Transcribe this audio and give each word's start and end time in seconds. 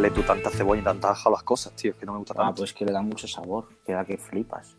echarle 0.00 0.10
tú 0.10 0.22
tanta 0.26 0.48
cebolla 0.50 0.80
y 0.80 0.84
tanta 0.84 1.10
ajo 1.10 1.28
a 1.28 1.32
las 1.32 1.42
cosas, 1.42 1.74
tío. 1.76 1.90
Es 1.90 1.96
que 1.98 2.06
no 2.06 2.12
me 2.12 2.18
gusta 2.18 2.32
Ah, 2.38 2.46
tanto. 2.46 2.62
pues 2.62 2.72
que 2.72 2.84
le 2.86 2.92
da 2.92 3.02
mucho 3.02 3.28
sabor, 3.28 3.68
queda 3.84 4.04
que 4.04 4.16
flipas. 4.16 4.76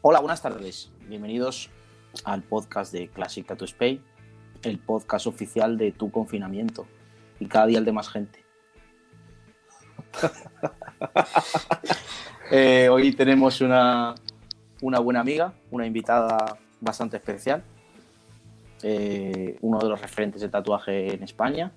Hola, 0.00 0.20
buenas 0.20 0.40
tardes. 0.40 0.90
Bienvenidos 1.06 1.70
al 2.24 2.42
podcast 2.42 2.92
de 2.92 3.08
Classic 3.08 3.46
Tattoo 3.46 3.66
Spay, 3.66 4.00
el 4.62 4.78
podcast 4.78 5.26
oficial 5.26 5.76
de 5.76 5.92
tu 5.92 6.10
confinamiento. 6.10 6.86
Y 7.40 7.46
cada 7.46 7.66
día 7.66 7.78
el 7.78 7.84
de 7.84 7.92
más 7.92 8.08
gente. 8.08 8.42
Eh, 12.50 12.88
hoy 12.88 13.12
tenemos 13.12 13.60
una, 13.60 14.14
una 14.80 15.00
buena 15.00 15.20
amiga, 15.20 15.52
una 15.70 15.84
invitada 15.86 16.56
bastante 16.80 17.18
especial. 17.18 17.62
eh, 18.82 19.58
uno 19.60 19.78
de 19.80 19.88
los 19.90 20.00
referentes 20.00 20.40
de 20.40 20.48
tatuaje 20.48 21.12
en 21.14 21.22
España. 21.24 21.70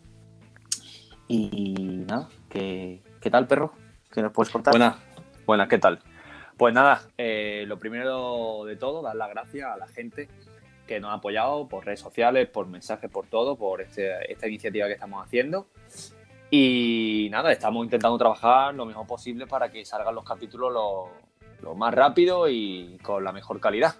Y 1.27 2.05
nada, 2.08 2.30
¿qué, 2.52 3.30
tal, 3.32 3.48
perro? 3.48 3.73
¿Qué 4.12 4.22
nos 4.22 4.32
puedes 4.32 4.52
contar? 4.52 4.73
Buenas, 4.73 4.98
buenas, 5.46 5.68
¿qué 5.68 5.78
tal? 5.78 6.00
Pues 6.58 6.74
nada, 6.74 7.02
eh, 7.18 7.64
lo 7.68 7.80
primero 7.80 8.64
de 8.66 8.76
todo, 8.76 9.02
dar 9.02 9.16
las 9.16 9.30
gracias 9.30 9.72
a 9.72 9.77
la 9.77 9.88
gente 9.88 10.27
que 10.86 11.00
nos 11.00 11.12
ha 11.12 11.16
apoyado 11.16 11.68
por 11.68 11.86
redes 11.86 12.02
sociales, 12.02 12.48
por 12.50 12.68
mensajes, 12.68 13.10
por 13.10 13.27
todo, 13.27 13.55
por 13.55 13.82
este- 13.82 14.32
esta 14.32 14.48
iniciativa 14.48 14.88
que 14.88 14.94
estamos 14.94 15.26
haciendo. 15.26 15.68
Y 16.50 17.30
nada, 17.32 17.52
estamos 17.52 17.86
intentando 17.86 18.18
trabajar 18.18 18.76
lo 18.76 18.86
mejor 18.86 19.08
posible 19.08 19.48
para 19.48 19.72
que 19.72 19.86
salgan 19.86 20.13
los 20.13 20.26
capítulos 20.26 20.74
lo, 20.74 21.10
lo 21.62 21.76
más 21.76 21.93
rápido 21.93 22.49
y 22.49 22.98
con 23.02 23.24
la 23.24 23.32
mejor 23.32 23.60
calidad. 23.62 23.96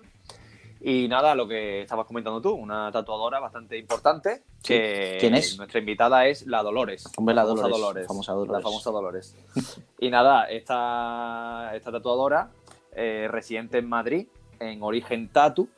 Y 0.84 1.08
nada, 1.08 1.36
lo 1.36 1.48
que 1.48 1.82
estabas 1.82 2.08
comentando 2.08 2.42
tú, 2.42 2.54
una 2.54 2.92
tatuadora 2.92 3.40
bastante 3.40 3.78
importante. 3.78 4.44
Sí. 4.64 4.74
Que 4.74 5.18
¿Quién 5.20 5.36
es? 5.36 5.56
Nuestra 5.58 5.80
invitada 5.80 6.26
es 6.26 6.48
la 6.48 6.64
Dolores. 6.64 7.06
Hombre, 7.18 7.36
la 7.36 7.46
famosa 7.46 7.68
Dolores, 7.68 8.08
famosa 8.08 8.34
Dolores. 8.34 8.52
La 8.52 8.62
famosa 8.62 8.92
Dolores. 8.92 9.36
y 10.00 10.10
nada, 10.10 10.46
esta, 10.46 11.72
esta 11.76 11.92
tatuadora, 11.92 12.50
eh, 12.96 13.28
residente 13.30 13.78
en 13.78 13.90
Madrid, 13.90 14.28
en 14.60 14.82
Origen 14.82 15.30
Tatu, 15.30 15.70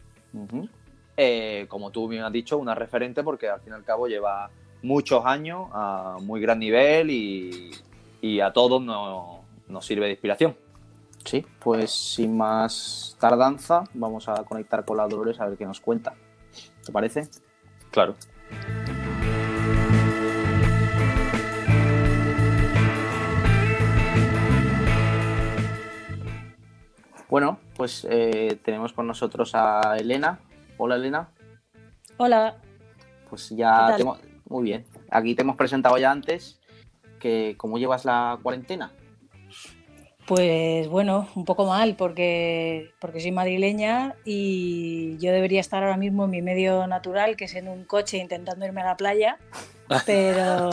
eh, 1.18 1.66
como 1.68 1.92
tú 1.92 2.08
bien 2.08 2.24
has 2.24 2.32
dicho, 2.32 2.58
una 2.58 2.74
referente 2.74 3.24
porque 3.24 3.50
al 3.50 3.60
fin 3.60 3.74
y 3.74 3.76
al 3.76 3.84
cabo 3.84 4.08
lleva 4.08 4.50
muchos 4.84 5.26
años 5.26 5.68
a 5.74 6.18
muy 6.22 6.40
gran 6.40 6.60
nivel 6.60 7.12
y, 7.12 7.72
y 8.22 8.40
a 8.40 8.54
todos 8.54 8.82
nos, 8.82 9.40
nos 9.68 9.86
sirve 9.86 10.06
de 10.06 10.12
inspiración. 10.12 10.56
Sí, 11.26 11.46
pues 11.60 11.92
sin 11.92 12.36
más 12.38 13.16
tardanza, 13.20 13.86
vamos 13.94 14.28
a 14.28 14.44
conectar 14.44 14.84
con 14.86 14.98
la 14.98 15.08
Dolores 15.08 15.40
a 15.40 15.48
ver 15.48 15.58
qué 15.58 15.66
nos 15.66 15.80
cuenta. 15.80 16.14
¿Te 16.86 16.92
parece? 16.92 17.30
Claro. 17.92 18.16
Bueno, 27.30 27.60
pues 27.76 28.06
eh, 28.10 28.60
tenemos 28.64 28.94
con 28.94 29.08
nosotros 29.08 29.52
a 29.56 29.98
Elena. 29.98 30.40
Hola, 30.78 30.96
Elena. 30.96 31.30
Hola, 32.18 32.58
Pues 33.30 33.50
¿Qué 33.50 33.56
ya 33.56 33.96
te 33.96 34.04
hemos- 34.04 34.20
muy 34.48 34.64
bien. 34.64 34.86
Aquí 35.10 35.34
te 35.34 35.42
hemos 35.42 35.56
presentado 35.56 35.98
ya 35.98 36.12
antes 36.12 36.60
que 37.20 37.56
cómo 37.58 37.80
llevas 37.80 38.06
la 38.06 38.38
cuarentena. 38.44 38.92
Pues 40.26 40.88
bueno, 40.88 41.28
un 41.36 41.46
poco 41.46 41.66
mal 41.66 41.96
porque, 41.96 42.92
porque 43.00 43.20
soy 43.20 43.32
madrileña 43.32 44.16
y 44.26 45.18
yo 45.20 45.32
debería 45.32 45.60
estar 45.60 45.84
ahora 45.84 45.98
mismo 45.98 46.26
en 46.26 46.32
mi 46.32 46.42
medio 46.42 46.88
natural, 46.88 47.36
que 47.36 47.46
es 47.46 47.56
en 47.56 47.68
un 47.68 47.84
coche 47.86 48.18
intentando 48.18 48.66
irme 48.66 48.82
a 48.82 48.86
la 48.86 48.98
playa, 48.98 49.38
pero, 50.06 50.70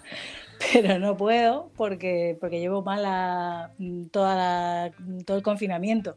pero 0.72 0.98
no 0.98 1.16
puedo 1.16 1.70
porque, 1.76 2.36
porque 2.40 2.60
llevo 2.60 2.82
mala 2.82 3.72
toda 4.10 4.34
la- 4.36 4.92
todo 5.24 5.36
el 5.36 5.42
confinamiento. 5.42 6.16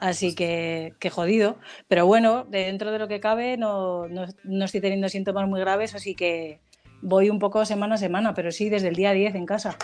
Así 0.00 0.36
que, 0.36 0.94
que 1.00 1.10
jodido. 1.10 1.56
Pero 1.88 2.06
bueno, 2.06 2.44
dentro 2.48 2.92
de 2.92 3.00
lo 3.00 3.08
que 3.08 3.18
cabe 3.18 3.56
no, 3.56 4.06
no, 4.06 4.26
no 4.44 4.64
estoy 4.64 4.80
teniendo 4.80 5.08
síntomas 5.08 5.48
muy 5.48 5.58
graves, 5.58 5.96
así 5.96 6.14
que 6.14 6.60
voy 7.02 7.30
un 7.30 7.40
poco 7.40 7.64
semana 7.64 7.96
a 7.96 7.98
semana, 7.98 8.32
pero 8.32 8.52
sí 8.52 8.68
desde 8.68 8.86
el 8.88 8.94
día 8.94 9.12
10 9.12 9.34
en 9.34 9.44
casa. 9.44 9.76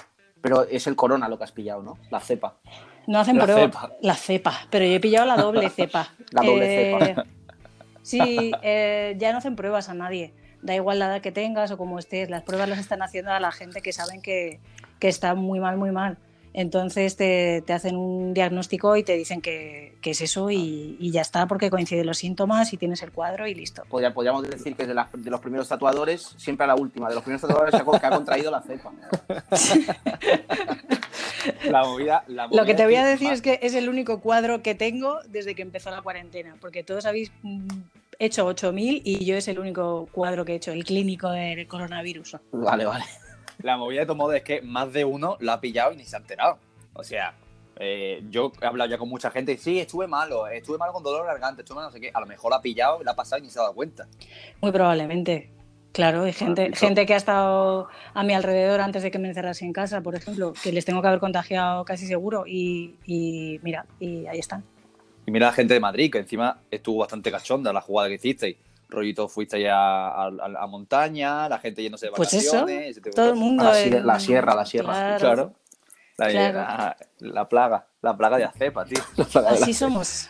Pero 0.44 0.64
es 0.68 0.86
el 0.86 0.94
corona 0.94 1.26
lo 1.26 1.38
que 1.38 1.44
has 1.44 1.52
pillado, 1.52 1.82
¿no? 1.82 1.96
La 2.10 2.20
cepa. 2.20 2.58
No 3.06 3.18
hacen 3.18 3.38
La 3.38 3.44
prueba. 3.44 3.62
cepa. 3.62 3.92
La 4.02 4.14
cepa, 4.14 4.52
pero 4.68 4.84
yo 4.84 4.92
he 4.92 5.00
pillado 5.00 5.24
la 5.24 5.36
doble 5.38 5.70
cepa. 5.70 6.10
La 6.32 6.42
doble 6.42 6.66
Eh, 6.66 6.98
cepa. 7.14 7.24
Sí, 8.02 8.52
eh, 8.62 9.14
ya 9.16 9.32
no 9.32 9.38
hacen 9.38 9.56
pruebas 9.56 9.88
a 9.88 9.94
nadie. 9.94 10.34
Da 10.60 10.74
igual 10.74 10.98
la 10.98 11.06
edad 11.06 11.22
que 11.22 11.32
tengas 11.32 11.70
o 11.70 11.78
como 11.78 11.98
estés. 11.98 12.28
Las 12.28 12.42
pruebas 12.42 12.68
las 12.68 12.78
están 12.78 13.00
haciendo 13.02 13.30
a 13.32 13.40
la 13.40 13.52
gente 13.52 13.80
que 13.80 13.94
saben 13.94 14.20
que, 14.20 14.60
que 14.98 15.08
está 15.08 15.34
muy 15.34 15.60
mal, 15.60 15.78
muy 15.78 15.90
mal. 15.92 16.18
Entonces 16.54 17.16
te, 17.16 17.62
te 17.66 17.72
hacen 17.72 17.96
un 17.96 18.32
diagnóstico 18.32 18.96
y 18.96 19.02
te 19.02 19.16
dicen 19.16 19.40
que, 19.42 19.96
que 20.00 20.10
es 20.12 20.20
eso 20.20 20.50
y, 20.52 20.96
y 21.00 21.10
ya 21.10 21.20
está, 21.20 21.46
porque 21.46 21.68
coinciden 21.68 22.06
los 22.06 22.18
síntomas 22.18 22.72
y 22.72 22.76
tienes 22.76 23.02
el 23.02 23.10
cuadro 23.10 23.46
y 23.48 23.54
listo. 23.54 23.82
Podría- 23.88 24.14
podríamos 24.14 24.48
decir 24.48 24.76
que 24.76 24.86
de, 24.86 24.94
la- 24.94 25.10
de 25.12 25.30
los 25.30 25.40
primeros 25.40 25.68
tatuadores, 25.68 26.34
siempre 26.38 26.62
a 26.64 26.68
la 26.68 26.76
última, 26.76 27.08
de 27.08 27.16
los 27.16 27.24
primeros 27.24 27.42
tatuadores 27.42 27.74
que 27.74 28.06
ha, 28.06 28.10
contraído 28.10 28.50
la 28.52 28.62
cepa. 28.62 28.92
La 31.68 31.84
movida, 31.84 32.24
la 32.28 32.44
Lo 32.44 32.50
que 32.50 32.56
movida 32.72 32.76
te 32.76 32.84
voy 32.84 32.94
a 32.96 33.04
decir 33.04 33.32
es 33.32 33.42
que 33.42 33.58
es 33.62 33.74
el 33.74 33.88
único 33.88 34.20
cuadro 34.20 34.62
que 34.62 34.74
tengo 34.74 35.18
desde 35.28 35.54
que 35.54 35.62
empezó 35.62 35.90
la 35.90 36.00
cuarentena, 36.02 36.56
porque 36.60 36.82
todos 36.84 37.04
habéis 37.04 37.30
mm, 37.42 37.66
hecho 38.18 38.46
8.000 38.48 39.02
y 39.04 39.24
yo 39.26 39.36
es 39.36 39.48
el 39.48 39.58
único 39.58 40.08
cuadro 40.12 40.44
que 40.44 40.52
he 40.52 40.56
hecho, 40.56 40.72
el 40.72 40.84
clínico 40.84 41.30
del 41.30 41.66
coronavirus. 41.66 42.36
Vale, 42.52 42.86
vale. 42.86 43.04
La 43.64 43.78
movida 43.78 44.00
de 44.00 44.06
Tomodo 44.06 44.34
es 44.34 44.42
que 44.42 44.60
más 44.60 44.92
de 44.92 45.06
uno 45.06 45.38
lo 45.40 45.50
ha 45.50 45.58
pillado 45.58 45.90
y 45.94 45.96
ni 45.96 46.04
se 46.04 46.16
ha 46.16 46.18
enterado. 46.18 46.58
O 46.92 47.02
sea, 47.02 47.34
eh, 47.80 48.22
yo 48.28 48.52
he 48.60 48.66
hablado 48.66 48.90
ya 48.90 48.98
con 48.98 49.08
mucha 49.08 49.30
gente 49.30 49.52
y 49.52 49.56
sí, 49.56 49.80
estuve 49.80 50.06
malo, 50.06 50.46
estuve 50.48 50.76
malo 50.76 50.92
con 50.92 51.02
dolor 51.02 51.22
de 51.22 51.28
garganta, 51.28 51.62
estuve 51.62 51.76
malo 51.76 51.88
no 51.88 51.92
sé 51.92 51.98
qué. 51.98 52.10
A 52.12 52.20
lo 52.20 52.26
mejor 52.26 52.50
lo 52.50 52.56
ha 52.56 52.60
pillado, 52.60 53.02
lo 53.02 53.10
ha 53.10 53.16
pasado 53.16 53.40
y 53.40 53.46
ni 53.46 53.50
se 53.50 53.58
ha 53.58 53.62
dado 53.62 53.74
cuenta. 53.74 54.06
Muy 54.60 54.70
probablemente. 54.70 55.50
Claro, 55.92 56.24
hay 56.24 56.34
gente, 56.34 56.76
gente 56.76 57.06
que 57.06 57.14
ha 57.14 57.16
estado 57.16 57.88
a 58.12 58.22
mi 58.22 58.34
alrededor 58.34 58.82
antes 58.82 59.02
de 59.02 59.10
que 59.10 59.18
me 59.18 59.28
encerrase 59.28 59.64
en 59.64 59.72
casa, 59.72 60.02
por 60.02 60.14
ejemplo, 60.14 60.52
que 60.62 60.70
les 60.70 60.84
tengo 60.84 61.00
que 61.00 61.08
haber 61.08 61.20
contagiado 61.20 61.86
casi 61.86 62.06
seguro 62.06 62.44
y, 62.46 62.96
y 63.06 63.60
mira, 63.62 63.86
y 63.98 64.26
ahí 64.26 64.40
están. 64.40 64.62
Y 65.24 65.30
mira 65.30 65.46
la 65.46 65.52
gente 65.52 65.72
de 65.72 65.80
Madrid, 65.80 66.12
que 66.12 66.18
encima 66.18 66.60
estuvo 66.70 66.98
bastante 66.98 67.30
cachonda 67.30 67.72
la 67.72 67.80
jugada 67.80 68.10
que 68.10 68.16
hicisteis. 68.16 68.56
Rollito, 68.94 69.28
fuiste 69.28 69.60
ya 69.60 69.76
a, 69.76 70.26
a- 70.26 70.62
a 70.62 70.66
montaña, 70.66 71.48
la 71.48 71.58
gente 71.58 71.82
yéndose 71.82 72.06
de 72.06 72.12
Pues 72.12 72.32
eso, 72.34 72.52
vacaciones. 72.56 72.94
tipo 72.96 73.08
de 73.10 73.14
Todo 73.14 73.30
el 73.30 73.36
mundo. 73.36 73.64
La 73.64 73.74
sie- 73.74 73.96
en- 73.96 74.06
la 74.06 74.18
sierra, 74.20 74.54
la 74.54 74.64
sierra. 74.66 74.92
Claro, 74.92 75.18
Claro. 75.18 75.52
La, 76.16 76.28
Claro. 76.28 76.58
la- 76.58 76.96
la 77.18 77.48
plaga, 77.48 77.86
la 78.00 78.16
plaga 78.16 78.36
de 78.36 78.44
acepa, 78.44 78.84
tío. 78.84 79.02
Así 79.48 79.74
somos. 79.74 80.28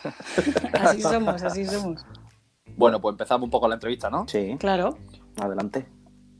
Así 0.73 1.01
somos, 1.01 1.43
así 1.43 1.65
somos. 1.65 2.03
Bueno, 2.75 2.99
pues 2.99 3.13
empezamos 3.13 3.45
un 3.45 3.51
poco 3.51 3.67
la 3.67 3.75
entrevista, 3.75 4.09
¿no? 4.09 4.27
Sí, 4.27 4.55
Claro. 4.59 4.97
adelante. 5.39 5.85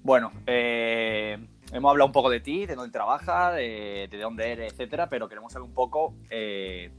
Bueno, 0.02 0.32
eh, 0.48 1.38
hemos 1.72 1.90
hablado 1.92 2.08
un 2.08 2.12
poco 2.12 2.30
de 2.30 2.40
ti, 2.40 2.66
de 2.66 2.76
dónde 2.76 2.92
trabajas, 2.92 3.56
de, 3.56 4.08
de 4.10 4.18
dónde 4.20 4.52
eres, 4.52 4.74
etcétera, 4.74 5.08
pero 5.10 5.30
queremos 5.30 5.54
saber 5.54 5.68
un 5.68 5.74
poco, 5.76 6.16
eh, 6.30 6.92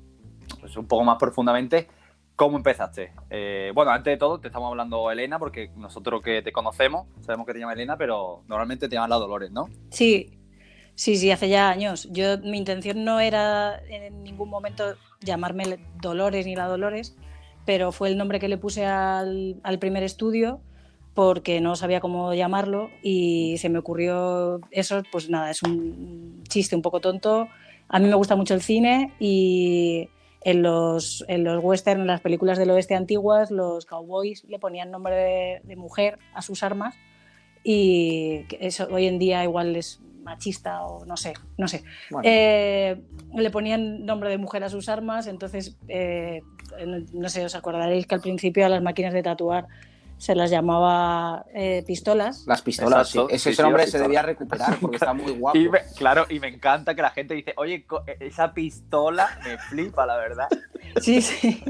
pues 0.60 0.76
un 0.76 0.87
poco 0.87 1.03
más 1.04 1.16
profundamente, 1.19 1.88
cómo 2.36 2.58
empezaste. 2.58 3.12
Eh, 3.30 3.72
bueno, 3.74 3.91
antes 3.91 4.12
de 4.12 4.19
todo, 4.19 4.38
te 4.38 4.48
estamos 4.48 4.69
hablando 4.69 5.10
Elena, 5.10 5.38
porque 5.38 5.70
nosotros 5.76 6.22
que 6.22 6.42
te 6.42 6.52
conocemos, 6.52 7.06
sabemos 7.22 7.47
que 7.47 7.54
te 7.54 7.58
llama 7.58 7.72
Elena, 7.72 7.97
pero 7.97 8.44
normalmente 8.47 8.88
te 8.88 8.94
llaman 8.94 9.10
la 9.10 9.16
Dolores, 9.16 9.50
¿no? 9.50 9.69
Sí, 9.91 10.38
sí, 10.94 11.16
sí, 11.16 11.30
hace 11.30 11.48
ya 11.48 11.70
años. 11.70 12.08
Yo, 12.12 12.38
mi 12.38 12.58
intención 12.58 13.05
no 13.05 13.19
era 13.20 13.81
en 13.88 14.22
ningún 14.22 14.50
momento 14.50 14.94
llamarme 15.20 15.78
Dolores 16.00 16.46
ni 16.46 16.55
la 16.55 16.66
Dolores, 16.66 17.16
pero 17.64 17.90
fue 17.90 18.08
el 18.08 18.19
nombre 18.19 18.38
que 18.38 18.49
le 18.49 18.58
puse 18.58 18.84
al, 18.84 19.58
al 19.64 19.78
primer 19.78 20.02
estudio 20.02 20.61
porque 21.14 21.62
no 21.62 21.76
sabía 21.76 22.00
cómo 22.00 22.34
llamarlo 22.34 22.90
y 23.02 23.56
se 23.56 23.70
me 23.70 23.78
ocurrió 23.78 24.61
eso, 24.70 25.02
pues 25.11 25.31
nada, 25.31 25.50
es 25.50 25.62
un 25.62 26.44
chiste 26.46 26.76
un 26.76 26.82
poco 26.82 27.00
tonto. 27.00 27.49
A 27.88 27.99
mí 27.99 28.06
me 28.06 28.14
gusta 28.16 28.37
mucho 28.37 28.52
el 28.52 28.61
cine 28.61 29.14
y 29.19 30.11
en 30.46 30.62
los, 30.62 31.25
en 31.26 31.43
los 31.43 31.62
western, 31.62 32.02
en 32.02 32.06
las 32.06 32.20
películas 32.20 32.56
del 32.56 32.70
oeste 32.70 32.94
antiguas, 32.94 33.50
los 33.50 33.84
cowboys 33.84 34.44
le 34.44 34.60
ponían 34.60 34.93
nombre 34.93 35.16
de, 35.16 35.60
de 35.64 35.75
mujer 35.75 36.20
a 36.34 36.40
sus 36.40 36.62
armas 36.62 36.94
y 37.64 38.44
eso 38.60 38.87
hoy 38.93 39.06
en 39.06 39.19
día 39.19 39.43
igual 39.43 39.75
es 39.75 40.00
machista 40.22 40.84
o 40.87 41.04
no 41.04 41.16
sé, 41.16 41.34
no 41.58 41.66
sé. 41.66 41.82
Bueno, 42.10 42.28
Eh, 42.31 43.00
le 43.34 43.50
ponían 43.50 44.06
nombre 44.06 44.31
de 44.31 44.38
mujer 44.38 44.62
a 44.62 44.69
sus 44.69 44.88
armas, 44.88 45.26
entonces, 45.26 45.76
eh, 45.88 46.43
no 47.12 47.28
sé, 47.28 47.44
os 47.44 47.56
acordaréis 47.56 48.06
que 48.06 48.14
al 48.14 48.20
principio 48.20 48.66
a 48.66 48.69
las 48.69 48.82
máquinas 48.82 49.14
de 49.14 49.25
tatuar 49.25 49.66
se 50.18 50.34
las 50.34 50.50
llamaba 50.50 51.44
eh, 51.54 51.84
pistolas. 51.86 52.44
las 52.46 52.62
pistolas, 52.62 53.08
Exacto. 53.08 53.28
sí. 53.28 53.34
Ese, 53.34 53.44
Sí, 53.44 53.48
ese 53.50 53.56
sí, 53.56 53.62
nombre 53.62 53.82
las 53.82 53.90
se 53.90 53.98
debía 53.98 54.22
recuperar 54.22 54.76
porque 54.80 54.96
está 54.96 55.12
muy 55.12 55.32
guapo. 55.38 55.58
Y 55.58 55.68
me- 55.68 55.80
claro, 55.96 56.24
y 56.28 56.40
me 56.40 56.48
encanta 56.48 56.94
que 56.94 57.02
la 57.02 57.10
gente 57.10 57.34
dice, 57.34 57.52
oye, 57.56 57.84
co- 57.86 58.02
e-, 58.06 58.16
esa 58.26 58.54
pistola 58.54 59.28
me 59.44 59.58
flipa, 59.58 60.06
la 60.06 60.16
verdad. 60.16 60.48
Sí, 61.02 61.20
sí. 61.20 61.62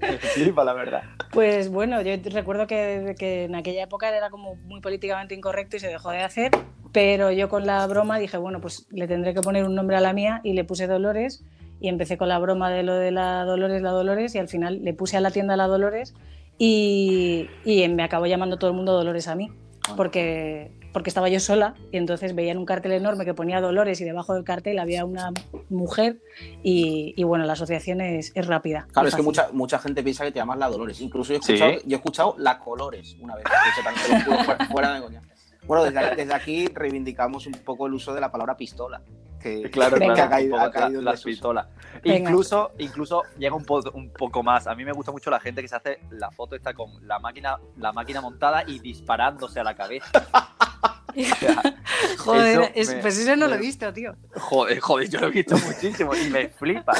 Me 0.00 0.18
flipa, 0.18 0.62
la 0.62 0.74
verdad. 0.74 1.04
Pues 1.30 1.70
bueno, 1.70 2.02
yo 2.02 2.12
recuerdo 2.30 2.66
que, 2.66 3.14
que 3.18 3.44
en 3.44 3.54
aquella 3.54 3.84
época 3.84 4.14
era 4.14 4.28
como 4.28 4.56
muy 4.56 4.80
políticamente 4.82 5.34
incorrecto 5.34 5.76
y 5.76 5.80
se 5.80 5.88
dejó 5.88 6.10
de 6.10 6.20
hacer. 6.22 6.50
Pero 6.92 7.30
yo 7.30 7.48
con 7.48 7.64
la 7.64 7.86
broma 7.86 8.18
dije, 8.18 8.36
bueno, 8.36 8.60
pues 8.60 8.86
le 8.90 9.08
tendré 9.08 9.32
que 9.32 9.40
poner 9.40 9.64
un 9.64 9.74
nombre 9.74 9.96
a 9.96 10.00
la 10.00 10.12
mía 10.12 10.40
y 10.44 10.52
le 10.52 10.64
puse 10.64 10.86
Dolores 10.86 11.44
y 11.80 11.88
empecé 11.88 12.18
con 12.18 12.28
la 12.28 12.38
broma 12.38 12.68
de 12.70 12.82
lo 12.82 12.94
de 12.94 13.10
la 13.10 13.44
Dolores, 13.44 13.80
la 13.80 13.90
Dolores 13.90 14.34
y 14.34 14.38
al 14.38 14.48
final 14.48 14.80
le 14.84 14.92
puse 14.92 15.16
a 15.16 15.20
la 15.20 15.30
tienda 15.30 15.56
la 15.56 15.66
Dolores 15.66 16.12
y, 16.58 17.48
y 17.64 17.88
me 17.88 18.02
acabó 18.02 18.26
llamando 18.26 18.56
todo 18.58 18.70
el 18.70 18.76
mundo 18.76 18.92
Dolores 18.92 19.28
a 19.28 19.34
mí 19.34 19.50
porque, 19.96 20.72
porque 20.94 21.10
estaba 21.10 21.28
yo 21.28 21.38
sola 21.40 21.74
y 21.92 21.98
entonces 21.98 22.34
veían 22.34 22.56
un 22.56 22.64
cartel 22.64 22.92
enorme 22.92 23.24
que 23.26 23.34
ponía 23.34 23.60
Dolores 23.60 24.00
y 24.00 24.04
debajo 24.04 24.32
del 24.34 24.44
cartel 24.44 24.78
había 24.78 25.04
una 25.04 25.30
mujer 25.68 26.20
y, 26.62 27.12
y 27.16 27.22
bueno, 27.24 27.44
la 27.44 27.52
asociación 27.52 28.00
es, 28.00 28.32
es 28.34 28.46
rápida. 28.46 28.86
Claro, 28.92 29.08
es 29.08 29.14
que 29.14 29.20
mucha, 29.22 29.48
mucha 29.52 29.78
gente 29.78 30.02
piensa 30.02 30.24
que 30.24 30.32
te 30.32 30.38
llamas 30.38 30.58
la 30.58 30.68
Dolores. 30.70 31.00
Incluso 31.02 31.32
yo 31.32 31.36
he 31.36 31.40
escuchado, 31.40 31.72
Sí. 31.72 31.78
yo 31.84 31.96
he 31.96 31.98
escuchado 31.98 32.34
la 32.38 32.58
Colores 32.58 33.16
una 33.20 33.36
vez. 33.36 33.44
Fuera 34.72 34.94
de 34.94 35.02
coña. 35.02 35.22
Bueno, 35.66 35.84
desde, 35.84 36.16
desde 36.16 36.34
aquí 36.34 36.66
reivindicamos 36.68 37.46
un 37.46 37.52
poco 37.54 37.86
el 37.86 37.94
uso 37.94 38.14
de 38.14 38.20
la 38.20 38.30
palabra 38.30 38.56
pistola. 38.56 39.02
Que, 39.44 39.70
Claro, 39.70 39.98
que 39.98 40.06
Venga. 40.08 40.24
ha 40.24 40.28
caído, 40.30 40.58
ha 40.58 40.70
caído 40.70 41.02
la-. 41.02 41.14
Venga. 42.02 42.18
Incluso, 42.18 42.72
incluso 42.78 43.22
llega 43.38 43.54
un, 43.54 43.64
po- 43.66 43.82
un 43.92 44.08
poco 44.10 44.42
más. 44.42 44.66
A 44.66 44.74
mí 44.74 44.86
me 44.86 44.92
gusta 44.92 45.12
mucho 45.12 45.28
la 45.30 45.38
gente 45.38 45.60
que 45.60 45.68
se 45.68 45.76
hace 45.76 46.00
la 46.12 46.30
foto 46.30 46.56
esta 46.56 46.72
con 46.72 47.06
la 47.06 47.18
máquina, 47.18 47.58
la 47.76 47.92
máquina 47.92 48.22
montada 48.22 48.64
y 48.66 48.78
disparándose 48.78 49.60
a 49.60 49.64
la 49.64 49.74
cabeza. 49.76 50.10
Joder, 52.18 52.60
Eso 52.60 52.70
es- 52.74 52.88
me- 52.96 53.02
pues 53.02 53.18
eso 53.18 53.36
no 53.36 53.46
lo 53.46 53.54
he 53.54 53.58
visto, 53.58 53.92
tío. 53.92 54.16
Joder, 54.34 54.80
joder, 54.80 55.08
yo 55.10 55.20
lo 55.20 55.28
he 55.28 55.30
visto 55.30 55.56
muchísimo 55.66 56.14
y 56.14 56.28
me 56.30 56.48
flipa. 56.48 56.92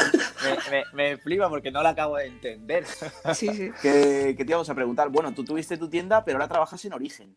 Me, 0.44 0.70
me- 0.70 0.84
me 0.92 1.16
flipa 1.16 1.48
porque 1.48 1.70
no 1.70 1.82
lo 1.82 1.88
acabo 1.88 2.16
de 2.18 2.26
entender. 2.26 2.84
Sí, 3.34 3.48
sí. 3.48 3.70
Que, 3.82 4.34
que 4.36 4.44
te 4.44 4.50
íbamos 4.50 4.68
a 4.70 4.74
preguntar. 4.74 5.08
Bueno, 5.08 5.32
tú 5.32 5.44
tuviste 5.44 5.76
tu 5.78 5.88
tienda, 5.88 6.24
pero 6.24 6.36
ahora 6.36 6.48
trabajas 6.48 6.84
en 6.84 6.92
Origen. 6.92 7.36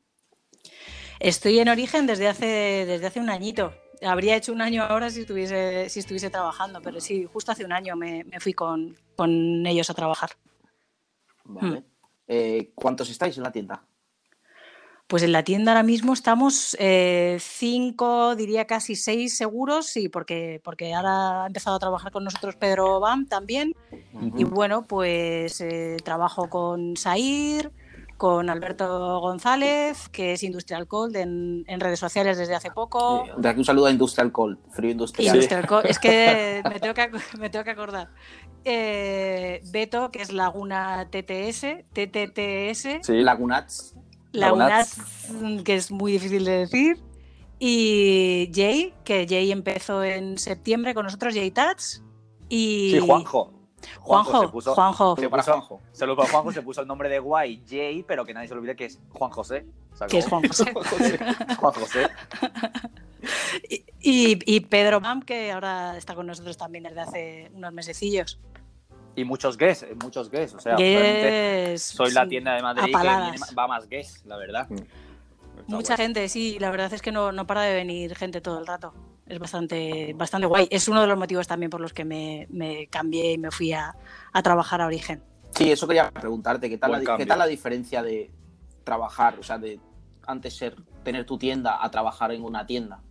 Estoy 1.19 1.57
en 1.60 1.69
origen 1.69 2.06
desde 2.06 2.27
hace, 2.27 2.45
desde 2.86 3.07
hace 3.07 3.19
un 3.19 3.30
añito. 3.31 3.74
Habría 4.01 4.35
hecho 4.35 4.51
un 4.51 4.61
año 4.61 4.83
ahora 4.83 5.09
si 5.09 5.21
estuviese, 5.21 5.89
si 5.89 5.99
estuviese 5.99 6.29
trabajando, 6.29 6.81
pero 6.81 6.99
sí, 6.99 7.25
justo 7.25 7.51
hace 7.51 7.65
un 7.65 7.73
año 7.73 7.95
me, 7.95 8.23
me 8.25 8.39
fui 8.39 8.53
con, 8.53 8.95
con 9.15 9.65
ellos 9.65 9.89
a 9.89 9.94
trabajar. 9.94 10.31
Vale. 11.44 11.83
Eh, 12.27 12.71
¿Cuántos 12.75 13.09
estáis 13.09 13.38
en 13.38 13.44
la 13.44 13.51
tienda? 13.51 13.83
Pues 15.07 15.23
en 15.23 15.31
la 15.31 15.44
tienda 15.44 15.71
ahora 15.71 15.83
mismo 15.83 16.11
estamos 16.11 16.75
eh, 16.81 17.38
cinco, 17.39 18.35
diría 18.35 18.67
casi 18.67 18.97
seis 18.97 19.38
seguros, 19.38 19.85
sí, 19.85 20.09
porque, 20.09 20.59
porque 20.65 20.93
ahora 20.93 21.43
ha 21.43 21.47
empezado 21.47 21.77
a 21.77 21.79
trabajar 21.79 22.11
con 22.11 22.25
nosotros 22.25 22.57
Pedro 22.57 23.00
Bam 23.00 23.25
también. 23.25 23.73
Y 24.35 24.43
bueno, 24.43 24.85
pues 24.85 25.61
eh, 25.61 25.95
trabajo 26.03 26.50
con 26.50 26.97
Sair, 26.97 27.71
con 28.17 28.49
Alberto 28.49 29.19
González, 29.19 30.09
que 30.09 30.33
es 30.33 30.43
Industrial 30.43 30.87
Cold 30.87 31.15
en, 31.15 31.63
en 31.67 31.79
redes 31.79 31.99
sociales 31.99 32.37
desde 32.37 32.55
hace 32.55 32.71
poco. 32.71 33.25
De 33.37 33.47
aquí 33.47 33.59
un 33.59 33.65
saludo 33.65 33.85
a 33.85 33.91
Industrial 33.91 34.31
Cold, 34.31 34.57
frío 34.71 34.91
industrial. 34.91 35.35
Industrial 35.35 35.67
Co- 35.67 35.83
Es 35.83 35.99
que 35.99 36.61
me 36.69 36.79
tengo 36.79 36.93
que, 36.93 37.11
me 37.39 37.49
tengo 37.49 37.63
que 37.63 37.71
acordar. 37.71 38.09
Eh, 38.65 39.61
Beto, 39.71 40.11
que 40.11 40.21
es 40.21 40.33
Laguna 40.33 41.07
TTS, 41.09 41.85
TTTS, 41.93 43.05
Sí, 43.05 43.13
Lagunat, 43.21 43.69
Lagunats. 44.33 44.97
Lagunats. 45.31 45.63
que 45.63 45.75
es 45.75 45.91
muy 45.91 46.11
difícil 46.13 46.43
de 46.43 46.51
decir. 46.51 46.97
Y 47.59 48.51
Jay, 48.53 48.93
que 49.03 49.25
Jay 49.27 49.51
empezó 49.51 50.03
en 50.03 50.37
septiembre 50.37 50.93
con 50.93 51.05
nosotros, 51.05 51.33
Jay 51.33 51.49
Tats. 51.51 52.03
Y 52.49 52.91
Sí, 52.93 52.99
Juanjo. 52.99 53.53
Juanjo, 54.00 54.41
se 54.41 54.47
puso, 54.50 54.74
Juanjo. 54.75 55.12
se 55.15 55.21
Pero 55.21 55.29
para 55.29 55.44
puso- 55.44 55.51
Juanjo. 55.53 55.81
Saludos 55.91 56.18
para 56.18 56.29
Juanjo, 56.31 56.51
se 56.51 56.62
puso 56.62 56.81
el 56.81 56.88
nombre 56.88 57.09
de 57.09 57.19
guay 57.19 57.63
Jay, 57.68 58.03
pero 58.03 58.25
que 58.25 58.33
nadie 58.33 58.47
se 58.47 58.53
olvide 58.53 58.75
que 58.75 58.85
es 58.85 59.00
Juan 59.13 59.31
José. 59.31 59.65
Que 60.09 60.18
es 60.19 60.27
Juan 60.27 60.44
José. 60.47 60.71
Juan 61.59 61.74
José. 61.74 62.07
Y, 63.69 63.83
y- 64.00 64.39
y 64.45 64.59
Pedro 64.62 65.01
Mam, 65.01 65.21
que 65.21 65.51
ahora 65.51 65.97
está 65.97 66.15
con 66.15 66.27
nosotros 66.27 66.56
también 66.56 66.83
desde 66.83 67.00
hace 67.01 67.51
unos 67.53 67.74
mesecillos. 67.74 68.39
Y 69.15 69.24
muchos 69.25 69.57
guests, 69.57 69.85
muchos 70.01 70.29
guests. 70.29 70.56
O 70.56 70.59
sea, 70.59 70.75
es- 70.77 71.81
soy 71.81 72.12
la 72.12 72.24
sí, 72.24 72.29
tienda 72.29 72.53
de 72.53 72.62
Madrid 72.62 72.83
que 72.85 72.91
viene- 73.01 73.38
va 73.57 73.68
más 73.68 73.89
guests, 73.89 74.24
la 74.25 74.38
verdad. 74.38 74.68
Mm. 74.69 74.75
Mucha 75.68 75.95
guay. 75.95 76.06
gente, 76.06 76.29
sí, 76.29 76.57
la 76.59 76.69
verdad 76.69 76.94
es 76.94 77.01
que 77.01 77.12
no, 77.12 77.31
no 77.31 77.47
para 77.47 77.63
de 77.63 77.74
venir 77.74 78.15
gente 78.15 78.39
todo 78.39 78.59
el 78.59 78.68
rato. 78.68 78.94
Es 79.27 79.39
bastante, 79.39 80.13
bastante 80.13 80.47
guay. 80.47 80.68
Es 80.71 80.88
uno 80.88 81.01
de 81.01 81.07
los 81.07 81.18
motivos 81.18 81.47
también 81.47 81.69
por 81.69 81.81
los 81.81 81.94
que 81.94 82.06
me, 82.06 82.47
me 82.50 82.88
cambié 82.88 83.33
y 83.33 83.38
me 83.38 83.51
fui 83.51 83.74
a, 83.74 83.95
a 84.31 84.41
trabajar 84.41 84.81
a 84.81 84.85
Origen. 84.85 85.21
Sí, 85.51 85.71
eso 85.71 85.88
quería 85.88 86.09
preguntarte. 86.12 86.69
¿Qué 86.69 86.77
tal, 86.77 86.91
Buen 86.91 87.03
la, 87.03 87.06
cambio. 87.06 87.25
¿Qué 87.25 87.27
tal 87.27 87.39
la 87.39 87.47
diferencia 87.47 88.01
de 88.01 88.31
trabajar, 88.83 89.38
o 89.39 89.44
sea, 89.44 89.57
de 89.57 89.79
antes 90.25 90.56
ser 90.56 90.75
tener 91.03 91.25
tu 91.25 91.38
tienda 91.38 91.83
a 91.83 91.91
trabajar 91.91 92.31
en 92.31 92.44
una 92.44 92.65
tienda? 92.65 93.01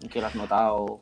¿En 0.00 0.08
¿Qué 0.08 0.20
lo 0.20 0.26
has 0.26 0.34
notado? 0.34 1.00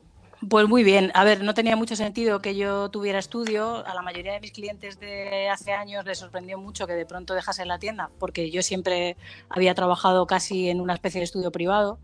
Pues 0.49 0.67
muy 0.67 0.83
bien. 0.83 1.11
A 1.13 1.23
ver, 1.23 1.43
no 1.43 1.53
tenía 1.53 1.75
mucho 1.75 1.95
sentido 1.95 2.41
que 2.41 2.55
yo 2.55 2.89
tuviera 2.89 3.19
estudio. 3.19 3.85
A 3.85 3.93
la 3.93 4.01
mayoría 4.01 4.33
de 4.33 4.39
mis 4.39 4.51
clientes 4.51 4.99
de 4.99 5.49
hace 5.49 5.71
años 5.71 6.03
les 6.05 6.17
sorprendió 6.17 6.57
mucho 6.57 6.87
que 6.87 6.93
de 6.93 7.05
pronto 7.05 7.35
dejase 7.35 7.63
la 7.65 7.77
tienda, 7.77 8.09
porque 8.17 8.49
yo 8.49 8.63
siempre 8.63 9.17
había 9.49 9.75
trabajado 9.75 10.25
casi 10.25 10.69
en 10.69 10.81
una 10.81 10.95
especie 10.95 11.19
de 11.19 11.25
estudio 11.25 11.51
privado, 11.51 11.99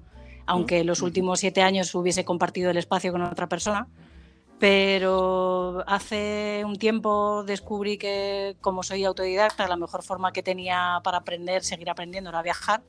aunque 0.47 0.83
los 0.83 1.01
últimos 1.01 1.39
siete 1.39 1.61
años 1.61 1.93
hubiese 1.93 2.25
compartido 2.25 2.71
el 2.71 2.77
espacio 2.77 3.11
con 3.11 3.21
otra 3.21 3.47
persona. 3.47 3.87
Pero 4.59 5.83
hace 5.85 6.63
un 6.65 6.77
tiempo 6.77 7.43
descubrí 7.43 7.99
que 7.99 8.55
como 8.59 8.81
soy 8.81 9.05
autodidacta, 9.05 9.67
la 9.67 9.75
mejor 9.75 10.01
forma 10.01 10.31
que 10.33 10.41
tenía 10.41 10.99
para 11.03 11.19
aprender, 11.19 11.63
seguir 11.63 11.89
aprendiendo, 11.91 12.31
era 12.31 12.41
viajar. 12.41 12.81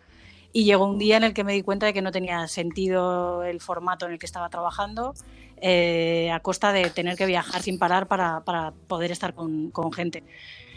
Y 0.50 0.64
llegó 0.64 0.86
un 0.86 0.98
día 0.98 1.18
en 1.18 1.24
el 1.24 1.34
que 1.34 1.44
me 1.44 1.52
di 1.52 1.62
cuenta 1.62 1.84
de 1.84 1.92
que 1.92 2.00
no 2.00 2.10
tenía 2.10 2.48
sentido 2.48 3.42
el 3.44 3.60
formato 3.60 4.06
en 4.06 4.12
el 4.12 4.18
que 4.18 4.24
estaba 4.24 4.48
trabajando 4.48 5.12
eh, 5.60 6.30
a 6.32 6.40
costa 6.40 6.72
de 6.72 6.88
tener 6.88 7.16
que 7.18 7.26
viajar 7.26 7.60
sin 7.60 7.78
parar 7.78 8.06
para, 8.08 8.40
para 8.44 8.72
poder 8.86 9.10
estar 9.12 9.34
con, 9.34 9.70
con 9.70 9.92
gente. 9.92 10.24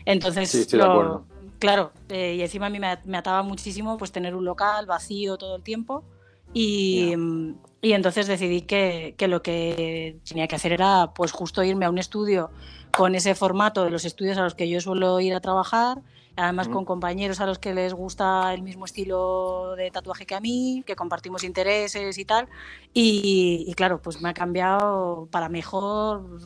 Entonces, 0.03 0.49
Sí, 0.49 0.61
estoy 0.61 0.79
de 0.79 0.85
acuerdo. 0.85 1.23
claro, 1.57 1.93
eh, 2.09 2.35
y 2.37 2.41
encima 2.41 2.65
a 2.65 2.69
mí 2.69 2.79
me, 2.79 2.97
me 3.05 3.17
ataba 3.17 3.43
muchísimo 3.43 3.97
pues 3.97 4.11
tener 4.11 4.35
un 4.35 4.43
local 4.43 4.87
vacío 4.87 5.37
todo 5.37 5.55
el 5.55 5.63
tiempo 5.63 6.03
y, 6.53 7.15
mm, 7.15 7.55
y 7.81 7.93
entonces 7.93 8.27
decidí 8.27 8.61
que, 8.61 9.15
que 9.17 9.27
lo 9.27 9.41
que 9.41 10.19
tenía 10.27 10.47
que 10.47 10.55
hacer 10.55 10.73
era 10.73 11.11
pues 11.15 11.31
justo 11.31 11.63
irme 11.63 11.85
a 11.85 11.89
un 11.89 11.97
estudio 11.97 12.51
con 12.91 13.15
ese 13.15 13.35
formato 13.35 13.83
de 13.83 13.89
los 13.89 14.05
estudios 14.05 14.37
a 14.37 14.43
los 14.43 14.55
que 14.55 14.69
yo 14.69 14.81
suelo 14.81 15.19
ir 15.19 15.33
a 15.33 15.39
trabajar, 15.39 16.01
además 16.35 16.67
Ujú. 16.67 16.75
con 16.77 16.85
compañeros 16.85 17.39
a 17.39 17.45
los 17.45 17.57
que 17.59 17.73
les 17.73 17.93
gusta 17.93 18.53
el 18.53 18.61
mismo 18.63 18.85
estilo 18.85 19.75
de 19.75 19.91
tatuaje 19.91 20.25
que 20.25 20.35
a 20.35 20.41
mí, 20.41 20.83
que 20.85 20.95
compartimos 20.95 21.43
intereses 21.43 22.17
y 22.17 22.25
tal. 22.25 22.47
Y, 22.93 23.65
y 23.67 23.73
claro, 23.73 24.01
pues 24.01 24.21
me 24.21 24.29
ha 24.29 24.33
cambiado 24.33 25.27
para 25.31 25.49
mejor. 25.49 26.41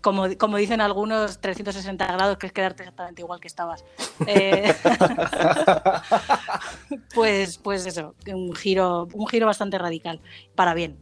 Como, 0.00 0.26
como 0.38 0.56
dicen 0.56 0.80
algunos, 0.80 1.40
360 1.40 2.06
grados, 2.06 2.38
que 2.38 2.46
es 2.46 2.52
quedarte 2.52 2.82
exactamente 2.82 3.22
igual 3.22 3.40
que 3.40 3.48
estabas. 3.48 3.84
Eh, 4.26 4.72
pues, 7.14 7.58
pues 7.58 7.84
eso, 7.84 8.14
un 8.32 8.54
giro, 8.54 9.08
un 9.12 9.26
giro 9.26 9.46
bastante 9.46 9.76
radical, 9.76 10.20
para 10.54 10.72
bien. 10.72 10.98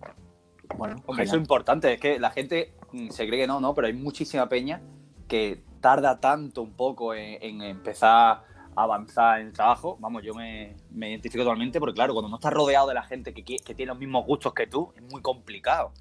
Bueno, 0.76 0.96
Hombre, 1.06 1.24
eso 1.24 1.36
es 1.36 1.40
importante, 1.40 1.92
es 1.92 2.00
que 2.00 2.18
la 2.18 2.30
gente 2.30 2.74
mm, 2.92 3.10
se 3.10 3.26
cree 3.26 3.40
que 3.40 3.46
no, 3.46 3.60
no, 3.60 3.74
pero 3.74 3.86
hay 3.86 3.92
muchísima 3.92 4.48
peña 4.48 4.80
que 5.28 5.62
tarda 5.80 6.20
tanto 6.20 6.62
un 6.62 6.72
poco 6.72 7.14
en, 7.14 7.42
en 7.42 7.62
empezar 7.62 8.44
a 8.74 8.74
avanzar 8.74 9.40
en 9.40 9.48
el 9.48 9.52
trabajo. 9.52 9.96
Vamos, 10.00 10.22
yo 10.22 10.34
me, 10.34 10.74
me 10.90 11.10
identifico 11.10 11.44
totalmente 11.44 11.78
porque, 11.78 11.94
claro, 11.94 12.14
cuando 12.14 12.30
no 12.30 12.36
estás 12.36 12.52
rodeado 12.52 12.88
de 12.88 12.94
la 12.94 13.02
gente 13.02 13.34
que 13.34 13.42
tiene 13.42 13.86
los 13.86 13.98
mismos 13.98 14.24
gustos 14.26 14.54
que 14.54 14.66
tú, 14.66 14.92
es 14.96 15.02
muy 15.02 15.20
complicado, 15.20 15.92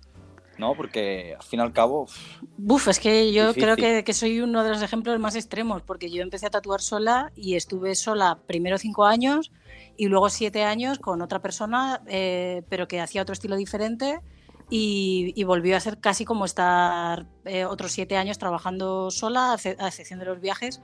¿no? 0.58 0.76
Porque 0.76 1.36
al 1.38 1.44
fin 1.44 1.60
y 1.60 1.64
al 1.64 1.74
cabo, 1.74 2.04
uf, 2.04 2.18
Buf, 2.58 2.88
es 2.88 3.00
que 3.00 3.32
yo 3.34 3.48
Difícil. 3.48 3.64
creo 3.64 3.76
que, 3.76 4.04
que 4.04 4.14
soy 4.14 4.42
uno 4.42 4.64
de 4.64 4.70
los 4.70 4.82
ejemplos 4.82 5.20
más 5.20 5.36
extremos, 5.36 5.82
porque 5.82 6.10
yo 6.12 6.22
empecé 6.22 6.46
a 6.46 6.50
tatuar 6.52 6.82
sola 6.82 7.32
y 7.36 7.56
estuve 7.56 7.96
sola 7.96 8.40
primero 8.48 8.78
cinco 8.78 9.06
años 9.06 9.52
y 9.98 10.08
luego 10.08 10.30
siete 10.30 10.64
años 10.64 11.00
con 11.00 11.22
otra 11.22 11.42
persona, 11.42 12.02
eh, 12.08 12.64
pero 12.70 12.88
que 12.88 13.00
hacía 13.00 13.22
otro 13.22 13.34
estilo 13.34 13.56
diferente 13.56 14.20
y, 14.70 15.34
y 15.36 15.44
volvió 15.44 15.76
a 15.76 15.80
ser 15.80 16.00
casi 16.00 16.24
como 16.26 16.46
estar 16.46 17.26
eh, 17.46 17.66
otros 17.66 17.92
siete 17.92 18.16
años 18.16 18.38
trabajando 18.38 19.12
sola, 19.12 19.54
a 19.54 19.88
excepción 19.88 20.20
de 20.20 20.26
los 20.26 20.40
viajes. 20.40 20.82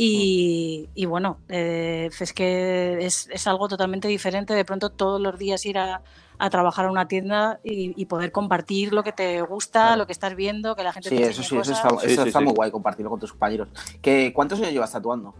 Y, 0.00 0.88
y 0.94 1.06
bueno, 1.06 1.38
eh, 1.48 2.08
es 2.20 2.32
que 2.32 3.04
es, 3.04 3.28
es 3.32 3.46
algo 3.48 3.66
totalmente 3.68 4.06
diferente 4.06 4.54
de 4.54 4.64
pronto 4.64 4.90
todos 4.90 5.20
los 5.20 5.36
días 5.38 5.66
ir 5.66 5.76
a, 5.76 6.02
a 6.38 6.50
trabajar 6.50 6.86
a 6.86 6.90
una 6.92 7.08
tienda 7.08 7.58
y, 7.64 8.00
y 8.00 8.04
poder 8.06 8.30
compartir 8.30 8.92
lo 8.92 9.02
que 9.02 9.10
te 9.12 9.42
gusta, 9.42 9.80
Claro. 9.86 9.96
lo 9.98 10.06
que 10.06 10.12
estás 10.12 10.36
viendo, 10.36 10.76
que 10.76 10.84
la 10.84 10.92
gente 10.92 11.08
Sí, 11.08 11.16
te 11.16 11.22
eso 11.24 11.42
sí, 11.42 11.56
enseñe 11.56 11.60
eso 11.62 11.72
cosas. 11.72 11.84
está, 11.84 12.00
Sí, 12.06 12.12
eso 12.12 12.22
sí, 12.22 12.28
está 12.28 12.38
sí. 12.38 12.44
muy 12.44 12.54
guay 12.54 12.70
compartirlo 12.70 13.10
con 13.10 13.18
tus 13.18 13.32
compañeros. 13.32 13.68
¿Qué, 14.00 14.32
¿Cuántos 14.32 14.60
años 14.60 14.72
llevas 14.72 14.92
tatuando? 14.92 15.34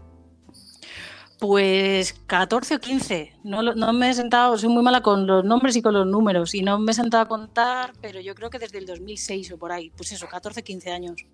Pues 1.39 2.13
14 2.27 2.75
o 2.75 2.79
15. 2.79 3.33
No, 3.45 3.61
no 3.63 3.93
me 3.93 4.09
he 4.09 4.13
sentado, 4.13 4.57
soy 4.57 4.67
muy 4.67 4.83
mala 4.83 5.01
con 5.01 5.25
los 5.25 5.45
nombres 5.45 5.73
y 5.77 5.81
con 5.81 5.93
los 5.93 6.05
números 6.05 6.53
y 6.53 6.63
no 6.63 6.77
me 6.79 6.91
he 6.91 6.93
sentado 6.95 7.23
a 7.23 7.27
contar, 7.29 7.93
pero 8.01 8.19
yo 8.19 8.35
creo 8.35 8.49
que 8.49 8.59
desde 8.59 8.77
el 8.79 8.85
2006 8.85 9.53
o 9.53 9.57
por 9.57 9.71
ahí. 9.71 9.89
Pues 9.95 10.11
eso, 10.11 10.27
14 10.27 10.63
15 10.63 10.91
años. 10.91 11.25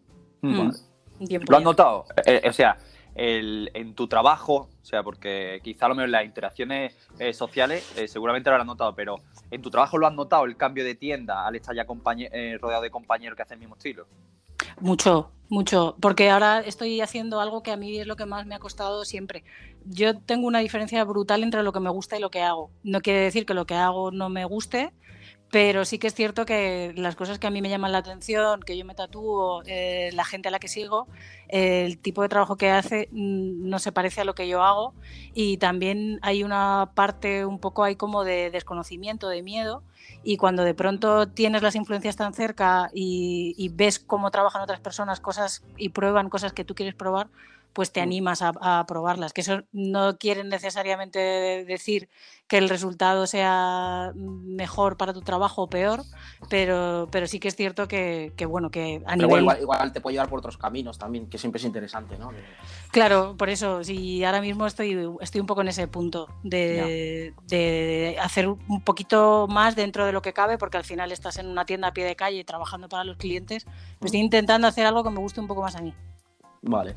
mm, 0.41 0.70
Un 1.22 1.27
tiempo 1.27 1.51
¿lo 1.51 1.58
has 1.58 1.63
notado? 1.63 2.05
Eh, 2.24 2.41
eh, 2.44 2.50
o 2.50 2.53
sea, 2.53 2.77
en 3.16 3.96
tu 3.96 4.08
trabajo, 4.08 4.70
o 4.82 4.86
sea, 4.86 5.02
porque 5.02 5.62
quizá 5.64 5.86
a 5.86 5.90
lo 5.90 5.96
mejor 5.96 6.10
las 6.10 6.26
interacciones 6.26 6.94
eh, 7.18 7.34
sociales 7.34 7.92
eh, 7.98 8.08
seguramente 8.08 8.50
lo 8.50 8.58
has 8.58 8.66
notado, 8.66 8.94
pero 8.94 9.22
¿en 9.50 9.62
tu 9.62 9.72
trabajo 9.72 9.98
lo 9.98 10.06
has 10.06 10.14
notado 10.14 10.46
el 10.46 10.58
cambio 10.58 10.84
de 10.84 10.96
tienda 10.96 11.48
al 11.48 11.56
estar 11.56 11.74
ya 11.74 11.86
eh, 12.32 12.58
rodeado 12.62 12.84
de 12.84 12.92
compañeros 12.92 13.36
que 13.38 13.44
hacen 13.44 13.56
el 13.56 13.62
mismo 13.62 13.76
estilo? 13.76 14.06
Mucho, 14.82 15.32
mucho, 15.48 15.96
porque 16.02 16.30
ahora 16.30 16.60
estoy 16.60 17.00
haciendo 17.00 17.40
algo 17.40 17.64
que 17.64 17.72
a 17.72 17.78
mí 17.78 17.98
es 17.98 18.08
lo 18.08 18.18
que 18.18 18.26
más 18.26 18.46
me 18.46 18.56
ha 18.56 18.60
costado 18.60 19.06
siempre. 19.06 19.44
Yo 19.86 20.20
tengo 20.20 20.48
una 20.48 20.60
diferencia 20.60 21.04
brutal 21.06 21.44
entre 21.44 21.64
lo 21.64 21.72
que 21.72 21.80
me 21.80 21.90
gusta 21.90 22.18
y 22.18 22.20
lo 22.20 22.30
que 22.30 22.42
hago. 22.42 22.70
No 22.84 23.00
quiere 23.00 23.22
decir 23.22 23.46
que 23.46 23.54
lo 23.54 23.66
que 23.66 23.76
hago 23.76 24.12
no 24.12 24.30
me 24.30 24.44
guste, 24.44 24.92
pero 25.52 25.86
sí 25.86 26.00
que 26.00 26.08
es 26.08 26.14
cierto 26.14 26.46
que 26.46 26.94
las 26.98 27.16
cosas 27.16 27.40
que 27.40 27.48
a 27.48 27.50
mí 27.50 27.62
me 27.62 27.70
llaman 27.70 27.92
la 27.92 28.00
atención, 28.00 28.62
que 28.62 28.78
yo 28.78 28.84
me 28.84 28.96
tatúo, 28.96 29.62
eh, 29.66 30.10
la 30.14 30.25
gente 30.25 30.50
a 30.50 30.52
la 30.52 30.60
que 30.60 30.68
sigo, 30.68 31.08
el 31.48 31.98
tipo 31.98 32.22
de 32.22 32.30
trabajo 32.30 32.58
que 32.58 32.72
hace 32.72 33.08
mm, 33.12 33.70
no 33.70 33.80
se 33.80 33.92
parece 33.92 34.22
a 34.22 34.25
lo 34.25 34.36
que 34.36 34.48
yo 34.48 34.64
hago. 34.64 34.94
Y 35.34 35.58
también 35.58 36.20
hay 36.24 36.44
una 36.44 36.92
parte 36.96 37.46
un 37.46 37.60
poco 37.60 37.84
ahí 37.84 37.96
como 37.96 38.24
de 38.24 38.52
desconocimiento, 38.52 39.30
de 39.30 39.44
miedo. 39.44 39.84
Y 40.24 40.38
cuando 40.38 40.64
de 40.64 40.74
pronto 40.74 41.28
tienes 41.28 41.62
las 41.62 41.75
influencias 41.75 42.16
tan 42.16 42.34
cerca 42.34 42.90
y, 42.94 43.54
y 43.58 43.70
ves 43.70 44.00
cómo 44.00 44.32
trabajan 44.32 44.62
otras 44.62 44.80
personas 44.80 45.20
cosas 45.20 45.64
y 45.78 45.90
prueban 45.90 46.30
cosas 46.30 46.54
que 46.54 46.66
tú 46.66 46.75
quieres 46.75 46.96
probar, 46.96 47.28
pues 47.75 47.91
te 47.91 48.00
mm. 48.00 48.03
animas 48.03 48.41
a, 48.41 48.86
probarlas. 48.88 49.34
Que 49.34 49.41
eso 49.41 49.63
no 49.74 50.17
quiere 50.17 50.46
necesariamente 50.46 51.20
decir 51.20 52.10
que 52.48 52.58
el 52.58 52.70
resultado 52.70 53.27
sea 53.27 54.13
mejor 54.15 54.96
para 54.96 55.12
tu 55.13 55.22
trabajo 55.22 55.63
o 55.63 55.70
peor, 55.70 56.03
pero, 56.50 57.10
pero 57.12 57.27
sí 57.27 57.39
que 57.39 57.50
es 57.50 57.55
cierto 57.55 57.88
que, 57.88 58.32
bueno, 58.48 58.72
que 58.72 59.03
a 59.05 59.17
nivel... 59.17 59.46
Igual, 59.60 59.91
te 59.91 60.00
puede 60.00 60.13
llevar 60.13 60.29
por 60.29 60.39
otros 60.39 60.58
caminos 60.58 60.98
también, 60.98 61.27
que 61.27 61.38
siempre 61.38 61.60
es 61.60 61.65
interesante, 61.65 62.17
¿no? 62.17 62.32
Claro, 62.91 63.36
por 63.38 63.50
eso, 63.50 63.84
sí, 63.84 64.24
ahora 64.24 64.39
mismo 64.39 64.65
estoy, 64.67 64.98
estoy 65.20 65.41
un 65.41 65.48
poco 65.48 65.62
en 65.62 65.67
ese 65.67 65.88
punto 65.89 66.29
de, 66.44 67.34
de 67.48 68.15
hacer 68.22 68.48
un 68.48 68.82
poquito 68.86 69.48
más 69.50 69.75
dentro 69.75 70.05
de 70.05 70.13
lo 70.13 70.22
que 70.22 70.32
cabe, 70.32 70.58
porque 70.58 70.77
al 70.77 70.86
final 70.86 71.12
estás 71.12 71.39
en 71.39 71.48
una 71.48 71.65
tienda 71.65 71.89
a 71.89 71.94
pie 71.94 72.05
de 72.05 72.15
calle 72.15 72.46
trabajando 72.46 72.88
para 72.88 73.03
los 73.03 73.17
clientes, 73.17 73.65
pues 74.00 74.10
estoy 74.10 74.22
intentando 74.22 74.65
hacer 74.65 74.86
algo 74.86 75.03
que 75.03 75.10
me 75.10 75.20
guste 75.20 75.41
un 75.41 75.48
poco 75.48 75.62
más 75.62 75.75
a 75.75 75.82
mí. 75.82 75.94
Vale. 76.68 76.96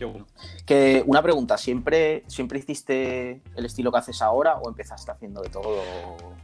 Que 0.64 1.04
una 1.06 1.22
pregunta, 1.22 1.58
¿siempre, 1.58 2.24
¿siempre 2.26 2.58
hiciste 2.58 3.42
el 3.54 3.66
estilo 3.66 3.92
que 3.92 3.98
haces 3.98 4.22
ahora 4.22 4.56
o 4.56 4.68
empezaste 4.68 5.10
haciendo 5.10 5.42
de 5.42 5.50
todo? 5.50 5.82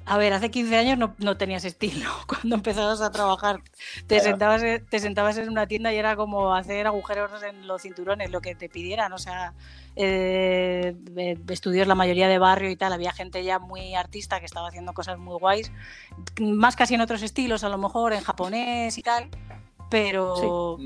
A 0.05 0.19
ver, 0.19 0.35
hace 0.35 0.51
15 0.51 0.77
años 0.77 0.99
no, 0.99 1.15
no 1.17 1.39
tenías 1.39 1.65
estilo 1.65 2.11
cuando 2.27 2.57
empezabas 2.57 3.01
a 3.01 3.11
trabajar. 3.11 3.63
Te, 4.07 4.21
sentabas, 4.21 4.63
te 4.91 4.99
sentabas 4.99 5.39
en 5.39 5.49
una 5.49 5.67
tienda 5.67 5.91
y 5.93 5.97
era 5.97 6.17
como 6.17 6.55
hacer 6.55 6.87
agujeros 6.87 7.43
en 7.43 7.67
los 7.67 7.81
cinturones, 7.81 8.31
lo 8.31 8.43
que 8.43 8.55
te 8.55 8.69
pidieran. 8.69 9.11
O 9.15 9.19
sea, 9.19 9.55
eh, 9.97 10.95
eh, 11.17 11.39
estudios 11.49 11.87
la 11.87 11.95
mayoría 11.95 12.29
de 12.29 12.39
barrio 12.39 12.71
y 12.71 12.77
tal, 12.77 12.93
había 12.93 13.13
gente 13.13 13.43
ya 13.43 13.59
muy 13.59 13.95
artista 13.95 14.39
que 14.39 14.47
estaba 14.47 14.69
haciendo 14.69 14.93
cosas 14.93 15.19
muy 15.19 15.39
guays, 15.39 15.73
más 16.41 16.77
casi 16.77 16.95
en 16.95 17.01
otros 17.01 17.23
estilos, 17.23 17.65
a 17.65 17.71
lo 17.71 17.79
mejor 17.79 18.13
en 18.13 18.21
japonés 18.21 18.99
y 18.99 19.03
tal 19.03 19.31
pero, 19.95 20.77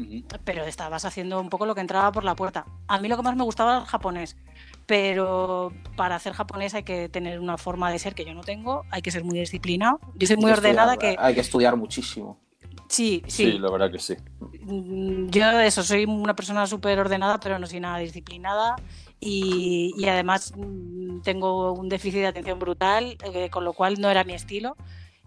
pero 0.45 0.65
estabas 0.65 1.07
haciendo 1.07 1.41
un 1.41 1.49
poco 1.49 1.65
lo 1.65 1.75
que 1.75 1.81
entraba 1.81 2.13
por 2.13 2.25
la 2.25 2.35
puerta. 2.35 2.67
A 2.89 3.01
mí 3.01 3.09
lo 3.09 3.17
que 3.17 3.23
más 3.23 3.37
me 3.37 3.43
gustaba 3.43 3.73
era 3.73 3.81
el 3.81 3.87
japonés, 3.87 4.37
pero 4.85 5.73
para 5.97 6.17
hacer 6.17 6.35
japonés 6.35 6.75
hay 6.75 6.83
que 6.83 7.09
tener 7.09 7.41
una 7.41 7.57
forma 7.57 7.91
de 7.91 7.99
ser 7.99 8.15
que 8.15 8.27
yo 8.27 8.35
no 8.35 8.43
tengo, 8.43 8.85
hay 8.91 9.01
que 9.01 9.11
ser 9.11 9.25
muy 9.25 9.39
disciplinado. 9.39 9.99
Yo 10.15 10.27
soy 10.27 10.37
muy 10.37 10.51
ordenada 10.51 10.99
que... 10.99 11.17
Hay 11.19 11.35
que 11.35 11.41
estudiar 11.41 11.75
muchísimo. 11.77 12.39
Sí, 12.89 13.23
sí. 13.27 13.53
Sí, 13.53 13.59
la 13.59 13.71
verdad 13.71 13.91
que 13.91 13.99
sí. 13.99 14.15
Mm, 14.61 15.31
yo 15.31 15.61
eso, 15.61 15.83
soy 15.83 16.05
una 16.05 16.37
persona 16.37 16.67
súper 16.67 16.99
ordenada, 16.99 17.41
pero 17.41 17.59
no 17.59 17.67
soy 17.67 17.81
nada 17.81 17.99
disciplinada. 17.99 18.77
Y, 19.21 19.95
y, 19.97 20.07
además 20.07 20.53
mm, 20.55 21.23
tengo 21.23 21.73
un 21.73 21.89
déficit 21.89 22.21
de 22.21 22.27
atención 22.27 22.59
brutal, 22.59 23.17
eh, 23.25 23.49
con 23.49 23.65
lo 23.65 23.73
cual 23.73 24.01
no 24.01 24.11
era 24.11 24.23
mi 24.25 24.35
estilo. 24.35 24.77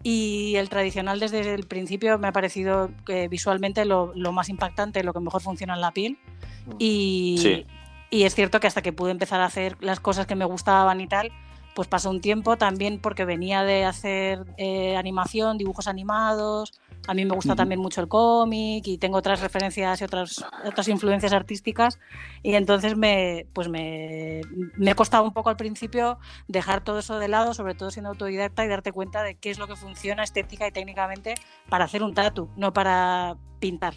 Y 0.03 0.55
el 0.55 0.70
tradicional 0.70 1.20
desde 1.20 1.53
el 1.53 1.65
principio 1.65 2.17
me 2.17 2.27
ha 2.27 2.31
parecido 2.31 2.89
que 3.05 3.27
visualmente 3.27 3.86
lo, 3.86 4.13
más 4.31 4.50
impactante, 4.50 5.03
lo 5.03 5.13
que 5.13 5.20
mejor 5.20 5.41
funciona 5.41 5.75
en 5.75 5.81
la 5.81 5.91
piel. 5.91 6.17
Mm. 6.65 6.75
Y, 6.79 7.65
y 8.10 8.24
es 8.24 8.36
cierto 8.36 8.60
que 8.60 8.67
hasta 8.67 8.81
que 8.81 8.93
pude 8.93 9.12
empezar 9.12 9.41
a 9.41 9.46
hacer 9.46 9.77
las 9.79 10.00
cosas 10.00 10.27
que 10.27 10.36
me 10.36 10.46
gustaban 10.46 11.01
y 11.01 11.08
tal, 11.08 11.31
pues 11.73 11.87
pasó 11.87 12.09
un 12.09 12.21
tiempo 12.21 12.57
también 12.57 12.99
porque 12.99 13.25
venía 13.25 13.63
de 13.63 13.85
hacer 13.85 14.45
eh, 14.57 14.95
animación, 14.97 15.57
dibujos 15.57 15.87
animados, 15.87 16.73
a 17.07 17.13
mí 17.13 17.25
me 17.25 17.33
gusta 17.33 17.55
también 17.55 17.79
mucho 17.79 18.01
el 18.01 18.07
cómic 18.07 18.85
y 18.85 18.97
tengo 18.97 19.17
otras 19.17 19.41
referencias 19.41 20.01
y 20.01 20.03
otras, 20.03 20.45
otras 20.65 20.87
influencias 20.87 21.33
artísticas 21.33 21.99
y 22.43 22.53
entonces 22.53 22.95
me, 22.95 23.47
pues 23.53 23.69
me, 23.69 24.41
me 24.77 24.91
ha 24.91 24.95
costado 24.95 25.23
un 25.23 25.33
poco 25.33 25.49
al 25.49 25.57
principio 25.57 26.19
dejar 26.47 26.83
todo 26.83 26.99
eso 26.99 27.17
de 27.17 27.27
lado, 27.27 27.53
sobre 27.53 27.73
todo 27.73 27.89
siendo 27.89 28.09
autodidacta 28.09 28.63
y 28.65 28.67
darte 28.67 28.91
cuenta 28.91 29.23
de 29.23 29.35
qué 29.35 29.49
es 29.49 29.57
lo 29.57 29.67
que 29.67 29.75
funciona 29.75 30.23
estética 30.23 30.67
y 30.67 30.71
técnicamente 30.71 31.35
para 31.69 31.85
hacer 31.85 32.03
un 32.03 32.13
tatu, 32.13 32.49
no 32.55 32.71
para 32.71 33.35
pintar. 33.59 33.95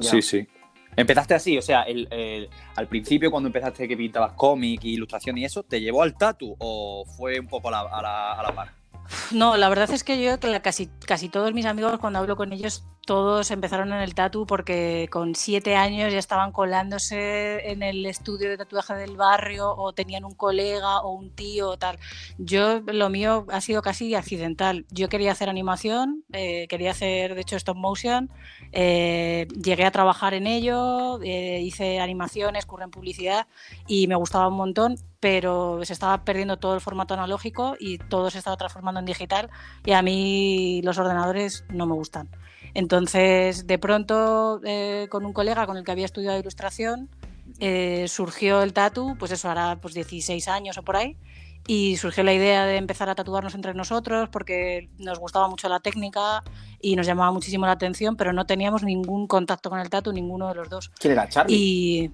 Sí, 0.00 0.22
sí. 0.22 0.46
Empezaste 0.94 1.34
así, 1.34 1.56
o 1.56 1.62
sea, 1.62 1.86
al 2.76 2.88
principio 2.88 3.30
cuando 3.30 3.48
empezaste 3.48 3.88
que 3.88 3.96
pintabas 3.96 4.32
cómic, 4.34 4.84
ilustración 4.84 5.38
y 5.38 5.44
eso, 5.44 5.62
¿te 5.62 5.80
llevó 5.80 6.02
al 6.02 6.14
tatu 6.16 6.54
o 6.58 7.04
fue 7.16 7.40
un 7.40 7.46
poco 7.46 7.68
a 7.68 7.70
la, 7.70 8.32
a 8.32 8.54
par? 8.54 8.72
No, 9.32 9.56
la 9.56 9.68
verdad 9.68 9.90
es 9.90 10.04
que 10.04 10.22
yo, 10.22 10.38
casi, 10.62 10.88
casi 11.06 11.28
todos 11.28 11.52
mis 11.54 11.66
amigos, 11.66 11.98
cuando 11.98 12.18
hablo 12.18 12.36
con 12.36 12.52
ellos, 12.52 12.84
todos 13.04 13.50
empezaron 13.50 13.92
en 13.92 14.00
el 14.00 14.14
tatu 14.14 14.46
porque 14.46 15.08
con 15.10 15.34
siete 15.34 15.74
años 15.74 16.12
ya 16.12 16.18
estaban 16.18 16.52
colándose 16.52 17.70
en 17.70 17.82
el 17.82 18.06
estudio 18.06 18.48
de 18.48 18.56
tatuaje 18.56 18.94
del 18.94 19.16
barrio 19.16 19.74
o 19.74 19.92
tenían 19.92 20.24
un 20.24 20.34
colega 20.34 21.00
o 21.00 21.10
un 21.12 21.30
tío 21.30 21.70
o 21.70 21.76
tal. 21.76 21.98
Yo, 22.38 22.80
lo 22.80 23.10
mío 23.10 23.46
ha 23.50 23.60
sido 23.60 23.82
casi 23.82 24.14
accidental. 24.14 24.86
Yo 24.90 25.08
quería 25.08 25.32
hacer 25.32 25.48
animación, 25.48 26.24
eh, 26.32 26.66
quería 26.68 26.92
hacer, 26.92 27.34
de 27.34 27.40
hecho, 27.40 27.56
stop 27.56 27.76
motion. 27.76 28.30
Eh, 28.70 29.48
llegué 29.60 29.84
a 29.84 29.90
trabajar 29.90 30.34
en 30.34 30.46
ello, 30.46 31.20
eh, 31.22 31.60
hice 31.60 31.98
animaciones, 31.98 32.66
curré 32.66 32.86
publicidad 32.88 33.46
y 33.86 34.06
me 34.06 34.14
gustaba 34.14 34.48
un 34.48 34.56
montón, 34.56 34.96
pero 35.20 35.84
se 35.84 35.92
estaba 35.92 36.24
perdiendo 36.24 36.58
todo 36.58 36.74
el 36.74 36.80
formato 36.80 37.14
analógico 37.14 37.76
y 37.78 37.98
todo 37.98 38.30
se 38.30 38.38
estaba 38.38 38.56
transformando 38.56 39.00
en 39.00 39.06
digital 39.06 39.50
y 39.84 39.92
a 39.92 40.02
mí 40.02 40.80
los 40.84 40.98
ordenadores 40.98 41.64
no 41.68 41.86
me 41.86 41.94
gustan. 41.94 42.28
Entonces, 42.74 43.66
de 43.66 43.78
pronto, 43.78 44.60
eh, 44.64 45.06
con 45.10 45.24
un 45.24 45.32
colega 45.32 45.66
con 45.66 45.76
el 45.76 45.84
que 45.84 45.92
había 45.92 46.06
estudiado 46.06 46.38
ilustración, 46.38 47.08
eh, 47.58 48.06
surgió 48.08 48.62
el 48.62 48.72
tatu, 48.72 49.16
pues 49.18 49.30
eso 49.32 49.48
hará 49.50 49.76
pues 49.80 49.94
16 49.94 50.48
años 50.48 50.78
o 50.78 50.82
por 50.82 50.96
ahí, 50.96 51.16
y 51.66 51.96
surgió 51.96 52.24
la 52.24 52.32
idea 52.32 52.64
de 52.66 52.76
empezar 52.76 53.08
a 53.08 53.14
tatuarnos 53.14 53.54
entre 53.54 53.74
nosotros 53.74 54.28
porque 54.30 54.88
nos 54.98 55.18
gustaba 55.18 55.48
mucho 55.48 55.68
la 55.68 55.80
técnica 55.80 56.42
y 56.80 56.96
nos 56.96 57.06
llamaba 57.06 57.30
muchísimo 57.30 57.66
la 57.66 57.72
atención, 57.72 58.16
pero 58.16 58.32
no 58.32 58.46
teníamos 58.46 58.82
ningún 58.82 59.26
contacto 59.26 59.70
con 59.70 59.78
el 59.78 59.88
tatu, 59.88 60.12
ninguno 60.12 60.48
de 60.48 60.54
los 60.54 60.68
dos. 60.68 60.90
¿Quién 60.98 61.12
era 61.12 61.28
Charlie? 61.28 61.54
Y 61.54 62.10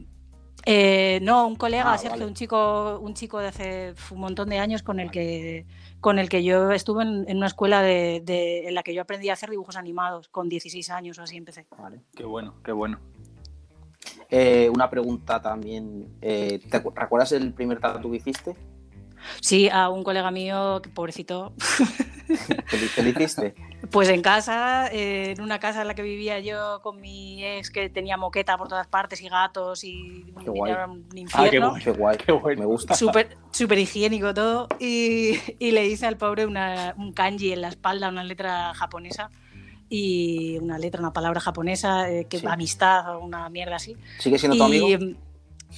eh, 0.66 1.20
no, 1.22 1.46
un 1.46 1.56
colega, 1.56 1.94
ah, 1.94 1.98
Sergio, 1.98 2.26
un 2.26 2.34
chico, 2.34 2.98
un 3.00 3.14
chico 3.14 3.38
de 3.38 3.48
hace 3.48 3.94
un 4.10 4.20
montón 4.20 4.50
de 4.50 4.58
años 4.58 4.82
con 4.82 5.00
el 5.00 5.10
que 5.10 5.64
con 6.00 6.18
el 6.18 6.28
que 6.28 6.44
yo 6.44 6.72
estuve 6.72 7.02
en, 7.02 7.36
una 7.36 7.46
escuela 7.46 7.82
de, 7.82 8.22
en 8.68 8.74
la 8.74 8.82
que 8.82 8.94
yo 8.94 9.02
aprendí 9.02 9.28
a 9.30 9.32
hacer 9.32 9.50
dibujos 9.50 9.76
animados 9.76 10.28
con 10.28 10.48
16 10.48 10.90
años 10.90 11.18
o 11.18 11.22
así 11.22 11.36
empecé. 11.36 11.66
Vale, 11.78 12.00
qué 12.14 12.24
bueno, 12.24 12.54
qué 12.62 12.72
bueno. 12.72 12.98
Eh, 14.30 14.70
una 14.72 14.90
pregunta 14.90 15.40
también. 15.40 16.08
Eh, 16.20 16.60
¿Te 16.70 16.82
recuerdas 16.94 17.32
el 17.32 17.52
primer 17.52 17.80
tatu 17.80 18.10
que 18.10 18.18
hiciste? 18.18 18.56
Sí, 19.40 19.68
a 19.68 19.88
un 19.88 20.04
colega 20.04 20.30
mío, 20.30 20.82
pobrecito. 20.94 21.52
¿Qué 22.94 23.02
le 23.02 23.10
hiciste? 23.10 23.54
Pues 23.90 24.08
en 24.08 24.20
casa, 24.20 24.88
eh, 24.92 25.34
en 25.36 25.40
una 25.40 25.60
casa 25.60 25.80
en 25.80 25.88
la 25.88 25.94
que 25.94 26.02
vivía 26.02 26.40
yo 26.40 26.80
con 26.82 27.00
mi 27.00 27.42
ex 27.42 27.70
que 27.70 27.88
tenía 27.88 28.18
moqueta 28.18 28.58
por 28.58 28.68
todas 28.68 28.86
partes 28.86 29.22
y 29.22 29.28
gatos 29.28 29.82
y 29.82 30.26
qué 30.44 30.50
guay. 30.50 30.72
un 30.72 31.16
infierno. 31.16 31.74
Ah, 31.74 31.80
qué, 31.82 31.90
guay, 31.90 32.18
qué 32.18 32.32
guay, 32.32 32.56
me 32.56 32.66
gusta. 32.66 32.94
Súper 32.94 33.38
super 33.50 33.78
higiénico 33.78 34.34
todo. 34.34 34.68
Y, 34.78 35.38
y, 35.58 35.70
le 35.70 35.86
hice 35.86 36.06
al 36.06 36.18
pobre 36.18 36.44
una, 36.44 36.92
un 36.98 37.12
kanji 37.12 37.52
en 37.52 37.62
la 37.62 37.68
espalda, 37.68 38.08
una 38.08 38.24
letra 38.24 38.74
japonesa 38.74 39.30
y 39.88 40.58
una 40.58 40.78
letra, 40.78 41.00
una 41.00 41.12
palabra 41.12 41.40
japonesa, 41.40 42.10
eh, 42.10 42.26
que 42.28 42.42
amistad 42.46 43.16
o 43.16 43.20
una 43.20 43.48
mierda 43.48 43.76
así. 43.76 43.96
¿Sigue 44.18 44.38
siendo 44.38 44.58
tu 44.58 44.64
amigo? 44.64 44.88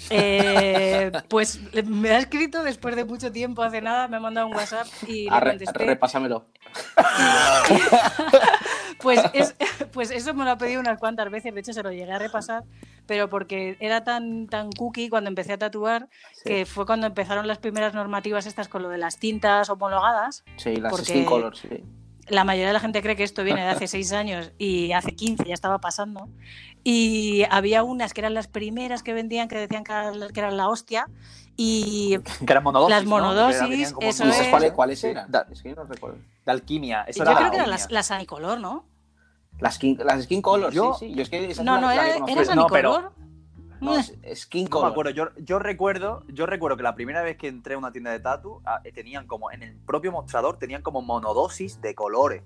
Eh, 0.09 1.11
pues 1.29 1.61
me 1.85 2.11
ha 2.11 2.19
escrito 2.19 2.63
después 2.63 2.97
de 2.97 3.05
mucho 3.05 3.33
tiempo, 3.33 3.63
hace 3.63 3.81
nada, 3.81 4.09
me 4.09 4.17
ha 4.17 4.21
mandado 4.21 4.47
un 4.47 4.55
WhatsApp 4.55 4.87
y 5.07 5.29
le 5.29 5.41
contesté. 5.41 5.85
repásamelo. 5.85 6.47
pues, 9.01 9.21
pues 9.93 10.11
eso 10.11 10.35
me 10.35 10.45
lo 10.45 10.53
ha 10.53 10.59
pedido 10.59 10.81
unas 10.81 10.99
cuantas 10.99 11.31
veces, 11.31 11.53
de 11.53 11.61
hecho 11.61 11.73
se 11.73 11.83
lo 11.83 11.91
llegué 11.91 12.13
a 12.13 12.19
repasar, 12.19 12.65
pero 13.07 13.29
porque 13.29 13.77
era 13.81 14.05
tan, 14.05 14.47
tan 14.47 14.71
cookie 14.71 15.09
cuando 15.09 15.29
empecé 15.29 15.55
a 15.55 15.59
tatuar, 15.59 16.09
que 16.45 16.67
fue 16.67 16.87
cuando 16.87 17.07
empezaron 17.07 17.47
las 17.47 17.59
primeras 17.59 17.95
normativas 17.95 18.47
estas 18.47 18.69
con 18.69 18.83
lo 18.83 18.89
de 18.89 18.99
las 18.99 19.19
tintas 19.19 19.69
homologadas. 19.71 20.45
Sí, 20.57 20.77
las 20.77 20.97
skin 20.97 21.25
colors, 21.25 21.59
sí 21.59 21.83
la 22.31 22.45
mayoría 22.45 22.69
de 22.69 22.73
la 22.75 22.81
gente 22.81 23.03
cree 23.03 23.17
que 23.17 23.23
esto 23.25 23.45
viene 23.45 23.63
de 23.63 23.69
hace 23.69 23.87
seis 23.89 24.13
años 24.13 24.53
y 24.59 24.93
hace 24.93 25.15
15 25.15 25.45
ya 25.47 25.55
estaba 25.55 25.79
pasando. 25.81 26.29
Y 26.83 27.45
había 27.51 27.83
unas 27.83 28.15
que 28.15 28.21
eran 28.23 28.33
las 28.35 28.49
primeras 28.49 29.03
que 29.03 29.13
vendían 29.13 29.49
que 29.49 29.57
decían 29.59 29.85
que 29.85 29.93
eran, 29.93 30.29
que 30.33 30.41
eran 30.41 30.57
la 30.57 30.69
hostia. 30.69 31.09
Y 31.57 32.17
Que 32.47 32.53
eran 32.53 32.63
monodosis. 32.65 32.91
Las 32.97 33.05
¿no? 33.05 33.11
monodosis, 33.11 33.93
como 33.93 34.07
eso 34.09 34.25
¿Y 34.25 34.27
un- 34.29 34.33
esas 34.33 34.45
es. 34.47 34.51
cuáles, 34.51 34.73
cuáles 34.73 35.05
eran? 35.05 35.31
da- 35.31 35.47
Es 35.51 35.63
que 35.63 35.75
no 35.75 35.85
recuerdo. 35.85 36.17
de 36.47 36.53
alquimia. 36.53 37.03
Eso 37.07 37.19
yo 37.23 37.31
era 37.31 37.39
creo 37.39 37.51
que 37.51 37.57
la 37.59 37.63
eran 37.65 37.71
las, 37.71 37.83
alquimia. 37.83 37.99
las 37.99 38.11
Anicolor, 38.13 38.61
¿no? 38.61 38.85
Las 39.59 39.75
skin, 39.75 39.99
las 40.03 40.23
skin 40.25 40.41
colors, 40.41 40.75
Yo- 40.75 40.95
sí, 40.99 41.09
sí. 41.11 41.15
Yo 41.15 41.23
es 41.23 41.29
que 41.29 41.55
No, 41.63 41.79
no, 41.79 41.89
las 41.89 41.97
era. 42.17 42.25
¿eras 42.27 42.57
No, 42.57 42.67
pero- 42.69 42.95
Anicolor. 42.95 43.13
No, 43.81 43.99
es- 43.99 44.15
skin 44.41 44.65
No 44.65 44.69
me 44.69 44.71
color. 44.71 44.91
acuerdo, 44.91 45.11
yo, 45.13 45.29
yo 45.39 45.59
recuerdo, 45.59 46.25
yo 46.29 46.47
recuerdo 46.47 46.77
que 46.77 46.83
la 46.83 46.95
primera 46.95 47.23
vez 47.23 47.37
que 47.37 47.49
entré 47.49 47.75
a 47.75 47.79
una 47.79 47.93
tienda 47.93 48.11
de 48.11 48.21
tatu 48.21 48.61
ah, 48.65 48.81
eh, 48.85 48.93
tenían 48.93 49.27
como 49.27 49.51
en 49.51 49.63
el 49.63 49.77
propio 49.77 50.13
mostrador 50.13 50.59
tenían 50.59 50.83
como 50.83 51.03
monodosis 51.03 51.81
de 51.81 51.95
colores. 51.95 52.43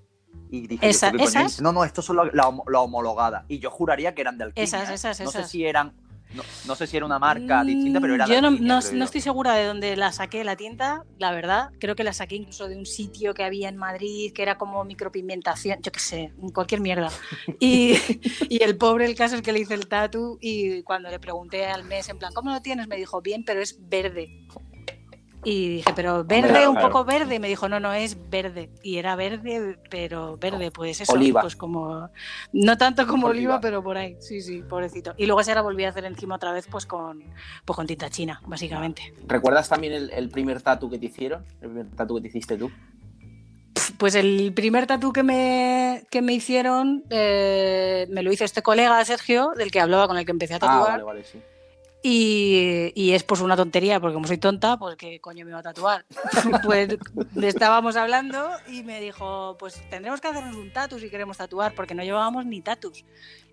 Y 0.50 0.66
dije, 0.66 0.88
Esa- 0.88 1.06
¿esto 1.08 1.18
qué 1.18 1.24
coño 1.24 1.40
esas- 1.40 1.52
es? 1.54 1.62
no, 1.62 1.72
no, 1.72 1.84
estos 1.84 2.04
son 2.04 2.16
la, 2.16 2.24
la 2.32 2.52
la 2.66 2.80
homologada. 2.80 3.44
Y 3.48 3.58
yo 3.60 3.70
juraría 3.70 4.14
que 4.14 4.20
eran 4.22 4.36
de 4.38 4.44
alquimia. 4.44 4.64
Esas, 4.64 4.90
¿eh? 4.90 4.94
esas, 4.94 5.20
No 5.20 5.30
sé 5.30 5.44
si 5.44 5.64
eran, 5.64 5.94
no, 6.34 6.42
no 6.66 6.74
sé 6.74 6.86
si 6.86 6.96
era 6.96 7.06
una 7.06 7.18
marca 7.18 7.64
distinta, 7.64 8.00
pero 8.00 8.14
era 8.14 8.26
Mm, 8.26 8.28
Yo 8.28 8.40
no, 8.42 8.48
alquimia, 8.48 8.68
no- 8.80 8.80
no 8.98 9.04
estoy 9.04 9.20
segura 9.20 9.54
de 9.54 9.64
dónde 9.66 9.96
la 9.96 10.12
saqué 10.12 10.44
la 10.44 10.56
tienda, 10.56 11.02
la 11.18 11.30
verdad. 11.32 11.70
Creo 11.78 11.94
que 11.96 12.04
la 12.04 12.12
saqué 12.12 12.36
incluso 12.36 12.68
de 12.68 12.76
un 12.76 12.86
sitio 12.86 13.34
que 13.34 13.44
había 13.44 13.68
en 13.68 13.76
Madrid, 13.76 14.32
que 14.34 14.42
era 14.42 14.56
como 14.58 14.84
micropigmentación, 14.84 15.78
yo 15.82 15.92
qué 15.92 16.00
sé, 16.00 16.32
cualquier 16.52 16.80
mierda. 16.80 17.10
Y, 17.60 17.94
y 18.48 18.62
el 18.62 18.76
pobre, 18.76 19.06
el 19.06 19.14
caso 19.14 19.36
es 19.36 19.42
que 19.42 19.52
le 19.52 19.60
hice 19.60 19.74
el 19.74 19.86
tatu 19.88 20.38
y 20.40 20.82
cuando 20.82 21.08
le 21.10 21.18
pregunté 21.18 21.66
al 21.66 21.84
mes, 21.84 22.08
en 22.08 22.18
plan, 22.18 22.32
¿cómo 22.34 22.50
lo 22.50 22.60
tienes? 22.60 22.88
Me 22.88 22.96
dijo, 22.96 23.20
bien, 23.22 23.44
pero 23.44 23.60
es 23.60 23.76
verde. 23.88 24.28
Y 25.44 25.68
dije, 25.76 25.92
pero 25.94 26.24
verde, 26.24 26.48
Claro, 26.48 26.70
un 26.70 26.76
claro. 26.76 26.88
poco 26.88 27.04
verde. 27.04 27.34
Y 27.34 27.38
me 27.38 27.48
dijo, 27.48 27.68
no, 27.68 27.78
no, 27.80 27.92
es 27.92 28.16
verde. 28.30 28.70
Y 28.82 28.96
era 28.96 29.14
verde, 29.16 29.78
pero 29.90 30.36
verde, 30.38 30.70
pues 30.70 31.00
eso. 31.00 31.12
Oliva. 31.12 31.40
Pues 31.42 31.54
como, 31.56 32.08
no 32.52 32.78
tanto 32.78 33.06
como 33.06 33.26
oliva, 33.28 33.54
Oliva. 33.54 33.60
pero 33.60 33.82
por 33.82 33.96
ahí. 33.98 34.16
Sí, 34.20 34.40
sí, 34.40 34.62
pobrecito. 34.62 35.14
Y 35.16 35.26
luego 35.26 35.42
se 35.44 35.54
la 35.54 35.62
volví 35.62 35.84
a 35.84 35.90
hacer 35.90 36.04
encima 36.04 36.36
otra 36.36 36.52
vez, 36.52 36.66
pues 36.70 36.86
con, 36.86 37.22
pues 37.64 37.76
con 37.76 37.86
tinta 37.86 38.08
china, 38.10 38.40
básicamente. 38.46 39.14
¿Recuerdas 39.26 39.68
también 39.68 39.92
el, 39.92 40.10
el 40.10 40.28
primer 40.30 40.62
tatu 40.62 40.88
que 40.90 40.98
te 40.98 41.06
hicieron? 41.06 41.44
El 41.60 41.68
primer 41.68 41.90
tatu 41.96 42.14
que 42.16 42.20
te 42.22 42.28
hiciste 42.28 42.56
tú. 42.56 42.70
Pues 43.98 44.14
el 44.14 44.52
primer 44.54 44.86
tatu 44.86 45.12
que 45.12 45.22
me, 45.22 46.04
que 46.10 46.22
me 46.22 46.32
hicieron 46.32 47.04
eh, 47.10 48.06
me 48.10 48.22
lo 48.22 48.32
hizo 48.32 48.44
este 48.44 48.62
colega, 48.62 49.04
Sergio, 49.04 49.50
del 49.56 49.70
que 49.70 49.80
hablaba, 49.80 50.08
con 50.08 50.16
el 50.16 50.24
que 50.24 50.30
empecé 50.32 50.54
a 50.54 50.56
Ah, 50.56 50.60
tatuar. 50.60 50.90
vale, 50.90 51.02
vale, 51.02 51.24
sí. 51.24 51.38
Y, 52.06 52.92
y 52.94 53.12
es 53.12 53.22
pues 53.24 53.40
una 53.40 53.56
tontería, 53.56 53.98
porque 53.98 54.12
como 54.12 54.26
soy 54.26 54.36
tonta, 54.36 54.76
pues 54.76 54.94
qué 54.96 55.22
coño 55.22 55.42
me 55.46 55.52
iba 55.52 55.60
a 55.60 55.62
tatuar. 55.62 56.04
pues 56.62 56.98
estábamos 57.42 57.96
hablando 57.96 58.46
y 58.68 58.82
me 58.82 59.00
dijo, 59.00 59.56
pues 59.58 59.82
tendremos 59.88 60.20
que 60.20 60.28
hacernos 60.28 60.54
un 60.54 60.70
tatu 60.70 60.98
si 60.98 61.08
queremos 61.08 61.38
tatuar, 61.38 61.74
porque 61.74 61.94
no 61.94 62.02
llevábamos 62.04 62.44
ni 62.44 62.60
tatus. 62.60 63.06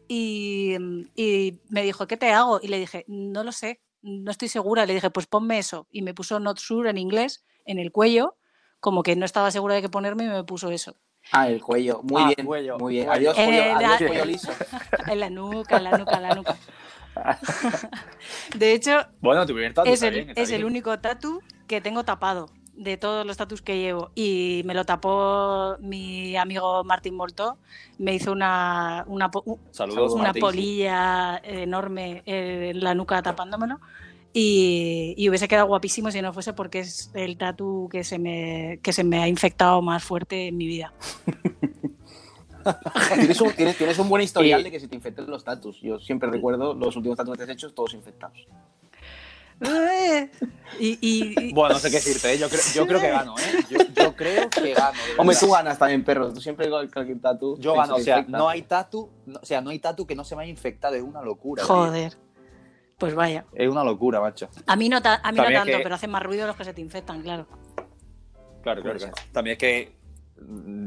Y, 0.10 0.76
y 1.16 1.60
me 1.70 1.82
dijo, 1.84 2.08
¿qué 2.08 2.18
te 2.18 2.34
hago? 2.34 2.60
Y 2.62 2.68
le 2.68 2.78
dije, 2.78 3.06
no 3.08 3.46
lo 3.46 3.54
sé, 3.54 3.80
no 4.02 4.30
estoy 4.32 4.50
segura. 4.50 4.86
Le 4.86 4.96
dije, 4.96 5.10
pues 5.12 5.28
ponme 5.28 5.58
eso. 5.58 5.88
Y 5.90 6.02
me 6.02 6.14
puso 6.14 6.38
not 6.42 6.60
sure 6.60 6.90
en 6.90 6.98
inglés 6.98 7.46
en 7.64 7.80
el 7.80 7.94
cuello, 7.94 8.36
como 8.82 9.02
que 9.02 9.16
no 9.16 9.24
estaba 9.24 9.50
segura 9.52 9.76
de 9.76 9.82
qué 9.84 9.88
ponerme 9.88 10.26
y 10.26 10.28
me 10.28 10.44
puso 10.44 10.70
eso. 10.72 10.98
Ah, 11.32 11.48
el 11.48 11.62
cuello. 11.62 12.02
Muy 12.04 12.22
Ah, 12.22 12.34
bien. 12.36 12.46
cuello, 12.46 12.78
muy 12.80 12.96
bien. 12.96 13.10
Adiós, 13.10 13.34
cuello, 13.36 13.62
Eh, 13.64 13.72
adiós, 13.78 14.02
la- 14.02 14.08
cuello 14.08 14.26
liso. 14.26 14.52
En 15.10 15.20
la 15.22 15.30
nuca, 15.30 15.78
en 15.78 15.84
la 15.86 15.92
nuca, 15.94 16.18
en 16.18 16.24
la 16.24 16.36
nuca. 16.36 16.58
De 18.56 18.74
hecho, 18.74 18.92
Bueno, 19.22 19.46
tu 19.46 19.54
primer 19.54 19.74
tatu 19.74 19.90
es 19.90 20.02
el, 20.02 20.14
bien, 20.14 20.30
está 20.30 20.42
es 20.42 20.50
el 20.52 20.58
bien. 20.58 20.68
único 20.72 21.00
tatu 21.00 21.42
que 21.68 21.82
tengo 21.82 22.04
tapado 22.04 22.50
de 22.74 22.98
todos 22.98 23.26
los 23.26 23.38
tatus 23.38 23.62
que 23.62 23.78
llevo. 23.80 24.12
Y 24.16 24.62
me 24.66 24.74
lo 24.74 24.86
tapó 24.86 25.78
mi 25.80 26.36
amigo 26.38 26.84
Martín 26.84 27.16
Moltó. 27.16 27.58
Me 27.98 28.14
hizo 28.16 28.32
una, 28.32 29.04
una, 29.08 29.30
po- 29.30 29.44
u- 29.46 29.60
Saludos, 29.72 30.14
una 30.14 30.24
Martín. 30.26 30.42
polilla 30.42 31.40
enorme 31.44 32.24
en 32.26 32.84
la 32.84 32.96
nuca 32.96 33.22
tapándomelo. 33.22 33.80
Y, 34.34 35.14
y 35.18 35.28
hubiese 35.28 35.50
quedado 35.50 35.68
guapísimo 35.68 36.10
si 36.10 36.22
no 36.22 36.32
fuese 36.32 36.54
porque 36.54 36.80
es 36.80 37.12
el 37.14 37.38
tatu 37.38 37.90
que 37.92 38.04
se 38.06 38.18
me, 38.18 38.80
que 38.82 38.94
se 38.94 39.04
me 39.04 39.22
ha 39.22 39.28
infectado 39.28 39.82
más 39.82 40.04
fuerte 40.04 40.48
en 40.48 40.58
mi 40.58 40.68
vida. 40.68 40.94
tienes, 43.16 43.42
un, 43.42 43.52
tienes, 43.54 43.78
tienes 43.78 44.00
un 44.00 44.10
buen 44.10 44.22
historial 44.24 44.62
Y- 44.62 44.64
de 44.66 44.72
que 44.72 44.80
se 44.80 44.88
te 44.88 44.96
infecten 44.96 45.28
los 45.30 45.44
tatus. 45.44 45.80
Yo 45.82 46.00
siempre 46.00 46.30
recuerdo 46.30 46.74
los 46.74 46.96
últimos 46.96 47.18
tatus 47.18 47.34
que 47.34 47.38
te 47.38 47.44
has 47.52 47.56
hecho 47.58 47.74
todos 47.74 47.94
infectados. 47.94 48.48
Y, 50.80 50.98
y- 51.02 51.36
y- 51.40 51.54
Bueno, 51.54 51.76
no 51.76 51.80
sé 51.80 51.90
qué 51.90 51.98
decirte, 51.98 52.34
¿eh? 52.34 52.38
yo, 52.40 52.50
creo, 52.50 52.62
yo 52.74 52.88
creo 52.88 53.00
que 53.00 53.10
gano, 53.10 53.36
¿eh? 53.38 53.64
Yo, 53.70 53.78
yo 54.04 54.16
creo 54.16 54.50
que 54.50 54.74
gano. 54.74 54.98
Hombre, 55.18 55.36
tú 55.40 55.52
ganas 55.52 55.78
también, 55.78 56.04
perro. 56.04 56.34
Tú 56.34 56.42
siempre 56.42 56.70
con 56.70 56.88
cualquier 56.90 57.20
tatu. 57.22 57.58
Yo 57.60 57.74
gano, 57.76 57.96
o 57.96 58.00
sea, 58.00 58.24
no 58.28 58.50
hay 58.50 58.64
tatu, 58.64 59.10
no- 59.28 59.40
o 59.42 59.46
sea, 59.46 59.62
no 59.62 59.70
hay 59.70 59.80
tatu 59.80 60.08
que 60.08 60.16
no 60.16 60.24
se 60.24 60.36
me 60.36 60.44
haya 60.44 60.50
infectado, 60.52 60.96
es 60.96 61.04
una 61.04 61.22
locura. 61.22 61.64
tío. 61.64 61.68
joder. 61.76 62.18
Pues 62.98 63.14
vaya. 63.16 63.46
Es 63.54 63.70
una 63.70 63.84
locura, 63.84 64.20
macho. 64.20 64.48
A 64.68 64.76
mí 64.76 64.88
no, 64.90 65.02
ta- 65.02 65.22
a 65.24 65.32
mí 65.32 65.38
no 65.38 65.44
tanto, 65.46 65.66
que- 65.78 65.84
pero 65.84 65.96
hacen 65.96 66.10
más 66.12 66.24
ruido 66.24 66.48
los 66.48 66.56
que 66.56 66.66
se 66.66 66.74
te 66.74 66.82
infectan, 66.82 67.22
claro. 67.22 67.48
Claro, 68.64 68.82
claro, 68.82 68.98
claro. 69.00 69.14
También 69.32 69.54
es 69.54 69.58
que 69.60 69.96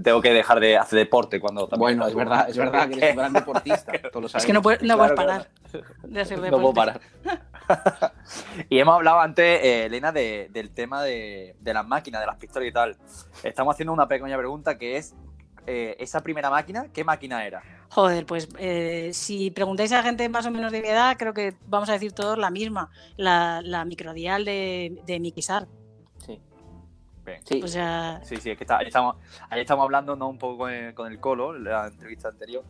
tengo 0.03 0.21
que 0.21 0.33
dejar 0.33 0.61
de 0.61 0.77
hacer 0.77 0.99
deporte 0.99 1.41
cuando 1.41 1.67
también 1.69 1.99
Bueno, 1.99 2.07
es 2.07 2.15
verdad, 2.15 2.49
es 2.49 2.57
verdad 2.57 2.89
que 2.89 2.95
eres 2.97 3.11
un 3.11 3.17
gran 3.17 3.33
deportista. 3.33 3.93
Todos 4.13 4.33
lo 4.33 4.39
Es 4.39 4.45
que 4.47 4.53
no, 4.53 4.61
puedes, 4.63 4.83
no 4.83 4.97
Claro, 4.97 5.15
parar 5.15 5.49
de 6.03 6.21
hacer 6.21 6.39
No 6.39 6.45
deporte. 6.45 6.63
puedo 6.63 6.75
parar. 6.75 7.01
y 8.69 8.79
hemos 8.79 8.95
hablado 8.97 9.21
antes, 9.21 9.61
eh, 9.63 9.87
Elena, 9.87 10.13
de- 10.13 10.49
del 10.53 10.71
tema 10.71 11.03
de, 11.03 11.57
de 11.61 11.75
las 11.75 11.87
máquinas, 11.87 12.21
de 12.21 12.27
las 12.27 12.37
pistolas 12.37 12.69
y 12.69 12.73
tal. 12.73 12.97
Estamos 13.43 13.75
haciendo 13.75 13.93
una 13.93 14.07
pequeña 14.09 14.37
pregunta 14.37 14.77
que 14.77 14.97
es, 14.97 15.15
eh, 15.67 15.97
esa 15.99 16.23
primera 16.23 16.51
máquina, 16.51 16.89
¿qué 16.93 17.05
máquina 17.05 17.47
era? 17.47 17.63
Joder, 17.89 18.27
pues 18.27 18.49
eh, 18.59 19.11
si 19.15 19.51
preguntáis 19.51 19.93
a 19.93 20.03
gente 20.03 20.29
más 20.29 20.45
o 20.47 20.51
menos 20.51 20.73
de 20.73 20.83
mi 20.83 20.89
edad, 20.89 21.17
creo 21.17 21.33
que 21.33 21.55
vamos 21.67 21.89
a 21.89 21.93
decir 21.93 22.13
todos 22.13 22.37
la 22.37 22.51
misma, 22.51 22.91
la, 23.17 23.63
la 23.63 23.85
microdial 23.85 24.45
de, 24.45 25.01
de 25.07 25.21
Mikisar. 25.21 25.67
Sí. 27.25 27.31
Bien. 27.31 27.41
Sí. 27.45 27.61
O 27.63 27.69
sea, 27.69 28.21
Sí, 28.23 28.37
sí, 28.37 28.51
es 28.51 28.59
que 28.59 28.65
está- 28.65 28.79
ahí, 28.79 28.87
estamos, 28.89 29.17
ahí 29.49 29.61
estamos 29.61 29.85
hablando 29.85 30.15
¿no? 30.17 30.29
un 30.29 30.39
poco 30.39 30.59
con 30.59 30.71
el, 30.73 30.95
con 30.95 31.11
el 31.11 31.19
Colo, 31.21 31.57
en 31.57 31.65
la 31.65 31.87
entrevista 31.87 32.29
anterior, 32.29 32.63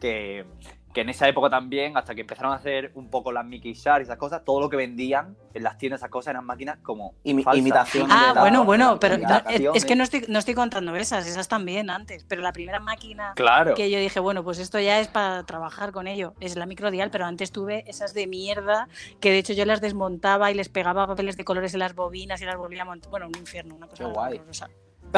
que, 0.00 0.44
que 0.92 1.00
en 1.00 1.08
esa 1.08 1.26
época 1.26 1.48
también, 1.48 1.96
hasta 1.96 2.14
que 2.14 2.20
empezaron 2.20 2.52
a 2.52 2.56
hacer 2.56 2.90
un 2.94 3.08
poco 3.08 3.32
las 3.32 3.44
Mickey 3.46 3.72
Shark 3.72 4.00
y 4.00 4.04
esas 4.04 4.18
cosas, 4.18 4.44
todo 4.44 4.60
lo 4.60 4.68
que 4.68 4.76
vendían 4.76 5.36
en 5.54 5.62
las 5.62 5.78
tiendas, 5.78 6.00
esas 6.00 6.10
cosas 6.10 6.32
eran 6.32 6.44
máquinas 6.44 6.78
como 6.82 7.14
Imi- 7.24 7.42
falsas. 7.42 7.58
imitación 7.58 8.08
ah, 8.10 8.28
de 8.28 8.34
la- 8.34 8.40
bueno, 8.40 8.64
bueno, 8.64 8.98
pero 9.00 9.16
no, 9.18 9.42
es, 9.74 9.84
que 9.84 9.96
no 9.96 10.04
estoy, 10.04 10.24
no 10.28 10.38
estoy 10.38 10.54
contando 10.54 10.94
esas, 10.96 11.26
esas 11.26 11.48
también 11.48 11.88
antes, 11.90 12.24
pero 12.24 12.42
la 12.42 12.52
primera 12.52 12.78
máquina 12.80 13.32
Claro. 13.36 13.74
que 13.74 13.90
yo 13.90 13.98
dije, 13.98 14.20
bueno, 14.20 14.44
pues 14.44 14.58
esto 14.58 14.78
ya 14.80 15.00
es 15.00 15.08
para 15.08 15.44
trabajar 15.44 15.92
con 15.92 16.06
ello, 16.06 16.34
es 16.40 16.56
la 16.56 16.66
microdial, 16.66 17.10
pero 17.10 17.24
antes 17.24 17.52
tuve 17.52 17.84
esas 17.86 18.12
de 18.14 18.26
mierda 18.26 18.88
que 19.20 19.30
de 19.30 19.38
hecho 19.38 19.52
yo 19.54 19.64
las 19.64 19.80
desmontaba 19.80 20.50
y 20.50 20.54
les 20.54 20.68
pegaba 20.68 21.06
papeles 21.06 21.36
de 21.36 21.44
colores 21.44 21.72
en 21.72 21.80
las 21.80 21.94
bobinas 21.94 22.40
y 22.42 22.44
las 22.44 22.56
volvía 22.56 22.82
a 22.82 22.84
montar. 22.84 23.10
Bueno, 23.10 23.28
un 23.28 23.36
infierno, 23.38 23.74
una 23.76 23.86
cosa 23.86 24.04
Qué 24.04 24.10
guay. 24.10 24.34
horrorosa. 24.38 24.68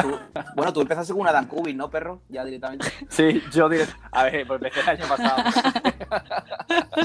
Tú- 0.01 0.19
bueno, 0.55 0.73
tú 0.73 0.81
empezaste 0.81 1.13
con 1.13 1.21
una 1.21 1.31
Dan 1.31 1.47
Cubin, 1.47 1.77
¿no, 1.77 1.89
perro? 1.89 2.21
Ya 2.29 2.43
directamente. 2.43 2.87
Sí, 3.09 3.41
yo 3.53 3.69
diré. 3.69 3.85
A 4.11 4.23
ver, 4.25 4.45
pues 4.47 4.61
empecé 4.61 4.79
el 4.81 4.89
año 4.89 5.07
pasado. 5.07 5.43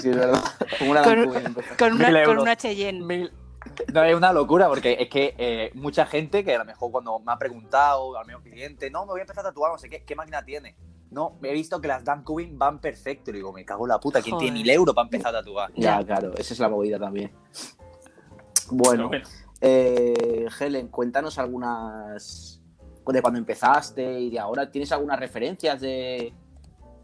Sí, 0.01 0.09
es 0.11 0.17
verdad. 0.17 0.43
Con 0.79 0.89
una 0.89 1.01
Dan 1.03 1.15
Con- 1.15 1.25
Cubin 1.29 1.47
empezaste. 1.47 1.77
Con 1.77 1.93
una, 1.95 2.25
con 2.25 2.39
una 2.39 2.57
Cheyenne. 2.57 3.01
Mil- 3.05 3.33
No, 3.93 4.03
es 4.05 4.15
una 4.17 4.33
locura 4.33 4.69
porque 4.69 4.97
es 4.99 5.09
que 5.09 5.35
eh, 5.39 5.71
mucha 5.75 6.07
gente 6.07 6.45
que 6.45 6.55
a 6.55 6.59
lo 6.59 6.65
mejor 6.65 6.91
cuando 6.91 7.19
me 7.21 7.33
ha 7.33 7.39
preguntado, 7.39 8.17
al 8.19 8.27
menos 8.27 8.43
cliente, 8.43 8.91
no, 8.91 9.05
me 9.05 9.13
voy 9.13 9.21
a 9.21 9.23
empezar 9.23 9.45
a 9.45 9.49
tatuar, 9.49 9.73
no 9.73 9.79
sé 9.79 9.89
qué, 9.91 10.03
¿qué 10.05 10.15
máquina 10.17 10.43
tiene? 10.45 10.77
No, 11.11 11.39
he 11.43 11.53
visto 11.53 11.81
que 11.81 11.89
las 11.89 12.05
Dan 12.05 12.23
Cubin 12.23 12.57
van 12.59 12.79
perfecto. 12.81 13.31
Y 13.31 13.35
digo, 13.35 13.53
me 13.53 13.65
cago 13.65 13.85
en 13.85 13.89
la 13.91 13.99
puta, 14.01 14.23
¿quién 14.23 14.35
Joder. 14.37 14.47
tiene 14.47 14.61
mil 14.61 14.71
euros 14.71 14.95
para 14.95 15.07
empezar 15.07 15.35
a 15.35 15.39
tatuar? 15.41 15.71
Ya, 15.77 16.03
claro, 16.05 16.33
esa 16.37 16.55
es 16.55 16.61
la 16.61 16.69
movida 16.69 16.99
también. 16.99 17.33
Bueno, 18.71 19.11
eh, 19.61 20.47
Helen, 20.59 20.89
cuéntanos 20.89 21.39
algunas 21.39 22.60
de 23.13 23.23
cuando 23.23 23.39
empezaste 23.39 24.21
y 24.21 24.31
de 24.31 24.39
ahora. 24.39 24.71
¿Tienes 24.71 24.93
algunas 24.93 25.19
referencias 25.19 25.81
de, 25.81 26.33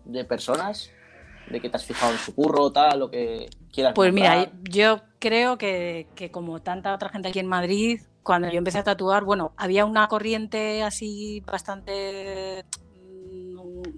de 0.04 0.24
personas? 0.24 0.90
¿De 1.48 1.60
que 1.60 1.70
te 1.70 1.76
has 1.76 1.84
fijado 1.84 2.12
en 2.12 2.18
su 2.18 2.34
curro, 2.34 2.72
tal, 2.72 3.02
o 3.02 3.10
que 3.10 3.48
quieras 3.72 3.92
Pues 3.94 4.12
mira, 4.12 4.50
yo 4.62 5.00
creo 5.18 5.58
que, 5.58 6.08
que 6.14 6.30
como 6.30 6.60
tanta 6.60 6.92
otra 6.92 7.08
gente 7.08 7.28
aquí 7.28 7.38
en 7.38 7.46
Madrid, 7.46 8.00
cuando 8.22 8.50
yo 8.50 8.58
empecé 8.58 8.78
a 8.78 8.84
tatuar, 8.84 9.24
bueno, 9.24 9.52
había 9.56 9.84
una 9.84 10.08
corriente 10.08 10.82
así 10.82 11.40
bastante 11.46 12.64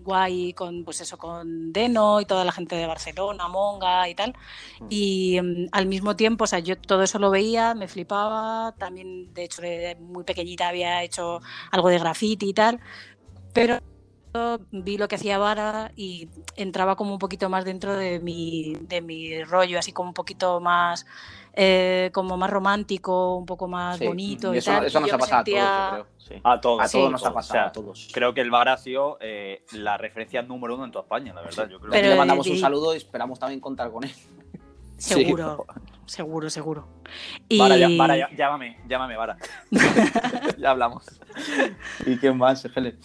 guay 0.09 0.55
con 0.55 0.85
pues 0.85 1.01
eso 1.03 1.19
con 1.19 1.73
Deno 1.73 2.21
y 2.21 2.25
toda 2.25 2.45
la 2.45 2.53
gente 2.53 2.77
de 2.77 2.87
Barcelona, 2.87 3.47
Monga 3.49 4.09
y 4.09 4.15
tal. 4.15 4.35
Mm. 4.81 4.87
Y 4.89 5.41
mm, 5.41 5.67
al 5.73 5.87
mismo 5.87 6.17
tiempo, 6.17 6.45
o 6.45 6.47
sea, 6.47 6.61
yo 6.61 6.77
todo 6.79 7.03
eso 7.03 7.19
lo 7.19 7.31
veía, 7.31 7.75
me 7.75 7.89
flipaba, 7.89 8.75
también 8.79 9.33
de 9.35 9.45
hecho 9.45 9.63
de 9.63 9.97
muy 10.01 10.25
pequeñita 10.25 10.69
había 10.69 11.03
hecho 11.03 11.41
algo 11.71 11.89
de 11.91 11.99
graffiti 11.99 12.49
y 12.49 12.55
tal, 12.55 12.81
pero 13.53 13.81
vi 14.71 14.99
lo 14.99 15.09
que 15.09 15.17
hacía 15.17 15.39
Vara 15.39 15.93
y 15.97 16.29
entraba 16.57 16.97
como 16.97 17.13
un 17.13 17.19
poquito 17.19 17.49
más 17.49 17.65
dentro 17.65 17.95
de 17.97 18.21
mi, 18.21 18.77
de 18.81 19.01
mi 19.01 19.43
rollo, 19.45 19.79
así 19.79 19.93
como 19.93 20.11
un 20.11 20.15
poquito 20.15 20.61
más 20.61 21.07
eh, 21.61 22.11
como 22.15 22.37
más 22.37 22.51
romántico, 22.51 23.35
un 23.37 23.45
poco 23.45 23.67
más 23.67 23.99
Sí, 23.99 24.07
bonito. 24.07 24.53
y 24.53 24.57
Y 24.57 24.59
eso, 24.59 24.71
tal, 24.71 24.85
eso 24.87 25.01
nos 25.01 25.13
ha 25.13 25.19
pasado 25.19 25.45
sentía- 25.45 25.65
a 25.65 25.91
todos, 25.91 25.99
yo 25.99 26.05
creo. 26.05 26.07
sí. 26.19 26.41
A 26.45 26.61
todos. 26.61 26.85
A 26.85 26.89
todos 26.89 27.11
nos 27.11 27.25
ha 27.25 27.31
O 27.31 27.35
pasado, 27.35 27.53
sea, 27.55 27.67
a 27.67 27.73
todos. 27.73 28.09
Creo 28.13 28.33
que 28.33 28.41
el 28.43 28.51
Bar 28.53 28.69
ha 28.69 28.77
sido 28.77 29.19
eh, 29.21 29.65
la 29.73 29.97
referencia 29.97 30.41
número 30.43 30.77
uno 30.77 30.85
en 30.85 30.93
toda 30.93 31.03
España, 31.03 31.35
la 31.35 31.43
verdad. 31.43 31.69
Yo 31.69 31.81
creo 31.81 31.91
le 32.01 32.15
mandamos 32.17 32.47
un 32.47 32.59
saludo 32.59 32.95
y 32.95 32.99
esperamos 32.99 33.41
también 33.41 33.59
contar 33.61 33.91
con 33.91 34.05
él. 34.05 34.13
Seguro, 34.99 35.65
seguro, 36.07 36.51
seguro. 36.51 36.89
Y 37.49 37.59
Vara, 37.59 37.77
ya- 37.77 37.89
Vara, 37.97 38.17
ya- 38.17 38.31
llámame, 38.37 38.79
llámame, 38.89 39.17
Vara. 39.17 39.37
ya 40.59 40.71
hablamos. 40.71 41.05
¿Y 42.07 42.17
quién 42.19 42.37
más, 42.37 42.63
Fele? 42.73 42.97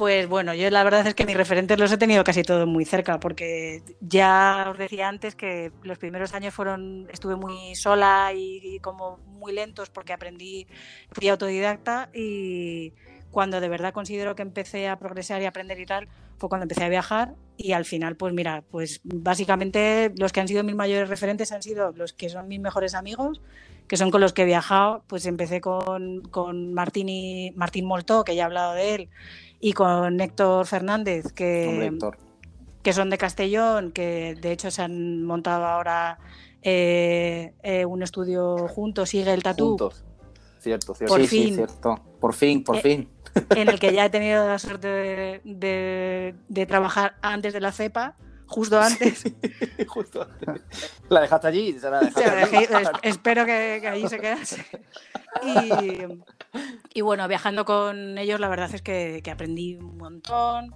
Pues 0.00 0.26
bueno, 0.26 0.54
yo 0.54 0.70
la 0.70 0.82
verdad 0.82 1.06
es 1.06 1.14
que 1.14 1.26
mis 1.26 1.36
referentes 1.36 1.78
los 1.78 1.92
he 1.92 1.98
tenido 1.98 2.24
casi 2.24 2.42
todos 2.42 2.66
muy 2.66 2.86
cerca, 2.86 3.20
porque 3.20 3.82
ya 4.00 4.66
os 4.70 4.78
decía 4.78 5.06
antes 5.06 5.34
que 5.34 5.72
los 5.82 5.98
primeros 5.98 6.32
años 6.32 6.54
fueron, 6.54 7.06
estuve 7.12 7.36
muy 7.36 7.74
sola 7.74 8.32
y, 8.34 8.78
como 8.80 9.18
muy 9.26 9.52
lentos 9.52 9.90
porque 9.90 10.14
aprendí, 10.14 10.66
fui 11.12 11.28
autodidacta 11.28 12.08
y 12.14 12.94
cuando 13.30 13.60
de 13.60 13.68
verdad 13.68 13.92
considero 13.92 14.34
que 14.34 14.40
empecé 14.40 14.88
a 14.88 14.98
progresar 14.98 15.42
y 15.42 15.44
aprender 15.44 15.78
y 15.78 15.84
tal, 15.84 16.08
fue 16.38 16.48
cuando 16.48 16.64
empecé 16.64 16.84
a 16.84 16.88
viajar 16.88 17.34
y 17.58 17.72
al 17.72 17.84
final, 17.84 18.16
pues 18.16 18.32
mira, 18.32 18.64
pues 18.70 19.02
básicamente 19.04 20.14
los 20.16 20.32
que 20.32 20.40
han 20.40 20.48
sido 20.48 20.64
mis 20.64 20.76
mayores 20.76 21.10
referentes 21.10 21.52
han 21.52 21.62
sido 21.62 21.92
los 21.92 22.14
que 22.14 22.30
son 22.30 22.48
mis 22.48 22.58
mejores 22.58 22.94
amigos, 22.94 23.42
que 23.90 23.96
son 23.96 24.12
con 24.12 24.20
los 24.20 24.32
que 24.32 24.42
he 24.42 24.44
viajado, 24.44 25.02
pues 25.08 25.26
empecé 25.26 25.60
con, 25.60 26.22
con 26.30 26.72
Martín, 26.74 27.08
y, 27.08 27.50
Martín 27.56 27.86
Moltó, 27.86 28.22
que 28.22 28.36
ya 28.36 28.42
he 28.42 28.46
hablado 28.46 28.74
de 28.74 28.94
él, 28.94 29.08
y 29.58 29.72
con 29.72 30.20
Héctor 30.20 30.64
Fernández, 30.66 31.32
que, 31.32 31.66
Hombre, 31.68 31.86
Héctor. 31.88 32.18
que 32.84 32.92
son 32.92 33.10
de 33.10 33.18
Castellón, 33.18 33.90
que 33.90 34.36
de 34.40 34.52
hecho 34.52 34.70
se 34.70 34.82
han 34.82 35.24
montado 35.24 35.64
ahora 35.66 36.18
eh, 36.62 37.52
eh, 37.64 37.84
un 37.84 38.04
estudio 38.04 38.68
juntos, 38.68 39.08
sigue 39.08 39.32
el 39.34 39.42
tatú, 39.42 39.70
Juntos. 39.70 40.04
Cierto, 40.60 40.94
cierto. 40.94 41.12
Por 41.16 41.22
sí, 41.22 41.26
sí, 41.26 41.44
fin. 41.46 41.54
cierto. 41.56 42.00
Por 42.20 42.32
fin, 42.32 42.62
por 42.62 42.76
Eh, 42.76 42.80
fin. 42.82 43.08
en 43.56 43.68
el 43.68 43.80
que 43.80 43.92
ya 43.92 44.04
he 44.04 44.10
tenido 44.10 44.46
la 44.46 44.60
suerte 44.60 44.86
de, 44.86 45.40
de- 45.44 46.34
de 46.48 46.66
trabajar 46.66 47.16
antes 47.22 47.52
de 47.52 47.60
la 47.60 47.72
cepa, 47.72 48.14
justo 48.54 48.80
antes. 48.80 49.24
Justo. 49.86 50.26
La 51.08 51.20
dejaste 51.20 51.46
allí. 51.48 51.78
Se 51.78 51.88
la 51.90 52.00
dejaste 52.00 52.30
dejé- 52.56 52.68
espero 53.02 53.46
que, 53.46 53.78
que 53.80 53.88
allí 53.88 54.08
se 54.08 54.18
quedase. 54.18 54.64
Y, 55.44 56.98
y 56.98 57.00
bueno, 57.02 57.26
viajando 57.28 57.64
con 57.64 58.18
ellos, 58.18 58.40
la 58.40 58.48
verdad 58.48 58.74
es 58.74 58.82
que, 58.82 59.20
que 59.22 59.30
aprendí 59.30 59.76
un 59.76 59.96
montón. 59.96 60.74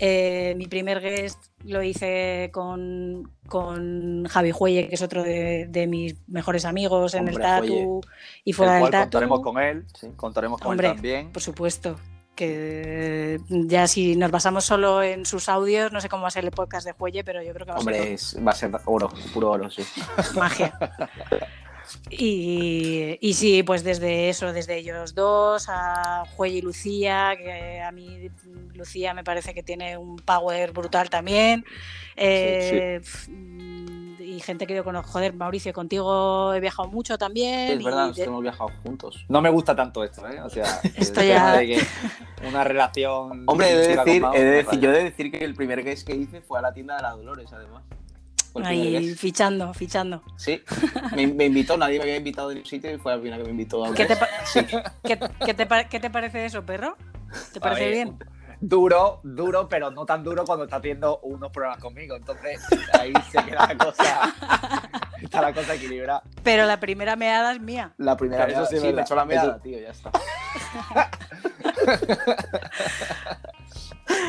Eh, 0.00 0.54
mi 0.56 0.66
primer 0.66 1.00
guest 1.00 1.38
lo 1.64 1.80
hice 1.82 2.50
con, 2.52 3.30
con 3.48 4.24
Javi 4.26 4.50
Juelle, 4.50 4.88
que 4.88 4.96
es 4.96 5.02
otro 5.02 5.22
de, 5.22 5.66
de 5.68 5.86
mis 5.86 6.16
mejores 6.28 6.64
amigos 6.64 7.14
en 7.14 7.28
el 7.28 7.38
Tatu 7.38 8.00
y 8.44 8.50
El 8.50 8.56
fuera 8.56 8.74
del 8.74 8.90
Tatu. 8.90 9.02
contaremos 9.04 9.40
con 9.40 9.58
él. 9.62 9.84
Sí. 9.98 10.08
Contaremos 10.16 10.60
con 10.60 10.72
Hombre, 10.72 10.88
él 10.88 10.94
también. 10.94 11.32
Por 11.32 11.42
supuesto. 11.42 11.96
Que 12.34 13.38
ya 13.48 13.86
si 13.86 14.16
nos 14.16 14.30
basamos 14.30 14.64
solo 14.64 15.02
en 15.02 15.24
sus 15.24 15.48
audios, 15.48 15.92
no 15.92 16.00
sé 16.00 16.08
cómo 16.08 16.22
va 16.22 16.28
a 16.28 16.32
ser 16.32 16.44
el 16.44 16.50
podcast 16.50 16.84
de 16.86 16.92
Juelle, 16.92 17.22
pero 17.24 17.42
yo 17.42 17.52
creo 17.54 17.64
que 17.66 17.72
va 17.72 17.78
a 17.78 17.80
ser 17.80 17.92
Hombre, 17.94 18.12
es- 18.14 18.36
va 18.44 18.50
a 18.50 18.54
ser 18.54 18.70
oro, 18.86 19.08
puro 19.32 19.50
oro, 19.52 19.70
sí. 19.70 19.82
magia. 20.34 20.76
Y, 22.10 23.18
y 23.20 23.34
sí, 23.34 23.62
pues 23.62 23.84
desde 23.84 24.28
eso, 24.30 24.52
desde 24.52 24.78
ellos 24.78 25.14
dos, 25.14 25.66
a 25.68 26.24
Juey 26.34 26.58
y 26.58 26.62
Lucía, 26.62 27.34
que 27.36 27.80
a 27.82 27.92
mí 27.92 28.30
Lucía 28.74 29.14
me 29.14 29.22
parece 29.22 29.54
que 29.54 29.62
tiene 29.62 29.96
un 29.98 30.16
power 30.16 30.72
brutal 30.72 31.10
también. 31.10 31.64
Eh, 32.16 33.00
pf, 33.02 33.28
Y 34.34 34.40
gente 34.40 34.66
que 34.66 34.74
yo 34.74 34.82
conozco, 34.82 35.12
joder, 35.12 35.32
Mauricio, 35.32 35.72
contigo 35.72 36.52
he 36.54 36.60
viajado 36.60 36.88
mucho 36.88 37.16
también. 37.16 37.70
Es 37.78 37.84
verdad, 37.84 38.06
y 38.06 38.08
nos 38.08 38.16
de- 38.16 38.24
hemos 38.24 38.42
viajado 38.42 38.70
juntos. 38.82 39.24
No 39.28 39.40
me 39.40 39.48
gusta 39.48 39.76
tanto 39.76 40.02
esto, 40.02 40.28
¿eh? 40.28 40.40
O 40.42 40.50
sea, 40.50 40.64
Esto 40.96 41.20
el 41.20 41.28
ya- 41.28 41.34
tema 41.36 41.52
de 41.52 41.66
que 41.66 41.82
una 42.48 42.64
relación. 42.64 43.44
Hombre, 43.46 43.70
he 43.70 43.76
de 43.76 43.96
decir, 43.96 44.24
he 44.34 44.42
de 44.42 44.66
yo 44.80 44.90
he 44.90 44.92
de 44.96 45.04
decir 45.04 45.30
que 45.30 45.44
el 45.44 45.54
primer 45.54 45.84
guest 45.84 46.04
que 46.06 46.16
hice 46.16 46.40
fue 46.40 46.58
a 46.58 46.62
la 46.62 46.72
tienda 46.72 46.96
de 46.96 47.02
la 47.02 47.10
Dolores, 47.12 47.52
además. 47.52 47.82
Ahí 48.64 49.14
fichando, 49.14 49.72
fichando. 49.74 50.22
Sí, 50.36 50.62
me, 51.14 51.26
me 51.28 51.44
invitó, 51.46 51.76
nadie 51.76 51.98
me 51.98 52.04
había 52.04 52.16
invitado 52.16 52.48
de 52.50 52.56
un 52.60 52.64
sitio 52.64 52.92
y 52.92 52.98
fue 52.98 53.12
la 53.12 53.18
primera 53.20 53.38
que 53.38 53.44
me 53.44 53.50
invitó 53.50 53.84
a 53.84 53.88
un 53.88 53.94
¿Qué 53.94 54.06
te, 54.06 54.16
¿Qué, 55.04 55.18
qué 55.44 55.54
te, 55.54 55.68
qué 55.90 56.00
te 56.00 56.10
parece 56.10 56.44
eso, 56.44 56.64
perro? 56.64 56.96
¿Te 57.52 57.60
parece 57.60 57.90
bien? 57.90 58.18
Duro, 58.66 59.20
duro, 59.24 59.68
pero 59.68 59.90
no 59.90 60.06
tan 60.06 60.24
duro 60.24 60.44
cuando 60.46 60.64
está 60.64 60.76
haciendo 60.76 61.18
unos 61.18 61.50
programas 61.50 61.80
conmigo. 61.80 62.16
Entonces, 62.16 62.62
ahí 62.98 63.12
se 63.30 63.44
queda 63.44 63.66
la 63.66 63.76
cosa. 63.76 64.34
Está 65.20 65.42
la 65.42 65.52
cosa 65.52 65.74
equilibrada. 65.74 66.22
Pero 66.42 66.64
la 66.64 66.80
primera 66.80 67.14
meada 67.14 67.52
es 67.52 67.60
mía. 67.60 67.92
La 67.98 68.16
primera 68.16 68.46
Eso 68.46 68.60
vez, 68.60 68.68
sí 68.70 68.76
me 68.76 68.82
verdad. 68.86 69.02
echó 69.02 69.14
la 69.16 69.24
meada, 69.26 69.50
Eso- 69.52 69.60
tío, 69.62 69.78
ya 69.78 69.90
está. 69.90 70.10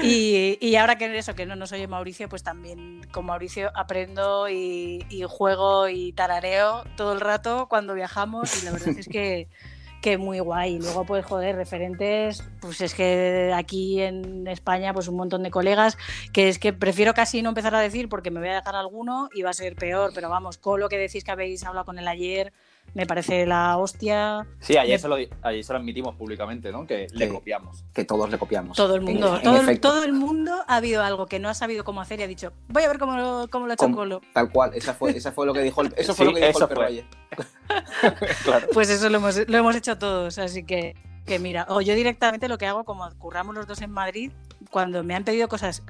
Y, 0.03 0.57
y 0.61 0.75
ahora 0.75 0.97
que 0.97 1.17
eso, 1.17 1.35
que 1.35 1.45
no, 1.45 1.55
no 1.55 1.67
soy 1.67 1.85
Mauricio, 1.87 2.27
pues 2.29 2.43
también 2.43 3.01
con 3.11 3.25
Mauricio 3.25 3.71
aprendo 3.75 4.49
y, 4.49 5.05
y 5.09 5.23
juego 5.23 5.87
y 5.89 6.11
tarareo 6.13 6.83
todo 6.95 7.13
el 7.13 7.21
rato 7.21 7.67
cuando 7.69 7.93
viajamos 7.93 8.61
y 8.61 8.65
la 8.65 8.71
verdad 8.71 8.89
es 8.89 9.07
que, 9.07 9.47
que 10.05 10.19
muy 10.19 10.39
guay. 10.39 10.77
Luego, 10.77 11.03
pues, 11.03 11.25
joder, 11.25 11.55
referentes, 11.55 12.43
pues 12.61 12.79
es 12.79 12.93
que 12.93 13.51
aquí 13.55 14.03
en 14.03 14.45
España, 14.45 14.93
pues 14.93 15.07
un 15.07 15.15
montón 15.15 15.41
de 15.41 15.49
colegas, 15.49 15.97
que 16.31 16.47
es 16.47 16.59
que 16.59 16.73
prefiero 16.73 17.15
casi 17.15 17.41
no 17.41 17.49
empezar 17.49 17.73
a 17.73 17.79
decir 17.79 18.07
porque 18.07 18.29
me 18.29 18.39
voy 18.39 18.49
a 18.49 18.53
dejar 18.53 18.75
alguno 18.75 19.29
y 19.33 19.41
va 19.41 19.49
a 19.49 19.53
ser 19.53 19.75
peor, 19.75 20.11
pero 20.13 20.29
vamos, 20.29 20.59
con 20.59 20.79
lo 20.79 20.89
que 20.89 20.99
decís 20.99 21.23
que 21.23 21.31
habéis 21.31 21.63
hablado 21.63 21.85
con 21.85 21.97
él 21.97 22.07
ayer, 22.07 22.53
me 22.93 23.05
parece 23.05 23.45
la 23.45 23.77
hostia. 23.77 24.45
Sí, 24.59 24.77
ayer 24.77 24.95
Me- 24.95 24.99
se 24.99 25.07
lo, 25.09 25.15
ayer 25.41 25.63
se 25.63 25.73
lo 25.73 25.79
admitimos 25.79 26.15
públicamente, 26.15 26.71
¿no? 26.71 26.87
Que 26.87 27.07
le 27.11 27.27
copiamos. 27.29 27.83
Que 27.93 28.05
todos 28.05 28.29
le 28.29 28.37
copiamos. 28.37 28.77
Todo 28.77 28.95
el 28.95 29.01
mundo, 29.01 29.35
en 29.35 29.41
todo, 29.43 29.55
el, 29.57 29.61
efecto. 29.63 29.89
todo 29.89 30.03
el 30.05 30.13
mundo 30.13 30.63
ha 30.67 30.75
habido 30.77 31.03
algo 31.03 31.25
que 31.25 31.39
no 31.39 31.49
ha 31.49 31.53
sabido 31.53 31.83
cómo 31.83 31.99
hacer 32.01 32.19
y 32.21 32.23
ha 32.23 32.27
dicho, 32.27 32.53
voy 32.69 32.83
a 32.83 32.87
ver 32.87 32.97
cómo 32.99 33.17
lo, 33.17 33.47
cómo 33.49 33.65
lo 33.65 33.71
ha 33.71 33.75
hecho 33.75 33.91
Colo. 33.91 34.21
Tal 34.33 34.49
cual, 34.51 34.71
esa 34.75 34.93
fue, 34.93 35.11
esa 35.17 35.31
fue 35.31 35.45
lo 35.45 35.53
que 35.53 35.61
dijo 35.61 35.81
el, 35.81 35.93
eso 35.97 36.13
fue 36.15 36.25
Sí, 36.25 36.31
lo 36.31 36.37
que 36.39 36.45
dijo 36.47 36.57
eso 36.59 36.63
el 36.65 36.69
perro 36.69 36.81
fue. 36.81 36.87
ayer. 36.87 37.05
claro. 38.43 38.67
Pues 38.73 38.89
eso 38.89 39.09
lo 39.09 39.17
hemos, 39.17 39.47
lo 39.47 39.57
hemos 39.57 39.75
hecho 39.75 39.97
todos, 39.97 40.37
así 40.37 40.63
que, 40.63 40.95
que 41.25 41.39
mira, 41.39 41.65
o 41.69 41.81
yo 41.81 41.95
directamente 41.95 42.47
lo 42.47 42.57
que 42.57 42.65
hago, 42.67 42.83
como 42.83 43.09
curramos 43.17 43.55
los 43.55 43.67
dos 43.67 43.81
en 43.81 43.91
Madrid, 43.91 44.31
cuando 44.71 45.03
me 45.03 45.15
han 45.15 45.23
pedido 45.23 45.47
cosas 45.47 45.83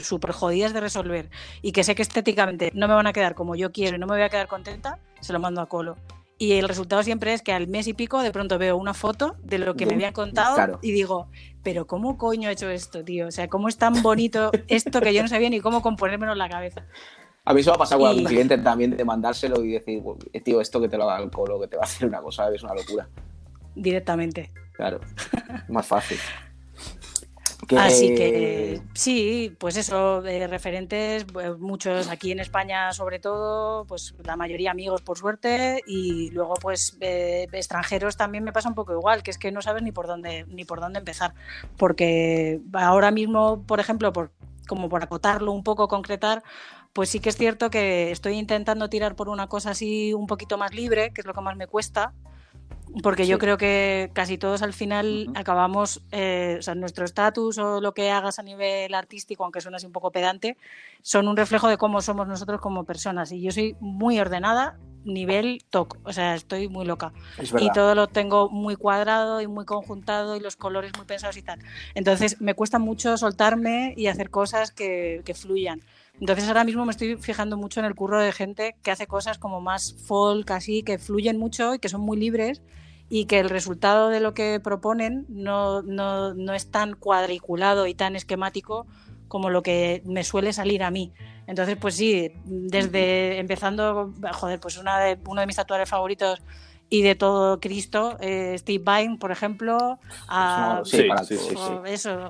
súper 0.00 0.32
jodidas 0.32 0.74
de 0.74 0.80
resolver 0.80 1.30
y 1.62 1.72
que 1.72 1.84
sé 1.84 1.94
que 1.94 2.02
estéticamente 2.02 2.70
no 2.74 2.86
me 2.86 2.92
van 2.94 3.06
a 3.06 3.14
quedar 3.14 3.34
como 3.34 3.54
yo 3.56 3.72
quiero 3.72 3.96
y 3.96 3.98
no 3.98 4.06
me 4.06 4.12
voy 4.14 4.22
a 4.22 4.28
quedar 4.28 4.46
contenta, 4.46 4.98
se 5.20 5.32
lo 5.32 5.38
mando 5.38 5.60
a 5.62 5.66
Colo. 5.66 5.96
Y 6.42 6.52
el 6.54 6.66
resultado 6.68 7.02
siempre 7.02 7.34
es 7.34 7.42
que 7.42 7.52
al 7.52 7.68
mes 7.68 7.86
y 7.86 7.92
pico 7.92 8.22
de 8.22 8.32
pronto 8.32 8.56
veo 8.56 8.74
una 8.78 8.94
foto 8.94 9.36
de 9.42 9.58
lo 9.58 9.74
que 9.74 9.84
me 9.84 9.92
habían 9.92 10.14
contado 10.14 10.54
claro. 10.54 10.78
y 10.80 10.90
digo, 10.90 11.28
pero 11.62 11.86
¿cómo 11.86 12.16
coño 12.16 12.48
he 12.48 12.52
hecho 12.52 12.70
esto, 12.70 13.04
tío? 13.04 13.26
O 13.26 13.30
sea, 13.30 13.46
¿cómo 13.48 13.68
es 13.68 13.76
tan 13.76 14.00
bonito 14.02 14.50
esto 14.66 15.02
que 15.02 15.12
yo 15.12 15.20
no 15.20 15.28
sabía 15.28 15.50
ni 15.50 15.60
cómo 15.60 15.82
componérmelo 15.82 16.32
en 16.32 16.38
la 16.38 16.48
cabeza? 16.48 16.86
A 17.44 17.52
mí 17.52 17.60
eso 17.60 17.72
me 17.72 17.74
ha 17.74 17.78
pasado 17.78 18.00
con 18.00 18.08
Y- 18.08 18.12
algún 18.14 18.24
cliente 18.24 18.56
también 18.56 18.96
de 18.96 19.04
mandárselo 19.04 19.62
y 19.62 19.72
decir, 19.72 20.02
tío, 20.42 20.62
esto 20.62 20.80
que 20.80 20.88
te 20.88 20.96
lo 20.96 21.10
haga 21.10 21.22
el 21.22 21.30
colo, 21.30 21.60
que 21.60 21.68
te 21.68 21.76
va 21.76 21.82
a 21.82 21.84
hacer 21.84 22.08
una 22.08 22.22
cosa, 22.22 22.48
es 22.54 22.62
una 22.62 22.72
locura. 22.74 23.06
Directamente. 23.74 24.50
Claro, 24.72 25.00
más 25.68 25.86
fácil. 25.86 26.16
Así 27.78 28.14
que 28.14 28.80
sí, 28.94 29.54
pues 29.58 29.76
eso, 29.76 30.22
de 30.22 30.46
referentes, 30.46 31.26
muchos 31.58 32.08
aquí 32.08 32.32
en 32.32 32.40
España 32.40 32.92
sobre 32.92 33.18
todo, 33.18 33.84
pues 33.84 34.14
la 34.24 34.36
mayoría 34.36 34.70
amigos 34.70 35.02
por 35.02 35.18
suerte 35.18 35.82
y 35.86 36.30
luego 36.30 36.54
pues 36.54 36.96
eh, 37.00 37.46
extranjeros 37.52 38.16
también 38.16 38.44
me 38.44 38.52
pasa 38.52 38.68
un 38.68 38.74
poco 38.74 38.92
igual, 38.92 39.22
que 39.22 39.30
es 39.30 39.38
que 39.38 39.52
no 39.52 39.62
sabes 39.62 39.82
ni 39.82 39.92
por 39.92 40.06
dónde 40.06 40.44
ni 40.48 40.64
por 40.64 40.80
dónde 40.80 40.98
empezar, 40.98 41.34
porque 41.76 42.60
ahora 42.72 43.10
mismo, 43.10 43.62
por 43.66 43.80
ejemplo, 43.80 44.12
por 44.12 44.30
como 44.66 44.88
por 44.88 45.02
acotarlo 45.02 45.50
un 45.50 45.64
poco, 45.64 45.88
concretar, 45.88 46.44
pues 46.92 47.08
sí 47.08 47.18
que 47.18 47.28
es 47.28 47.36
cierto 47.36 47.70
que 47.70 48.12
estoy 48.12 48.34
intentando 48.34 48.88
tirar 48.88 49.16
por 49.16 49.28
una 49.28 49.48
cosa 49.48 49.70
así 49.70 50.14
un 50.14 50.28
poquito 50.28 50.58
más 50.58 50.72
libre, 50.72 51.12
que 51.12 51.22
es 51.22 51.26
lo 51.26 51.34
que 51.34 51.40
más 51.40 51.56
me 51.56 51.66
cuesta, 51.66 52.12
porque 53.02 53.26
yo 53.26 53.36
Sí. 53.36 53.40
creo 53.40 53.56
que 53.56 54.10
casi 54.12 54.38
todos 54.38 54.62
al 54.62 54.72
final 54.72 55.26
Ujú. 55.28 55.38
acabamos, 55.38 56.02
eh, 56.10 56.56
o 56.58 56.62
sea, 56.62 56.74
nuestro 56.74 57.04
estatus 57.04 57.58
o 57.58 57.80
lo 57.80 57.94
que 57.94 58.10
hagas 58.10 58.38
a 58.38 58.42
nivel 58.42 58.94
artístico, 58.94 59.44
aunque 59.44 59.60
suene 59.60 59.76
así 59.76 59.86
un 59.86 59.92
poco 59.92 60.10
pedante, 60.10 60.56
son 61.02 61.28
un 61.28 61.36
reflejo 61.36 61.68
de 61.68 61.76
cómo 61.78 62.02
somos 62.02 62.26
nosotros 62.26 62.60
como 62.60 62.84
personas. 62.84 63.32
Y 63.32 63.40
yo 63.42 63.52
soy 63.52 63.76
muy 63.80 64.18
ordenada, 64.18 64.76
nivel 65.04 65.64
TOC, 65.70 65.98
o 66.02 66.12
sea, 66.12 66.34
estoy 66.34 66.68
muy 66.68 66.84
loca. 66.84 67.12
Y 67.58 67.70
todo 67.72 67.94
lo 67.94 68.08
tengo 68.08 68.50
muy 68.50 68.76
cuadrado 68.76 69.40
y 69.40 69.46
muy 69.46 69.64
conjuntado 69.64 70.36
y 70.36 70.40
los 70.40 70.56
colores 70.56 70.92
muy 70.96 71.06
pensados 71.06 71.36
y 71.36 71.42
tal. 71.42 71.58
Entonces 71.94 72.40
me 72.40 72.54
cuesta 72.54 72.78
mucho 72.78 73.16
soltarme 73.16 73.94
y 73.96 74.08
hacer 74.08 74.30
cosas 74.30 74.72
que, 74.72 75.22
que 75.24 75.34
fluyan. 75.34 75.80
Entonces 76.20 76.46
ahora 76.48 76.64
mismo 76.64 76.84
me 76.84 76.90
estoy 76.90 77.16
fijando 77.16 77.56
mucho 77.56 77.80
en 77.80 77.86
el 77.86 77.94
curro 77.94 78.20
de 78.20 78.30
gente 78.32 78.76
que 78.82 78.90
hace 78.90 79.06
cosas 79.06 79.38
como 79.38 79.62
más 79.62 79.94
folk, 80.06 80.50
así, 80.50 80.82
que 80.82 80.98
fluyen 80.98 81.38
mucho 81.38 81.74
y 81.74 81.78
que 81.78 81.88
son 81.88 82.02
muy 82.02 82.18
libres 82.18 82.60
y 83.10 83.26
que 83.26 83.40
el 83.40 83.50
resultado 83.50 84.08
de 84.08 84.20
lo 84.20 84.32
que 84.32 84.60
proponen 84.60 85.26
no, 85.28 85.82
no, 85.82 86.32
no 86.32 86.54
es 86.54 86.70
tan 86.70 86.94
cuadriculado 86.94 87.88
y 87.88 87.94
tan 87.94 88.14
esquemático 88.14 88.86
como 89.26 89.50
lo 89.50 89.62
que 89.62 90.02
me 90.06 90.24
suele 90.24 90.52
salir 90.52 90.82
a 90.82 90.90
mí. 90.90 91.12
Entonces, 91.46 91.76
pues 91.76 91.96
sí, 91.96 92.32
desde 92.44 93.38
empezando, 93.38 94.14
joder, 94.32 94.60
pues 94.60 94.78
una 94.78 94.98
de, 95.00 95.18
uno 95.26 95.40
de 95.40 95.48
mis 95.48 95.56
tatuadores 95.56 95.88
favoritos 95.88 96.40
y 96.88 97.02
de 97.02 97.16
todo 97.16 97.60
Cristo, 97.60 98.16
eh, 98.20 98.56
Steve 98.58 98.84
Vine, 98.84 99.18
por 99.18 99.32
ejemplo, 99.32 99.98
a, 100.28 100.76
No, 100.78 100.84
sí, 100.84 101.08
Sí, 101.24 101.36
sí, 101.38 101.54
eso, 101.86 102.28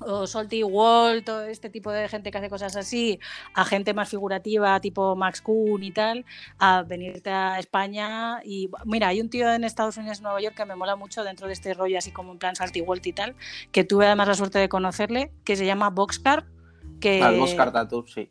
o 0.00 0.26
Salty 0.26 0.62
Wall, 0.62 1.24
todo 1.24 1.44
este 1.44 1.70
tipo 1.70 1.92
de 1.92 2.08
gente 2.08 2.30
que 2.30 2.38
hace 2.38 2.50
cosas 2.50 2.76
así, 2.76 3.18
a 3.54 3.64
gente 3.64 3.94
más 3.94 4.08
figurativa, 4.08 4.80
tipo 4.80 5.16
Max 5.16 5.40
Kuhn 5.40 5.82
y 5.82 5.92
tal, 5.92 6.24
a 6.58 6.82
venirte 6.82 7.30
a 7.30 7.58
España. 7.58 8.40
Y 8.44 8.70
mira, 8.84 9.08
hay 9.08 9.20
un 9.20 9.30
tío 9.30 9.52
en 9.52 9.64
Estados 9.64 9.96
Unidos, 9.96 10.20
Nueva 10.20 10.40
York, 10.40 10.56
que 10.56 10.64
me 10.64 10.76
mola 10.76 10.96
mucho 10.96 11.24
dentro 11.24 11.46
de 11.46 11.52
este 11.52 11.74
rollo, 11.74 11.98
así 11.98 12.10
como 12.10 12.32
en 12.32 12.38
plan 12.38 12.56
Salty 12.56 12.80
Wall 12.80 13.00
y 13.04 13.12
tal, 13.12 13.34
que 13.72 13.84
tuve 13.84 14.06
además 14.06 14.28
la 14.28 14.34
suerte 14.34 14.58
de 14.58 14.68
conocerle, 14.68 15.32
que 15.44 15.56
se 15.56 15.66
llama 15.66 15.90
Boxcar. 15.90 16.46
Que, 17.00 17.22
Al 17.22 17.40
Oscar 17.40 17.72
Tattoo, 17.72 18.06
sí. 18.06 18.30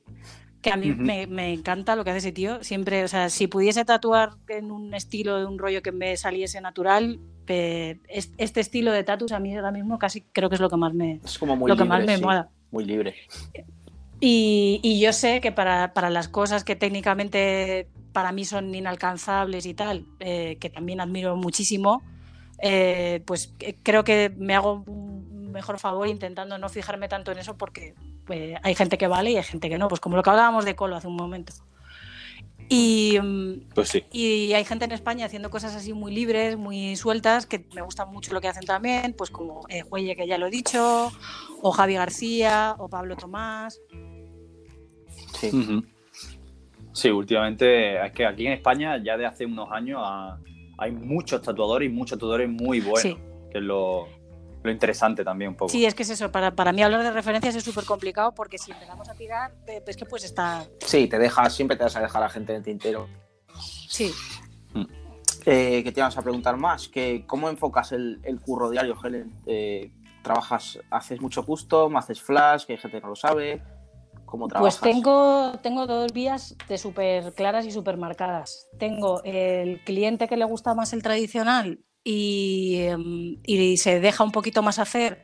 que 0.61 0.71
a 0.71 0.77
mí 0.77 0.91
me, 0.91 1.25
me 1.25 1.53
encanta 1.53 1.95
lo 1.95 2.03
que 2.03 2.11
hace 2.11 2.19
ese 2.19 2.31
tío. 2.31 2.63
Siempre, 2.63 3.03
o 3.03 3.07
sea, 3.07 3.29
si 3.29 3.47
pudiese 3.47 3.83
tatuar 3.83 4.33
en 4.47 4.71
un 4.71 4.93
estilo, 4.93 5.39
de 5.39 5.45
un 5.45 5.57
rollo 5.57 5.81
que 5.81 5.91
me 5.91 6.15
saliese 6.17 6.61
natural, 6.61 7.19
es- 7.53 8.31
este 8.37 8.59
estilo 8.59 8.91
de 8.91 9.03
tatus 9.03 9.31
a 9.31 9.39
mí 9.39 9.55
ahora 9.55 9.71
mismo 9.71 9.97
casi 9.99 10.21
creo 10.21 10.49
que 10.49 10.55
es 10.55 10.61
lo 10.61 10.69
que 10.69 10.77
más 10.77 10.93
me, 10.93 11.19
Es 11.23 11.37
como 11.39 11.55
muy 11.55 11.69
lo 11.69 11.75
que 11.75 11.83
libre, 11.83 11.97
más 11.97 12.05
me 12.05 12.17
sí, 12.17 12.23
mola. 12.23 12.49
Muy 12.71 12.85
libre. 12.85 13.15
Y, 14.21 14.79
y 14.83 14.99
yo 14.99 15.13
sé 15.13 15.39
que 15.39 15.51
para, 15.51 15.93
para 15.93 16.09
las 16.09 16.27
cosas 16.27 16.63
que 16.63 16.75
técnicamente 16.75 17.87
para 18.11 18.31
mí 18.31 18.43
son 18.43 18.73
inalcanzables 18.75 19.65
y 19.65 19.73
tal, 19.73 20.05
eh, 20.19 20.57
que 20.59 20.69
también 20.69 20.99
admiro 20.99 21.35
muchísimo, 21.37 22.01
eh, 22.61 23.21
pues 23.25 23.53
eh, 23.61 23.75
creo 23.81 24.03
que 24.03 24.33
me 24.37 24.55
hago 24.55 24.83
un 24.87 25.51
mejor 25.53 25.79
favor 25.79 26.07
intentando 26.07 26.57
no 26.57 26.67
fijarme 26.69 27.07
tanto 27.07 27.31
en 27.31 27.39
eso 27.39 27.57
porque 27.57 27.95
eh, 28.29 28.55
hay 28.61 28.75
gente 28.75 28.97
que 28.97 29.07
vale 29.07 29.31
y 29.31 29.37
hay 29.37 29.43
gente 29.43 29.69
que 29.69 29.77
no, 29.77 29.87
pues 29.87 30.01
como 30.01 30.15
lo 30.17 30.23
que 30.23 30.29
hablábamos 30.29 30.65
de 30.65 30.75
Colo 30.75 30.95
hace 30.97 31.07
un 31.07 31.15
momento. 31.15 31.53
Y, 32.71 33.17
Pues 33.73 33.89
sí. 33.89 34.03
y 34.11 34.53
hay 34.53 34.63
gente 34.63 34.85
en 34.85 34.91
España 34.91 35.25
haciendo 35.25 35.49
cosas 35.49 35.75
así 35.75 35.91
muy 35.93 36.13
libres, 36.13 36.55
muy 36.55 36.95
sueltas, 36.95 37.47
que 37.47 37.65
me 37.73 37.81
gusta 37.81 38.05
mucho 38.05 38.31
lo 38.31 38.41
que 38.41 38.47
hacen 38.47 38.63
también, 38.65 39.13
pues 39.17 39.31
como 39.31 39.61
eh, 39.69 39.81
Juelle, 39.81 40.15
que 40.15 40.27
ya 40.27 40.37
lo 40.37 40.45
he 40.47 40.51
dicho, 40.51 41.11
o 41.63 41.71
Javi 41.71 41.95
García, 41.95 42.75
o 42.77 42.87
Pablo 42.87 43.15
Tomás. 43.17 43.81
Sí. 45.39 45.51
Sí, 46.93 47.09
últimamente 47.09 48.05
es 48.05 48.11
que 48.11 48.25
aquí 48.25 48.45
en 48.45 48.53
España 48.53 49.01
ya 49.03 49.17
de 49.17 49.25
hace 49.25 49.45
unos 49.45 49.69
años 49.71 50.01
hay 50.77 50.91
muchos 50.91 51.41
tatuadores 51.41 51.89
y 51.89 51.91
muchos 51.91 52.17
tatuadores 52.17 52.49
muy 52.49 52.81
buenos, 52.81 53.01
Sí. 53.01 53.17
que 53.51 53.59
lo, 53.61 54.07
lo 54.61 54.71
interesante 54.71 55.23
también 55.23 55.51
un 55.51 55.57
poco. 55.57 55.69
Sí, 55.69 55.85
es 55.85 55.95
que 55.95 56.03
es 56.03 56.09
eso. 56.09 56.31
Para, 56.31 56.51
para 56.51 56.71
mí 56.73 56.81
hablar 56.83 57.03
de 57.03 57.11
referencias 57.11 57.55
es 57.55 57.63
súper 57.63 57.85
complicado 57.85 58.33
porque 58.33 58.57
si 58.57 58.71
empezamos 58.71 59.07
a 59.09 59.13
tirar, 59.13 59.53
eh, 59.67 59.81
es 59.85 59.95
que 59.95 60.05
pues 60.05 60.23
está... 60.23 60.65
Sí, 60.85 61.07
te 61.07 61.17
dejas, 61.17 61.53
siempre 61.53 61.77
te 61.77 61.83
vas 61.83 61.95
a 61.95 62.01
dejar 62.01 62.21
a 62.21 62.25
la 62.25 62.29
gente 62.29 62.51
en 62.51 62.57
el 62.57 62.63
tintero. 62.63 63.07
Sí. 63.87 64.11
Eh, 65.45 65.81
¿Qué 65.83 65.91
te 65.91 66.01
ibas 66.01 66.17
a 66.17 66.21
preguntar 66.21 66.57
más? 66.57 66.89
Que, 66.89 67.25
¿Cómo 67.25 67.49
enfocas 67.49 67.93
el, 67.93 68.19
el 68.23 68.39
curro 68.41 68.69
diario, 68.69 68.97
Helen? 69.01 69.33
Eh, 69.45 69.91
¿Trabajas, 70.21 70.77
haces 70.91 71.21
mucho 71.21 71.45
custom, 71.45 71.95
haces 71.95 72.21
flash, 72.21 72.65
que 72.65 72.73
hay 72.73 72.77
gente 72.77 72.97
que 72.97 73.01
no 73.01 73.09
lo 73.09 73.15
sabe? 73.15 73.63
¿Cómo 74.25 74.47
trabajas? 74.47 74.77
Pues 74.77 74.93
tengo, 74.93 75.53
tengo 75.63 75.87
dos 75.87 76.11
vías 76.11 76.55
de 76.67 76.77
súper 76.77 77.33
claras 77.33 77.65
y 77.65 77.71
súper 77.71 77.97
marcadas. 77.97 78.67
Tengo 78.77 79.23
el 79.23 79.81
cliente 79.85 80.27
que 80.27 80.37
le 80.37 80.45
gusta 80.45 80.75
más 80.75 80.93
el 80.93 81.01
tradicional 81.01 81.79
y, 82.03 82.77
em, 82.81 83.37
y 83.45 83.77
se 83.77 83.99
deja 83.99 84.23
un 84.23 84.31
poquito 84.31 84.61
más 84.61 84.79
hacer 84.79 85.23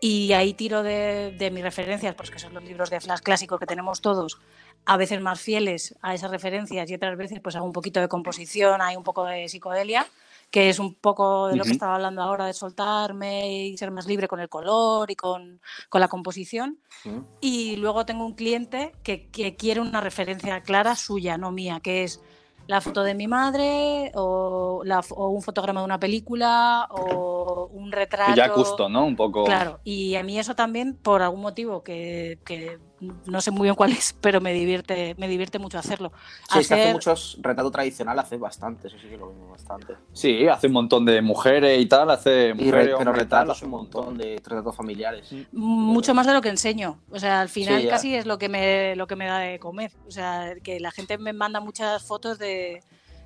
y 0.00 0.32
ahí 0.32 0.54
tiro 0.54 0.82
de, 0.82 1.34
de 1.38 1.50
mis 1.50 1.62
referencias, 1.62 2.14
pues 2.14 2.30
que 2.30 2.38
son 2.38 2.52
los 2.54 2.62
libros 2.64 2.90
de 2.90 3.00
flash 3.00 3.20
clásicos 3.20 3.58
que 3.58 3.66
tenemos 3.66 4.00
todos, 4.00 4.38
a 4.84 4.96
veces 4.96 5.20
más 5.20 5.40
fieles 5.40 5.96
a 6.02 6.14
esas 6.14 6.30
referencias 6.30 6.88
y 6.90 6.94
otras 6.94 7.16
veces 7.16 7.40
pues 7.42 7.56
hago 7.56 7.66
un 7.66 7.72
poquito 7.72 8.00
de 8.00 8.08
composición, 8.08 8.80
hay 8.82 8.96
un 8.96 9.02
poco 9.02 9.24
de 9.24 9.48
psicodelia, 9.48 10.06
que 10.50 10.68
es 10.68 10.78
un 10.78 10.94
poco 10.94 11.48
de 11.48 11.56
lo 11.56 11.64
que 11.64 11.72
estaba 11.72 11.96
hablando 11.96 12.22
ahora, 12.22 12.46
de 12.46 12.52
soltarme 12.52 13.66
y 13.66 13.76
ser 13.76 13.90
más 13.90 14.06
libre 14.06 14.28
con 14.28 14.38
el 14.38 14.48
color 14.48 15.10
y 15.10 15.16
con, 15.16 15.60
con 15.88 16.00
la 16.00 16.08
composición. 16.08 16.78
¿Mm? 17.04 17.18
Y 17.40 17.76
luego 17.76 18.06
tengo 18.06 18.24
un 18.24 18.34
cliente 18.34 18.92
que, 19.02 19.28
que 19.28 19.56
quiere 19.56 19.80
una 19.80 20.00
referencia 20.00 20.60
clara 20.62 20.94
suya, 20.94 21.36
no 21.36 21.50
mía, 21.50 21.80
que 21.82 22.04
es 22.04 22.20
la 22.66 22.80
foto 22.80 23.02
de 23.02 23.14
mi 23.14 23.26
madre 23.28 24.10
o, 24.14 24.82
la 24.84 25.00
o 25.10 25.28
un 25.28 25.42
fotograma 25.42 25.80
de 25.80 25.84
una 25.84 26.00
película 26.00 26.86
o 26.90 27.68
un 27.72 27.92
retrato. 27.92 28.32
Y 28.32 28.36
ya 28.36 28.48
gusto, 28.48 28.88
¿no? 28.88 29.04
Un 29.04 29.16
poco. 29.16 29.44
Claro, 29.44 29.80
y 29.84 30.16
a 30.16 30.22
mí 30.22 30.38
eso 30.38 30.54
también, 30.54 30.96
por 30.96 31.22
algún 31.22 31.40
motivo 31.40 31.82
que, 31.82 32.38
que 32.44 32.78
no 33.00 33.40
sé 33.40 33.50
muy 33.50 33.62
bien 33.64 33.74
cuál 33.74 33.92
es, 33.92 34.14
pero 34.20 34.40
me 34.40 34.52
divierte, 34.52 35.14
me 35.18 35.28
divierte 35.28 35.58
mucho 35.58 35.78
hacerlo. 35.78 36.12
Sí, 36.48 36.60
es 36.60 36.68
que 36.68 36.74
hace 36.74 36.88
muchos 36.88 37.36
retrato 37.40 37.70
tradicional, 37.70 38.18
hace 38.18 38.36
bastante, 38.36 38.88
eso 38.88 38.98
sí 38.98 39.08
que 39.08 39.16
lo 39.16 39.28
vemos 39.28 39.50
bastante. 39.50 39.94
Sí, 40.12 40.46
hace 40.48 40.66
un 40.68 40.72
montón 40.74 41.04
de 41.04 41.20
mujeres 41.22 41.80
y 41.80 41.86
tal, 41.86 42.10
hace 42.10 42.54
Y 42.54 42.54
mujeres, 42.54 42.72
re- 42.72 42.96
pero 42.98 43.10
hombres 43.10 43.22
retratos 43.22 43.56
hace 43.56 43.64
un 43.66 43.70
montón 43.72 44.16
de 44.16 44.36
retratos 44.36 44.74
familiares. 44.76 45.28
mucho 45.52 46.14
más 46.14 46.26
de 46.26 46.32
lo 46.32 46.40
que 46.40 46.48
enseño. 46.48 47.02
O 47.10 47.18
sea, 47.18 47.40
al 47.40 47.48
final 47.48 47.80
Sí, 47.82 47.88
casi 47.88 48.14
es 48.14 48.26
lo 48.26 48.38
que 48.38 48.48
me 48.48 48.96
lo 48.96 49.06
que 49.06 49.16
me 49.16 49.26
da 49.26 49.38
de 49.38 49.58
comer. 49.58 49.92
O 50.06 50.10
sea, 50.10 50.54
que 50.62 50.80
la 50.80 50.90
gente 50.90 51.18
me 51.18 51.32
manda 51.32 51.60
muchas 51.60 52.02
fotos 52.04 52.38
de, 52.38 52.82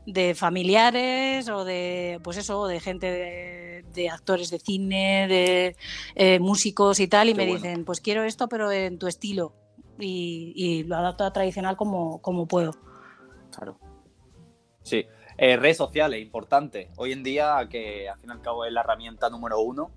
de 0.07 0.35
familiares 0.35 1.49
o 1.49 1.65
de 1.65 2.21
pues 2.23 2.37
eso, 2.37 2.67
de 2.67 2.81
gente 2.81 3.07
de, 3.11 3.85
de 3.95 4.09
actores 4.09 4.51
de 4.51 4.59
cine, 4.59 5.27
de 5.29 5.77
eh, 6.15 6.39
músicos 6.41 7.01
y 7.01 7.09
tal, 7.09 7.29
y 7.29 7.33
Qué 7.33 7.39
me 7.39 7.47
bueno. 7.47 7.63
dicen, 7.63 7.85
pues 7.85 8.01
quiero 8.01 8.25
esto, 8.25 8.49
pero 8.49 8.71
en 8.73 8.99
tu 8.99 9.07
estilo. 9.07 9.55
Y, 9.99 10.53
y 10.57 10.85
lo 10.85 10.97
adapto 10.97 11.25
a 11.25 11.33
tradicional 11.33 11.77
como, 11.77 12.23
como 12.23 12.47
puedo. 12.47 12.73
Claro. 13.55 13.79
Sí. 14.83 15.07
Eh, 15.37 15.57
redes 15.57 15.77
sociales, 15.77 16.21
importante. 16.21 16.91
Hoy 16.97 17.13
en 17.13 17.23
día, 17.23 17.67
que 17.71 18.09
al 18.09 18.19
fin 18.19 18.31
y 18.31 18.33
al 18.33 18.43
cabo 18.43 18.65
es 18.65 18.73
la 18.73 18.81
herramienta 18.81 19.31
número 19.31 19.61
uno 19.61 19.91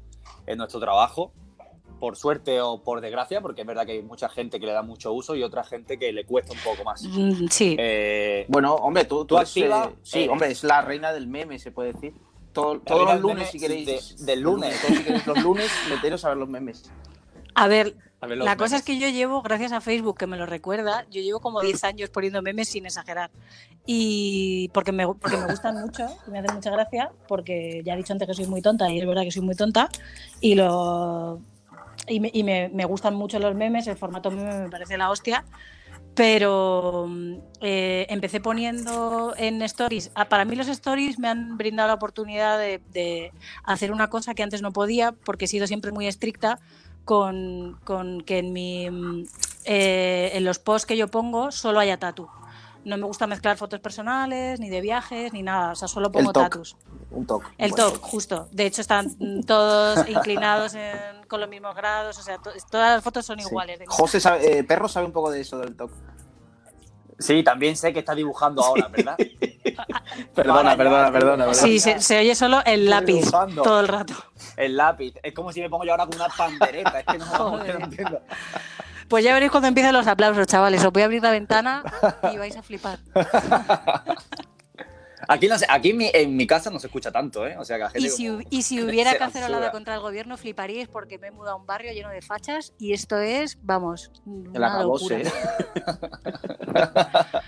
en 0.45 0.57
nuestro 0.57 0.79
trabajo, 0.79 1.33
por 1.99 2.15
suerte 2.17 2.59
o 2.61 2.81
por 2.83 2.99
desgracia, 3.01 3.39
porque 3.41 3.61
es 3.61 3.67
verdad 3.67 3.85
que 3.85 3.93
hay 3.93 4.01
mucha 4.01 4.27
gente 4.29 4.59
que 4.59 4.65
le 4.65 4.73
da 4.73 4.81
mucho 4.81 5.13
uso 5.13 5.35
y 5.35 5.43
otra 5.43 5.63
gente 5.63 5.97
que 5.97 6.11
le 6.11 6.25
cuesta 6.25 6.53
un 6.53 6.59
poco 6.59 6.83
más. 6.83 7.03
Mm, 7.03 7.47
Sí. 7.49 7.75
Eh, 7.79 8.45
Bueno, 8.49 8.75
hombre, 8.75 9.05
tú, 9.05 9.19
tú 9.19 9.35
Tú 9.35 9.37
activa, 9.37 9.89
eh, 9.91 9.95
sí, 10.03 10.17
eres- 10.19 10.29
hombre, 10.29 10.51
es 10.51 10.63
la 10.63 10.81
reina 10.81 11.13
del 11.13 11.27
meme, 11.27 11.59
se 11.59 11.71
puede 11.71 11.93
decir. 11.93 12.13
Todo- 12.51 12.79
todos 12.81 13.05
los 13.13 13.21
lunes, 13.21 13.49
si 13.49 13.59
queréis. 13.59 14.17
de- 14.17 14.25
del 14.25 14.41
lunes. 14.41 14.79
Todos, 14.81 14.97
si 14.97 15.03
queréis, 15.03 15.25
los 15.27 15.41
lunes, 15.41 15.71
meteros 15.89 16.23
a 16.25 16.29
ver 16.29 16.37
los 16.37 16.49
memes. 16.49 16.91
A 17.55 17.67
ver, 17.67 17.95
a 18.21 18.27
ver 18.27 18.37
los 18.37 18.45
La 18.45 18.57
cosa 18.57 18.77
es 18.77 18.83
que 18.83 18.99
yo 18.99 19.07
llevo, 19.09 19.41
gracias 19.41 19.71
a 19.71 19.81
Facebook, 19.81 20.17
que 20.17 20.27
me 20.27 20.37
lo 20.37 20.45
recuerda, 20.45 21.05
yo 21.09 21.21
llevo 21.21 21.39
como 21.39 21.61
10 21.61 21.83
años 21.83 22.09
poniendo 22.09 22.41
memes 22.41 22.67
sin 22.69 22.85
exagerar. 22.85 23.31
Y 23.85 24.69
porque 24.73 24.91
me, 24.91 25.05
porque 25.07 25.37
me 25.37 25.45
gustan 25.47 25.79
mucho 25.81 26.05
y 26.27 26.31
me 26.31 26.39
hacen 26.39 26.55
mucha 26.55 26.71
gracia, 26.71 27.11
porque 27.27 27.81
ya 27.85 27.93
he 27.93 27.97
dicho 27.97 28.13
antes 28.13 28.27
que 28.27 28.33
soy 28.33 28.47
muy 28.47 28.61
tonta 28.61 28.89
y 28.91 28.99
es 28.99 29.05
verdad 29.07 29.23
que 29.23 29.31
soy 29.31 29.41
muy 29.41 29.55
tonta. 29.55 29.89
Y, 30.39 30.55
lo, 30.55 31.41
y, 32.07 32.19
me, 32.19 32.29
y 32.33 32.43
me- 32.43 32.69
me 32.69 32.85
gustan 32.85 33.15
mucho 33.15 33.39
los 33.39 33.55
memes, 33.55 33.87
el 33.87 33.97
formato 33.97 34.31
meme 34.31 34.59
me 34.63 34.69
parece 34.69 34.97
la 34.97 35.09
hostia. 35.09 35.45
Pero 36.15 37.05
mm, 37.07 37.33
eh, 37.61 38.05
empecé 38.09 38.39
poniendo 38.39 39.33
en 39.37 39.61
stories. 39.63 40.11
ah, 40.15 40.25
Para 40.29 40.45
mí 40.45 40.55
los 40.55 40.67
stories 40.67 41.17
me 41.17 41.27
han 41.27 41.57
brindado 41.57 41.87
la 41.87 41.95
oportunidad 41.95 42.59
de, 42.59 42.81
de 42.91 43.31
hacer 43.63 43.91
una 43.91 44.09
cosa 44.09 44.35
que 44.35 44.43
antes 44.43 44.61
no 44.61 44.71
podía, 44.71 45.11
porque 45.11 45.45
he 45.45 45.47
sido 45.47 45.65
siempre 45.65 45.91
muy 45.91 46.05
estricta 46.07 46.59
con, 47.05 47.79
con 47.83 48.21
que 48.21 48.39
en, 48.39 48.53
mi, 48.53 48.89
mm, 48.91 49.23
eh, 49.65 50.31
en 50.33 50.45
los 50.45 50.59
posts 50.59 50.85
que 50.85 50.97
yo 50.97 51.07
pongo 51.07 51.51
solo 51.51 51.79
haya 51.79 51.97
tatu. 51.97 52.27
No 52.85 52.97
me 52.97 53.05
gusta 53.05 53.27
mezclar 53.27 53.57
fotos 53.57 53.79
personales, 53.79 54.59
ni 54.59 54.69
de 54.69 54.81
viajes, 54.81 55.33
ni 55.33 55.41
nada. 55.41 55.71
O 55.71 55.75
sea, 55.75 55.87
solo 55.87 56.11
pongo 56.11 56.31
tatus. 56.51 56.75
Un 57.13 57.25
toque. 57.27 57.47
El 57.57 57.71
un 57.71 57.77
buen 57.77 57.91
top, 57.93 58.01
justo. 58.01 58.47
De 58.51 58.65
hecho, 58.65 58.81
están 58.81 59.15
todos 59.47 60.07
inclinados 60.09 60.73
en- 60.75 61.25
con 61.27 61.39
los 61.39 61.47
mismos 61.49 61.75
grados. 61.75 62.17
O 62.17 62.21
sea, 62.23 62.37
to- 62.39 62.51
todas 62.69 62.95
las 62.95 63.03
fotos 63.03 63.25
son 63.25 63.39
Sí. 63.39 63.45
iguales. 63.47 63.79
José 63.87 64.19
sabe, 64.19 64.59
eh, 64.59 64.63
Perro 64.63 64.87
sabe 64.87 65.05
un 65.05 65.11
poco 65.13 65.31
de 65.31 65.41
eso 65.41 65.57
del 65.59 65.75
toque. 65.75 65.93
Sí, 67.19 67.43
también 67.43 67.77
sé 67.77 67.93
que 67.93 67.99
está 67.99 68.15
dibujando 68.15 68.63
ahora, 68.63 68.87
¿verdad? 68.89 69.15
Perdona, 70.35 70.75
perdona, 70.75 71.11
perdona, 71.11 71.45
ya. 71.47 71.53
Sí, 71.53 71.79
se, 71.79 71.99
se 72.01 72.19
oye 72.19 72.35
solo 72.35 72.61
el 72.65 72.89
lápiz 72.89 73.13
dibujando. 73.21 73.61
todo 73.61 73.79
el 73.79 73.87
rato. 73.87 74.13
El 74.57 74.75
lápiz. 74.75 75.13
Es 75.23 75.33
como 75.33 75.51
si 75.53 75.61
me 75.61 75.69
pongo 75.69 75.85
yo 75.85 75.91
ahora 75.91 76.05
con 76.07 76.15
una 76.15 76.27
pandereta. 76.27 76.99
Es 76.99 77.05
que 77.05 77.17
no, 77.19 77.25
Joder. 77.25 77.79
no 77.79 77.85
entiendo. 77.85 78.19
Pues 79.07 79.23
ya 79.23 79.33
veréis 79.33 79.51
cuando 79.51 79.67
empiecen 79.67 79.93
los 79.93 80.07
aplausos, 80.07 80.47
chavales. 80.47 80.83
Os 80.83 80.91
voy 80.91 81.03
a 81.03 81.05
abrir 81.05 81.21
la 81.21 81.31
ventana 81.31 81.83
y 82.33 82.37
vais 82.37 82.57
a 82.57 82.63
flipar. 82.63 82.99
Aquí, 85.27 85.47
no 85.47 85.57
sé, 85.57 85.65
aquí 85.69 85.91
en, 85.91 85.97
mi, 85.97 86.09
en 86.13 86.35
mi 86.35 86.45
casa 86.47 86.69
no 86.69 86.79
se 86.79 86.87
escucha 86.87 87.11
tanto, 87.11 87.45
¿eh? 87.47 87.55
O 87.57 87.65
sea 87.65 87.77
que 87.77 87.83
la 87.83 87.89
gente 87.89 88.07
Y 88.07 88.11
si, 88.11 88.27
como- 88.27 88.41
y 88.49 88.61
si 88.63 88.81
hubiera 88.83 89.17
contra 89.71 89.95
el 89.95 90.01
gobierno, 90.01 90.37
fliparíais 90.37 90.87
porque 90.87 91.17
me 91.17 91.27
he 91.27 91.31
mudado 91.31 91.55
a 91.55 91.59
un 91.59 91.65
barrio 91.65 91.91
lleno 91.93 92.09
de 92.09 92.21
fachas 92.21 92.73
y 92.77 92.93
esto 92.93 93.17
es, 93.17 93.57
vamos, 93.61 94.11
El 94.25 94.49
una 94.57 94.83
locura. 94.83 95.17
¿eh? 95.19 95.31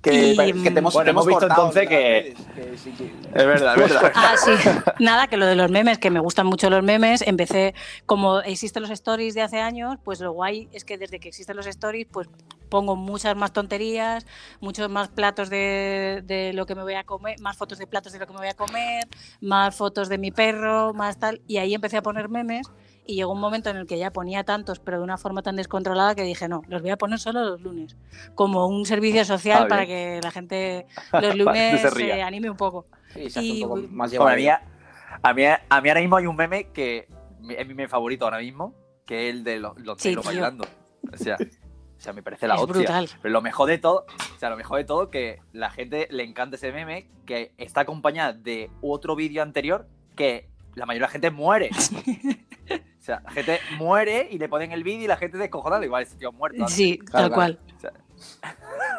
Que, 0.00 0.32
Y, 0.32 0.36
que 0.62 0.70
te 0.70 0.78
hemos, 0.78 0.94
Bueno, 0.94 1.06
te 1.06 1.10
hemos 1.10 1.10
hemos 1.10 1.26
visto 1.26 1.40
cortado 1.40 1.66
entonces 1.70 1.82
en 1.82 1.88
que- 1.88 2.34
las 2.38 2.54
redes, 2.54 2.70
que 2.70 2.78
sí 2.78 2.92
que- 2.92 3.12
Es 3.34 3.46
verdad, 3.46 3.78
es 3.80 3.90
verdad. 3.92 4.12
Ah, 4.14 4.34
sí. 4.36 4.52
Nada, 5.00 5.26
que 5.26 5.36
lo 5.36 5.44
de 5.44 5.56
los 5.56 5.72
memes, 5.72 5.98
que 5.98 6.08
me 6.10 6.20
gustan 6.20 6.46
mucho 6.46 6.70
los 6.70 6.84
memes. 6.84 7.20
Empecé, 7.22 7.74
como 8.06 8.38
existen 8.40 8.82
los 8.82 8.92
stories 8.92 9.34
de 9.34 9.42
hace 9.42 9.60
años, 9.60 9.96
pues 10.04 10.20
lo 10.20 10.30
guay 10.30 10.68
es 10.72 10.84
que 10.84 10.98
desde 10.98 11.18
que 11.18 11.28
existen 11.28 11.56
los 11.56 11.66
stories, 11.66 12.06
pues 12.12 12.28
pongo 12.68 12.96
muchas 12.96 13.36
más 13.36 13.52
tonterías, 13.52 14.26
muchos 14.60 14.88
más 14.90 15.08
platos 15.08 15.50
de, 15.50 16.22
de 16.24 16.52
lo 16.52 16.66
que 16.66 16.74
me 16.74 16.82
voy 16.82 16.94
a 16.94 17.04
comer, 17.04 17.40
más 17.40 17.56
fotos 17.56 17.78
de 17.78 17.86
platos 17.86 18.12
de 18.12 18.18
lo 18.18 18.26
que 18.26 18.32
me 18.32 18.38
voy 18.38 18.48
a 18.48 18.54
comer, 18.54 19.08
más 19.40 19.74
fotos 19.74 20.08
de 20.08 20.18
mi 20.18 20.30
perro, 20.30 20.92
más 20.94 21.18
tal. 21.18 21.40
Y 21.46 21.56
ahí 21.58 21.74
empecé 21.74 21.96
a 21.96 22.02
poner 22.02 22.28
memes. 22.28 22.70
Y 23.10 23.14
llegó 23.14 23.32
un 23.32 23.40
momento 23.40 23.70
en 23.70 23.78
el 23.78 23.86
que 23.86 23.96
ya 23.98 24.12
ponía 24.12 24.44
tantos, 24.44 24.80
pero 24.80 24.98
de 24.98 25.04
una 25.04 25.16
forma 25.16 25.40
tan 25.40 25.56
descontrolada 25.56 26.14
que 26.14 26.24
dije, 26.24 26.46
no, 26.46 26.60
los 26.68 26.82
voy 26.82 26.90
a 26.90 26.98
poner 26.98 27.18
solo 27.18 27.42
los 27.42 27.62
lunes, 27.62 27.96
como 28.34 28.66
un 28.66 28.84
servicio 28.84 29.24
social 29.24 29.62
Ah, 29.64 29.68
para 29.68 29.86
que 29.86 30.20
la 30.22 30.30
gente 30.30 30.86
los 31.22 31.34
lunes 31.38 31.80
se 31.94 32.22
anime 32.22 32.50
un 32.50 32.58
poco. 32.58 32.84
Sí, 33.14 33.30
se 33.30 33.38
hace 33.38 33.48
Y- 33.48 33.62
un 33.62 33.68
poco 33.70 33.80
más 33.88 34.10
Bueno, 34.14 34.26
a, 34.28 34.36
mí, 34.36 34.46
a, 34.48 35.32
mí, 35.32 35.44
a 35.70 35.80
mí 35.80 35.88
ahora 35.88 36.00
mismo 36.02 36.16
hay 36.16 36.26
un 36.26 36.36
meme 36.36 36.70
que 36.70 37.08
es 37.48 37.66
mi 37.66 37.72
meme 37.74 37.88
favorito 37.88 38.26
ahora 38.26 38.40
mismo, 38.40 38.74
que 39.06 39.30
es 39.30 39.34
el 39.36 39.42
de 39.42 39.58
los, 39.58 39.78
los 39.78 39.96
Sí, 40.02 40.14
bailando. 40.14 40.66
O 41.10 41.16
sea, 41.16 41.38
o 41.98 42.00
sea, 42.00 42.12
me 42.12 42.22
parece 42.22 42.46
la 42.46 42.54
es 42.54 42.60
hostia. 42.60 42.74
brutal. 42.76 43.08
Pero 43.20 43.32
lo 43.32 43.42
mejor 43.42 43.68
de 43.68 43.78
todo, 43.78 44.06
o 44.34 44.38
sea, 44.38 44.50
lo 44.50 44.56
mejor 44.56 44.78
de 44.78 44.84
todo 44.84 45.10
que 45.10 45.40
la 45.52 45.68
gente 45.70 46.06
le 46.10 46.22
encanta 46.22 46.56
ese 46.56 46.70
meme 46.72 47.08
que 47.26 47.52
está 47.58 47.80
acompañada 47.80 48.32
de 48.32 48.70
otro 48.80 49.16
vídeo 49.16 49.42
anterior 49.42 49.88
que 50.14 50.48
la 50.74 50.86
mayoría 50.86 51.06
de 51.06 51.08
la 51.08 51.12
gente 51.12 51.30
muere. 51.30 51.70
O 52.98 53.10
sea, 53.10 53.22
la 53.24 53.30
gente 53.30 53.58
muere 53.78 54.28
y 54.30 54.36
le 54.38 54.50
ponen 54.50 54.70
el 54.72 54.84
vídeo 54.84 55.04
y 55.04 55.06
la 55.06 55.16
gente 55.16 55.38
descojonada, 55.38 55.82
igual 55.82 56.02
ese 56.02 56.16
tío 56.16 56.30
muerto. 56.30 56.58
¿no? 56.58 56.68
Sí, 56.68 56.98
Claro, 56.98 57.30
tal 57.30 57.32
claro. 57.32 57.34
cual. 57.34 57.60
O 57.74 57.80
sea, 57.80 57.92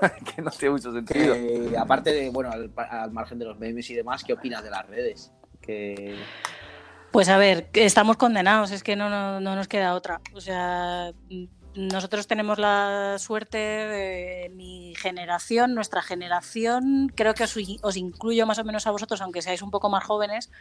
que 0.36 0.42
no 0.42 0.50
tiene 0.50 0.72
mucho 0.72 0.92
sentido. 0.92 1.36
Que, 1.36 1.76
aparte 1.78 2.12
de, 2.12 2.32
bueno, 2.32 2.50
al, 2.50 2.72
al 2.76 3.12
margen 3.12 3.38
de 3.38 3.46
los 3.46 3.60
memes 3.60 3.88
y 3.92 3.94
demás, 3.94 4.24
¿qué 4.24 4.34
opinas 4.34 4.64
de 4.64 4.72
las 4.72 4.88
redes? 4.88 5.32
Que 5.62 6.16
Pues 7.12 7.30
a 7.30 7.38
ver, 7.38 7.70
estamos 7.74 8.18
condenados, 8.18 8.72
es 8.72 8.82
que 8.82 8.96
no, 8.96 9.10
no, 9.10 9.40
no 9.40 9.56
nos 9.56 9.68
queda 9.68 9.94
otra. 9.94 10.22
O 10.34 10.42
sea, 10.42 11.12
nosotros 11.88 12.28
tenemos 12.28 12.60
la 12.60 13.16
suerte 13.20 13.58
de 13.58 14.52
mi 14.54 14.94
generación, 14.98 15.74
nuestra 15.76 16.02
generación, 16.02 17.12
creo 17.16 17.34
que 17.34 17.44
os, 17.46 17.56
os 17.82 17.96
incluyo 17.98 18.46
más 18.46 18.60
o 18.60 18.64
menos 18.64 18.86
a 18.86 18.92
vosotros, 18.92 19.22
aunque 19.22 19.42
seáis 19.42 19.62
un 19.62 19.72
poco 19.72 19.90
más 19.90 20.04
jóvenes, 20.04 20.52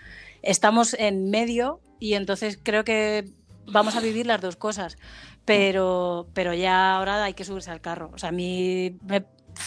estamos 0.43 0.95
en 0.95 1.29
medio 1.31 1.81
y 1.99 2.15
entonces 2.15 2.59
creo 2.63 2.85
que 2.85 3.25
vamos 3.67 3.97
a 3.97 4.01
vivir 4.01 4.27
las 4.27 4.41
dos 4.41 4.57
cosas. 4.57 4.97
Pero, 5.45 6.29
pero 6.35 6.53
ya 6.55 6.95
ahora 6.97 7.25
hay 7.25 7.33
que 7.35 7.45
subirse 7.45 7.71
al 7.71 7.81
carro. 7.81 8.11
O 8.13 8.19
sea, 8.19 8.29
a 8.29 8.33
mí 8.33 8.99
me, 9.07 9.21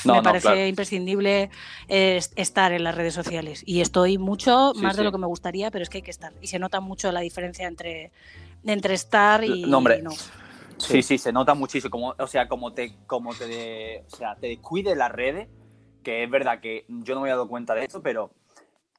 No, 0.05 0.13
me 0.13 0.17
no, 0.19 0.23
parece 0.23 0.43
claro. 0.43 0.67
imprescindible 0.67 1.49
eh, 1.87 2.19
estar 2.35 2.71
en 2.71 2.83
las 2.83 2.93
redes 2.93 3.15
sociales. 3.15 3.63
Y 3.65 3.81
estoy 3.81 4.19
mucho, 4.19 4.73
Sí, 4.75 4.81
más 4.83 4.95
de 4.95 5.03
lo 5.03 5.11
que 5.11 5.17
me 5.17 5.25
gustaría, 5.25 5.71
pero 5.71 5.81
es 5.81 5.89
que 5.89 5.97
hay 5.97 6.01
que 6.03 6.11
estar. 6.11 6.33
Y 6.39 6.47
se 6.47 6.59
nota 6.59 6.79
mucho 6.81 7.11
la 7.11 7.21
diferencia 7.21 7.67
entre, 7.67 8.11
entre 8.63 8.93
estar 8.93 9.43
y 9.43 9.63
No, 9.63 9.79
hombre. 9.79 10.03
no. 10.03 10.11
Sí, 10.87 11.01
sí, 11.03 11.17
se 11.17 11.31
nota 11.31 11.53
muchísimo. 11.53 11.89
Como, 11.91 12.15
o 12.17 12.27
sea, 12.27 12.47
como 12.47 12.73
te, 12.73 12.95
como 13.07 13.33
te, 13.33 13.47
de- 13.47 14.03
o 14.11 14.15
sea, 14.15 14.35
te 14.35 14.47
descuide 14.47 14.95
las 14.95 15.11
redes, 15.11 15.47
que 16.03 16.23
es 16.23 16.29
verdad 16.29 16.59
que 16.59 16.85
yo 16.87 17.15
no 17.15 17.21
me 17.21 17.27
he 17.27 17.31
dado 17.31 17.47
cuenta 17.47 17.73
de 17.75 17.85
esto, 17.85 18.01
pero 18.01 18.31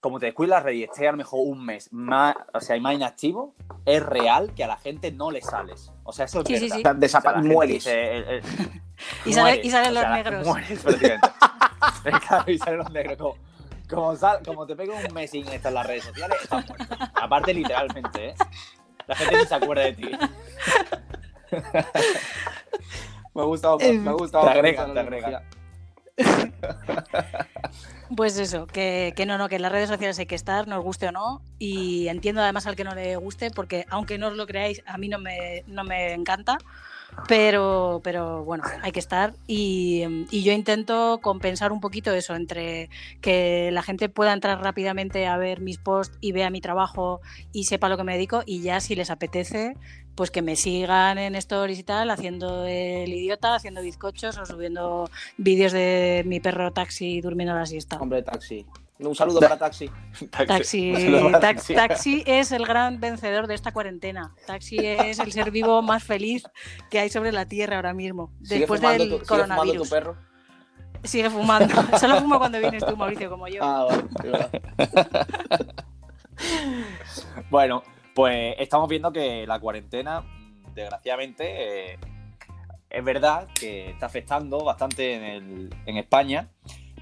como 0.00 0.18
te 0.18 0.26
descuides 0.26 0.50
las 0.50 0.62
redes 0.64 0.78
y 0.78 0.82
estés 0.84 1.08
a 1.08 1.12
lo 1.12 1.16
mejor 1.16 1.40
un 1.46 1.64
mes 1.64 1.92
más, 1.92 2.34
o 2.52 2.60
sea, 2.60 2.78
más 2.80 2.94
inactivo, 2.94 3.54
es 3.84 4.02
real 4.04 4.52
que 4.54 4.64
a 4.64 4.66
la 4.68 4.76
gente 4.76 5.12
no 5.12 5.30
le 5.30 5.40
sales. 5.42 5.92
O 6.04 6.12
sea, 6.12 6.24
eso 6.24 6.40
es 6.40 6.46
Sí, 6.48 6.56
sí, 6.56 6.68
verdad. 6.68 6.76
sí. 6.76 6.80
o 6.80 6.82
sea, 6.82 6.90
O 6.92 6.94
sea, 6.94 7.20
desapa- 7.20 7.32
la 7.32 7.38
gente 7.40 7.54
mueres. 7.54 7.74
dice, 7.74 8.18
eh, 8.18 8.24
eh, 8.38 8.42
Y, 9.26 9.32
sale- 9.32 9.42
mueres, 9.42 9.64
y 9.66 9.70
salen 9.70 9.90
o 9.90 9.94
los 9.94 10.00
sea, 10.02 10.10
negros. 10.14 10.46
Mueres, 10.46 10.84
claro, 12.28 12.50
y 12.50 12.58
salen 12.58 12.78
los 12.78 12.90
negros. 12.90 13.16
Como, 13.18 13.36
como, 13.88 14.16
sal- 14.16 14.40
como 14.44 14.66
te 14.66 14.74
pego 14.76 14.94
un 14.96 15.14
mes 15.14 15.30
sin 15.30 15.46
estar 15.48 15.70
en 15.70 15.74
las 15.74 15.86
redes 15.86 16.04
sociales, 16.04 16.38
estás 16.42 16.66
muerto. 16.68 16.96
Aparte, 17.20 17.54
literalmente, 17.54 18.28
¿eh? 18.30 18.34
La 19.06 19.14
gente 19.16 19.36
ni 19.36 19.44
se 19.46 19.54
acuerda 19.54 19.82
de 19.84 19.92
ti. 19.94 20.10
Me 23.34 23.42
ha 23.42 23.44
gustado, 23.44 23.78
Eh, 23.80 23.92
me 23.98 24.10
ha 24.10 24.12
gustado. 24.14 24.44
te 24.44 24.50
agregan, 24.50 24.86
gustado 24.86 24.88
te 24.88 24.94
la 24.94 25.00
agregan. 25.00 25.34
analogía. 25.34 25.48
Pues 28.14 28.36
eso, 28.36 28.66
que, 28.66 29.14
que 29.16 29.24
no, 29.24 29.38
no, 29.38 29.48
que 29.48 29.56
en 29.56 29.62
las 29.62 29.72
redes 29.72 29.88
sociales 29.88 30.18
hay 30.18 30.26
que 30.26 30.34
estar, 30.34 30.68
nos 30.68 30.84
guste 30.84 31.08
o 31.08 31.12
no. 31.12 31.40
Y 31.58 32.08
entiendo 32.08 32.42
además 32.42 32.66
al 32.66 32.76
que 32.76 32.84
no 32.84 32.94
le 32.94 33.16
guste, 33.16 33.50
porque 33.50 33.86
aunque 33.88 34.18
no 34.18 34.28
os 34.28 34.36
lo 34.36 34.46
creáis, 34.46 34.82
a 34.86 34.98
mí 34.98 35.08
no 35.08 35.18
me, 35.18 35.64
no 35.66 35.82
me 35.82 36.12
encanta. 36.12 36.58
Pero, 37.28 38.00
pero 38.04 38.42
bueno, 38.44 38.64
hay 38.82 38.92
que 38.92 38.98
estar. 38.98 39.34
Y, 39.46 40.26
y 40.30 40.42
yo 40.42 40.52
intento 40.52 41.20
compensar 41.22 41.72
un 41.72 41.80
poquito 41.80 42.12
eso, 42.12 42.34
entre 42.34 42.88
que 43.22 43.70
la 43.72 43.82
gente 43.82 44.08
pueda 44.10 44.32
entrar 44.34 44.60
rápidamente 44.62 45.26
a 45.26 45.36
ver 45.38 45.60
mis 45.60 45.78
posts 45.78 46.16
y 46.20 46.32
vea 46.32 46.50
mi 46.50 46.60
trabajo 46.60 47.20
y 47.52 47.64
sepa 47.64 47.86
a 47.86 47.90
lo 47.90 47.96
que 47.96 48.04
me 48.04 48.12
dedico. 48.14 48.42
Y 48.44 48.60
ya 48.62 48.80
si 48.80 48.94
les 48.94 49.10
apetece, 49.10 49.74
pues 50.14 50.31
que 50.31 50.42
me 50.42 50.57
sigan 50.57 51.18
en 51.18 51.35
stories 51.37 51.79
y 51.79 51.85
tal, 51.85 52.11
haciendo 52.11 52.64
el 52.66 53.12
idiota, 53.12 53.55
haciendo 53.55 53.81
bizcochos 53.83 54.37
o 54.38 54.46
subiendo 54.46 55.09
vídeos 55.37 55.72
de 55.72 56.22
mi 56.27 56.38
perro 56.40 56.72
taxi 56.72 57.20
durmiendo 57.20 57.55
la 57.55 57.66
siesta. 57.66 57.96
Hombre, 57.98 58.22
taxi. 58.22 58.66
Un 58.98 59.14
saludo 59.16 59.40
para 59.40 59.59
taxi. 59.59 59.90
Taxi, 60.46 60.92
Saludos 60.94 61.33
para 61.33 61.40
tax- 61.40 61.75
taxi 61.75 62.22
es 62.25 62.53
el 62.53 62.64
gran 62.64 63.01
vencedor 63.01 63.48
de 63.48 63.55
esta 63.55 63.72
cuarentena. 63.72 64.33
Taxi 64.46 64.77
es 64.79 65.18
el 65.18 65.33
ser 65.33 65.51
vivo 65.51 65.83
más 65.83 66.05
feliz 66.05 66.44
que 66.88 67.01
hay 67.01 67.09
sobre 67.09 67.33
la 67.33 67.46
Tierra 67.46 67.77
ahora 67.77 67.94
mismo. 67.94 68.31
¿Sigue 68.44 68.61
Después 68.61 68.81
fumando, 68.81 69.05
del 69.05 69.11
tu, 69.11 69.16
sigue 69.16 69.27
fumando 69.27 69.42
tu 69.46 69.57
coronavirus. 69.57 69.90
perro? 69.90 70.16
Sigue 71.03 71.31
fumando. 71.31 71.75
Solo 71.98 72.20
fumo 72.20 72.38
cuando 72.38 72.61
vienes 72.61 72.85
tú, 72.87 72.96
Mauricio, 72.96 73.29
como 73.29 73.48
yo. 73.48 73.61
Ah, 73.64 73.88
vale. 73.88 74.51
Bueno, 77.51 77.83
pues 78.14 78.55
estamos 78.59 78.88
viendo 78.88 79.12
que 79.12 79.46
la 79.46 79.59
cuarentena, 79.61 80.22
desgraciadamente, 80.75 81.92
eh, 81.92 81.98
es 82.92 83.05
verdad 83.05 83.48
que 83.59 83.90
está 83.90 84.07
afectando 84.07 84.62
bastante 84.62 85.37
en, 85.37 85.96
España. 85.96 86.48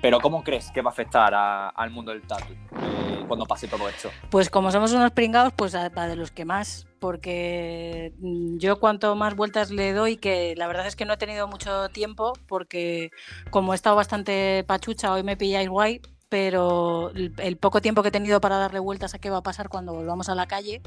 Pero 0.01 0.19
¿cómo 0.21 0.43
crees 0.43 0.71
que 0.71 0.81
va 0.81 0.91
a 0.91 0.93
afectar 0.93 1.35
al 1.35 1.91
mundo 1.91 2.11
del 2.11 2.23
tatu 2.23 2.55
eh, 2.55 3.25
cuando 3.29 3.45
pase 3.45 3.69
todo 3.69 3.87
esto? 3.87 4.11
Pues 4.31 4.49
como 4.49 4.71
somos 4.71 4.93
unos 4.93 5.11
pringados, 5.11 5.53
pues 5.55 5.75
a 5.75 5.91
de 5.91 6.17
los 6.17 6.31
que 6.31 6.47
más, 6.47 6.87
porque 7.01 8.15
mm, 8.19 8.57
yo 8.57 8.81
cuanto 8.81 9.15
más 9.15 9.37
vueltas 9.37 9.71
le 9.71 9.93
doy, 9.93 10.17
que 10.17 10.55
la 10.57 10.69
verdad 10.69 10.87
es 10.87 10.97
que 10.97 11.05
no 11.05 11.13
he 11.13 11.17
tenido 11.19 11.49
mucho 11.49 11.91
tiempo, 11.91 12.33
porque 12.47 13.11
como 13.51 13.75
he 13.75 13.77
estado 13.77 13.97
bastante 13.97 14.65
pachucha, 14.67 15.13
hoy 15.13 15.23
me 15.23 15.37
pilláis 15.37 15.69
guay, 15.69 16.01
pero 16.31 17.11
el, 17.15 17.57
poco 17.57 17.83
tiempo 17.83 18.03
que 18.03 18.09
he 18.09 18.13
tenido 18.13 18.41
para 18.41 18.57
darle 18.57 18.79
vueltas 18.79 19.15
a 19.15 19.19
qué 19.19 19.31
va 19.31 19.39
a 19.39 19.43
pasar 19.43 19.69
cuando 19.69 19.93
volvamos 19.93 20.29
a 20.29 20.37
la 20.37 20.47
calle, 20.47 20.81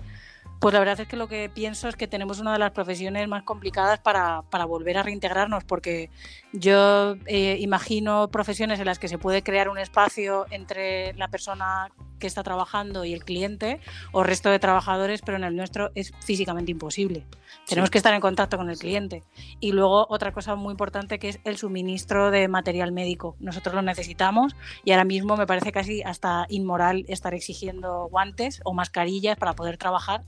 pues 0.59 0.73
la 0.73 0.79
verdad 0.79 0.99
es 0.99 1.07
que 1.07 1.17
lo 1.17 1.27
que 1.27 1.49
pienso 1.49 1.89
es 1.89 1.95
que 1.95 2.07
tenemos 2.07 2.39
una 2.39 2.53
de 2.53 2.59
las 2.59 2.71
profesiones 2.71 3.27
más 3.27 3.43
complicadas 3.43 3.99
para, 3.99 4.43
para 4.49 4.65
volver 4.65 4.97
a 4.97 5.03
reintegrarnos, 5.03 5.63
porque 5.63 6.09
yo 6.53 7.15
eh, 7.25 7.57
imagino 7.59 8.29
profesiones 8.29 8.79
en 8.79 8.85
las 8.85 8.99
que 8.99 9.07
se 9.07 9.17
puede 9.17 9.43
crear 9.43 9.69
un 9.69 9.77
espacio 9.77 10.45
entre 10.49 11.13
la 11.13 11.27
persona 11.27 11.89
que 12.23 12.27
está 12.27 12.41
trabajando 12.41 13.03
y 13.03 13.13
el 13.13 13.25
cliente 13.25 13.81
o 14.13 14.23
resto 14.23 14.49
de 14.49 14.57
trabajadores, 14.57 15.21
pero 15.21 15.37
en 15.37 15.43
el 15.43 15.57
nuestro 15.57 15.91
es 15.93 16.13
físicamente 16.23 16.71
imposible. 16.71 17.25
Tenemos 17.67 17.89
que 17.89 17.97
estar 17.97 18.13
en 18.13 18.21
contacto 18.21 18.55
con 18.55 18.69
el 18.69 18.77
cliente. 18.77 19.23
Y 19.59 19.73
luego 19.73 20.07
otra 20.09 20.31
cosa 20.31 20.55
muy 20.55 20.71
importante 20.71 21.19
que 21.19 21.27
es 21.27 21.39
el 21.43 21.57
suministro 21.57 22.31
de 22.31 22.47
material 22.47 22.93
médico. 22.93 23.35
Nosotros 23.39 23.75
lo 23.75 23.81
necesitamos 23.81 24.55
y 24.85 24.91
ahora 24.91 25.03
mismo 25.03 25.35
me 25.35 25.45
parece 25.45 25.73
casi 25.73 26.01
hasta 26.01 26.45
inmoral 26.47 27.03
estar 27.09 27.33
exigiendo 27.33 28.07
guantes 28.09 28.61
o 28.63 28.73
mascarillas 28.73 29.35
para 29.37 29.53
poder 29.53 29.77
trabajar. 29.77 30.23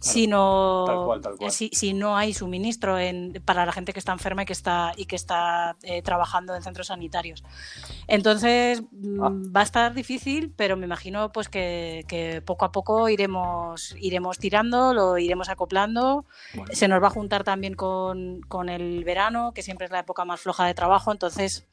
Si 0.00 0.28
no, 0.28 0.84
Tal 0.86 1.04
cual, 1.04 1.20
tal 1.20 1.36
cual. 1.36 1.50
Si, 1.50 1.70
si 1.72 1.92
no 1.92 2.16
hay 2.16 2.32
suministro 2.32 2.98
en- 2.98 3.42
para 3.44 3.66
la 3.66 3.72
gente 3.72 3.92
que 3.92 3.98
está 3.98 4.12
enferma 4.12 4.42
y 4.42 4.46
que 4.46 4.52
está, 4.52 4.92
y 4.96 5.06
que 5.06 5.16
está 5.16 5.76
eh, 5.82 6.02
trabajando 6.02 6.54
en 6.54 6.62
centros 6.62 6.86
sanitarios. 6.86 7.42
Entonces 8.06 8.82
mm, 8.92 9.22
Ah. 9.22 9.30
va 9.56 9.60
a 9.60 9.64
estar 9.64 9.94
difícil, 9.94 10.52
pero 10.56 10.76
me 10.76 10.86
imagino 10.86 11.32
pues 11.32 11.48
que, 11.48 12.04
que 12.08 12.42
poco 12.42 12.64
a 12.64 12.70
poco 12.72 13.08
iremos, 13.08 13.96
iremos 14.00 14.38
tirando, 14.38 14.94
lo 14.94 15.18
iremos 15.18 15.48
acoplando. 15.48 16.24
Bueno. 16.54 16.70
Se 16.72 16.86
nos 16.88 17.02
va 17.02 17.08
a 17.08 17.10
juntar 17.10 17.42
también 17.44 17.74
con, 17.74 18.40
con 18.42 18.68
el 18.68 19.02
verano, 19.04 19.52
que 19.52 19.62
siempre 19.62 19.86
es 19.86 19.90
la 19.90 20.00
época 20.00 20.24
más 20.24 20.40
floja 20.40 20.64
de 20.66 20.74
trabajo, 20.74 21.10
entonces 21.12 21.66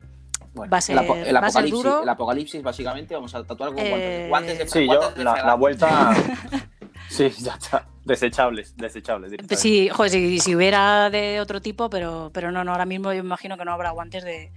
Bueno, 0.55 0.71
Va 0.71 0.77
a 0.77 0.81
ser- 0.81 0.97
el, 0.97 1.03
apo- 1.03 1.15
el 1.15 1.35
va 1.35 1.39
a 1.39 1.49
ser 1.51 1.59
apocalipsis, 1.63 1.83
duro. 1.83 2.03
el 2.03 2.09
apocalipsis, 2.09 2.63
básicamente, 2.63 3.13
vamos 3.13 3.35
a 3.35 3.43
tatuar 3.43 3.69
con 3.73 3.79
Eh, 3.79 3.89
guantes, 3.89 4.29
guantes 4.29 4.57
de 4.59 4.67
Sí, 4.69 4.87
yo, 4.87 5.11
de 5.11 5.23
la, 5.23 5.53
vuelta. 5.55 6.13
sí, 7.09 7.29
ya 7.39 7.53
está. 7.55 7.85
Desechables, 8.05 8.75
desechables. 8.77 9.33
Sí, 9.59 9.89
joder, 9.89 10.11
si, 10.11 10.39
si 10.39 10.55
hubiera 10.55 11.09
de 11.09 11.41
otro 11.41 11.61
tipo, 11.61 11.89
pero, 11.89 12.31
pero 12.33 12.51
no, 12.51 12.63
no, 12.63 12.71
ahora 12.71 12.85
mismo 12.85 13.11
yo 13.11 13.21
me 13.23 13.27
imagino 13.27 13.57
que 13.57 13.65
no 13.65 13.73
habrá 13.73 13.91
guantes 13.91 14.23
de, 14.23 14.51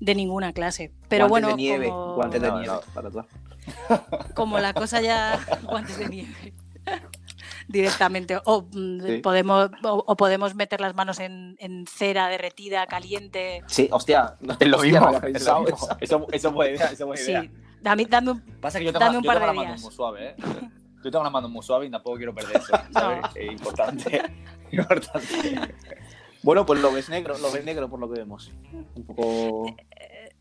de 0.00 0.14
ninguna 0.14 0.52
clase. 0.52 0.92
Pero 1.08 1.26
guantes 1.28 1.30
bueno, 1.52 1.56
de 1.56 1.62
nieve, 1.62 1.88
como, 1.88 2.14
guantes 2.16 2.42
de 2.42 2.48
No, 2.48 2.58
nieve 2.60 2.74
no. 2.74 2.92
para 2.92 3.08
tatuar. 3.08 3.26
como 4.34 4.58
la 4.58 4.74
cosa 4.74 5.00
ya. 5.00 5.38
guantes 5.62 5.96
de 5.98 6.08
nieve. 6.08 6.52
directamente. 7.70 8.38
O, 8.44 8.62
mm, 8.72 9.00
Sí. 9.00 9.16
podemos, 9.18 9.70
o, 9.84 10.04
o 10.06 10.16
podemos 10.16 10.54
meter 10.54 10.80
las 10.80 10.94
manos 10.94 11.18
en, 11.20 11.56
en 11.58 11.86
cera 11.86 12.28
derretida, 12.28 12.86
caliente. 12.86 13.62
Sí, 13.66 13.88
hostia. 13.90 14.36
Es 14.58 14.68
lo 14.68 14.76
hostia, 14.78 14.92
mismo. 15.00 15.06
no 15.06 15.08
es 15.08 15.14
lo 15.14 15.20
pensado 15.20 15.60
mismo. 15.62 15.76
eso. 15.76 15.96
Eso, 16.00 16.26
eso 16.32 16.48
es 16.48 16.54
buena 16.54 16.74
idea. 16.76 16.86
Eso 16.86 16.94
es 16.94 17.04
buena 17.06 17.22
idea. 17.22 17.42
Sí, 17.42 17.50
dame, 17.80 18.04
dame 18.06 18.30
un- 18.32 18.40
Pasa 18.60 18.78
que 18.78 18.84
yo 18.84 18.92
tengo, 18.92 19.04
Dame 19.04 19.18
un 19.18 19.24
yo 19.24 19.28
par 19.28 19.38
tengo 19.38 19.50
de 19.52 19.56
las 19.56 19.64
manos 19.64 19.72
días. 19.80 19.82
muy 19.84 19.92
suaves, 19.94 20.34
¿eh? 20.36 20.36
Yo 21.02 21.10
tengo 21.10 21.24
las 21.24 21.32
manos 21.32 21.50
muy 21.50 21.62
suaves 21.62 21.88
y 21.88 21.90
tampoco 21.90 22.18
quiero 22.18 22.34
perder 22.34 22.56
eso. 22.58 22.72
¿sabes? 22.92 23.20
Es 23.34 23.52
importante. 23.52 24.22
importante. 24.70 25.74
Bueno, 26.42 26.66
pues 26.66 26.80
lo 26.80 26.92
ves 26.92 27.08
negro, 27.08 27.38
lo 27.38 27.50
ves 27.50 27.64
negro 27.64 27.88
por 27.88 27.98
lo 28.00 28.10
que 28.10 28.18
vemos. 28.20 28.52
Un 28.94 29.04
poco. 29.06 29.74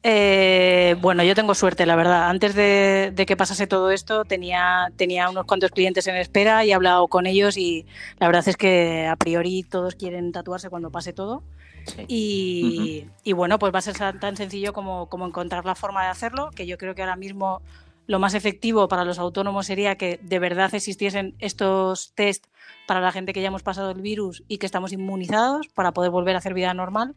Eh, 0.01 0.95
bueno, 1.01 1.23
yo 1.23 1.35
tengo 1.35 1.53
suerte, 1.55 1.85
la 1.85 1.95
verdad. 1.95 2.29
Antes 2.29 2.55
de, 2.55 3.11
de 3.13 3.25
que 3.25 3.35
pasase 3.35 3.67
todo 3.67 3.91
esto, 3.91 4.23
tenía, 4.23 4.91
tenía 4.95 5.29
unos 5.29 5.45
cuantos 5.45 5.71
clientes 5.71 6.07
en 6.07 6.15
espera 6.15 6.63
y 6.63 6.71
he 6.71 6.73
hablado 6.73 7.07
con 7.07 7.25
ellos 7.25 7.57
y 7.57 7.85
la 8.17 8.27
verdad 8.27 8.47
es 8.47 8.55
que 8.55 9.07
a 9.07 9.15
priori 9.17 9.63
todos 9.63 9.95
quieren 9.95 10.31
tatuarse 10.31 10.69
cuando 10.69 10.89
pase 10.89 11.11
todo. 11.11 11.43
Sí. 11.85 12.05
Y, 12.07 13.05
y 13.23 13.33
bueno, 13.33 13.59
pues 13.59 13.73
va 13.73 13.79
a 13.79 13.81
ser 13.81 13.97
tan- 13.97 14.19
tan 14.19 14.37
sencillo 14.37 14.73
como, 14.73 15.09
como 15.09 15.25
encontrar 15.25 15.65
la 15.65 15.75
forma 15.75 16.03
de 16.03 16.09
hacerlo, 16.09 16.49
que 16.51 16.65
yo 16.65 16.77
creo 16.77 16.95
que 16.95 17.01
ahora 17.01 17.15
mismo 17.15 17.61
lo 18.07 18.19
más 18.19 18.33
efectivo 18.33 18.87
para 18.87 19.05
los 19.05 19.19
autónomos 19.19 19.67
sería 19.67 19.95
que 19.95 20.19
de 20.21 20.39
verdad 20.39 20.73
existiesen 20.73 21.35
estos 21.39 22.13
test 22.15 22.45
para 22.87 23.01
la 23.01 23.11
gente 23.11 23.33
que 23.33 23.41
ya 23.41 23.49
hemos 23.49 23.63
pasado 23.63 23.91
el 23.91 24.01
virus 24.01 24.43
y 24.47 24.57
que 24.57 24.65
estamos 24.65 24.91
inmunizados 24.93 25.67
para 25.67 25.91
poder 25.91 26.09
volver 26.09 26.35
a 26.35 26.39
hacer 26.39 26.53
vida 26.53 26.73
normal, 26.73 27.15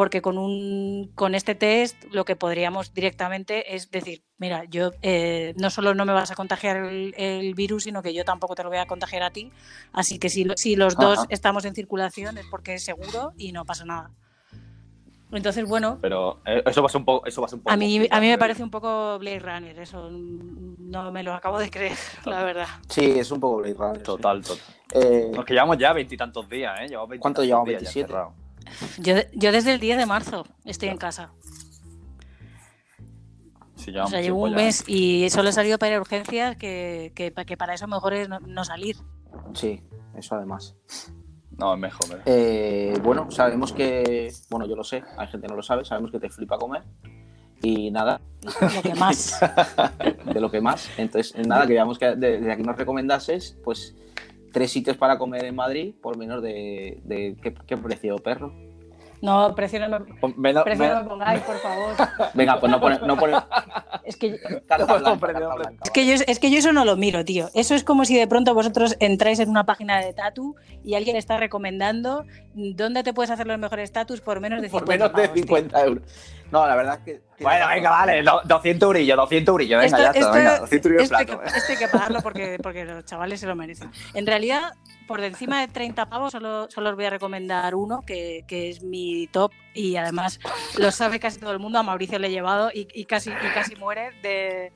porque 0.00 0.22
con, 0.22 0.38
un, 0.38 1.12
con 1.14 1.34
este 1.34 1.54
test 1.54 2.04
lo 2.10 2.24
que 2.24 2.34
podríamos 2.34 2.94
directamente 2.94 3.76
es 3.76 3.90
decir, 3.90 4.22
mira, 4.38 4.64
yo 4.64 4.92
eh, 5.02 5.52
no 5.58 5.68
solo 5.68 5.92
no 5.94 6.06
me 6.06 6.14
vas 6.14 6.30
a 6.30 6.34
contagiar 6.34 6.78
el, 6.78 7.12
el 7.18 7.54
virus, 7.54 7.82
sino 7.84 8.02
que 8.02 8.14
yo 8.14 8.24
tampoco 8.24 8.54
te 8.54 8.62
lo 8.62 8.70
voy 8.70 8.78
a 8.78 8.86
contagiar 8.86 9.22
a 9.24 9.30
ti, 9.30 9.52
así 9.92 10.18
que 10.18 10.30
si, 10.30 10.44
lo- 10.44 10.56
si 10.56 10.74
los 10.74 10.96
dos 10.96 11.18
Ajá. 11.18 11.26
estamos 11.28 11.66
en 11.66 11.74
circulación 11.74 12.38
es 12.38 12.46
porque 12.50 12.72
es 12.72 12.82
seguro 12.82 13.32
y 13.36 13.52
no 13.52 13.66
pasa 13.66 13.84
nada. 13.84 14.10
Entonces, 15.32 15.68
bueno, 15.68 15.98
Pero 16.00 16.38
eh, 16.46 16.62
eso 16.64 16.80
va 16.80 16.86
a 16.86 16.88
ser 16.88 17.00
un 17.00 17.04
poco. 17.04 17.26
Eso 17.26 17.42
va 17.42 17.44
a, 17.44 17.48
ser 17.50 17.56
un 17.58 17.62
poco 17.64 17.74
a 17.74 17.76
mí, 17.76 18.08
a 18.10 18.20
mí 18.20 18.28
me 18.28 18.38
parece 18.38 18.62
un 18.62 18.70
poco 18.70 19.18
Blade 19.18 19.38
Runner, 19.40 19.78
eso 19.80 20.08
no 20.10 21.12
me 21.12 21.22
lo 21.22 21.34
acabo 21.34 21.58
de 21.58 21.68
creer, 21.68 21.98
la 22.24 22.42
verdad. 22.42 22.68
Sí, 22.88 23.18
es 23.18 23.30
un 23.30 23.38
poco 23.38 23.58
Blade 23.58 23.74
Runner. 23.74 24.02
Total, 24.02 24.42
total. 24.42 24.64
Eh, 24.94 25.30
Nos 25.34 25.44
que 25.44 25.52
llevamos 25.52 25.76
ya 25.76 25.92
veintitantos 25.92 26.48
días, 26.48 26.80
¿eh? 26.80 26.88
Llevamos 26.88 27.18
¿Cuánto 27.18 27.44
llevamos? 27.44 27.68
días 27.68 27.82
ya 27.82 27.90
27. 27.92 28.39
Yo, 28.98 29.14
yo 29.34 29.52
desde 29.52 29.74
el 29.74 29.80
10 29.80 29.98
de 29.98 30.06
marzo 30.06 30.46
estoy 30.64 30.88
en 30.88 30.96
casa. 30.98 31.32
Sí, 33.76 33.96
O 33.96 34.06
sea, 34.08 34.20
llevo 34.20 34.42
un 34.44 34.50
ya. 34.50 34.56
mes 34.56 34.84
y 34.86 35.30
solo 35.30 35.48
he 35.48 35.52
salido 35.52 35.78
para 35.78 35.92
ir 35.92 35.96
a 35.96 36.00
urgencias, 36.02 36.56
que, 36.56 37.12
que, 37.14 37.32
que 37.32 37.56
para 37.56 37.72
eso 37.74 37.86
mejor 37.86 38.12
es 38.12 38.28
no, 38.28 38.38
no 38.40 38.64
salir. 38.64 38.96
sí, 39.54 39.82
eso 40.16 40.34
además. 40.34 40.76
No, 41.56 41.74
es 41.74 41.80
mejor. 41.80 42.22
Eh, 42.26 42.98
bueno, 43.02 43.30
sabemos 43.30 43.72
que. 43.72 44.32
Bueno, 44.50 44.66
yo 44.66 44.76
lo 44.76 44.84
sé, 44.84 45.02
hay 45.16 45.26
gente 45.28 45.46
que 45.46 45.50
no 45.50 45.56
lo 45.56 45.62
sabe, 45.62 45.84
sabemos 45.84 46.10
que 46.10 46.20
te 46.20 46.28
flipa 46.30 46.58
comer. 46.58 46.82
Y 47.62 47.90
nada, 47.90 48.20
Lo 48.42 48.82
que 48.82 48.94
más. 48.94 49.38
de 50.32 50.40
lo 50.40 50.50
que 50.50 50.60
más. 50.62 50.88
Entonces, 50.96 51.34
nada, 51.46 51.66
queríamos 51.66 51.98
que 51.98 52.06
de- 52.16 52.38
desde 52.38 52.52
aquí 52.52 52.62
nos 52.62 52.76
recomendases, 52.76 53.58
pues, 53.62 53.94
tres 54.52 54.70
sitios 54.72 54.96
para 54.96 55.18
comer 55.18 55.44
en 55.44 55.54
Madrid 55.54 55.94
por 56.00 56.16
menos 56.16 56.42
de. 56.42 56.98
de 57.04 57.36
¿qué, 57.42 57.54
qué 57.66 57.76
precio, 57.76 58.16
perro? 58.18 58.52
No, 59.22 59.54
prefiero 59.54 59.86
no 59.86 60.00
me, 60.00 60.34
Menos- 60.36 60.64
prefiero 60.64 60.94
no 60.94 61.00
menos- 61.00 61.02
me 61.02 61.08
pongáis, 61.10 61.40
por 61.42 61.58
favor. 61.58 61.94
Venga, 62.34 62.58
pues 62.58 62.72
no 62.72 62.80
poner. 62.80 63.02
No 63.02 63.18
poner 63.18 63.36
Es 64.02 64.16
que, 64.16 64.30
No, 64.30 64.36
blanca, 64.98 65.38
blanca, 65.54 65.74
es, 65.94 66.06
yo, 66.06 66.24
es 66.26 66.38
que 66.38 66.50
yo 66.50 66.58
eso 66.58 66.72
no 66.72 66.86
lo 66.86 66.96
miro, 66.96 67.22
tío. 67.22 67.50
Eso 67.52 67.74
es 67.74 67.84
como 67.84 68.06
si 68.06 68.16
de 68.16 68.26
pronto 68.26 68.54
vosotros 68.54 68.96
entráis 68.98 69.38
en 69.40 69.50
una 69.50 69.64
página 69.66 70.00
de 70.00 70.14
tatu 70.14 70.56
y 70.82 70.94
alguien 70.94 71.16
está 71.16 71.36
recomendando 71.36 72.24
dónde 72.54 73.02
te 73.02 73.12
puedes 73.12 73.30
hacer 73.30 73.46
los 73.46 73.58
mejores 73.58 73.92
tatus 73.92 74.22
por 74.22 74.40
menos 74.40 74.62
de 74.62 74.68
50 74.70 74.86
Por 74.86 74.88
menos 74.88 75.08
de 75.08 75.12
pavos, 75.12 75.34
tío. 75.34 75.42
50 75.42 75.84
euros. 75.84 76.02
No, 76.52 76.66
la 76.66 76.74
verdad 76.76 76.98
es 76.98 77.04
que. 77.04 77.20
Bueno, 77.42 77.68
venga, 77.68 77.90
vale, 77.90 78.22
do- 78.22 78.42
200 78.44 78.86
eurillos, 78.88 79.16
200 79.16 79.52
eurillos, 79.52 79.80
venga, 79.80 79.96
Esto- 79.96 80.02
ya 80.02 80.10
está, 80.10 80.20
esto- 80.20 80.32
venga, 80.32 80.58
200 80.60 80.86
eurillos 80.90 81.08
plato. 81.08 81.40
que, 81.40 81.46
esto 81.58 81.72
hay 81.72 81.78
que 81.78 81.88
pagarlo 81.88 82.20
porque, 82.22 82.58
porque 82.62 82.84
los 82.84 83.04
chavales 83.06 83.40
se 83.40 83.46
lo 83.46 83.54
merecen. 83.56 83.90
En 84.12 84.26
realidad, 84.26 84.74
por 85.08 85.20
encima 85.22 85.60
de 85.60 85.68
30 85.68 86.06
pavos, 86.10 86.32
solo, 86.32 86.70
solo 86.70 86.90
os 86.90 86.96
voy 86.96 87.06
a 87.06 87.10
recomendar 87.10 87.74
uno, 87.74 88.02
que, 88.06 88.44
que 88.46 88.68
es 88.68 88.82
mi 88.82 89.26
top 89.28 89.52
y 89.74 89.96
además 89.96 90.38
lo 90.76 90.90
sabe 90.90 91.18
casi 91.18 91.38
todo 91.40 91.52
el 91.52 91.58
mundo. 91.60 91.78
A 91.78 91.82
Mauricio 91.82 92.18
le 92.18 92.26
he 92.26 92.30
llevado 92.30 92.70
y, 92.74 92.86
y 92.92 93.06
casi, 93.06 93.30
y 93.30 93.48
casi 93.54 93.74
muere. 93.76 94.10
De... 94.22 94.72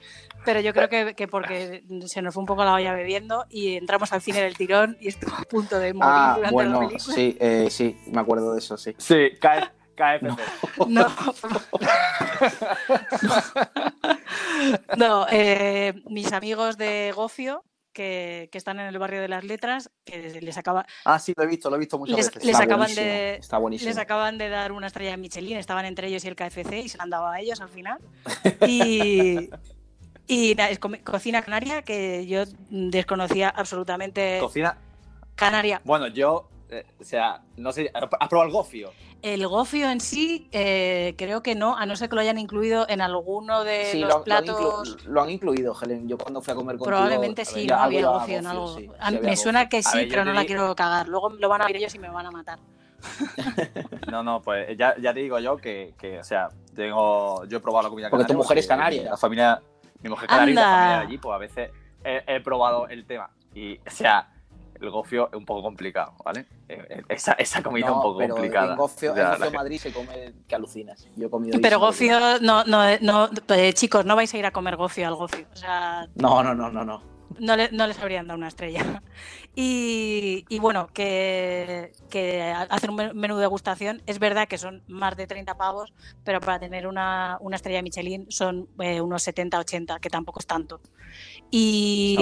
Pero 0.46 0.60
yo 0.60 0.72
creo 0.72 0.88
que, 0.88 1.14
que 1.14 1.28
porque 1.28 1.84
se 2.06 2.22
nos 2.22 2.32
fue 2.32 2.40
un 2.40 2.46
poco 2.46 2.64
la 2.64 2.72
olla 2.72 2.94
bebiendo 2.94 3.44
y 3.50 3.76
entramos 3.76 4.12
al 4.14 4.22
cine 4.22 4.40
del 4.42 4.56
tirón 4.56 4.96
y 5.00 5.08
estuvo 5.08 5.34
a 5.34 5.42
punto 5.42 5.78
de 5.78 5.92
morir 5.92 6.10
Ah, 6.14 6.32
durante 6.36 6.46
la 6.46 6.50
bueno, 6.52 6.88
película. 6.88 7.14
sí, 7.14 7.36
eh, 7.40 7.66
sí, 7.70 7.98
me 8.06 8.20
acuerdo 8.22 8.52
de 8.54 8.58
eso, 8.58 8.76
sí. 8.78 8.94
Sí, 8.98 9.30
K- 9.40 9.72
KFC. 9.94 10.36
No, 10.88 11.06
no 14.96 15.26
eh, 15.30 15.94
mis 16.08 16.32
amigos 16.32 16.76
de 16.76 17.12
Gofio, 17.14 17.64
que, 17.92 18.48
que 18.50 18.58
están 18.58 18.80
en 18.80 18.86
el 18.86 18.98
barrio 18.98 19.20
de 19.20 19.28
las 19.28 19.44
letras, 19.44 19.90
que 20.04 20.40
les, 20.40 20.58
acaba, 20.58 20.84
Ah, 21.04 21.18
sí, 21.18 21.32
lo 21.36 21.44
he 21.44 21.46
visto, 21.46 21.70
lo 21.70 21.76
he 21.76 21.78
visto 21.78 21.98
muchas 21.98 22.16
les, 22.16 22.26
veces. 22.26 22.44
les 22.44 22.52
Está 22.52 22.64
acaban 22.64 22.78
buenísimo, 22.86 23.06
de, 23.06 23.34
Está 23.36 23.58
buenísimo. 23.58 23.88
les 23.88 23.98
acaban 23.98 24.38
de 24.38 24.48
dar 24.48 24.72
una 24.72 24.86
estrella 24.88 25.12
de 25.12 25.16
Michelin, 25.18 25.56
estaban 25.58 25.84
entre 25.84 26.08
ellos 26.08 26.24
y 26.24 26.28
el 26.28 26.34
KFC 26.36 26.72
y 26.84 26.88
se 26.88 26.98
la 26.98 27.04
han 27.04 27.10
dado 27.10 27.26
a 27.28 27.40
ellos 27.40 27.60
al 27.60 27.68
final. 27.68 27.98
Y, 28.66 29.50
y 30.26 30.54
nada, 30.54 30.70
es 30.70 30.78
co- 30.78 30.90
cocina 31.04 31.42
canaria 31.42 31.82
que 31.82 32.26
yo 32.26 32.44
desconocía 32.70 33.48
absolutamente. 33.50 34.38
Cocina. 34.40 34.76
Canaria. 35.36 35.80
Bueno, 35.84 36.06
yo, 36.08 36.48
eh, 36.70 36.84
o 37.00 37.04
sea, 37.04 37.42
no 37.56 37.72
sé, 37.72 37.90
¿has 37.92 38.28
probado 38.28 38.46
el 38.48 38.52
gofio? 38.52 38.92
El 39.24 39.48
gofio 39.48 39.88
en 39.88 40.00
sí, 40.00 40.48
eh, 40.52 41.14
creo 41.16 41.42
que 41.42 41.54
no, 41.54 41.74
a 41.78 41.86
no 41.86 41.96
ser 41.96 42.10
que 42.10 42.14
lo 42.14 42.20
hayan 42.20 42.36
incluido 42.36 42.86
en 42.90 43.00
alguno 43.00 43.64
de 43.64 43.86
Sí, 43.86 44.00
los 44.00 44.08
lo, 44.10 44.14
lo 44.16 44.16
han 44.18 44.24
platos. 44.24 45.06
lo 45.06 45.22
han 45.22 45.30
incluido, 45.30 45.74
Helen. 45.80 46.06
Yo 46.06 46.18
cuando 46.18 46.42
fui 46.42 46.52
a 46.52 46.54
comer 46.54 46.76
contigo... 46.76 46.90
Probablemente 46.90 47.46
sí, 47.46 47.66
ver, 47.66 47.68
no 47.68 47.82
había 47.82 48.06
gofio 48.06 48.36
en 48.38 48.46
algo. 48.46 48.76
sí, 48.76 48.90
A- 48.98 49.08
sí 49.08 49.16
había 49.16 49.30
me 49.30 49.36
suena 49.38 49.60
gofio. 49.64 49.70
que 49.70 49.82
sí, 49.82 49.96
ver, 49.96 50.08
pero 50.10 50.24
no 50.26 50.34
la 50.34 50.44
quiero 50.44 50.74
cagar. 50.76 51.08
Luego 51.08 51.30
lo 51.30 51.48
van 51.48 51.62
a 51.62 51.66
ver 51.66 51.76
ellos 51.76 51.94
y 51.94 51.98
me 52.00 52.10
van 52.10 52.26
a 52.26 52.30
matar. 52.30 52.58
No, 54.10 54.22
no, 54.22 54.42
pues 54.42 54.76
ya, 54.76 54.94
ya 55.00 55.14
te 55.14 55.20
digo 55.20 55.38
yo 55.38 55.56
que, 55.56 55.94
que, 55.98 56.18
o 56.20 56.24
sea, 56.24 56.50
tengo, 56.76 57.46
yo 57.46 57.56
he 57.56 57.60
probado 57.60 57.84
la 57.84 57.88
comida 57.88 58.10
Porque 58.10 58.24
tu 58.24 58.28
canaria 58.28 58.42
mujer 58.44 58.58
es 58.58 58.66
canaria. 58.66 59.02
La 59.04 59.16
familia, 59.16 59.62
mi 60.02 60.10
mujer 60.10 60.28
canaria 60.28 60.52
y 60.52 60.54
la 60.54 60.70
familia 60.70 60.96
de 60.98 61.02
allí, 61.06 61.16
pues 61.18 61.34
a 61.34 61.38
veces 61.38 61.70
he, 62.04 62.22
he 62.26 62.40
probado 62.40 62.88
el 62.88 63.06
tema. 63.06 63.30
Y, 63.54 63.78
o 63.78 63.90
sea, 63.90 64.28
el 64.84 64.90
gofio 64.90 65.28
es 65.32 65.34
un 65.38 65.44
poco 65.44 65.62
complicado, 65.62 66.14
¿vale? 66.24 66.46
Eh, 66.68 66.84
eh, 66.88 67.02
Esa, 67.08 67.32
esa 67.32 67.62
comida 67.62 67.86
es 67.86 67.90
un 67.92 67.96
No, 67.98 68.02
poco 68.02 68.18
pero 68.18 68.34
complicada. 68.34 68.72
en 68.72 68.78
Gofio, 68.78 69.12
O 69.12 69.14
sea, 69.14 69.24
en 69.24 69.28
la 69.30 69.34
Gofio 69.36 69.44
gente- 69.46 69.58
Madrid 69.58 69.78
se 69.78 69.92
come 69.92 70.32
que 70.46 70.54
alucinas. 70.54 71.08
Yo 71.16 71.26
he 71.26 71.30
comido... 71.30 71.58
Pero 71.60 71.78
gofio, 71.80 72.18
no, 72.40 72.64
no, 72.64 72.84
no, 73.00 73.28
eh, 73.48 73.72
chicos, 73.72 74.04
no 74.04 74.14
vais 74.16 74.32
a 74.32 74.38
ir 74.38 74.46
a 74.46 74.50
comer 74.52 74.76
gofio 74.76 75.06
al 75.08 75.14
gofio. 75.14 75.46
O 75.52 75.56
sea, 75.56 76.06
No, 76.14 76.42
no, 76.42 76.54
no, 76.54 76.70
no, 76.70 76.84
no. 76.84 77.02
no, 77.38 77.56
le- 77.56 77.70
no 77.72 77.86
les 77.86 77.98
habrían 77.98 78.26
dado 78.26 78.38
una 78.38 78.48
estrella. 78.48 79.02
Y, 79.56 80.44
y 80.48 80.58
bueno, 80.58 80.88
que, 80.92 81.92
que 82.10 82.42
hacer 82.42 82.90
un 82.90 82.96
men- 82.96 83.16
menú 83.16 83.36
de 83.36 83.42
degustación 83.42 84.02
es 84.04 84.18
verdad 84.18 84.48
que 84.48 84.58
son 84.58 84.82
más 84.88 85.16
de 85.16 85.28
30 85.28 85.56
pavos, 85.56 85.92
pero 86.24 86.40
para 86.40 86.58
tener 86.58 86.88
una, 86.88 87.38
una 87.40 87.54
estrella 87.54 87.80
Michelin 87.80 88.26
son 88.32 88.68
eh, 88.80 89.00
unos 89.00 89.24
70-80, 89.28 90.00
que 90.00 90.10
tampoco 90.10 90.40
es 90.40 90.46
tanto. 90.48 90.80
Y, 91.52 92.16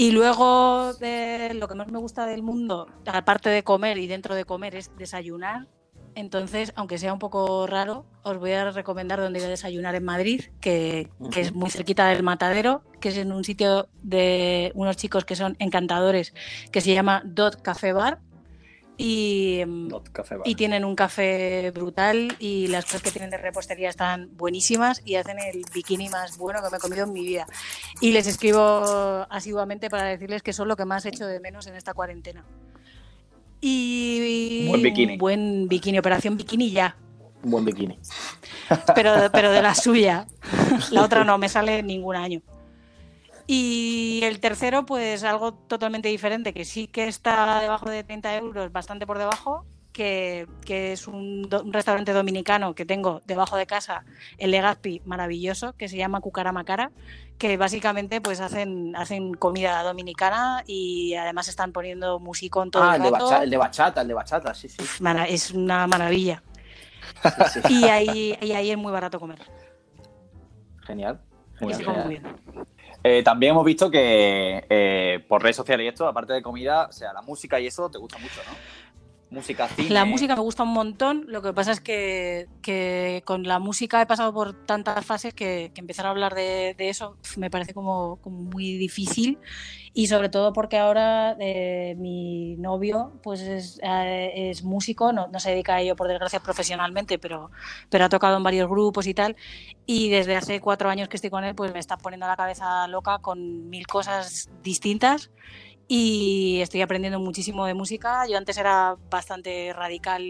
y 0.00 0.12
luego 0.12 0.94
de 0.94 1.52
lo 1.52 1.68
que 1.68 1.74
más 1.74 1.92
me 1.92 1.98
gusta 1.98 2.24
del 2.24 2.42
mundo, 2.42 2.86
aparte 3.04 3.50
de 3.50 3.62
comer 3.62 3.98
y 3.98 4.06
dentro 4.06 4.34
de 4.34 4.46
comer, 4.46 4.74
es 4.74 4.90
desayunar. 4.96 5.68
Entonces, 6.14 6.72
aunque 6.74 6.96
sea 6.96 7.12
un 7.12 7.18
poco 7.18 7.66
raro, 7.66 8.06
os 8.22 8.38
voy 8.38 8.52
a 8.52 8.70
recomendar 8.70 9.20
dónde 9.20 9.40
ir 9.40 9.44
a 9.44 9.50
desayunar 9.50 9.94
en 9.94 10.04
Madrid, 10.04 10.44
que, 10.62 11.10
que 11.30 11.42
es 11.42 11.52
muy 11.52 11.68
cerquita 11.68 12.08
del 12.08 12.22
Matadero, 12.22 12.82
que 12.98 13.10
es 13.10 13.18
en 13.18 13.30
un 13.30 13.44
sitio 13.44 13.90
de 14.02 14.72
unos 14.74 14.96
chicos 14.96 15.26
que 15.26 15.36
son 15.36 15.54
encantadores, 15.58 16.32
que 16.72 16.80
se 16.80 16.94
llama 16.94 17.20
Dot 17.26 17.60
Café 17.60 17.92
Bar. 17.92 18.20
Y, 19.02 19.62
y 20.44 20.54
tienen 20.56 20.84
un 20.84 20.94
café 20.94 21.70
brutal 21.70 22.36
y 22.38 22.66
las 22.66 22.84
cosas 22.84 23.00
que 23.00 23.10
tienen 23.10 23.30
de 23.30 23.38
repostería 23.38 23.88
están 23.88 24.28
buenísimas 24.36 25.00
y 25.06 25.14
hacen 25.14 25.38
el 25.38 25.62
bikini 25.72 26.10
más 26.10 26.36
bueno 26.36 26.60
que 26.62 26.68
me 26.70 26.76
he 26.76 26.80
comido 26.80 27.04
en 27.04 27.12
mi 27.14 27.24
vida. 27.24 27.46
Y 28.02 28.12
les 28.12 28.26
escribo 28.26 29.26
asiduamente 29.30 29.88
para 29.88 30.04
decirles 30.04 30.42
que 30.42 30.52
son 30.52 30.68
lo 30.68 30.76
que 30.76 30.84
más 30.84 31.06
he 31.06 31.08
hecho 31.08 31.26
de 31.26 31.40
menos 31.40 31.66
en 31.66 31.76
esta 31.76 31.94
cuarentena. 31.94 32.44
Y 33.62 34.66
Buen 34.68 34.82
bikini. 34.82 35.16
buen 35.16 35.68
bikini, 35.68 35.98
operación 35.98 36.36
bikini 36.36 36.70
ya, 36.70 36.96
Un 37.42 37.50
buen 37.50 37.64
bikini. 37.64 37.98
pero, 38.94 39.14
pero 39.32 39.50
de 39.50 39.62
la 39.62 39.74
suya. 39.74 40.26
La 40.90 41.02
otra 41.04 41.24
no 41.24 41.38
me 41.38 41.48
sale 41.48 41.82
ningún 41.82 42.16
año. 42.16 42.42
Y 43.52 44.20
el 44.22 44.38
tercero, 44.38 44.86
pues 44.86 45.24
algo 45.24 45.52
totalmente 45.54 46.08
diferente, 46.08 46.54
que 46.54 46.64
sí 46.64 46.86
que 46.86 47.08
está 47.08 47.58
debajo 47.60 47.90
de 47.90 48.04
30 48.04 48.36
euros, 48.36 48.70
bastante 48.70 49.08
por 49.08 49.18
debajo, 49.18 49.66
que, 49.92 50.46
que 50.64 50.92
es 50.92 51.08
un, 51.08 51.42
do- 51.48 51.64
un 51.64 51.72
restaurante 51.72 52.12
dominicano 52.12 52.76
que 52.76 52.84
tengo 52.86 53.22
debajo 53.26 53.56
de 53.56 53.66
casa, 53.66 54.04
el 54.38 54.52
Legazpi, 54.52 55.02
maravilloso, 55.04 55.72
que 55.72 55.88
se 55.88 55.96
llama 55.96 56.20
Cucaramacara, 56.20 56.92
que 57.38 57.56
básicamente 57.56 58.20
pues 58.20 58.38
hacen, 58.40 58.94
hacen 58.94 59.34
comida 59.34 59.82
dominicana 59.82 60.62
y 60.64 61.14
además 61.14 61.48
están 61.48 61.72
poniendo 61.72 62.20
musicón 62.20 62.70
todo 62.70 62.84
Ah, 62.84 62.90
el 62.94 62.96
el 62.98 63.02
de, 63.02 63.10
rato. 63.10 63.24
bacha- 63.30 63.42
el 63.42 63.50
de 63.50 63.56
bachata, 63.56 64.00
el 64.02 64.06
de 64.08 64.14
bachata, 64.14 64.54
sí, 64.54 64.68
sí. 64.68 64.76
Es 65.28 65.50
una 65.50 65.88
maravilla. 65.88 66.40
sí, 67.52 67.60
sí. 67.64 67.74
Y 67.80 67.88
ahí, 67.88 68.38
y 68.40 68.52
ahí 68.52 68.70
es 68.70 68.78
muy 68.78 68.92
barato 68.92 69.18
comer. 69.18 69.40
Genial. 70.86 71.20
Y 71.56 71.58
genial, 71.58 71.78
se 71.78 71.84
come 71.84 71.98
genial. 72.04 72.06
muy 72.06 72.18
bien. 72.20 72.70
Eh, 73.02 73.22
también 73.22 73.52
hemos 73.52 73.64
visto 73.64 73.90
que 73.90 74.64
eh, 74.68 75.24
por 75.26 75.42
redes 75.42 75.56
sociales 75.56 75.84
y 75.84 75.88
esto, 75.88 76.06
aparte 76.06 76.32
de 76.34 76.42
comida, 76.42 76.86
o 76.86 76.92
sea, 76.92 77.12
la 77.12 77.22
música 77.22 77.58
y 77.58 77.66
eso 77.66 77.90
te 77.90 77.98
gusta 77.98 78.18
mucho, 78.18 78.40
¿no? 78.46 78.54
Música, 79.30 79.68
cine. 79.68 79.90
La 79.90 80.04
música 80.04 80.34
me 80.34 80.42
gusta 80.42 80.64
un 80.64 80.72
montón, 80.72 81.24
lo 81.28 81.40
que 81.40 81.52
pasa 81.52 81.70
es 81.70 81.80
que, 81.80 82.48
que 82.62 83.22
con 83.24 83.44
la 83.44 83.60
música 83.60 84.02
he 84.02 84.06
pasado 84.06 84.32
por 84.32 84.54
tantas 84.66 85.06
fases 85.06 85.34
que, 85.34 85.70
que 85.72 85.80
empezar 85.80 86.06
a 86.06 86.10
hablar 86.10 86.34
de, 86.34 86.74
de 86.76 86.88
eso 86.88 87.16
me 87.36 87.48
parece 87.48 87.72
como, 87.72 88.16
como 88.16 88.42
muy 88.42 88.76
difícil 88.76 89.38
y 89.92 90.06
sobre 90.06 90.28
todo 90.28 90.52
porque 90.52 90.78
ahora 90.78 91.36
eh, 91.40 91.94
mi 91.98 92.56
novio 92.56 93.12
pues 93.22 93.40
es, 93.40 93.80
eh, 93.82 94.50
es 94.50 94.62
músico, 94.62 95.12
no, 95.12 95.28
no 95.28 95.40
se 95.40 95.50
dedica 95.50 95.76
a 95.76 95.80
ello 95.80 95.96
por 95.96 96.08
desgracia 96.08 96.40
profesionalmente, 96.40 97.18
pero, 97.18 97.50
pero 97.88 98.04
ha 98.04 98.08
tocado 98.08 98.36
en 98.36 98.42
varios 98.42 98.68
grupos 98.68 99.06
y 99.06 99.14
tal 99.14 99.36
y 99.86 100.10
desde 100.10 100.36
hace 100.36 100.60
cuatro 100.60 100.88
años 100.88 101.08
que 101.08 101.16
estoy 101.16 101.30
con 101.30 101.44
él 101.44 101.54
pues 101.54 101.72
me 101.72 101.78
está 101.78 101.96
poniendo 101.96 102.26
la 102.26 102.36
cabeza 102.36 102.86
loca 102.88 103.18
con 103.18 103.68
mil 103.68 103.86
cosas 103.86 104.50
distintas 104.62 105.30
y 105.92 106.60
estoy 106.60 106.82
aprendiendo 106.82 107.18
muchísimo 107.18 107.66
de 107.66 107.74
música. 107.74 108.24
Yo 108.28 108.38
antes 108.38 108.56
era 108.56 108.96
bastante 109.10 109.72
radical 109.72 110.22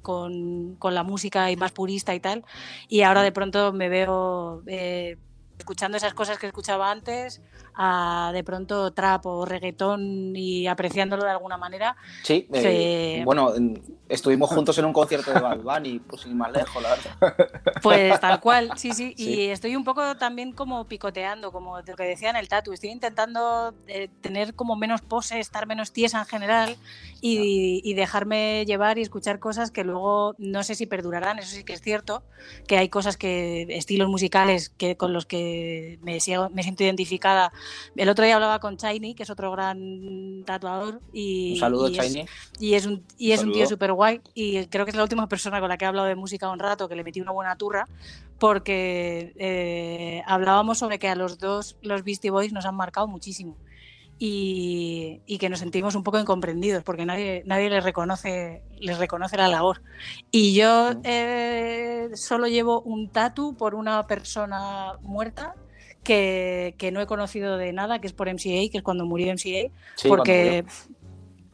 con, 0.00 0.76
con 0.76 0.94
la 0.94 1.02
música 1.02 1.50
y 1.50 1.56
más 1.56 1.70
purista 1.72 2.14
y 2.14 2.20
tal, 2.20 2.46
y 2.88 3.02
ahora 3.02 3.20
de 3.20 3.30
pronto 3.30 3.74
me 3.74 3.90
veo 3.90 4.62
eh, 4.66 5.18
escuchando 5.58 5.98
esas 5.98 6.14
cosas 6.14 6.38
que 6.38 6.46
escuchaba 6.46 6.90
antes, 6.90 7.42
a 7.76 8.30
de 8.32 8.42
pronto 8.42 8.92
trap 8.92 9.26
o 9.26 9.44
reggaetón 9.44 10.34
y 10.34 10.66
apreciándolo 10.66 11.24
de 11.24 11.30
alguna 11.30 11.56
manera. 11.58 11.96
Sí, 12.22 12.48
eh, 12.52 13.22
bueno, 13.24 13.54
en- 13.54 13.82
estuvimos 14.08 14.50
juntos 14.50 14.78
en 14.78 14.84
un 14.86 14.92
concierto 14.92 15.32
de 15.32 15.40
Bad 15.40 15.58
Bunny, 15.58 15.98
pues 16.00 16.22
sin 16.22 16.36
más 16.38 16.52
lejos, 16.52 16.82
la 16.82 16.90
verdad. 16.90 17.36
Pues 17.82 18.18
tal 18.20 18.40
cual, 18.40 18.70
sí, 18.76 18.92
sí, 18.92 19.14
Sí. 19.16 19.28
y 19.34 19.40
estoy 19.50 19.76
un 19.76 19.84
poco 19.84 20.16
también 20.16 20.52
como 20.52 20.86
picoteando, 20.86 21.52
como 21.52 21.78
lo 21.80 21.96
que 21.96 22.04
decía 22.04 22.30
en 22.30 22.36
el 22.36 22.48
tatu, 22.48 22.72
estoy 22.72 22.90
intentando 22.90 23.74
eh, 23.88 24.08
tener 24.20 24.54
como 24.54 24.76
menos 24.76 25.02
pose, 25.02 25.38
estar 25.40 25.66
menos 25.66 25.92
tiesa 25.92 26.20
en 26.20 26.26
general 26.26 26.76
y, 27.20 27.80
y 27.84 27.94
dejarme 27.94 28.64
llevar 28.66 28.98
y 28.98 29.02
escuchar 29.02 29.38
cosas 29.38 29.70
que 29.70 29.84
luego 29.84 30.34
no 30.38 30.62
sé 30.62 30.74
si 30.74 30.86
perdurarán, 30.86 31.38
eso 31.38 31.54
sí 31.54 31.64
que 31.64 31.72
es 31.74 31.80
cierto, 31.80 32.22
que 32.66 32.78
hay 32.78 32.88
cosas 32.88 33.16
que, 33.16 33.66
estilos 33.70 34.08
musicales 34.08 34.70
que 34.70 34.96
con 34.96 35.12
los 35.12 35.26
que 35.26 35.98
me, 36.02 36.20
sigo- 36.20 36.50
me 36.50 36.62
siento 36.62 36.84
identificada. 36.84 37.52
El 37.96 38.08
otro 38.08 38.24
día 38.24 38.34
hablaba 38.34 38.58
con 38.60 38.76
Shiny, 38.76 39.14
que 39.14 39.22
es 39.24 39.30
otro 39.30 39.50
gran 39.52 40.42
tatuador, 40.44 41.00
y, 41.12 41.52
Un 41.54 41.58
saludo, 41.58 41.88
y 41.88 41.98
es- 41.98 42.16
y 42.58 42.74
es 42.74 42.86
un, 42.86 43.04
y 43.18 43.32
es 43.32 43.42
un 43.42 43.52
tío 43.52 43.66
súper 43.66 43.92
guay. 43.92 44.20
Y 44.34 44.66
creo 44.66 44.84
que 44.84 44.90
es 44.90 44.96
la 44.96 45.02
última 45.02 45.28
persona 45.28 45.60
con 45.60 45.68
la 45.68 45.76
que 45.76 45.84
he 45.84 45.88
hablado 45.88 46.06
de 46.08 46.14
música 46.16 46.50
un 46.50 46.58
rato, 46.58 46.88
que 46.88 46.96
le 46.96 47.04
metí 47.04 47.20
una 47.20 47.32
buena 47.32 47.56
turra, 47.56 47.86
porque 48.38 49.32
eh, 49.36 50.22
hablábamos 50.26 50.78
sobre 50.78 50.98
que 50.98 51.08
a 51.08 51.14
los 51.14 51.38
dos 51.38 51.76
los 51.82 52.04
Beastie 52.04 52.30
Boys 52.30 52.52
nos 52.52 52.66
han 52.66 52.74
marcado 52.76 53.06
muchísimo. 53.08 53.56
Y, 54.18 55.20
y 55.26 55.36
que 55.36 55.50
nos 55.50 55.58
sentimos 55.58 55.94
un 55.94 56.02
poco 56.02 56.18
incomprendidos 56.18 56.82
porque 56.82 57.04
nadie, 57.04 57.42
nadie 57.44 57.68
les, 57.68 57.84
reconoce, 57.84 58.62
les 58.78 58.96
reconoce 58.96 59.36
la 59.36 59.46
labor. 59.48 59.82
Y 60.30 60.54
yo 60.54 60.92
Mm. 60.94 61.00
eh, 61.04 62.08
solo 62.14 62.46
llevo 62.46 62.80
un 62.80 63.10
tatu 63.10 63.54
por 63.58 63.74
una 63.74 64.06
persona 64.06 64.94
muerta 65.02 65.54
que, 66.06 66.74
que 66.78 66.92
no 66.92 67.00
he 67.00 67.06
conocido 67.06 67.56
de 67.58 67.72
nada, 67.72 68.00
que 68.00 68.06
es 68.06 68.12
por 68.12 68.32
MCA, 68.32 68.70
que 68.70 68.78
es 68.78 68.82
cuando 68.82 69.04
murió 69.04 69.32
MCA 69.32 69.70
Sí, 69.96 70.08
porque, 70.08 70.64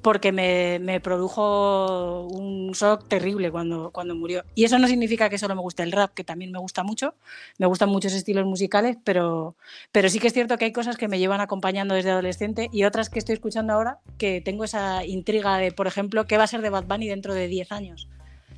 porque 0.03 0.31
me, 0.31 0.79
me 0.79 1.01
produjo 1.01 2.27
un 2.27 2.73
shock 2.73 3.09
terrible 3.09 3.51
cuando, 3.51 3.91
cuando 3.93 4.15
murió. 4.15 4.45
Y 4.55 4.65
eso 4.65 4.79
no 4.79 4.89
significa 4.89 5.31
que 5.31 5.39
solo 5.39 5.55
me 5.55 5.63
guste 5.63 5.83
el 5.83 5.93
rap, 5.93 6.13
que 6.13 6.23
también 6.23 6.53
me 6.53 6.59
gusta 6.59 6.83
mucho, 6.83 7.15
me 7.59 7.67
gustan 7.67 7.89
muchos 7.89 8.13
estilos 8.13 8.45
musicales, 8.45 8.99
pero, 9.03 9.57
pero 9.91 10.11
sí 10.11 10.19
que 10.21 10.27
es 10.27 10.35
cierto 10.35 10.59
que 10.59 10.67
hay 10.67 10.73
cosas 10.73 10.99
que 10.99 11.09
me 11.09 11.19
llevan 11.19 11.41
acompañando 11.41 11.95
desde 11.95 12.11
adolescente 12.11 12.69
y 12.73 12.85
otras 12.85 13.09
que 13.09 13.19
estoy 13.19 13.33
escuchando 13.35 13.73
ahora 13.73 14.01
que 14.19 14.43
tengo 14.43 14.65
esa 14.65 15.07
intriga 15.07 15.57
de, 15.57 15.73
por 15.73 15.87
ejemplo, 15.87 16.27
qué 16.27 16.37
va 16.37 16.45
a 16.45 16.49
ser 16.49 16.61
de 16.61 16.69
Bad 16.69 16.85
Bunny 16.85 17.09
dentro 17.09 17.33
de 17.33 17.49
10 17.49 17.73
años. 17.73 18.09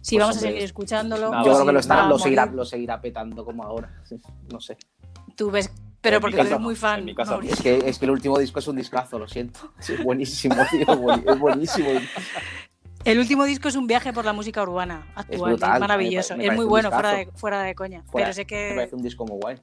Si 0.01 0.17
Pues, 0.17 0.21
vamos 0.23 0.37
a 0.37 0.41
seguir 0.41 0.63
escuchándolo, 0.63 1.33
Yo 1.33 1.43
creo 1.43 1.59
que 1.61 1.65
lo, 1.67 1.73
va 1.73 1.81
estará, 1.81 2.09
lo, 2.09 2.19
seguirá, 2.19 2.45
lo 2.47 2.65
seguirá 2.65 3.01
petando 3.01 3.45
como 3.45 3.63
ahora. 3.63 4.03
No 4.53 4.61
sé. 4.61 4.77
Tú 5.37 5.51
ves, 5.51 5.71
pero 6.01 6.17
En 6.17 6.21
porque 6.23 6.41
eres 6.41 6.59
muy 6.61 6.75
en 6.75 6.81
fan. 6.81 7.07
no. 7.07 7.41
Es 7.43 7.61
que, 7.61 7.77
es 7.87 7.99
que 7.99 8.05
el 8.05 8.11
último 8.11 8.39
disco 8.39 8.59
es 8.59 8.69
un 8.69 8.77
discazo, 8.77 9.19
lo 9.19 9.27
siento. 9.29 9.73
Sí, 9.81 9.95
es 9.95 10.05
buenísimo, 10.05 10.55
tío. 10.71 10.81
Es 10.93 10.99
buen- 10.99 11.29
es 11.29 11.39
buenísimo. 11.39 11.89
El 13.05 13.19
último 13.19 13.45
disco 13.45 13.69
es 13.69 13.77
un 13.77 13.87
viaje 13.87 14.13
por 14.15 14.25
la 14.25 14.33
música 14.33 14.63
urbana 14.63 15.07
actual, 15.15 15.53
es, 15.53 15.59
brutal, 15.61 15.81
maravilloso, 15.81 16.37
me 16.37 16.45
me 16.45 16.49
es 16.51 16.57
muy 16.57 16.65
bueno, 16.65 16.91
fuera 16.91 17.13
de, 17.13 17.27
fuera 17.35 17.63
de 17.63 17.75
coña. 17.75 18.03
Fuera- 18.07 18.27
pero 18.29 18.35
sé 18.35 18.41
Me 18.43 18.47
que, 18.47 18.73
parece 18.75 18.97
un 18.97 19.03
disco 19.03 19.27
muy 19.27 19.39
guay. 19.41 19.57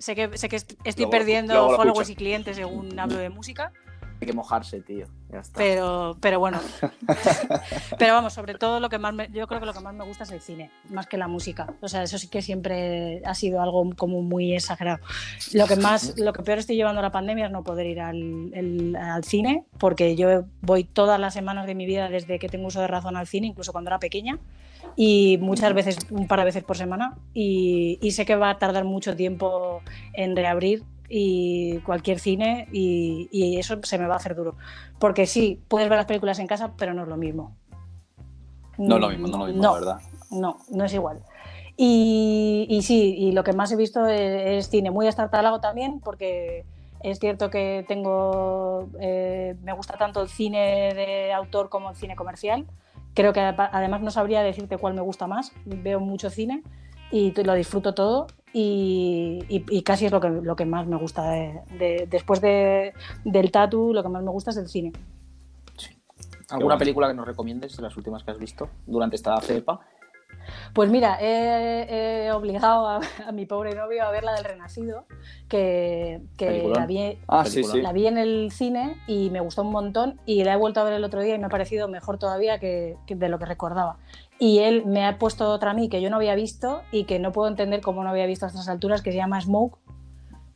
sé 0.00 0.16
que, 0.16 0.36
sé 0.36 0.48
que 0.48 0.56
est- 0.56 0.72
estoy 0.82 1.04
Luego- 1.04 1.10
perdiendo 1.10 1.54
luego 1.54 1.70
lo 1.70 1.76
followers 1.76 2.08
escucho. 2.08 2.12
y 2.12 2.16
clientes 2.16 2.56
según 2.56 2.98
hablo 2.98 3.18
de 3.18 3.28
música, 3.28 3.72
Hay 4.20 4.26
que 4.26 4.32
mojarse, 4.32 4.80
tío. 4.80 5.06
Ya 5.30 5.40
está. 5.40 5.58
pero, 5.58 6.16
pero 6.20 6.40
bueno. 6.40 6.58
pero 7.98 8.14
vamos, 8.14 8.32
sobre 8.32 8.54
todo 8.54 8.80
lo 8.80 8.88
que 8.88 8.98
más 8.98 9.14
me- 9.14 9.28
yo 9.30 9.46
creo 9.46 9.60
que 9.60 9.66
lo 9.66 9.72
que 9.74 9.80
más 9.80 9.94
me 9.94 10.04
gusta 10.04 10.24
es 10.24 10.30
el 10.32 10.40
cine, 10.40 10.70
más 10.90 11.06
que 11.06 11.16
la 11.18 11.28
música. 11.28 11.72
O 11.80 11.88
sea, 11.88 12.02
eso 12.02 12.18
sí 12.18 12.28
que 12.28 12.42
siempre 12.42 13.22
ha 13.24 13.34
sido 13.34 13.60
algo 13.62 13.88
como 13.96 14.22
muy 14.22 14.54
exagerado. 14.54 14.98
Lo 15.52 15.66
que 15.66 15.76
más, 15.76 16.18
lo 16.18 16.32
que 16.32 16.42
peor 16.42 16.58
estoy 16.58 16.76
llevando 16.76 17.02
la 17.02 17.12
pandemia 17.12 17.46
es 17.46 17.52
no 17.52 17.62
poder 17.62 17.86
ir 17.86 18.00
al, 18.00 18.50
el- 18.54 18.96
al 18.96 19.24
cine, 19.24 19.64
porque 19.78 20.16
yo 20.16 20.44
voy 20.62 20.84
todas 20.84 21.20
las 21.20 21.34
semanas 21.34 21.66
de 21.66 21.74
mi 21.74 21.86
vida 21.86 22.08
desde 22.08 22.38
que 22.38 22.48
tengo 22.48 22.66
uso 22.68 22.80
de 22.80 22.86
razón 22.88 23.16
al 23.16 23.26
cine, 23.26 23.46
incluso 23.48 23.72
cuando 23.72 23.90
era 23.90 23.98
pequeña, 23.98 24.38
y 24.96 25.38
muchas 25.40 25.74
veces, 25.74 25.98
un 26.10 26.26
par 26.26 26.40
de 26.40 26.46
veces 26.46 26.64
por 26.64 26.76
semana, 26.76 27.16
y, 27.34 27.98
y 28.02 28.12
sé 28.12 28.24
que 28.26 28.34
va 28.36 28.50
a 28.50 28.58
tardar 28.58 28.84
mucho 28.84 29.14
tiempo 29.14 29.80
en 30.14 30.34
reabrir 30.34 30.82
y 31.08 31.78
cualquier 31.78 32.18
cine 32.18 32.68
y, 32.72 33.28
y 33.32 33.58
eso 33.58 33.78
se 33.82 33.98
me 33.98 34.06
va 34.06 34.14
a 34.14 34.18
hacer 34.18 34.34
duro. 34.34 34.56
Porque 34.98 35.26
sí, 35.26 35.60
puedes 35.68 35.88
ver 35.88 35.98
las 35.98 36.06
películas 36.06 36.38
en 36.38 36.46
casa, 36.46 36.72
pero 36.76 36.94
no 36.94 37.02
es 37.02 37.08
lo 37.08 37.16
mismo. 37.16 37.56
No 38.76 38.96
es 38.96 39.00
lo 39.00 39.08
mismo, 39.08 39.26
no 39.26 39.32
es 39.34 39.38
lo 39.38 39.46
mismo, 39.46 39.62
No, 39.62 39.72
la 39.74 39.78
verdad. 39.78 40.00
no, 40.30 40.58
no 40.70 40.84
es 40.84 40.94
igual. 40.94 41.20
Y, 41.76 42.66
y 42.68 42.82
sí, 42.82 43.14
y 43.16 43.32
lo 43.32 43.44
que 43.44 43.52
más 43.52 43.70
he 43.72 43.76
visto 43.76 44.06
es, 44.06 44.66
es 44.66 44.68
cine 44.68 44.90
muy 44.90 45.06
estartalado 45.06 45.60
también, 45.60 46.00
porque 46.00 46.64
es 47.02 47.18
cierto 47.20 47.50
que 47.50 47.84
tengo, 47.86 48.88
eh, 49.00 49.56
me 49.62 49.72
gusta 49.72 49.96
tanto 49.96 50.20
el 50.22 50.28
cine 50.28 50.92
de 50.94 51.32
autor 51.32 51.68
como 51.68 51.90
el 51.90 51.96
cine 51.96 52.16
comercial. 52.16 52.66
Creo 53.14 53.32
que 53.32 53.40
además 53.40 54.00
no 54.00 54.10
sabría 54.10 54.42
decirte 54.42 54.76
cuál 54.78 54.94
me 54.94 55.00
gusta 55.00 55.26
más. 55.26 55.52
Veo 55.64 56.00
mucho 56.00 56.30
cine 56.30 56.62
y 57.10 57.32
lo 57.42 57.54
disfruto 57.54 57.94
todo 57.94 58.26
y, 58.52 59.44
y- 59.48 59.64
y 59.68 59.82
casi 59.82 60.06
es 60.06 60.12
lo 60.12 60.20
que, 60.20 60.28
lo 60.28 60.56
que 60.56 60.64
más 60.64 60.86
me 60.86 60.96
gusta. 60.96 61.30
de- 61.30 61.60
de- 61.78 62.06
después 62.10 62.40
de, 62.40 62.92
del 63.24 63.50
tatu, 63.50 63.92
lo 63.92 64.02
que 64.02 64.08
más 64.08 64.22
me 64.22 64.30
gusta 64.30 64.50
es 64.50 64.56
el 64.56 64.68
cine. 64.68 64.92
¿Alguna 66.50 66.74
bueno. 66.74 66.78
película 66.78 67.08
que 67.08 67.14
nos 67.14 67.26
recomiendes 67.26 67.76
de 67.76 67.82
las 67.82 67.94
últimas 67.96 68.24
que 68.24 68.30
has 68.30 68.38
visto 68.38 68.70
durante 68.86 69.16
esta 69.16 69.38
cepa? 69.42 69.80
Pues 70.72 70.90
mira, 70.90 71.18
he, 71.20 72.26
he 72.26 72.32
obligado 72.32 72.86
a, 72.86 73.00
a 73.26 73.32
mi 73.32 73.46
pobre 73.46 73.74
novio 73.74 74.04
a 74.04 74.10
ver 74.10 74.24
la 74.24 74.34
del 74.34 74.44
Renacido, 74.44 75.04
que, 75.48 76.20
la, 76.38 76.86
vi, 76.86 77.18
Ah, 77.26 77.44
sí, 77.44 77.56
película. 77.62 77.74
sí. 77.74 77.82
la 77.82 77.92
vi 77.92 78.06
en 78.06 78.18
el 78.18 78.50
cine 78.52 78.96
y 79.06 79.30
me 79.30 79.40
gustó 79.40 79.62
un 79.62 79.70
montón 79.72 80.20
y 80.26 80.44
la 80.44 80.54
he 80.54 80.56
vuelto 80.56 80.80
a 80.80 80.84
ver 80.84 80.92
el 80.94 81.04
otro 81.04 81.20
día 81.22 81.34
y 81.34 81.38
me 81.38 81.46
ha 81.46 81.50
parecido 81.50 81.88
mejor 81.88 82.18
todavía 82.18 82.58
que, 82.58 82.96
que 83.06 83.14
de 83.14 83.28
lo 83.28 83.38
que 83.38 83.46
recordaba. 83.46 83.98
Y 84.38 84.60
él 84.60 84.84
me 84.86 85.04
ha 85.04 85.18
puesto 85.18 85.48
otra 85.50 85.72
a 85.72 85.74
mí 85.74 85.88
que 85.88 86.00
yo 86.00 86.10
no 86.10 86.16
había 86.16 86.34
visto 86.34 86.82
y 86.92 87.04
que 87.04 87.18
no 87.18 87.32
puedo 87.32 87.48
entender 87.48 87.80
cómo 87.80 88.04
no 88.04 88.10
había 88.10 88.26
visto 88.26 88.46
a 88.46 88.48
estas 88.48 88.68
alturas, 88.68 89.02
que 89.02 89.10
se 89.10 89.18
llama 89.18 89.40
Smoke, 89.40 89.78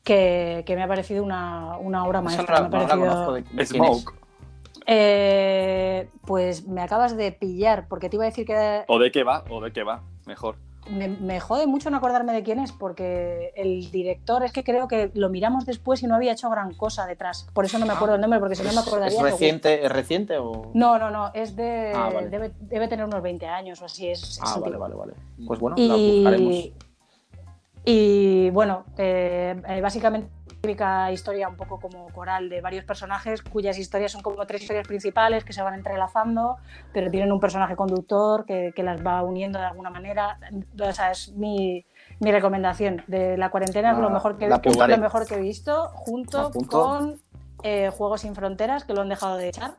que, 0.05 0.63
que 0.67 0.77
me 0.77 0.83
ha 0.83 0.89
parecido 0.89 1.23
una, 1.25 1.77
una 1.79 2.05
obra 2.07 2.21
maestra. 2.23 2.61
no 2.61 2.63
la- 2.63 2.69
me 2.69 2.77
ha 2.77 2.81
no 2.81 2.87
la 2.87 2.95
parecido- 2.95 3.09
conozco 3.13 3.33
de- 3.35 3.43
de 3.43 3.67
quién 3.67 3.85
es. 3.85 3.99
Smoke. 4.03 4.22
Eh, 4.87 6.09
pues 6.27 6.67
me 6.67 6.81
acabas 6.83 7.17
de 7.17 7.33
pillar, 7.33 7.87
porque 7.89 8.09
te 8.09 8.17
iba 8.17 8.25
a 8.25 8.29
decir 8.29 8.47
que 8.47 8.85
O 8.89 8.99
de 8.99 9.11
qué 9.13 9.25
va, 9.25 9.45
o 9.51 9.61
de 9.61 9.73
qué 9.73 9.83
va, 9.83 10.03
mejor. 10.27 10.57
me, 10.91 11.09
me 11.09 11.39
jode 11.39 11.67
mucho 11.69 11.91
no 11.91 11.97
acordarme 11.97 12.33
de 12.33 12.43
quién 12.43 12.59
es, 12.59 12.73
porque 12.73 13.53
el 13.57 13.91
director 13.93 14.43
es 14.43 14.53
que 14.53 14.65
creo 14.65 14.89
que 14.89 15.11
lo 15.15 15.29
miramos 15.29 15.65
después 15.67 16.03
y 16.03 16.07
no 16.07 16.15
había 16.17 16.33
hecho 16.33 16.51
gran 16.51 16.75
cosa 16.75 17.07
detrás. 17.07 17.49
Por 17.55 17.65
eso 17.65 17.79
no 17.79 17.87
me 17.87 17.93
acuerdo 17.93 18.17
el 18.17 18.21
nombre, 18.21 18.41
porque 18.41 18.57
si 18.57 18.63
no 18.65 18.73
me 18.73 18.81
¿Es, 18.81 18.87
acordaría. 18.89 19.17
es 19.19 19.23
reciente, 19.23 19.85
¿Es 19.87 19.93
reciente 19.93 20.39
o...? 20.39 20.71
No, 20.75 20.99
no, 20.99 21.11
no, 21.11 21.31
es 21.35 21.55
de. 21.55 21.93
Ah, 21.95 22.11
vale. 22.13 22.29
debe, 22.29 22.53
debe 22.61 22.89
tener 22.89 23.05
unos 23.07 23.23
20 23.23 23.47
años 23.47 23.81
o 23.81 23.85
así. 23.85 24.09
Es, 24.09 24.23
es 24.23 24.41
Ah, 24.43 24.59
vale, 24.61 24.77
vale, 24.77 24.95
vale. 24.97 25.13
Pues 25.47 25.61
bueno, 25.61 25.77
la 25.79 25.95
buscaremos. 25.95 26.53
Y, 26.55 26.75
y 27.85 28.51
bueno, 28.51 28.85
eh, 28.97 29.61
eh, 29.69 29.81
básicamente 29.81 30.29
típica 30.67 31.11
historia 31.11 31.49
un 31.49 31.57
poco 31.57 31.81
como 31.81 32.07
coral 32.11 32.49
de 32.49 32.61
varios 32.61 32.85
personajes 32.85 33.43
cuyas 33.43 33.77
historias 33.79 34.13
son 34.13 34.23
como 34.23 34.47
tres 34.47 34.63
historias 34.63 34.87
principales 34.87 35.45
que 35.45 35.53
se 35.53 35.61
van 35.61 35.75
entrelazando, 35.75 36.57
pero 36.93 37.11
tienen 37.11 37.33
un 37.33 37.41
personaje 37.41 37.75
conductor 37.75 38.45
que, 38.47 38.73
que 38.75 38.85
las 38.85 39.05
va 39.05 39.23
uniendo 39.25 39.59
de 39.59 39.65
alguna 39.67 39.91
manera. 39.91 40.39
O 40.81 40.93
sea, 40.93 41.11
es 41.11 41.33
mi, 41.33 41.85
mi 42.21 42.31
recomendación 42.31 43.03
de 43.09 43.37
la 43.37 43.51
cuarentena, 43.51 43.91
es 43.91 43.99
lo 43.99 44.05
La- 44.05 44.11
mejor 44.11 44.39
que, 44.39 44.49
lo 44.49 44.99
mejor 44.99 45.27
que 45.27 45.35
he 45.35 45.41
visto, 45.41 45.89
junto 45.95 46.53
con 46.69 47.21
eh, 47.65 47.91
Juegos 47.91 48.21
sin 48.21 48.37
Fronteras, 48.37 48.85
que 48.85 48.95
lo 48.95 49.01
han 49.01 49.09
dejado 49.09 49.37
de 49.39 49.49
echar 49.49 49.73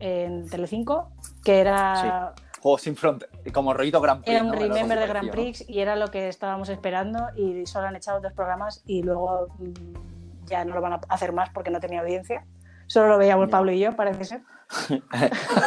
en 0.00 0.50
Telecinco, 0.50 1.10
que 1.44 1.60
era... 1.60 2.34
Juegos 2.60 2.80
sin 2.82 2.96
fronteras. 2.96 3.36
Como 3.52 3.72
rollito 3.74 4.00
Grand 4.00 4.24
Prix. 4.24 4.34
Era 4.34 4.42
un 4.44 4.50
¿no? 4.50 4.58
remember 4.58 4.98
de 4.98 5.06
Grand 5.06 5.30
Prix 5.30 5.68
y 5.68 5.80
era 5.80 5.94
lo 5.96 6.08
que 6.10 6.28
estábamos 6.28 6.70
esperando 6.70 7.28
y 7.36 7.66
solo 7.66 7.86
han 7.88 7.94
echado 7.94 8.20
dos 8.20 8.32
programas 8.32 8.82
y 8.86 9.02
luego 9.02 9.48
mm, 9.58 10.13
ya 10.46 10.64
no 10.64 10.74
lo 10.74 10.80
van 10.80 10.94
a 10.94 11.00
hacer 11.08 11.32
más 11.32 11.50
porque 11.50 11.70
no 11.70 11.80
tenía 11.80 12.00
audiencia. 12.00 12.44
Solo 12.86 13.08
lo 13.08 13.18
veíamos. 13.18 13.48
Pablo 13.48 13.72
y 13.72 13.80
yo, 13.80 13.94
parece 13.96 14.24
ser. 14.24 14.42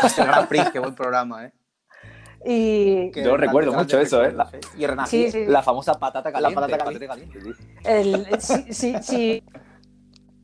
Este 0.04 0.24
Gran 0.24 0.48
Prix, 0.48 0.70
qué 0.72 0.80
buen 0.80 0.96
programa, 0.96 1.46
¿eh? 1.46 1.54
Y 2.46 3.12
Qué 3.12 3.24
Yo 3.24 3.36
recuerdo 3.36 3.74
mucho 3.74 4.00
eso, 4.00 4.24
¿eh? 4.24 4.34
Y 4.78 4.86
Renací. 4.86 5.26
sí, 5.26 5.32
sí. 5.32 5.46
La 5.48 5.64
famosa 5.64 5.96
patata 6.00 6.30
La 6.30 6.34
caliente. 6.34 6.56
patata 6.56 6.86
patata 6.86 7.08
caliente, 7.08 7.42
sí. 7.42 7.52
el, 7.84 8.42
sí, 8.42 8.74
sí, 8.74 8.96
sí. 9.02 9.44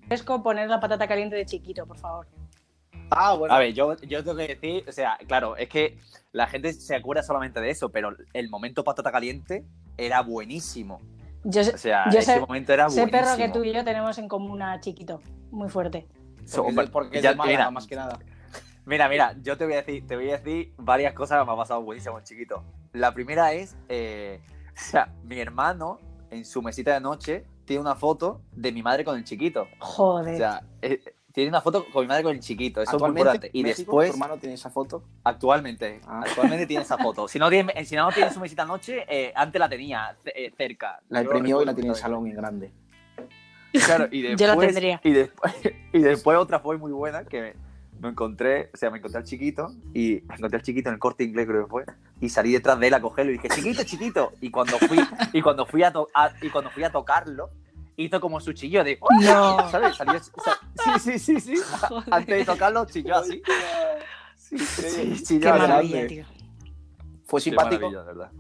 Fresco 0.08 0.42
poner 0.44 0.68
la 0.70 0.80
patata 0.80 1.08
caliente 1.08 1.36
de 1.36 1.46
chiquito, 1.46 1.86
por 1.86 1.98
favor. 1.98 2.28
Ah, 3.12 3.36
bueno. 3.36 3.54
A 3.54 3.60
ver, 3.60 3.74
yo, 3.74 3.96
yo 4.02 4.24
tengo 4.24 4.36
que 4.38 4.48
decir, 4.48 4.84
o 4.88 4.92
sea, 4.92 5.18
claro, 5.28 5.56
es 5.56 5.70
que 5.70 6.00
la 6.32 6.48
gente 6.48 6.74
se 6.74 6.96
acuerda 6.96 7.22
solamente 7.22 7.62
de 7.62 7.70
eso, 7.70 7.90
pero 7.90 8.16
el 8.34 8.50
momento 8.50 8.84
patata 8.84 9.12
caliente 9.12 9.64
era 9.98 10.22
buenísimo. 10.22 11.00
Yo, 11.44 11.64
sé- 11.64 11.74
O 11.74 11.78
sea, 11.78 12.06
yo 12.12 12.20
ese 12.20 12.34
sé, 12.36 12.40
momento 12.40 12.74
era 12.74 12.88
buenísimo. 12.88 13.12
perro, 13.12 13.36
que 13.38 13.50
tú 13.50 13.64
y 13.64 13.74
yo 13.74 13.84
tenemos 13.84 14.18
en 14.18 14.28
común 14.28 14.62
a 14.62 14.80
chiquito, 14.80 15.22
muy 15.52 15.70
fuerte. 15.70 16.08
Porque, 16.56 16.88
porque 16.92 17.18
es 17.18 17.24
de 17.24 17.36
mira, 17.36 17.70
más 17.72 17.88
que 17.88 17.96
nada. 17.96 18.20
Mira, 18.86 19.08
mira, 19.08 19.36
yo 19.42 19.58
te 19.58 19.64
voy 19.66 19.74
a 19.76 19.78
decir, 19.78 20.06
te 20.06 20.16
voy 20.16 20.30
a 20.30 20.38
decir 20.38 20.74
varias 20.78 21.14
cosas 21.14 21.40
que 21.40 21.46
me 21.46 21.54
ha 21.54 21.56
pasado 21.56 21.82
buenísimo, 21.82 22.20
chiquito. 22.22 22.64
La 22.92 23.14
primera 23.14 23.54
es, 23.54 23.76
eh, 23.88 24.42
o 24.68 24.72
sea, 24.76 25.14
mi 25.24 25.40
hermano 25.40 26.00
en 26.32 26.44
su 26.46 26.62
mesita 26.62 26.94
de 26.94 27.00
noche 27.00 27.46
tiene 27.66 27.82
una 27.82 27.96
foto 27.96 28.42
de 28.52 28.72
mi 28.74 28.82
madre 28.84 29.06
con 29.06 29.18
el 29.18 29.24
chiquito. 29.24 29.68
Joder. 29.80 30.34
O 30.34 30.38
sea, 30.38 30.64
eh, 30.82 31.02
tiene 31.34 31.50
una 31.50 31.62
foto 31.62 31.86
con 31.92 32.04
mi 32.04 32.08
madre 32.08 32.24
con 32.24 32.32
el 32.34 32.40
chiquito. 32.40 32.82
Eso 32.82 32.96
es 32.96 33.02
muy 33.02 33.10
importante. 33.10 33.50
Y 33.54 33.64
México, 33.64 33.80
después, 34.02 34.10
¿Tu 34.12 34.14
hermano 34.16 34.38
tiene 34.40 34.56
esa 34.56 34.70
foto? 34.70 35.04
actualmente, 35.24 36.00
Ah. 36.08 36.22
actualmente 36.26 36.66
tiene 36.68 36.84
esa 36.84 36.98
foto. 36.98 37.28
Si 37.28 37.40
no 37.40 37.50
tiene, 37.50 37.74
si 37.86 37.96
no 37.96 38.10
tiene 38.12 38.32
su 38.32 38.40
mesita 38.40 38.66
noche, 38.66 39.04
eh, 39.10 39.34
antes 39.36 39.60
la 39.60 39.68
tenía 39.68 40.16
eh, 40.26 40.54
cerca. 40.56 41.02
La 41.10 41.22
Yo 41.22 41.26
imprimió 41.26 41.62
y 41.62 41.66
la 41.66 41.74
tiene 41.74 41.88
en 41.90 41.96
el 41.96 42.00
salón 42.00 42.28
en 42.28 42.36
grande. 42.36 42.72
Claro, 43.86 44.08
y 44.12 44.22
después, 44.22 44.40
Yo 44.40 44.48
la 44.48 44.58
tendría. 44.58 45.02
Y 45.04 45.12
después, 45.12 45.54
y 45.94 46.00
después 46.00 46.38
otra 46.38 46.60
fue 46.60 46.78
muy 46.78 46.92
buena 46.92 47.26
que 47.26 47.56
me 48.00 48.10
encontré, 48.10 48.70
o 48.74 48.78
sea, 48.78 48.90
me 48.92 48.98
encontré 49.00 49.18
al 49.20 49.24
chiquito 49.26 49.74
y 49.94 50.22
me 50.28 50.36
encontré 50.36 50.58
al 50.58 50.64
chiquito 50.64 50.90
en 50.90 50.94
el 50.96 51.00
corte 51.00 51.24
inglés 51.24 51.48
creo 51.48 51.64
que 51.66 51.70
fue 51.70 51.86
y 52.20 52.30
salí 52.30 52.52
detrás 52.52 52.80
de 52.80 52.88
él 52.88 52.94
a 52.94 53.02
cogerlo 53.02 53.32
y 53.32 53.36
dije, 53.38 53.50
chiquito, 53.50 53.84
chiquito. 53.84 54.34
Y 54.42 54.52
cuando 54.52 54.78
fui, 54.78 55.00
y 55.34 55.42
cuando 55.42 55.66
fui 55.66 55.84
a, 55.84 55.92
to- 55.92 56.08
a- 56.14 56.32
y 56.42 56.50
cuando 56.50 56.70
fui 56.70 56.84
a 56.84 56.92
tocarlo, 56.92 57.50
hizo 57.98 58.20
como 58.20 58.40
su 58.40 58.54
chillo 58.54 58.84
de 58.84 58.98
No. 59.22 59.70
¿sabes? 59.70 59.96
Salió, 59.98 60.20
sa- 60.20 60.60
sí, 60.84 61.00
sí, 61.00 61.20
sí, 61.20 61.40
sí. 61.40 61.56
Joder. 61.88 62.04
Antes 62.14 62.38
de 62.40 62.46
tocarlo, 62.46 62.86
chilló 62.86 63.16
así. 63.18 63.42
Sí, 64.36 64.58
sí, 64.60 64.82
Qué 64.82 65.24
chilló 65.24 65.52
así. 65.54 65.60
maravilla, 65.62 65.98
grande. 65.98 66.16
tío. 66.16 66.26
Fue 67.26 67.42
simpático. 67.42 67.90
de 67.90 68.04
verdad. 68.04 68.32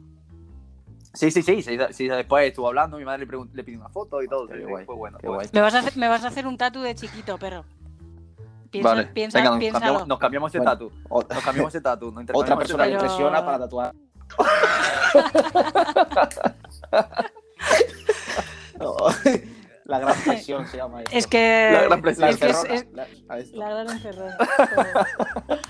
Sí, 1.13 1.29
sí, 1.29 1.43
sí, 1.43 1.61
sí, 1.61 1.77
sí, 1.91 2.07
después 2.07 2.47
estuvo 2.47 2.67
hablando, 2.67 2.97
mi 2.97 3.05
madre 3.05 3.27
le, 3.27 3.37
le 3.53 3.63
pidió 3.63 3.79
una 3.79 3.89
foto 3.89 4.21
y 4.23 4.27
todo. 4.27 4.47
Qué 4.47 4.65
guay, 4.65 4.85
fue 4.85 4.95
bueno. 4.95 5.19
qué 5.19 5.27
guay. 5.27 5.47
Me 5.53 5.61
vas, 5.61 5.75
a 5.75 5.79
hacer, 5.79 5.95
me 5.97 6.07
vas 6.07 6.23
a 6.23 6.27
hacer 6.29 6.47
un 6.47 6.57
tatu 6.57 6.81
de 6.81 6.95
chiquito, 6.95 7.37
perro. 7.37 7.63
Piensa, 8.71 8.89
vale, 8.89 9.05
piensa, 9.07 9.37
venga, 9.37 9.51
nos 9.51 9.59
piénsalo. 9.59 9.83
cambiamos, 9.85 10.07
nos 10.07 10.19
cambiamos 10.19 10.51
ese 10.51 10.57
Bueno, 10.57 10.71
tatu. 10.71 10.91
o- 11.09 11.21
Nos 11.21 11.43
cambiamos 11.43 11.75
ese 11.75 11.81
tatu. 11.81 12.11
Nos 12.11 12.25
Otra 12.33 12.57
persona 12.57 12.85
que 12.85 12.91
impresiona 12.93 13.45
para 13.45 13.59
tatuar. 13.59 13.93
La 19.85 19.99
gran 19.99 20.15
presión 20.23 20.65
se 20.67 20.77
llama 20.77 21.01
esto. 21.01 21.17
Es 21.17 21.27
que. 21.27 21.69
La 21.73 21.81
gran 21.83 22.01
presión. 22.01 22.21
La 22.25 22.29
es 22.31 22.37
que 22.37 22.45
es- 22.49 22.55
encerrona, 22.55 22.75
es- 22.75 22.91
la- 22.93 23.07
a 23.33 23.37
esto. 23.39 23.57
la 23.57 23.69
gran 23.69 23.89
encerrona. 23.89 24.37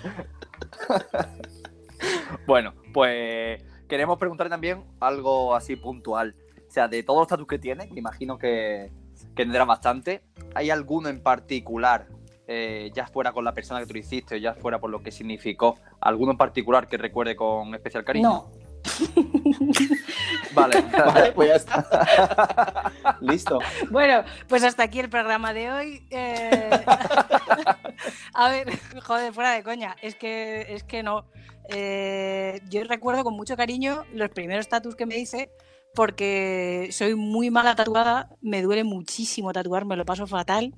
Bueno, 2.46 2.74
pues 2.94 3.64
queremos 3.88 4.18
preguntar 4.18 4.50
también 4.50 4.84
algo 5.00 5.56
así 5.56 5.76
puntual. 5.76 6.36
O 6.68 6.72
sea, 6.72 6.88
de 6.88 7.04
todos 7.04 7.20
los 7.22 7.28
tatus 7.28 7.48
que 7.48 7.60
tienes, 7.60 7.88
que 7.92 8.00
imagino 8.00 8.38
que, 8.38 8.92
que 9.36 9.44
tendrás 9.44 9.66
bastante, 9.68 10.24
¿hay 10.56 10.70
alguno 10.70 11.08
en 11.10 11.22
particular, 11.22 12.08
eh, 12.48 12.92
ya 12.94 13.08
fuera 13.08 13.32
con 13.32 13.46
la 13.46 13.54
persona 13.54 13.80
que 13.80 13.86
tú 13.86 13.94
lo 13.94 14.00
hiciste 14.00 14.36
o 14.36 14.38
ya 14.38 14.54
fuera 14.56 14.80
por 14.80 14.90
lo 14.90 15.02
que 15.02 15.12
significó, 15.12 15.78
alguno 16.02 16.32
en 16.34 16.38
particular 16.38 16.88
que 16.90 16.98
recuerde 16.98 17.36
con 17.36 17.74
especial 17.76 18.04
cariño? 18.04 18.28
No. 18.30 18.63
Vale. 20.54 20.82
Vale, 20.82 21.32
pues 21.32 21.50
ya 21.50 21.56
está. 21.56 22.92
Listo. 23.22 23.60
Bueno, 23.90 24.24
pues 24.48 24.64
hasta 24.64 24.84
aquí 24.84 25.00
el 25.00 25.10
programa 25.10 25.54
de 25.54 25.72
hoy. 25.72 26.08
Eh, 26.10 26.70
A 28.34 28.50
ver, 28.50 28.68
joder, 29.04 29.34
fuera 29.34 29.52
de 29.52 29.64
coña. 29.64 29.96
Es 30.02 30.16
que, 30.16 30.68
es 30.70 30.84
que 30.84 31.04
no. 31.04 31.26
Eh, 31.70 32.62
Yo 32.70 32.84
recuerdo 32.84 33.24
con 33.24 33.36
mucho 33.36 33.56
cariño 33.56 34.04
los 34.14 34.30
primeros 34.30 34.68
tatus 34.68 34.96
que 34.96 35.06
me 35.06 35.18
hice 35.18 35.50
porque 35.96 36.90
soy 36.92 37.16
muy 37.16 37.52
mala 37.52 37.76
tatuada, 37.76 38.30
me 38.42 38.62
duele 38.62 38.84
muchísimo 38.84 39.54
tatuar, 39.54 39.86
me 39.86 39.96
lo 39.96 40.06
paso 40.06 40.26
fatal. 40.26 40.74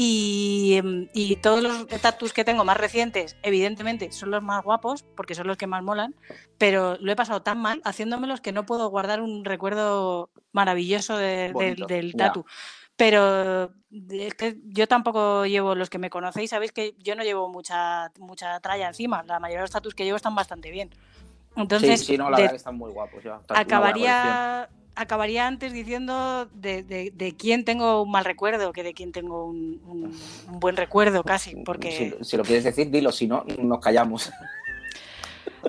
Y, 0.00 0.74
em, 0.76 1.08
y 1.12 1.34
todos 1.34 1.60
los 1.60 1.88
tatus 2.00 2.32
que 2.32 2.44
tengo 2.44 2.64
más 2.64 2.76
recientes, 2.76 3.36
evidentemente, 3.42 4.12
son 4.12 4.30
los 4.30 4.44
más 4.44 4.62
guapos, 4.62 5.02
porque 5.16 5.34
son 5.34 5.48
los 5.48 5.56
que 5.56 5.66
más 5.66 5.82
molan, 5.82 6.14
pero 6.56 6.96
lo 7.00 7.10
he 7.10 7.16
pasado 7.16 7.42
tan 7.42 7.58
mal 7.58 7.80
haciéndomelos 7.84 8.40
que 8.40 8.52
no 8.52 8.64
puedo 8.64 8.88
guardar 8.90 9.20
un 9.20 9.44
recuerdo 9.44 10.30
maravilloso 10.52 11.16
de- 11.16 11.26
del- 11.26 11.52
Bonito, 11.52 11.86
del 11.88 12.14
tatu. 12.14 12.46
Pero 12.94 13.72
es 14.10 14.34
que 14.34 14.58
yo 14.66 14.86
tampoco 14.86 15.46
llevo, 15.46 15.74
los 15.74 15.90
que 15.90 15.98
me 15.98 16.10
conocéis, 16.10 16.50
sabéis 16.50 16.70
que 16.70 16.94
yo 16.98 17.16
no 17.16 17.24
llevo 17.24 17.48
mucha, 17.48 18.12
mucha 18.20 18.60
tralla 18.60 18.86
encima. 18.86 19.24
La 19.24 19.40
mayoría 19.40 19.58
de 19.58 19.64
los 19.64 19.72
tatus 19.72 19.96
que 19.96 20.04
llevo 20.04 20.16
están 20.16 20.36
bastante 20.36 20.70
bien. 20.70 20.90
Entonces, 21.56 21.98
sí, 22.00 22.12
sí, 22.12 22.18
no, 22.18 22.30
la 22.30 22.36
de- 22.36 22.42
verdad 22.44 22.52
que 22.52 22.56
están 22.58 22.76
muy 22.76 22.92
guapos. 22.92 23.24
ya. 23.24 23.40
Acabaría, 23.48 24.68
acabaría 25.00 25.46
antes 25.46 25.72
diciendo 25.72 26.46
de, 26.52 26.82
de- 26.82 27.12
de 27.14 27.36
quién 27.36 27.64
tengo 27.64 28.02
un 28.02 28.10
mal 28.10 28.24
recuerdo 28.24 28.72
que 28.72 28.82
de 28.82 28.92
quién 28.94 29.12
tengo 29.12 29.44
un, 29.46 29.80
un- 29.86 30.18
un 30.48 30.60
buen 30.60 30.76
recuerdo 30.76 31.22
casi, 31.24 31.56
porque 31.64 32.14
Si, 32.20 32.24
si 32.30 32.36
lo 32.36 32.42
quieres 32.44 32.64
decir, 32.64 32.90
dilo, 32.90 33.12
si 33.12 33.26
no, 33.26 33.44
nos 33.58 33.78
callamos. 33.80 34.30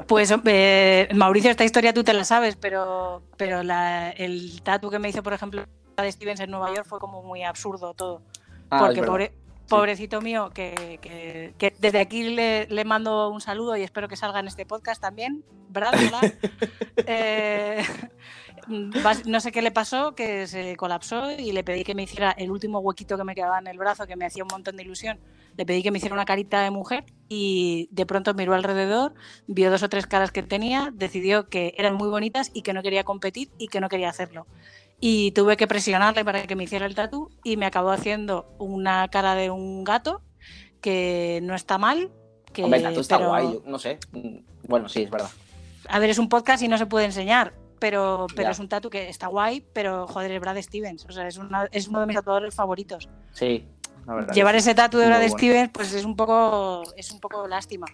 pues 0.08 0.34
eh, 0.46 1.08
Mauricio, 1.16 1.52
esta 1.52 1.64
historia 1.66 1.94
tú 1.94 2.04
te 2.04 2.14
la 2.14 2.24
sabes, 2.24 2.56
pero, 2.56 3.22
pero 3.38 3.64
la- 3.64 4.10
el 4.12 4.62
tatu 4.64 4.90
que 4.90 5.00
me 5.00 5.10
hizo, 5.10 5.24
por 5.24 5.34
ejemplo, 5.34 5.64
la 5.98 6.04
de 6.04 6.12
Stevens 6.12 6.40
en 6.40 6.52
Nueva 6.52 6.74
York 6.74 6.86
fue 6.88 7.00
como 7.00 7.22
muy 7.24 7.44
absurdo 7.44 7.94
todo. 7.94 8.22
Ah, 8.72 8.80
porque 8.86 9.02
pobre- 9.04 9.34
pobrecito 9.68 10.22
mío, 10.22 10.50
que, 10.54 11.00
que- 11.02 11.54
que 11.58 11.76
desde 11.80 12.00
aquí 12.00 12.24
le, 12.24 12.66
le 12.68 12.86
mando 12.86 13.30
un 13.30 13.42
saludo 13.42 13.76
y 13.78 13.84
espero 13.84 14.08
que 14.08 14.16
salga 14.16 14.40
en 14.40 14.48
este 14.48 14.66
podcast 14.66 15.02
también, 15.02 15.44
¿verdad? 15.70 15.92
Eh, 17.12 17.84
no 18.70 19.40
sé 19.40 19.52
qué 19.52 19.62
le 19.62 19.72
pasó, 19.72 20.16
que 20.16 20.48
se 20.48 20.76
colapsó 20.76 21.32
y 21.32 21.52
le 21.52 21.64
pedí 21.64 21.84
que 21.84 21.96
me 21.96 22.04
hiciera 22.04 22.32
el 22.32 22.52
último 22.52 22.80
huequito 22.80 23.18
que 23.18 23.24
me 23.24 23.36
quedaba 23.36 23.60
en 23.60 23.68
el 23.68 23.78
brazo, 23.78 24.08
que 24.08 24.16
me 24.16 24.26
hacía 24.26 24.44
un 24.44 24.50
montón 24.52 24.76
de 24.78 24.84
ilusión. 24.84 25.20
Le 25.58 25.66
pedí 25.66 25.84
que 25.84 25.92
me 25.92 25.98
hiciera 25.98 26.14
una 26.16 26.26
carita 26.26 26.62
de 26.62 26.72
mujer 26.72 27.06
y 27.28 27.90
de 27.92 28.06
pronto 28.06 28.34
miró 28.34 28.54
alrededor, 28.54 29.14
vio 29.48 29.70
dos 29.72 29.84
o 29.84 29.90
tres 29.90 30.08
caras 30.08 30.32
que 30.32 30.44
tenía, 30.44 30.92
decidió 30.94 31.50
que 31.50 31.74
eran 31.78 31.96
muy 31.96 32.08
bonitas 32.08 32.52
y 32.54 32.62
que 32.62 32.74
no 32.74 32.82
quería 32.82 33.04
competir 33.04 33.50
y 33.58 33.68
que 33.68 33.82
no 33.82 33.90
quería 33.90 34.10
hacerlo 34.10 34.48
y 35.02 35.32
tuve 35.32 35.56
que 35.58 35.68
presionarle 35.68 36.26
para 36.26 36.44
que 36.44 36.56
me 36.56 36.66
hiciera 36.66 36.86
el 36.86 36.96
tatu 36.96 37.30
y 37.44 37.58
me 37.58 37.66
acabó 37.66 37.92
haciendo 37.92 38.54
una 38.60 39.08
cara 39.08 39.36
de 39.36 39.50
un 39.50 39.84
gato 39.84 40.22
que 40.82 41.40
no 41.44 41.56
está 41.56 41.78
mal. 41.78 42.12
Que, 42.52 42.64
Hombre, 42.64 42.80
el 42.80 42.86
tatu 42.86 43.00
está 43.00 43.18
pero- 43.18 43.30
guay, 43.30 43.54
yo 43.54 43.64
no 43.66 43.80
sé. 43.80 44.00
Bueno, 44.68 44.90
sí, 44.90 45.04
es 45.04 45.10
verdad. 45.10 45.30
A 45.88 46.00
ver, 46.00 46.10
es 46.10 46.20
un 46.20 46.30
podcast 46.30 46.62
y 46.64 46.68
no 46.68 46.78
se 46.78 46.86
puede 46.86 47.06
enseñar, 47.06 47.54
pero, 47.80 48.28
pero 48.36 48.44
Ya. 48.48 48.52
es 48.52 48.60
un 48.60 48.68
tatu 48.70 48.90
que 48.90 49.10
está 49.10 49.28
guay, 49.28 49.66
pero 49.74 50.08
joder, 50.08 50.32
es 50.32 50.40
Brad 50.42 50.62
Stevens, 50.62 51.06
o 51.08 51.12
sea, 51.12 51.28
es, 51.28 51.38
una- 51.38 51.68
es 51.72 51.88
uno 51.88 52.02
de 52.02 52.06
mis 52.08 52.16
tatuadores 52.16 52.54
favoritos. 52.54 53.10
Sí, 53.34 53.66
la 54.06 54.14
verdad. 54.16 54.34
Llevar 54.34 54.56
ese 54.56 54.76
tatu 54.76 54.98
de 54.98 55.08
Brad 55.08 55.20
bueno. 55.20 55.38
Stevens, 55.38 55.70
pues 55.74 55.94
es 55.94 56.06
un 56.06 56.16
poco, 56.16 56.84
es 56.96 57.12
un 57.12 57.20
poco 57.20 57.48
lástima. 57.48 57.86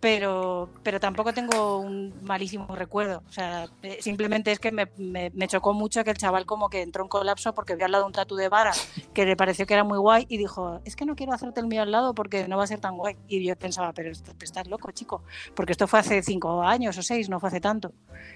Pero, 0.00 0.70
pero 0.82 0.98
tampoco 0.98 1.32
tengo 1.34 1.78
un 1.78 2.14
malísimo 2.22 2.74
recuerdo. 2.74 3.22
O 3.28 3.32
sea, 3.32 3.66
eh, 3.82 3.98
simplemente 4.00 4.50
es 4.50 4.58
que 4.58 4.72
me, 4.72 4.88
me- 4.96 5.30
me 5.34 5.46
chocó 5.46 5.74
mucho 5.74 6.02
que 6.04 6.10
el 6.10 6.16
chaval 6.16 6.46
como 6.46 6.70
que 6.70 6.80
entró 6.82 7.02
en 7.04 7.08
colapso 7.08 7.54
porque 7.54 7.76
vio 7.76 7.84
al 7.84 7.92
lado 7.92 8.06
un 8.06 8.12
tatu 8.12 8.34
de 8.36 8.48
vara 8.48 8.72
que 9.12 9.26
le 9.26 9.36
pareció 9.36 9.66
que 9.66 9.74
era 9.74 9.84
muy 9.84 9.98
guay 9.98 10.24
y 10.28 10.38
dijo, 10.38 10.80
es 10.84 10.96
que 10.96 11.04
no 11.04 11.14
quiero 11.16 11.32
hacerte 11.34 11.60
el 11.60 11.66
mío 11.66 11.82
al 11.82 11.90
lado 11.92 12.14
porque 12.14 12.48
no 12.48 12.56
va 12.56 12.64
a 12.64 12.66
ser 12.66 12.80
tan 12.80 12.96
guay. 12.96 13.16
Y 13.28 13.44
yo 13.44 13.54
pensaba, 13.56 13.92
pero 13.92 14.10
estás 14.10 14.66
loco, 14.68 14.90
chico, 14.92 15.22
porque 15.54 15.72
esto 15.72 15.86
fue 15.86 15.98
hace 16.00 16.22
cinco 16.22 16.62
años 16.62 16.96
o 16.96 17.02
seis, 17.02 17.28
no 17.28 17.38
fue 17.38 17.48
hace 17.50 17.60
tanto. 17.60 17.92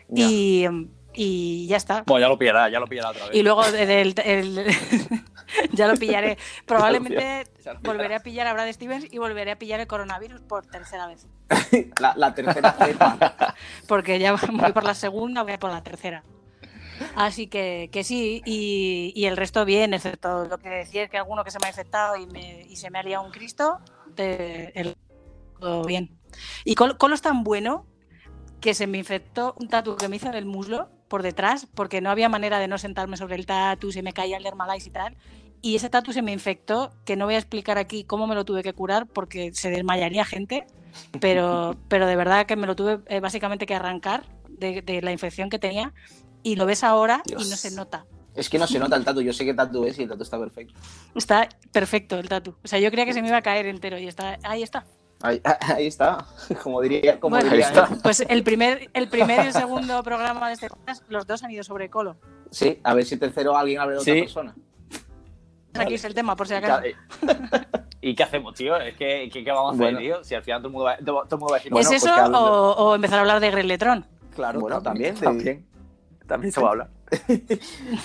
Ya. 0.08 0.26
Y, 0.28 0.66
y 1.14 1.66
ya 1.68 1.76
está. 1.78 2.02
Bueno, 2.06 2.26
ya 2.26 2.28
lo 2.28 2.36
pillará, 2.38 2.68
ya 2.68 2.78
lo 2.80 2.86
pillará 2.86 3.10
otra 3.10 3.26
vez. 3.28 3.34
Y 3.34 3.42
luego 3.42 3.64
el- 3.64 4.14
ya 5.72 5.86
lo 5.86 5.94
pillaré. 5.96 6.36
Probablemente 6.66 7.44
Ya 7.64 7.72
lo 7.72 7.80
pillará. 7.80 7.80
volveré 7.82 8.14
a 8.16 8.20
pillar 8.20 8.46
a 8.48 8.52
Brad 8.52 8.70
Stevens 8.72 9.06
y 9.10 9.18
volveré 9.18 9.52
a 9.52 9.58
pillar 9.58 9.80
el 9.80 9.86
coronavirus 9.86 10.40
por 10.42 10.66
tercera 10.66 11.06
vez. 11.06 11.26
La, 12.00 12.14
la 12.16 12.34
tercera 12.34 12.72
cepa. 12.72 13.54
Porque 13.88 14.18
ya 14.18 14.32
voy 14.34 14.72
por 14.72 14.84
la 14.84 14.94
segunda, 14.94 15.42
voy 15.42 15.56
por 15.58 15.70
la 15.70 15.82
tercera. 15.82 16.22
Así 17.16 17.48
que, 17.48 17.88
que 17.92 18.04
sí, 18.04 18.40
y, 18.44 19.12
y 19.16 19.26
el 19.26 19.36
resto 19.36 19.64
bien, 19.64 19.94
excepto 19.94 20.44
lo 20.46 20.58
que 20.58 20.68
decía 20.68 21.02
es 21.04 21.10
que 21.10 21.18
alguno 21.18 21.42
que 21.44 21.50
se 21.50 21.58
me 21.58 21.66
ha 21.66 21.70
infectado 21.70 22.16
y, 22.16 22.26
me- 22.26 22.62
y 22.62 22.76
se 22.76 22.88
me 22.90 22.98
ha 22.98 23.02
liado 23.02 23.24
un 23.24 23.32
Cristo, 23.32 23.78
de- 24.14 24.72
el- 24.76 24.96
todo 25.58 25.84
bien. 25.84 26.16
Y 26.64 26.74
Col- 26.76 26.96
Colo 26.96 27.14
es 27.14 27.22
tan 27.22 27.42
bueno 27.42 27.86
que 28.60 28.74
se 28.74 28.86
me 28.86 28.98
infectó 28.98 29.54
un 29.58 29.68
tatu 29.68 29.96
que 29.96 30.08
me 30.08 30.16
hizo 30.16 30.28
en 30.28 30.34
el 30.34 30.46
muslo 30.46 30.88
por 31.08 31.22
detrás, 31.22 31.66
porque 31.74 32.00
no 32.00 32.10
había 32.10 32.28
manera 32.28 32.58
de 32.58 32.68
no 32.68 32.78
sentarme 32.78 33.16
sobre 33.16 33.34
el 33.36 33.44
tatu, 33.46 33.90
se 33.92 34.02
me 34.02 34.12
caía 34.12 34.36
el 34.36 34.42
dermalais 34.44 34.86
y 34.86 34.90
tal. 34.90 35.16
Y 35.64 35.76
ese 35.76 35.88
tatu 35.88 36.12
se 36.12 36.20
me 36.20 36.30
infectó, 36.30 36.92
que 37.06 37.16
no 37.16 37.24
voy 37.24 37.36
a 37.36 37.38
explicar 37.38 37.78
aquí 37.78 38.04
cómo 38.04 38.26
me 38.26 38.34
lo 38.34 38.44
tuve 38.44 38.62
que 38.62 38.74
curar, 38.74 39.06
porque 39.06 39.54
se 39.54 39.70
desmayaría 39.70 40.24
gente, 40.26 40.66
pero, 41.20 41.74
pero 41.88 42.06
de 42.06 42.16
verdad 42.16 42.44
que 42.44 42.54
me 42.54 42.66
lo 42.66 42.76
tuve 42.76 43.00
eh, 43.06 43.20
básicamente 43.20 43.64
que 43.64 43.74
arrancar 43.74 44.24
de, 44.48 44.82
de 44.82 45.00
la 45.00 45.10
infección 45.10 45.48
que 45.48 45.58
tenía. 45.58 45.94
Y 46.42 46.56
lo 46.56 46.66
ves 46.66 46.84
ahora 46.84 47.22
y 47.26 47.32
no 47.32 47.38
Dios. 47.38 47.58
se 47.58 47.70
nota. 47.70 48.04
Es 48.34 48.50
que 48.50 48.58
no 48.58 48.66
se 48.66 48.78
nota 48.78 48.96
el 48.96 49.04
tatu. 49.06 49.22
Yo 49.22 49.32
sé 49.32 49.46
qué 49.46 49.54
tatu 49.54 49.86
es 49.86 49.98
y 49.98 50.02
el 50.02 50.08
tatu 50.10 50.22
está 50.24 50.38
perfecto. 50.38 50.74
Está 51.14 51.48
perfecto 51.72 52.18
el 52.18 52.28
tatu. 52.28 52.54
O 52.62 52.68
sea, 52.68 52.78
yo 52.78 52.90
creía 52.90 53.06
que 53.06 53.14
se 53.14 53.22
me 53.22 53.28
iba 53.28 53.38
a 53.38 53.42
caer 53.42 53.64
entero 53.64 53.96
y 53.98 54.06
está 54.06 54.38
ahí 54.42 54.62
está. 54.62 54.84
Ahí, 55.22 55.40
ahí 55.74 55.86
está. 55.86 56.26
Como 56.62 56.82
diría, 56.82 57.18
como 57.18 57.36
Bueno, 57.36 57.48
diría 57.48 57.68
ahí 57.68 57.72
está. 57.72 57.88
Pues 58.02 58.22
el 58.28 58.42
primer, 58.42 58.90
el 58.92 59.08
primer 59.08 59.44
y 59.44 59.46
el 59.46 59.52
segundo 59.64 60.02
programa 60.02 60.48
de 60.48 60.54
este 60.54 60.68
podcast, 60.68 61.02
los 61.08 61.26
dos 61.26 61.42
han 61.42 61.50
ido 61.52 61.64
sobre 61.64 61.88
colo. 61.88 62.16
Sí, 62.50 62.78
a 62.84 62.92
ver 62.92 63.06
si 63.06 63.16
tercero 63.16 63.56
alguien 63.56 63.80
habla 63.80 63.94
de 63.94 64.00
otra 64.00 64.12
Sí. 64.14 64.20
persona. 64.20 64.54
Aquí 65.78 65.94
es 65.94 66.04
el 66.04 66.14
tema, 66.14 66.36
por 66.36 66.46
si 66.48 66.54
acaso. 66.54 66.82
¿Y 68.00 68.14
qué 68.14 68.22
hacemos, 68.22 68.54
tío? 68.54 68.76
Es 68.76 68.94
que, 68.96 69.28
¿qué, 69.32 69.42
qué 69.44 69.50
vamos 69.52 69.72
a 69.72 69.82
hacer, 69.84 69.98
tío? 69.98 70.22
Si 70.24 70.34
al 70.34 70.42
final 70.42 70.60
todo 70.60 70.68
el 70.68 70.72
mundo 70.72 70.84
va, 70.84 70.96
todo 70.98 71.22
el 71.22 71.30
mundo 71.38 71.46
va 71.50 71.56
a 71.56 71.58
decir, 71.58 71.72
Bueno, 71.72 71.82
¿Es 71.82 71.88
pues 71.88 72.02
eso 72.04 72.14
que 72.14 72.36
o, 72.36 72.72
o 72.72 72.94
empezar 72.94 73.18
a 73.18 73.20
hablar 73.22 73.40
de 73.40 73.50
Greletron? 73.50 74.06
claro, 74.34 74.60
Bueno, 74.60 74.82
también, 74.82 75.14
de- 75.14 75.20
también. 75.20 75.66
También 76.26 76.52
se 76.52 76.60
va 76.60 76.68
a 76.68 76.70
hablar. 76.70 76.90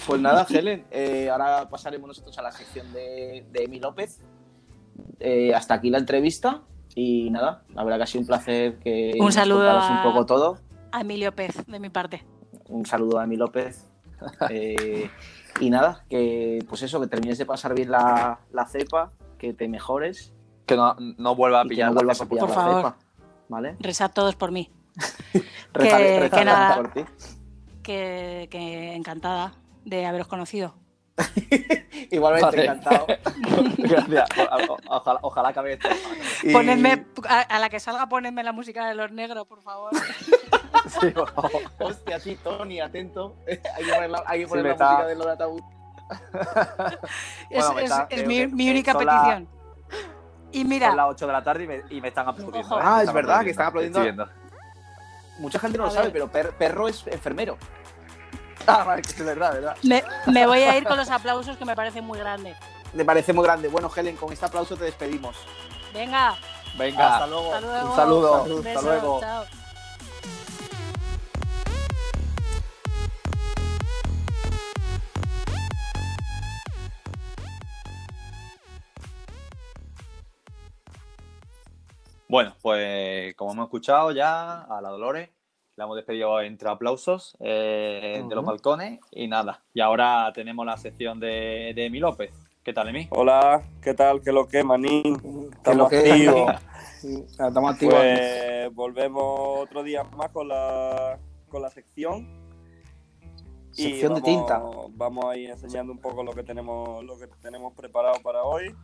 Pues 0.08 0.22
nada, 0.22 0.46
Helen, 0.50 0.86
eh, 0.92 1.30
ahora 1.32 1.68
pasaremos 1.70 2.08
nosotros 2.08 2.38
a 2.38 2.42
la 2.42 2.52
sección 2.52 2.92
de, 2.94 3.46
de 3.52 3.64
Emi 3.64 3.80
López. 3.80 4.20
Eh, 5.20 5.54
hasta 5.54 5.74
aquí 5.76 5.90
la 5.90 5.98
entrevista 5.98 6.62
y 6.96 7.30
nada, 7.30 7.64
la 7.74 7.84
verdad 7.84 7.98
que 7.98 8.04
ha 8.04 8.08
sido 8.08 8.22
un 8.22 8.28
placer 8.28 8.78
que 8.80 9.14
Un 9.20 9.32
saludo 9.32 9.70
a- 9.70 9.90
un 9.98 10.04
poco 10.04 10.26
todo. 10.26 10.58
A 10.92 11.02
Emilio 11.02 11.34
Pez, 11.34 11.66
de 11.66 11.80
mi 11.80 11.90
parte. 11.90 12.24
Un 12.68 12.86
saludo 12.86 13.20
a 13.20 13.24
Emi 13.24 13.38
López. 13.38 13.86
Eh, 14.50 15.10
y 15.60 15.70
nada, 15.70 16.04
que 16.10 16.64
pues 16.68 16.82
eso, 16.84 17.00
que 17.02 17.08
termines 17.08 17.38
de 17.38 17.46
pasar 17.46 17.74
bien 17.76 17.92
la, 17.92 18.40
la 18.52 18.66
cepa, 18.66 19.12
que 19.38 19.54
te 19.54 19.68
mejores 19.68 20.34
Que 20.66 20.76
no, 20.76 20.96
no 21.18 21.36
vuelva 21.36 21.62
a 21.62 21.64
que 21.64 21.70
pillar 21.70 21.90
no 21.90 21.94
la 21.96 22.00
vuelvas 22.00 22.22
a 22.22 22.24
cepa, 22.26 22.30
pillar 22.30 22.48
por 22.48 22.50
la 22.56 22.62
favor. 22.64 22.82
cepa. 22.94 22.98
¿Vale? 23.50 23.76
Rezad 23.80 24.12
todos 24.12 24.36
por 24.36 24.52
mí. 24.52 24.70
Que 25.74 26.44
nada. 26.46 26.76
por 26.76 26.92
ti. 26.94 27.06
Que, 27.84 28.48
que 28.52 28.94
encantada 28.96 29.54
de 29.86 30.06
haberos 30.06 30.28
conocido. 30.28 30.76
Igualmente, 32.12 32.46
Vale. 32.46 32.64
encantado. 32.64 33.06
Gracias. 33.78 34.30
O- 34.38 34.74
o- 34.74 34.78
Ojalá, 34.98 35.20
ojalá 35.22 35.50
acabe 35.50 35.74
esto. 35.74 35.88
Y- 36.44 36.52
Ponedme, 36.54 37.06
a, 37.28 37.40
a 37.42 37.60
la 37.60 37.70
que 37.70 37.80
salga, 37.80 38.08
ponedme 38.08 38.44
la 38.44 38.52
música 38.52 38.88
de 38.88 38.96
los 38.96 39.12
negros, 39.12 39.46
por 39.48 39.62
favor. 39.62 39.92
Sí, 41.02 41.10
por 41.12 41.32
favor. 41.34 41.62
Hostia, 41.80 42.20
sí, 42.20 42.38
Tony, 42.44 42.80
atento. 42.80 43.36
hay 43.48 43.58
que 43.86 43.94
poner 43.94 44.10
la, 44.10 44.24
hay 44.26 44.40
que 44.42 44.48
poner 44.48 44.64
me 44.64 44.70
la 44.70 44.74
está- 44.76 44.90
música 44.92 45.08
de 45.08 45.16
lo 45.16 45.26
de 45.26 45.32
ataúd. 45.32 45.62
Es, 47.50 47.66
Bueno, 47.66 47.74
me 47.74 47.84
es- 47.84 47.92
está- 47.92 48.08
es 48.10 48.22
eh, 48.22 48.26
mi, 48.26 48.48
mi 48.48 48.70
única 48.70 48.94
son 48.94 49.06
la- 49.06 49.14
petición. 49.22 49.48
Y 50.52 50.66
mira, 50.66 50.88
Son 50.88 50.98
las 50.98 51.06
8 51.10 51.28
de 51.28 51.34
la 51.34 51.44
tarde 51.44 51.64
y 51.64 51.68
me, 51.68 51.82
y 51.92 52.02
me 52.02 52.08
están 52.08 52.28
aplaudiendo. 52.28 52.60
Ojo. 52.68 52.80
¿eh? 52.80 52.84
Ah, 52.84 53.04
es 53.04 53.14
verdad, 53.14 53.44
que 53.44 53.52
están 53.52 53.68
aplaudiendo. 53.68 54.28
Mucha 55.40 55.60
gente 55.60 55.78
no 55.78 55.86
lo 55.86 55.92
sabe, 55.92 56.10
pero 56.10 56.28
per- 56.28 56.52
perro 56.58 56.88
es 56.88 57.06
enfermero. 57.08 57.58
Ah, 58.68 58.84
vale, 58.84 59.02
que 59.04 59.10
es 59.12 59.24
verdad, 59.24 59.54
verdad. 59.54 59.78
me, 59.84 60.04
me 60.28 60.46
voy 60.48 60.62
a 60.64 60.76
ir 60.78 60.84
con 60.86 60.98
los 60.98 61.10
aplausos 61.10 61.56
que 61.56 61.66
me 61.66 61.76
parecen 61.76 62.04
muy 62.04 62.18
grandes. 62.20 62.58
Me 62.94 63.06
parece 63.06 63.32
muy 63.32 63.44
grande. 63.46 63.68
Bueno, 63.68 63.90
Helen, 63.96 64.16
con 64.18 64.34
este 64.34 64.46
aplauso 64.46 64.76
te 64.76 64.86
despedimos. 64.86 65.38
Venga, 65.94 66.36
Venga. 66.78 67.14
Hasta 67.16 67.28
luego. 67.28 67.54
hasta 67.54 67.62
luego. 67.68 67.90
Un 67.90 67.96
saludo. 67.96 68.42
Salud, 68.44 68.68
Hasta 68.68 68.82
luego. 68.82 69.20
chao. 69.22 69.46
Bueno, 82.30 82.54
pues 82.62 83.34
como 83.34 83.54
hemos 83.54 83.66
escuchado 83.66 84.12
ya 84.12 84.62
a 84.62 84.82
la 84.82 84.90
Dolores, 84.90 85.32
la 85.76 85.86
hemos 85.86 85.96
despedido 85.96 86.40
entre 86.42 86.70
aplausos 86.70 87.36
eh, 87.40 88.24
de 88.24 88.36
los 88.36 88.46
balcones 88.46 89.00
y 89.10 89.28
nada. 89.28 89.64
Y 89.74 89.82
ahora 89.82 90.32
tenemos 90.32 90.64
la 90.64 90.78
sección 90.78 91.20
de, 91.20 91.74
de 91.74 91.88
Emi 91.88 91.98
López. 91.98 92.32
¿Qué 92.64 92.72
tal, 92.72 92.90
Emi? 92.90 93.08
Hola, 93.10 93.64
¿qué 93.82 93.96
tal? 93.96 94.22
¿Qué 94.22 94.32
lo 94.32 94.48
que, 94.48 94.64
manín? 94.64 95.50
Estamos 95.54 95.90
que 95.90 95.98
activos. 95.98 96.52
Estamos 97.32 97.74
activos. 97.74 97.96
Pues 97.96 98.76
volvemos 98.76 99.62
otro 99.62 99.82
día 99.82 100.04
más 100.04 100.30
con 100.30 100.50
la, 100.50 101.18
con 101.48 101.64
la 101.64 101.72
sección. 101.72 102.28
Y 103.76 103.90
Sección 103.90 104.14
de 104.14 104.22
tinta. 104.22 104.62
Vamos 104.92 105.26
a 105.26 105.36
ir 105.36 105.50
enseñando 105.50 105.92
un 105.92 106.00
poco 106.00 106.22
lo 106.22 106.34
que 106.34 106.44
tenemos, 106.44 107.04
lo 107.04 107.18
que 107.18 107.26
tenemos 107.42 107.74
preparado 107.74 108.22
para 108.22 108.44
hoy. 108.44 108.76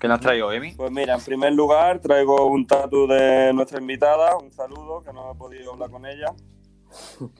¿Qué 0.00 0.08
nos 0.08 0.16
has 0.16 0.20
traído, 0.22 0.50
Emi? 0.52 0.72
Pues 0.74 0.90
mira, 0.90 1.14
en 1.14 1.20
primer 1.20 1.52
lugar 1.52 2.00
traigo 2.00 2.46
un 2.46 2.66
tatu 2.66 3.06
de 3.06 3.52
nuestra 3.52 3.78
invitada, 3.80 4.36
un 4.38 4.50
saludo, 4.50 5.02
que 5.02 5.12
no 5.12 5.30
he 5.32 5.34
podido 5.34 5.72
hablar 5.74 5.90
con 5.90 6.06
ella. 6.06 6.26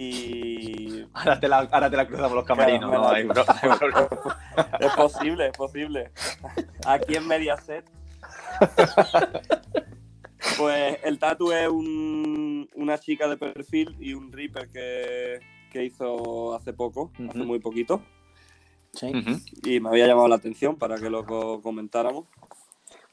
Y 0.00 1.04
Ahora 1.12 1.40
te 1.40 1.48
la, 1.48 1.56
ahora 1.58 1.90
te 1.90 1.96
la 1.96 2.06
cruzamos 2.06 2.32
los 2.32 2.44
camarinos, 2.44 2.88
Claro, 2.88 3.02
no 3.02 3.08
hay, 3.10 3.24
bro- 3.24 3.44
hay 3.60 4.76
es 4.86 4.92
posible, 4.92 5.46
es 5.48 5.52
posible. 5.58 6.12
Aquí 6.86 7.16
en 7.16 7.26
Mediaset. 7.26 7.84
Pues 10.56 10.98
el 11.02 11.18
tatu 11.18 11.50
es 11.50 11.68
un- 11.68 12.68
una 12.76 12.96
chica 12.98 13.26
de 13.26 13.36
perfil 13.36 13.96
y 13.98 14.14
un 14.14 14.30
Reaper 14.30 14.68
que, 14.68 15.40
que 15.72 15.84
hizo 15.86 16.54
hace 16.54 16.72
poco, 16.72 17.10
hace 17.28 17.38
muy 17.38 17.58
poquito. 17.58 18.00
Sí. 18.94 19.12
Y 19.64 19.80
me 19.80 19.88
había 19.90 20.06
llamado 20.06 20.28
la 20.28 20.36
atención 20.36 20.76
para 20.76 20.96
que 20.96 21.08
lo 21.10 21.24
co- 21.24 21.60
comentáramos. 21.62 22.24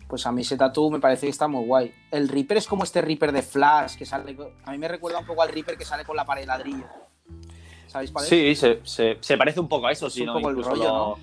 Pues 0.07 0.25
a 0.27 0.31
mí 0.31 0.41
ese 0.43 0.55
tatu 0.57 0.89
me 0.91 0.99
parece 0.99 1.25
que 1.25 1.31
está 1.31 1.47
muy 1.47 1.65
guay. 1.65 1.91
El 2.11 2.29
Reaper 2.29 2.57
es 2.57 2.67
como 2.67 2.83
este 2.83 3.01
Reaper 3.01 3.31
de 3.31 3.41
Flash 3.41 3.95
que 3.97 4.05
sale. 4.05 4.37
A 4.63 4.71
mí 4.71 4.77
me 4.77 4.87
recuerda 4.87 5.19
un 5.19 5.25
poco 5.25 5.41
al 5.41 5.49
Reaper 5.49 5.77
que 5.77 5.85
sale 5.85 6.05
con 6.05 6.15
la 6.15 6.25
pared 6.25 6.41
de 6.43 6.47
ladrillo. 6.47 6.85
¿Sabéis 7.87 8.11
cuál 8.11 8.23
es? 8.25 8.29
Sí, 8.29 8.55
se, 8.55 8.81
se, 8.83 9.17
se 9.19 9.37
parece 9.37 9.59
un 9.59 9.67
poco 9.67 9.87
a 9.87 9.91
eso, 9.91 10.07
Es 10.07 10.13
sí, 10.13 10.21
un 10.21 10.27
¿no? 10.27 10.33
poco 10.35 10.49
el 10.49 10.57
Incluso 10.57 10.75
rollo, 10.75 11.17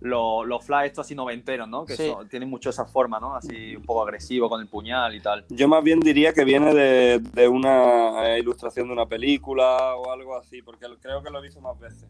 los, 0.00 0.40
los, 0.40 0.46
los 0.46 0.64
flash 0.64 0.86
estos 0.86 1.06
así 1.06 1.14
noventeros, 1.14 1.68
¿no? 1.68 1.84
Que 1.84 1.96
Sí. 1.96 2.08
son- 2.10 2.28
tienen 2.28 2.48
mucho 2.50 2.70
esa 2.70 2.84
forma, 2.84 3.20
¿no? 3.20 3.34
Así 3.36 3.76
un 3.76 3.82
poco 3.84 4.02
agresivo 4.02 4.48
con 4.48 4.60
el 4.60 4.66
puñal 4.66 5.14
y 5.14 5.20
tal. 5.20 5.44
Yo 5.50 5.68
más 5.68 5.84
bien 5.84 6.00
diría 6.00 6.32
que 6.32 6.44
viene 6.44 6.74
de, 6.74 7.20
de 7.20 7.48
una 7.48 8.28
eh, 8.34 8.40
ilustración 8.40 8.88
de 8.88 8.92
una 8.92 9.06
película 9.06 9.94
o 9.96 10.10
algo 10.10 10.36
así, 10.36 10.62
porque 10.62 10.88
lo- 10.88 10.98
creo 10.98 11.22
que 11.22 11.30
lo 11.30 11.38
he 11.38 11.42
visto 11.42 11.60
más 11.60 11.78
veces. 11.78 12.08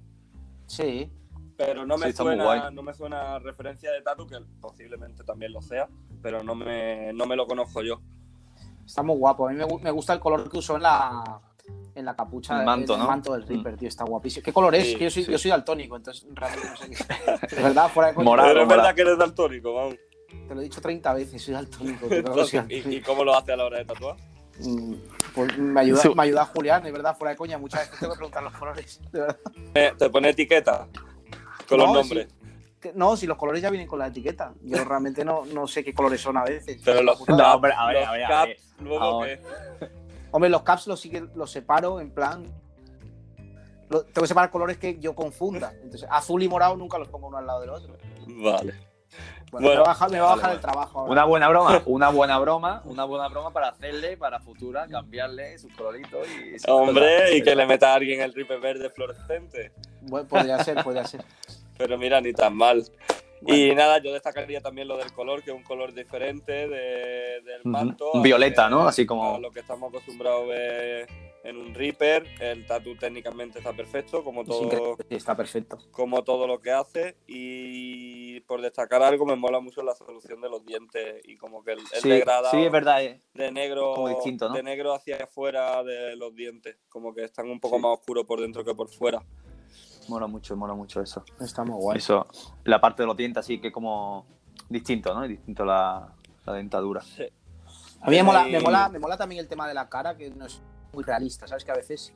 Sí. 0.66 1.11
Pero 1.57 1.87
no 1.87 1.95
Sí, 1.97 2.01
me, 2.01 2.07
muy 2.07 2.15
suena, 2.15 2.71
no 2.71 2.83
me 2.83 2.93
suena 2.95 3.39
referencia 3.39 3.91
de 3.91 4.03
tatu, 4.03 4.27
que 4.27 4.37
posiblemente 4.61 5.25
también 5.25 5.53
lo 5.53 5.63
sea, 5.63 5.89
pero 6.23 6.43
no 6.43 6.55
me, 6.55 7.13
no 7.15 7.27
me 7.27 7.35
lo 7.37 7.47
conozco 7.47 7.83
yo. 7.83 8.01
Está 8.85 9.03
muy 9.03 9.17
guapo. 9.17 9.49
A 9.49 9.53
mí 9.53 9.57
me, 9.57 9.67
me 9.83 9.91
gusta 9.91 10.13
el 10.13 10.21
color 10.21 10.51
que 10.51 10.59
usó 10.59 10.77
en 10.77 10.83
la, 10.83 11.41
en 11.95 12.05
la 12.05 12.15
capucha 12.15 12.61
El 12.61 12.67
manto, 12.67 12.93
del 12.93 13.01
¿no? 13.03 13.09
manto 13.09 13.33
del 13.33 13.47
Reaper, 13.47 13.77
tío. 13.77 13.89
Está 13.89 14.05
guapísimo. 14.05 14.45
¿Qué 14.45 14.53
color 14.53 14.75
es? 14.75 14.85
Sí, 14.87 14.99
yo 14.99 15.11
soy, 15.11 15.25
sí. 15.25 15.33
yo 15.33 15.39
soy 15.39 15.51
daltónico, 15.51 15.97
entonces 15.97 16.27
realmente 16.33 16.69
no 16.69 16.77
sé 16.77 16.91
qué. 16.91 17.57
De 17.57 17.63
verdad, 17.63 17.89
fuera 17.89 18.09
de 18.11 18.15
coña. 18.15 18.25
Morado, 18.27 18.49
pero 18.51 18.63
es 18.63 18.69
verdad 18.69 18.95
que 18.95 19.01
eres 19.01 19.19
daltónico, 19.19 19.75
vamos. 19.75 19.95
Te 20.49 20.55
lo 20.55 20.61
he 20.61 20.65
dicho 20.65 20.81
30 20.81 21.15
veces, 21.15 21.43
soy 21.43 21.55
daltónico. 21.55 22.07
tío, 22.07 22.45
sé. 22.45 22.65
¿Y, 22.69 22.97
y 22.97 23.01
cómo 23.01 23.25
lo 23.25 23.35
hace 23.35 23.53
a 23.53 23.57
la 23.57 23.65
hora 23.65 23.79
de 23.79 23.87
tatuar? 23.87 24.17
Mm, 24.61 24.95
Pues 25.35 25.59
me 25.59 25.81
ayuda, 25.81 26.03
me 26.15 26.23
ayuda 26.23 26.45
Julián, 26.47 26.83
de 26.83 26.93
verdad, 26.93 27.17
fuera 27.17 27.31
de 27.33 27.37
coña. 27.37 27.59
Muchas 27.59 27.81
veces 27.81 27.99
tengo 27.99 28.13
que 28.13 28.19
preguntar 28.19 28.43
los 28.43 28.53
colores. 28.53 29.01
De 29.11 29.21
verdad. 29.21 29.37
Eh, 29.75 29.93
Te 29.99 30.11
pone 30.11 30.29
etiqueta 30.31 30.87
con 31.67 31.79
No, 31.79 31.87
los 31.87 31.95
nombres. 31.95 32.29
no, 32.95 33.17
si 33.17 33.27
los 33.27 33.37
colores 33.37 33.61
ya 33.62 33.71
vienen 33.71 33.89
con 33.89 33.99
la 33.99 34.07
etiqueta. 34.09 34.55
Yo 34.62 34.85
realmente 34.85 35.25
no, 35.25 35.45
no 35.47 35.67
sé 35.67 35.83
qué 35.85 35.93
colores 35.95 36.21
son 36.21 36.37
a 36.37 36.45
veces. 36.45 36.81
Pero 36.85 37.03
los, 37.03 37.19
No, 37.29 37.37
caps- 37.37 37.55
hombre, 37.55 37.73
a 37.77 37.87
ver, 37.87 37.97
los 38.01 38.09
a 38.09 38.12
ver, 38.12 38.25
a 38.25 38.29
caps, 38.29 38.47
ver. 38.49 38.59
luego 38.81 39.23
que... 39.23 39.41
Hombre, 40.33 40.51
los 40.51 40.62
caps 40.62 40.87
los, 40.87 41.05
los 41.35 41.51
separo 41.51 42.01
en 42.01 42.11
plan. 42.11 42.45
lo- 43.89 44.03
tengo 44.05 44.23
que 44.23 44.29
separar 44.29 44.51
colores 44.51 44.77
que 44.79 44.99
yo 44.99 45.14
confunda. 45.14 45.73
Entonces, 45.83 46.09
azul 46.11 46.43
y 46.43 46.49
morado 46.49 46.77
nunca 46.77 46.99
los 46.99 47.09
pongo 47.09 47.29
uno 47.29 47.39
al 47.39 47.47
lado 47.47 47.61
del 47.61 47.71
otro. 47.71 47.97
Vale. 48.27 48.75
Bueno, 49.53 49.69
Bueno, 49.69 49.69
me 49.69 49.77
va 49.77 49.83
a 49.83 49.87
bajar, 49.95 50.11
me 50.11 50.21
va 50.21 50.27
a 50.27 50.29
vale, 50.31 50.37
bajar 50.43 50.49
vale. 50.51 50.55
el 50.57 50.61
trabajo 50.61 50.99
ahora. 51.01 51.12
Una 51.12 51.25
buena 51.25 51.49
broma, 51.49 51.83
una 51.87 52.09
buena 52.11 52.39
broma, 52.39 52.83
una 52.85 53.05
buena 53.05 53.29
broma 53.29 53.53
para 53.53 53.69
hacerle, 53.69 54.17
para 54.17 54.41
futura, 54.41 54.87
cambiarle 54.89 55.57
sus 55.59 55.73
coloritos 55.75 56.27
y... 56.29 56.59
sus 56.59 56.69
Hombre, 56.69 57.14
cosas. 57.17 57.33
y 57.33 57.43
que 57.43 57.55
le 57.55 57.64
meta 57.67 57.93
a 57.93 57.95
alguien 57.95 58.21
el 58.21 58.35
ripe 58.35 58.57
verde 58.59 58.91
fluorescente. 58.91 59.73
Bueno, 60.03 60.27
podría 60.29 60.62
ser, 60.64 60.83
podría 60.83 61.05
ser. 61.05 61.23
Pero 61.79 61.97
mira, 61.97 62.21
ni 62.21 62.33
tan 62.33 62.57
mal. 62.57 62.85
Bueno. 63.43 63.57
Y 63.57 63.75
nada, 63.75 63.99
yo 63.99 64.12
destacaría 64.12 64.61
también 64.61 64.89
lo 64.89 64.97
del 64.97 65.12
color, 65.12 65.43
que 65.43 65.51
es 65.51 65.57
un 65.57 65.62
color 65.62 65.93
diferente 65.95 66.67
de- 66.69 67.41
del 67.43 67.61
manto. 67.64 68.11
Violeta, 68.23 68.69
¿no? 68.69 68.89
Así 68.89 69.07
como- 69.07 69.37
A 69.37 69.39
lo 69.39 69.51
que 69.53 69.61
estamos 69.61 69.91
acostumbrados 69.91 70.43
a 70.43 70.47
ver 70.47 71.07
en 71.49 71.57
un 71.57 71.74
Reaper. 71.74 72.26
El 72.40 72.66
tatu 72.66 72.97
técnicamente 72.97 73.59
está 73.59 73.72
perfecto, 73.72 74.22
como 74.24 74.42
Es 74.42 74.49
todo, 74.49 74.62
increíble, 74.64 74.94
sí, 75.09 75.14
está 75.14 75.36
perfecto. 75.36 75.78
como 75.90 76.22
todo 76.24 76.47
lo 76.47 76.61
que 76.61 76.72
hace. 76.72 77.16
Y 77.26 78.40
por 78.40 78.61
destacar 78.61 79.03
algo, 79.03 79.24
me 79.26 79.36
mola 79.36 79.61
mucho 79.61 79.82
la 79.82 79.94
solución 79.94 80.40
de 80.40 80.49
los 80.51 80.64
dientes 80.64 81.22
y 81.24 81.36
como 81.36 81.62
que 81.64 81.72
el, 81.72 81.78
el 81.80 81.86
Sí, 82.03 82.09
degradado 82.09 82.51
sí, 82.51 82.64
es 82.64 82.72
verdad. 82.72 83.03
eh. 83.03 83.20
de 83.34 83.51
negro 83.53 83.94
como 83.94 84.09
distinto, 84.09 84.49
¿no? 84.49 84.55
de 84.55 84.62
negro 84.62 84.94
hacia 84.94 85.16
afuera 85.24 85.82
de 85.84 86.16
los 86.16 86.34
dientes. 86.34 86.76
Como 86.88 87.14
que 87.14 87.24
están 87.24 87.49
un 87.51 87.61
poco 87.61 87.76
Sí. 87.76 87.82
más 87.82 87.99
oscuros 87.99 88.24
por 88.26 88.40
dentro 88.40 88.64
que 88.64 88.74
por 88.74 88.88
fuera. 88.88 89.22
Mola 90.09 90.26
mucho, 90.26 90.57
mola 90.57 90.74
mucho 90.74 91.01
eso. 91.01 91.24
Está 91.40 91.64
muy 91.64 91.74
guay. 91.80 91.99
Eso, 91.99 92.26
la 92.64 92.80
parte 92.80 93.03
de 93.03 93.07
los 93.09 93.16
dientes 93.16 93.40
así 93.40 93.61
que 93.61 93.72
como 93.72 94.26
distinto, 94.68 95.12
¿no? 95.14 95.26
Distinto 95.26 95.64
la, 95.64 96.12
la 96.44 96.53
dentadura. 96.53 97.03
A 98.03 98.11
mí 98.11 98.16
me 98.16 98.22
mola, 98.22 98.44
me, 98.44 98.61
mola, 98.61 98.88
me 98.88 98.99
mola 99.01 99.16
también 99.16 99.40
el 99.40 99.49
tema 99.49 99.66
de 99.66 99.74
la 99.74 99.88
cara, 99.88 100.16
que 100.16 100.30
no 100.30 100.47
es 100.47 100.61
muy 100.97 101.05
realista, 101.05 101.47
¿sabes? 101.47 101.64
Que 101.64 101.70
a 101.72 101.74
veces 101.76 102.12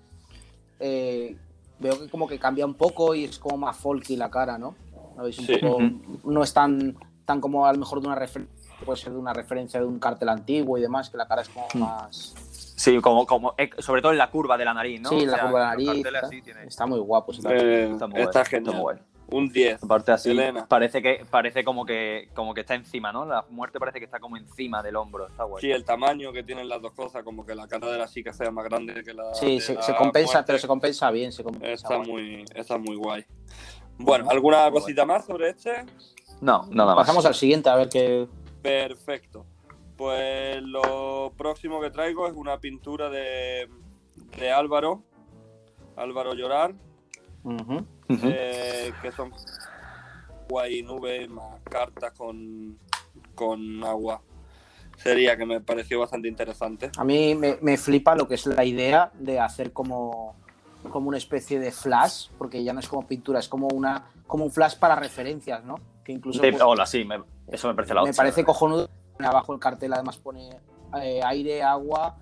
eh, 0.80 1.36
veo 1.78 1.98
que 2.00 2.08
como 2.08 2.26
que 2.26 2.38
cambia 2.38 2.64
un 2.64 2.74
poco 2.74 3.14
y 3.14 3.24
es 3.24 3.38
como 3.38 3.58
más 3.58 3.76
folky 3.76 4.16
la 4.16 4.30
cara, 4.30 4.56
¿no? 4.58 4.74
Un 5.16 5.32
Sí. 5.32 5.58
poco, 5.58 5.78
no 6.24 6.42
es 6.42 6.52
tan, 6.54 6.96
tan 7.26 7.40
como 7.42 7.66
a 7.66 7.72
lo 7.74 7.78
mejor 7.78 8.00
de 8.00 8.06
una 8.08 8.16
referencia, 8.16 8.56
puede 8.84 8.98
ser 8.98 9.12
de 9.12 9.18
una 9.18 9.34
referencia 9.34 9.78
de 9.78 9.84
un 9.86 9.98
cartel 9.98 10.30
antiguo 10.30 10.78
y 10.78 10.80
demás, 10.80 11.10
que 11.10 11.18
la 11.18 11.28
cara 11.28 11.42
es 11.42 11.50
como 11.50 11.66
Mm. 11.74 11.78
más... 11.78 12.34
Sí, 12.76 12.98
como, 13.02 13.26
como 13.26 13.52
eh, 13.58 13.68
sobre 13.78 14.00
todo 14.00 14.12
en 14.12 14.16
la 14.18 14.30
curva 14.30 14.56
de 14.56 14.64
la 14.64 14.72
nariz, 14.72 15.02
¿no? 15.02 15.10
sí, 15.10 15.16
O 15.16 15.26
la 15.26 15.34
sea, 15.36 15.42
curva 15.44 15.58
de 15.60 15.64
la 15.66 15.70
nariz. 15.92 16.06
Está, 16.06 16.18
así 16.26 16.40
tiene- 16.40 16.64
está 16.64 16.86
muy 16.86 16.98
guapo. 17.00 17.32
Eh, 17.32 17.90
está 17.92 18.06
muy 18.06 18.20
está 18.22 18.40
guay, 18.40 18.44
genial. 18.50 18.74
muy 18.74 18.82
guay. 18.82 18.96
Un 19.30 19.48
10. 19.48 19.84
Aparte 19.84 20.12
así, 20.12 20.30
Elena. 20.30 20.66
parece 20.66 21.00
que 21.02 21.24
parece 21.30 21.62
como 21.64 21.84
que 21.84 22.28
como 22.34 22.52
que 22.54 22.62
está 22.62 22.74
encima, 22.74 23.12
¿no? 23.12 23.24
La 23.24 23.44
muerte 23.50 23.78
parece 23.78 23.98
que 23.98 24.04
está 24.04 24.18
como 24.18 24.36
encima 24.36 24.82
del 24.82 24.96
hombro, 24.96 25.26
está 25.28 25.44
guay. 25.44 25.60
Sí, 25.60 25.70
el 25.70 25.84
tamaño 25.84 26.32
que 26.32 26.42
tienen 26.42 26.68
las 26.68 26.82
dos 26.82 26.92
cosas, 26.92 27.22
como 27.22 27.46
que 27.46 27.54
la 27.54 27.68
cara 27.68 27.90
de 27.90 27.98
la 27.98 28.08
chica 28.08 28.32
sea 28.32 28.50
más 28.50 28.64
grande 28.64 29.02
que 29.04 29.14
la. 29.14 29.32
Sí, 29.34 29.54
de 29.56 29.60
se, 29.60 29.74
la 29.74 29.82
se 29.82 29.94
compensa, 29.94 30.32
muerte. 30.34 30.46
pero 30.46 30.58
se 30.58 30.66
compensa 30.66 31.10
bien, 31.10 31.32
se 31.32 31.44
compensa. 31.44 31.72
Está 31.72 31.96
guay. 31.96 32.08
muy, 32.10 32.44
está 32.54 32.78
muy 32.78 32.96
guay. 32.96 33.24
Bueno, 33.98 34.28
¿alguna 34.30 34.70
Muy 34.70 34.80
cosita 34.80 35.04
más 35.04 35.26
sobre 35.26 35.50
este? 35.50 35.84
No, 36.40 36.66
nada 36.70 36.94
más. 36.94 37.02
Pasamos 37.02 37.24
al 37.26 37.34
siguiente 37.34 37.68
a 37.68 37.76
ver 37.76 37.88
qué... 37.90 38.26
Perfecto. 38.62 39.44
Pues 39.96 40.62
lo 40.62 41.32
próximo 41.36 41.80
que 41.80 41.90
traigo 41.90 42.26
es 42.26 42.32
una 42.34 42.58
pintura 42.58 43.10
de, 43.10 43.68
de 44.38 44.50
Álvaro. 44.50 45.02
Álvaro 45.96 46.32
Llorar. 46.32 46.72
Eh, 48.24 48.92
que 49.00 49.12
son 49.12 49.32
agua 50.48 50.68
y 50.68 50.82
nubes 50.82 51.28
más 51.28 51.60
cartas 51.64 52.12
con, 52.16 52.78
con 53.34 53.84
agua. 53.84 54.20
Sería 54.96 55.36
que 55.36 55.46
me 55.46 55.60
pareció 55.60 56.00
bastante 56.00 56.28
interesante. 56.28 56.90
A 56.98 57.04
mí 57.04 57.34
me, 57.34 57.56
me 57.62 57.76
flipa 57.76 58.14
lo 58.14 58.28
que 58.28 58.34
es 58.34 58.46
la 58.46 58.64
idea 58.64 59.10
de 59.14 59.40
hacer 59.40 59.72
como, 59.72 60.34
como 60.90 61.08
una 61.08 61.16
especie 61.18 61.58
de 61.58 61.72
flash, 61.72 62.28
porque 62.36 62.62
ya 62.62 62.72
no 62.72 62.80
es 62.80 62.88
como 62.88 63.06
pintura, 63.06 63.38
es 63.38 63.48
como 63.48 63.68
una 63.68 64.04
como 64.26 64.44
un 64.44 64.50
flash 64.50 64.76
para 64.76 64.94
referencias, 64.96 65.64
¿no? 65.64 65.76
Que 66.04 66.12
incluso 66.12 66.42
De- 66.42 66.50
pues, 66.52 66.62
hola, 66.62 66.86
sí, 66.86 67.04
me- 67.04 67.22
eso 67.48 67.68
me 67.68 67.74
parece 67.74 67.94
la 67.94 68.02
me 68.04 68.12
parece 68.12 68.44
cojonudo. 68.44 68.88
Abajo 69.18 69.52
el 69.54 69.58
cartel 69.60 69.92
además 69.92 70.18
pone 70.18 70.50
eh, 71.02 71.20
aire, 71.24 71.62
agua, 71.62 72.16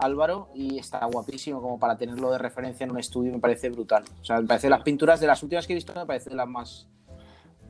Álvaro, 0.00 0.48
y 0.54 0.78
está 0.78 1.04
guapísimo 1.06 1.60
como 1.62 1.78
para 1.78 1.96
tenerlo 1.96 2.30
de 2.30 2.38
referencia 2.38 2.84
en 2.84 2.90
un 2.90 2.98
estudio, 2.98 3.32
me 3.32 3.38
parece 3.38 3.68
brutal. 3.70 4.04
O 4.20 4.24
sea, 4.24 4.40
me 4.40 4.46
parece 4.46 4.68
las 4.68 4.82
pinturas 4.82 5.20
de 5.20 5.26
las 5.26 5.42
últimas 5.42 5.66
que 5.66 5.72
he 5.72 5.76
visto, 5.76 5.92
me 5.94 6.06
parece 6.06 6.30
las 6.34 6.48
más. 6.48 6.88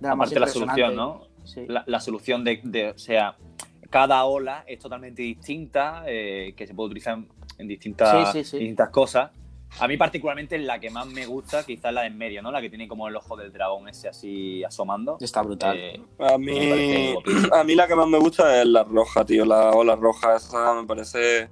De 0.01 0.09
las 0.09 0.17
más 0.17 0.29
Aparte 0.33 0.41
la 0.41 0.47
solución. 0.47 0.97
¿no? 0.97 1.23
Sí. 1.45 1.65
La, 1.67 1.85
la 1.87 2.01
solución 2.01 2.45
de, 2.45 2.61
de- 2.63 2.91
o 2.91 2.99
sea, 2.99 3.37
cada 3.91 4.25
ola 4.25 4.65
es 4.67 4.79
totalmente 4.79 5.23
distinta, 5.23 6.05
eh, 6.07 6.55
que 6.57 6.67
se 6.67 6.75
puede 6.75 6.87
utilizar 6.89 7.15
en, 7.19 7.29
en 7.59 7.69
distintas, 7.69 8.33
Sí, 8.33 8.39
sí, 8.45 8.51
sí. 8.51 8.59
distintas 8.59 8.91
cosas. 8.91 9.31
A 9.79 9.87
mí 9.87 9.97
particularmente 9.97 10.59
la 10.59 10.81
que 10.81 10.91
más 10.91 11.07
me 11.07 11.27
gusta, 11.27 11.65
quizás 11.65 11.93
la 11.95 12.01
de 12.01 12.09
en 12.09 12.19
medio, 12.19 12.43
¿no? 12.43 12.51
La 12.51 12.61
que 12.61 12.69
tiene 12.69 12.89
como 12.89 13.07
el 13.07 13.15
ojo 13.15 13.37
del 13.37 13.53
dragón 13.53 13.89
ese 13.89 14.09
así 14.09 14.65
asomando. 14.65 15.17
Está 15.21 15.43
brutal. 15.43 15.77
Eh, 15.79 16.03
A 16.19 16.37
mí, 16.39 17.15
a 17.53 17.63
mí 17.63 17.75
la 17.77 17.87
que 17.87 17.95
más 17.95 18.09
me 18.09 18.19
gusta 18.19 18.61
es 18.61 18.67
la 18.67 18.83
roja, 18.83 19.25
tío. 19.25 19.45
La 19.45 19.71
ola 19.71 19.95
roja, 19.95 20.35
esa 20.35 20.75
me 20.75 20.87
parece 20.89 21.49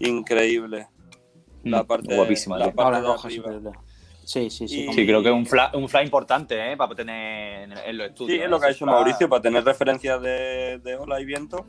increíble. 0.00 0.88
La 1.64 1.84
parte, 1.84 2.16
guapísima, 2.16 2.58
la 2.58 2.66
tío. 2.66 2.74
parte 2.74 3.00
de 3.00 3.06
roja, 3.06 3.28
arriba. 3.28 3.52
sí, 3.52 3.60
Sí, 4.24 4.50
sí, 4.50 4.68
sí. 4.68 4.80
Y- 4.82 4.86
como- 4.86 4.94
Sí, 4.96 5.06
creo 5.06 5.22
que 5.22 5.28
es 5.28 5.34
un 5.34 5.44
fla, 5.46 5.70
un 5.74 5.88
fla 5.88 6.02
importante, 6.04 6.72
¿eh? 6.72 6.76
Para 6.76 6.94
tener 6.94 7.68
en, 7.84 7.98
los 7.98 8.08
estudios. 8.08 8.36
Sí, 8.38 8.42
es 8.44 8.48
lo 8.50 8.60
que 8.60 8.66
ha 8.66 8.70
hecho 8.70 8.86
Mauricio 8.86 9.28
para 9.28 9.42
tener 9.42 9.64
referencias 9.64 10.22
de, 10.22 10.78
de 10.84 10.96
ola 10.96 11.20
y 11.20 11.24
viento. 11.24 11.66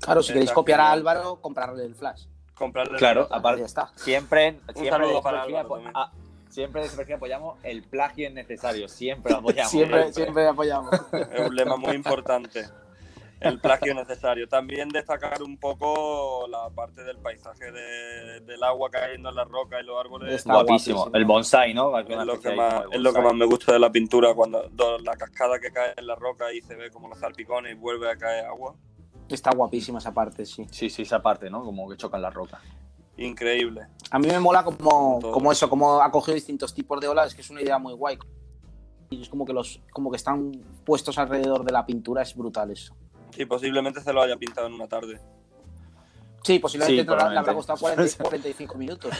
Claro, 0.00 0.22
si 0.22 0.32
queréis 0.32 0.50
copiar 0.50 0.80
a 0.80 0.90
Álvaro, 0.90 1.40
comprarle 1.40 1.84
el 1.84 1.94
flash. 1.94 2.24
Comprarle 2.54 2.98
Claro, 2.98 3.28
la- 3.30 3.36
aparte- 3.36 3.60
Ya 3.60 3.66
está. 3.66 3.92
Siempre, 3.96 4.58
siempre, 4.74 4.90
saludo 4.90 5.16
de 5.16 5.22
para 5.22 5.38
Supergia, 5.42 5.60
Álvaro 5.60 5.74
también. 5.76 5.92
ah, 5.94 6.12
siempre 6.48 6.88
de 6.88 7.14
apoyamos 7.14 7.58
el 7.62 7.82
plagio 7.84 8.28
innecesario. 8.28 8.88
Siempre 8.88 9.32
lo 9.32 9.38
apoyamos. 9.38 9.70
Siempre, 9.70 10.12
siempre 10.12 10.48
apoyamos. 10.48 10.94
Es 11.12 11.48
un 11.48 11.54
lema 11.54 11.76
muy 11.76 11.94
importante. 11.94 12.64
El 13.44 13.60
plagio 13.60 13.94
necesario. 13.94 14.48
También 14.48 14.88
destacar 14.88 15.42
un 15.42 15.56
poco 15.58 16.46
la 16.48 16.68
parte 16.70 17.02
del 17.04 17.18
paisaje 17.18 17.70
de- 17.70 18.40
del 18.40 18.62
agua 18.62 18.90
cayendo 18.90 19.28
en 19.28 19.34
las 19.36 19.48
rocas 19.48 19.80
y 19.82 19.86
los 19.86 19.98
árboles. 20.00 20.34
Está 20.34 20.52
Guapísimo. 20.54 20.96
guapísimo. 20.98 21.16
El 21.16 21.24
bonsai, 21.24 21.74
¿no? 21.74 21.98
Es 21.98 22.08
lo, 22.08 22.40
que 22.40 22.54
más, 22.54 22.84
es 22.90 23.00
lo 23.00 23.12
que 23.12 23.20
más 23.20 23.34
me 23.34 23.44
gusta 23.46 23.72
de 23.72 23.78
la 23.78 23.90
pintura, 23.92 24.34
cuando 24.34 24.68
do- 24.70 24.98
la 24.98 25.16
cascada 25.16 25.58
que 25.58 25.70
cae 25.70 25.92
en 25.96 26.06
la 26.06 26.14
roca 26.16 26.52
y 26.52 26.60
se 26.62 26.74
ve 26.74 26.90
como 26.90 27.08
los 27.08 27.18
salpicones 27.18 27.72
y 27.72 27.74
vuelve 27.74 28.10
a 28.10 28.16
caer 28.16 28.46
agua. 28.46 28.74
Está 29.28 29.50
guapísima 29.54 29.98
esa 29.98 30.12
parte, 30.12 30.44
sí. 30.44 30.66
Sí, 30.70 30.90
sí, 30.90 31.02
esa 31.02 31.22
parte, 31.22 31.48
¿no? 31.48 31.62
Como 31.64 31.88
que 31.88 31.96
chocan 31.96 32.20
las 32.20 32.34
rocas. 32.34 32.60
Increíble. 33.16 33.86
A 34.10 34.18
mí 34.18 34.26
me 34.26 34.40
mola 34.40 34.64
como, 34.64 35.18
Todo. 35.20 35.32
como 35.32 35.52
eso, 35.52 35.68
como 35.70 36.00
ha 36.02 36.10
cogido 36.10 36.34
distintos 36.34 36.74
tipos 36.74 37.00
de 37.00 37.08
olas, 37.08 37.34
que 37.34 37.40
es 37.42 37.50
una 37.50 37.62
idea 37.62 37.78
muy 37.78 37.94
guay. 37.94 38.18
Y 39.10 39.22
es 39.22 39.28
como 39.28 39.44
que 39.44 39.52
los, 39.52 39.80
como 39.92 40.10
que 40.10 40.16
están 40.16 40.50
puestos 40.84 41.16
alrededor 41.18 41.64
de 41.64 41.72
la 41.72 41.86
pintura, 41.86 42.22
es 42.22 42.34
brutal 42.34 42.70
eso. 42.72 42.94
Sí, 43.34 43.44
posiblemente 43.46 44.00
se 44.00 44.12
lo 44.12 44.22
haya 44.22 44.36
pintado 44.36 44.66
en 44.66 44.74
una 44.74 44.86
tarde. 44.86 45.18
Sí, 46.42 46.58
posiblemente 46.58 47.02
Sí, 47.02 47.06
te 47.06 47.12
habrá- 47.12 47.30
le 47.30 47.38
habrá 47.38 47.54
costado 47.54 47.78
40 47.78 48.22
45 48.24 48.74
minutos. 48.76 49.12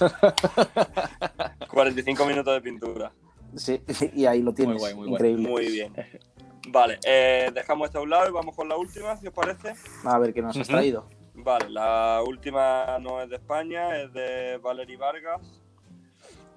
45 1.70 2.26
minutos 2.26 2.54
de 2.54 2.60
pintura. 2.60 3.12
Sí, 3.54 3.80
y 4.14 4.26
ahí 4.26 4.42
lo 4.42 4.52
tienes. 4.52 4.78
guay, 4.78 4.94
muy 4.94 5.06
guay. 5.08 5.14
Increíble. 5.14 5.48
Muy 5.48 5.66
bien. 5.70 5.92
Vale, 6.68 6.98
eh, 7.06 7.50
dejamos 7.54 7.86
esto 7.86 8.00
a 8.00 8.02
un 8.02 8.10
lado 8.10 8.28
y 8.28 8.32
vamos 8.32 8.54
con 8.56 8.68
la 8.68 8.76
última, 8.76 9.16
si 9.16 9.28
os 9.28 9.32
parece. 9.32 9.74
A 10.04 10.18
ver 10.18 10.34
qué 10.34 10.42
nos 10.42 10.56
has 10.56 10.66
traído. 10.66 11.08
Vale, 11.34 11.70
la 11.70 12.22
última 12.26 12.98
no 12.98 13.22
es 13.22 13.30
de 13.30 13.36
España, 13.36 13.96
es 14.02 14.12
de 14.12 14.58
Valery 14.58 14.96
Vargas. 14.96 15.40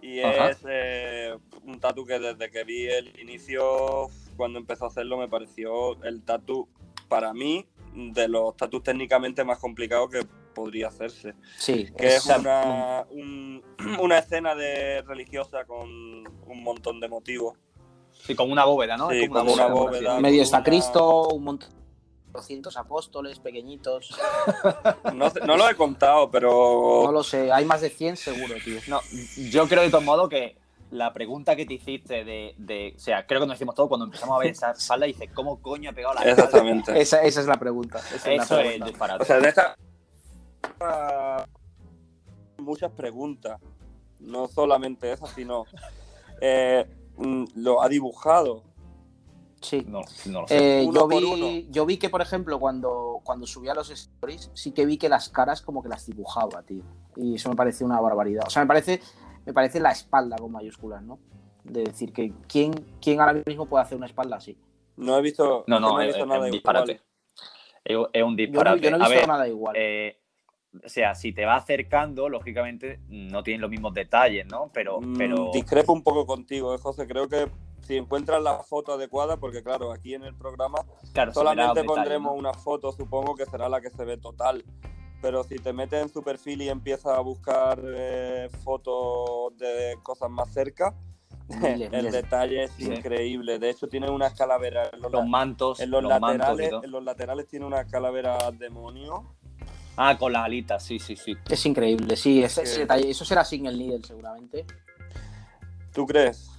Y 0.02 0.22
Ajá. 0.22 0.50
es 0.50 0.58
eh, 0.68 1.38
un 1.64 1.80
tatu 1.80 2.06
que 2.06 2.18
desde 2.18 2.50
que 2.50 2.64
vi 2.64 2.88
el 2.88 3.20
inicio, 3.20 4.08
cuando 4.36 4.58
empezó 4.58 4.86
a 4.86 4.88
hacerlo, 4.88 5.18
me 5.18 5.28
pareció 5.28 6.02
el 6.04 6.24
tatu, 6.24 6.68
para 7.10 7.34
mí, 7.34 7.66
de 7.94 8.28
los 8.30 8.56
tatus 8.56 8.84
técnicamente 8.84 9.44
más 9.44 9.58
complicados 9.60 10.10
que 10.10 10.26
podría 10.54 10.88
hacerse. 10.88 11.34
Sí, 11.58 11.88
Que 11.98 12.16
es 12.16 12.26
una, 12.28 13.06
un- 13.10 13.64
una 14.00 14.20
escena 14.20 14.56
de 14.56 15.02
religiosa 15.02 15.66
con 15.66 15.90
un 15.90 16.64
montón 16.64 17.00
de 17.00 17.10
motivos. 17.10 17.58
Sí, 18.12 18.36
como 18.36 18.52
una 18.54 18.66
bóveda, 18.66 18.96
¿no? 18.98 19.10
Sí, 19.10 19.24
Es 19.24 19.30
como 19.30 19.52
una 19.54 19.68
bóveda. 19.68 20.20
medio 20.20 20.38
con 20.40 20.44
está 20.46 20.58
una- 20.58 20.64
Cristo, 20.64 21.28
un 21.30 21.44
montón. 21.44 21.70
200 22.32 22.78
apóstoles 22.78 23.40
pequeñitos. 23.40 24.16
No, 25.14 25.32
no 25.46 25.58
lo 25.58 25.68
he 25.70 25.76
contado, 25.76 26.30
pero 26.30 27.02
No 27.06 27.12
lo 27.12 27.24
sé, 27.24 27.52
hay 27.52 27.66
más 27.66 27.82
de 27.82 27.90
100 27.90 28.18
seguro, 28.18 28.54
tío. 28.64 28.80
No, 28.88 29.00
yo 29.50 29.68
creo 29.68 29.82
de 29.84 29.90
todos 29.90 30.04
modos 30.04 30.30
que 30.30 30.56
la 30.92 31.14
pregunta 31.14 31.56
que 31.56 31.66
te 31.66 31.76
hiciste 31.76 32.24
de, 32.24 32.56
de- 32.58 32.94
O 32.96 33.00
sea, 33.00 33.26
creo 33.28 33.40
que 33.42 33.48
nos 33.48 33.56
decimos 33.56 33.76
todo 33.76 33.88
cuando 33.88 34.06
empezamos 34.06 34.36
a 34.36 34.40
ver 34.40 34.50
esa 34.52 34.74
sala 34.76 35.08
y 35.08 35.14
dices, 35.14 35.30
¿cómo 35.34 35.62
coño 35.62 35.90
ha 35.90 35.94
pegado 35.94 36.16
la 36.16 36.22
exactamente. 36.24 37.00
Esa, 37.00 37.22
esa 37.24 37.42
es 37.42 37.48
la 37.48 37.58
pregunta. 37.60 38.00
esa 38.00 38.16
es 38.32 38.38
la 38.38 38.44
Eso 38.44 38.60
es 38.60 38.66
pregunta. 38.66 38.86
disparate. 38.88 39.24
O 39.24 39.26
sea, 39.26 39.40
de 39.40 39.50
esta 39.50 39.76
muchas 42.58 42.92
preguntas. 42.92 43.60
No 44.20 44.48
solamente 44.50 45.12
esa, 45.14 45.28
sino 45.28 45.66
eh, 46.42 46.86
mm, 47.18 47.46
lo 47.56 47.82
ha 47.82 47.88
dibujado 47.90 48.64
Sí. 49.62 49.84
No, 49.86 50.00
no 50.28 50.42
lo 50.44 50.48
sé. 50.48 50.82
Eh, 50.84 50.86
Uno 50.88 51.02
yo, 51.02 51.10
por 51.10 51.22
vi, 51.22 51.26
uno. 51.26 51.68
yo 51.70 51.86
vi 51.86 51.98
que, 51.98 52.10
por 52.10 52.22
ejemplo, 52.22 52.60
cuando, 52.62 53.20
cuando 53.26 53.46
subía 53.46 53.74
los 53.74 53.90
stories, 53.90 54.50
sí 54.54 54.72
que 54.72 54.86
vi 54.86 54.98
que 54.98 55.10
las 55.10 55.28
caras 55.28 55.62
como 55.62 55.84
que 55.84 55.90
las 55.90 56.06
dibujaba, 56.06 56.64
tío. 56.64 56.82
Y 57.18 57.36
eso 57.36 57.50
me 57.50 57.58
parece 57.58 57.84
una 57.84 58.00
barbaridad. 58.00 58.46
O 58.48 58.50
sea, 58.50 58.62
me 58.64 58.68
parece, 58.70 59.02
me 59.50 59.54
parece 59.54 59.80
la 59.80 59.90
espalda 59.90 60.36
con 60.38 60.52
mayúsculas, 60.52 61.02
¿no? 61.02 61.18
De 61.64 61.84
decir 61.84 62.14
que 62.14 62.32
quién, 62.48 62.72
quién 63.02 63.20
ahora 63.20 63.42
mismo 63.46 63.66
puede 63.66 63.84
hacer 63.84 63.98
una 63.98 64.06
espalda 64.06 64.36
así. 64.38 64.56
No 64.96 65.18
he 65.18 65.22
visto, 65.24 65.64
no, 65.66 65.80
no, 65.80 66.00
he 66.00 66.04
es, 66.04 66.08
visto 66.10 66.22
es 66.24 66.28
nada 66.28 66.40
un 66.42 66.46
igual. 66.48 66.52
disparate. 66.52 67.02
Es, 67.84 67.98
es 67.98 67.98
un 67.98 68.12
Yo 68.14 68.24
no, 68.24 68.36
disparate. 68.36 68.80
yo 68.82 68.92
no 68.92 68.98
he 68.98 69.00
A 69.00 69.08
visto 69.08 69.20
ver, 69.22 69.28
nada 69.28 69.48
igual. 69.48 69.76
eh, 69.76 70.20
o 70.86 70.88
sea, 70.88 71.16
si 71.16 71.32
te 71.34 71.46
va 71.46 71.56
acercando, 71.56 72.30
lógicamente 72.30 73.00
no 73.08 73.42
tienen 73.42 73.62
los 73.62 73.72
mismos 73.72 73.92
detalles, 73.96 74.46
¿no? 74.46 74.70
Pero, 74.72 75.02
Mm, 75.02 75.18
pero 75.18 75.50
Discrepo 75.52 75.94
un 75.94 76.04
poco 76.04 76.28
contigo, 76.28 76.76
eh, 76.76 76.78
José. 76.78 77.08
Creo 77.08 77.28
que 77.28 77.50
si 77.82 77.98
encuentras 77.98 78.40
la 78.44 78.60
foto 78.60 78.94
adecuada, 78.94 79.38
porque 79.38 79.64
claro, 79.64 79.92
aquí 79.92 80.14
en 80.14 80.24
el 80.26 80.36
programa 80.36 80.78
claro, 81.12 81.34
solamente 81.34 81.66
los 81.66 81.74
detalles, 81.76 81.96
pondremos 81.96 82.34
¿no? 82.34 82.38
una 82.38 82.54
foto, 82.54 82.92
supongo 82.92 83.34
que 83.36 83.48
será 83.48 83.68
la 83.68 83.82
que 83.82 83.90
se 83.90 84.06
ve 84.06 84.18
total. 84.18 84.64
Pero 85.22 85.44
si 85.44 85.56
te 85.58 85.74
metes 85.74 86.02
en 86.02 86.10
su 86.10 86.24
perfil 86.24 86.62
y 86.62 86.70
empiezas 86.70 87.14
a 87.18 87.20
buscar 87.20 87.80
eh, 87.84 88.50
fotos 88.64 89.58
de 89.58 89.98
cosas 90.02 90.30
más 90.30 90.52
cerca, 90.54 90.94
Miles, 91.50 91.90
el 91.92 92.04
miles. 92.06 92.12
detalle 92.12 92.64
es 92.66 92.72
Sí. 92.78 92.86
increíble. 92.86 93.60
De 93.60 93.70
hecho, 93.72 93.88
tiene 93.90 94.10
unas 94.10 94.34
calaveras 94.34 94.92
en 94.94 95.02
los, 95.02 95.12
Los 95.12 95.28
mantos, 95.28 95.80
en 95.80 95.90
los 95.92 96.04
mantos 96.04 96.22
laterales. 96.38 96.70
todo. 96.70 96.84
En 96.84 96.92
los 96.92 97.04
laterales 97.04 97.48
tiene 97.48 97.66
unas 97.66 97.86
calaveras 97.92 98.58
demonio. 98.58 99.36
Ah, 99.98 100.18
con 100.18 100.32
las 100.32 100.46
alitas, 100.46 100.82
sí, 100.84 100.98
sí, 101.00 101.18
sí. 101.18 101.36
Es 101.50 101.66
increíble, 101.66 102.16
sí. 102.16 102.42
ese- 102.42 102.64
detalle- 102.86 103.10
eso 103.10 103.26
será 103.26 103.44
single 103.44 103.76
needle 103.78 104.02
seguramente. 104.08 104.66
¿Tú 105.94 106.06
crees? 106.06 106.50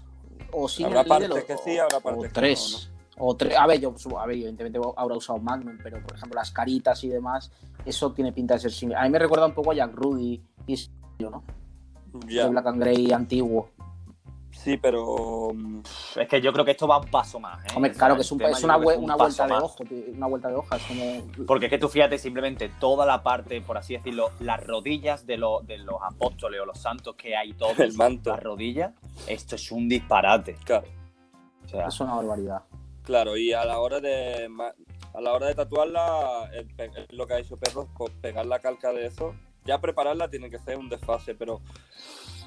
O 0.52 0.68
single 0.68 0.98
Habrá 0.98 1.08
partes 1.08 1.44
o, 1.44 1.46
que 1.46 1.56
sí, 1.56 1.78
habrá 1.78 1.96
o 1.98 2.00
partes 2.02 2.22
que 2.24 2.34
tres. 2.34 2.89
O 3.22 3.36
tres. 3.36 3.54
A 3.56 3.66
ver, 3.66 3.80
yo 3.80 3.94
a 4.18 4.26
ver, 4.26 4.36
evidentemente 4.36 4.80
habrá 4.96 5.14
usado 5.16 5.38
Magnum, 5.38 5.78
pero 5.82 6.02
por 6.02 6.16
ejemplo 6.16 6.38
las 6.40 6.50
caritas 6.50 7.04
y 7.04 7.08
demás, 7.08 7.52
eso 7.84 8.12
tiene 8.12 8.32
pinta 8.32 8.54
de 8.54 8.60
ser 8.60 8.72
single. 8.72 8.96
A 8.96 9.02
mí 9.02 9.10
me 9.10 9.18
recuerda 9.18 9.46
un 9.46 9.52
poco 9.54 9.72
a 9.72 9.74
Jack 9.74 9.92
Rudy 9.94 10.42
y 10.66 10.72
es- 10.72 10.90
¿no? 11.18 11.42
Ya. 12.26 12.44
De 12.44 12.50
Black 12.50 12.66
and 12.66 12.80
Grey 12.80 13.12
antiguo. 13.12 13.68
Sí, 14.52 14.76
pero. 14.76 15.52
mm, 15.54 15.80
Es 16.16 16.28
que 16.28 16.40
yo 16.40 16.52
creo 16.52 16.64
que 16.64 16.72
esto 16.72 16.86
va 16.88 16.98
un 16.98 17.06
paso 17.08 17.38
más. 17.38 17.62
¿eh? 17.64 17.68
Hombre, 17.76 17.92
claro 17.92 18.14
que 18.16 18.22
es, 18.22 18.32
un- 18.32 18.42
es 18.42 18.64
una, 18.64 18.74
creo 18.74 18.80
que 18.80 18.86
vue- 18.86 18.92
es 18.92 18.98
un 18.98 19.04
una 19.04 19.16
paso 19.16 19.36
vuelta 19.42 19.46
de 19.58 19.62
ojo, 19.64 19.84
tío, 19.84 20.04
una 20.16 20.26
vuelta 20.26 20.48
de 20.48 20.54
hoja, 20.56 20.76
es 20.76 20.82
como 20.84 21.46
Porque 21.46 21.66
es 21.66 21.70
que 21.70 21.78
tú 21.78 21.88
fíjate 21.88 22.18
simplemente 22.18 22.68
toda 22.80 23.06
la 23.06 23.22
parte, 23.22 23.60
por 23.60 23.78
así 23.78 23.94
decirlo, 23.96 24.30
las 24.40 24.66
rodillas 24.66 25.24
de, 25.26 25.36
los 25.38 25.66
de 25.66 25.78
los 25.78 25.96
apóstoles 26.02 26.60
o 26.60 26.66
los 26.66 26.78
santos 26.78 27.14
que 27.16 27.36
hay 27.36 27.52
todos, 27.54 27.78
El 27.78 27.94
manto. 27.94 28.30
las 28.30 28.42
rodillas, 28.42 28.92
esto 29.28 29.54
es 29.54 29.70
un 29.70 29.88
disparate. 29.88 30.56
Claro. 30.64 30.86
O 31.64 31.68
sea, 31.68 31.86
es 31.86 32.00
una 32.00 32.14
barbaridad. 32.16 32.62
Claro, 33.10 33.36
y 33.36 33.52
a 33.52 33.64
la 33.64 33.80
hora 33.80 33.98
de 33.98 34.48
a 35.14 35.20
la 35.20 35.32
hora 35.32 35.48
de 35.48 35.56
tatuarla, 35.56 36.48
el 36.54 36.68
pe- 36.68 36.92
lo 37.10 37.26
que 37.26 37.34
ha 37.34 37.38
hecho 37.40 37.56
Perro, 37.56 37.88
pues 37.98 38.12
pegar 38.22 38.46
la 38.46 38.60
calca 38.60 38.92
de 38.92 39.04
eso, 39.04 39.34
ya 39.64 39.80
prepararla 39.80 40.30
tiene 40.30 40.48
que 40.48 40.60
ser 40.60 40.78
un 40.78 40.88
desfase, 40.88 41.34
pero 41.34 41.60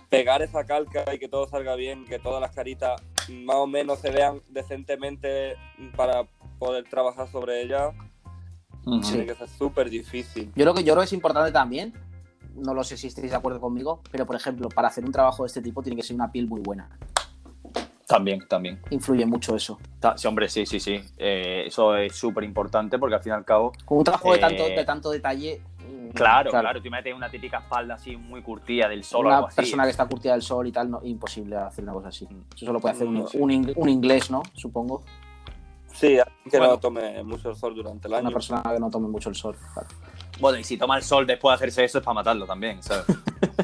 pegar 0.07 0.41
esa 0.41 0.64
calca 0.64 1.03
y 1.14 1.20
que 1.20 1.28
todo 1.28 1.49
salga 1.49 1.76
bien, 1.76 2.05
que 2.05 2.18
todas 2.18 2.39
las 2.39 2.51
caritas 2.55 3.01
más 3.30 3.57
o 3.57 3.68
menos 3.68 3.99
se 3.99 4.09
vean 4.09 4.41
decentemente 4.47 5.57
para 5.97 6.24
poder 6.59 6.86
trabajar 6.86 7.28
sobre 7.28 7.61
ellas, 7.61 7.93
ujú. 8.86 9.01
tiene 9.01 9.26
que 9.26 9.36
ser 9.36 9.49
súper 9.49 9.89
difícil. 9.89 10.45
Yo 10.55 10.64
creo 10.64 10.74
que 10.74 10.84
yo 10.86 10.93
creo 10.93 11.01
que 11.01 11.07
es 11.07 11.14
importante 11.14 11.51
también. 11.51 11.93
No 12.55 12.74
lo 12.74 12.86
sé 12.86 12.95
si 12.95 13.07
estáis 13.07 13.32
de 13.32 13.36
acuerdo 13.36 13.59
conmigo, 13.59 14.01
pero 14.14 14.26
por 14.26 14.38
ejemplo, 14.38 14.70
para 14.70 14.88
hacer 14.88 15.03
un 15.03 15.11
trabajo 15.11 15.43
de 15.43 15.47
este 15.47 15.61
tipo 15.61 15.84
tiene 15.84 15.97
que 15.97 16.03
ser 16.03 16.16
una 16.16 16.32
piel 16.32 16.47
muy 16.47 16.61
buena. 16.61 16.88
También, 18.14 18.47
también. 18.47 18.80
Influye 18.91 19.26
mucho 19.26 19.55
eso. 19.55 19.80
Sí, 20.16 20.28
hombre, 20.28 20.47
sí, 20.49 20.66
sí, 20.66 20.80
sí. 20.80 20.99
Eh, 21.18 21.64
eso 21.68 21.95
es 21.95 22.16
súper 22.16 22.43
importante 22.43 22.99
porque 22.99 23.16
al 23.16 23.22
fin 23.24 23.32
y 23.32 23.36
al 23.36 23.43
cabo, 23.45 23.72
Con 23.86 23.97
un 23.99 24.03
trabajo 24.03 24.32
de 24.32 24.38
Eh, 24.38 24.41
tanto, 24.41 24.64
de 24.70 24.86
tanto 24.86 25.09
detalle. 25.11 25.61
mm, 25.80 26.09
claro, 26.09 26.51
claro, 26.51 26.82
tú 26.82 26.89
metes 26.91 27.14
una 27.14 27.30
típica 27.30 27.57
espalda 27.57 27.95
así 27.95 28.16
muy 28.16 28.41
curtida 28.43 28.88
del 28.88 29.03
sol 29.03 29.26
o 29.26 29.28
Una 29.30 29.36
algo 29.38 29.47
así. 29.47 29.55
persona 29.55 29.84
que 29.86 29.89
está 29.89 30.05
curtida 30.05 30.34
del 30.34 30.41
sol 30.43 30.68
y 30.68 30.72
tal, 30.72 30.91
no, 30.91 30.99
imposible 31.03 31.55
hacer 31.57 31.84
una 31.84 31.93
cosa 31.93 32.09
así. 32.09 32.28
Eso 32.55 32.66
solo 32.68 32.80
puede 32.80 32.93
hacer 32.95 33.07
un, 33.07 33.18
un 33.18 33.49
ing- 33.51 33.74
un 33.76 33.89
inglés, 33.89 34.30
¿no? 34.30 34.43
Supongo. 34.53 35.03
Sí, 35.93 36.18
alguien 36.20 36.49
que 36.51 36.57
Bueno. 36.57 36.74
no 36.74 36.80
tome 36.80 37.24
mucho 37.24 37.49
el 37.49 37.55
sol 37.55 37.74
durante 37.76 38.07
el 38.07 38.14
Una 38.14 38.20
año. 38.20 38.32
persona 38.32 38.61
que 38.64 38.80
no 38.80 38.89
tome 38.89 39.07
mucho 39.07 39.30
el 39.30 39.36
sol. 39.36 39.55
claro. 39.74 39.88
Bueno, 40.39 40.57
y 40.57 40.64
si 40.64 40.78
toma 40.78 40.97
el 40.97 41.03
sol 41.03 41.26
después 41.28 41.51
de 41.51 41.55
hacerse 41.55 41.84
eso 41.86 41.99
es 41.99 42.03
para 42.03 42.16
matarlo 42.16 42.45
también, 42.45 42.82
¿sabes? 42.82 43.05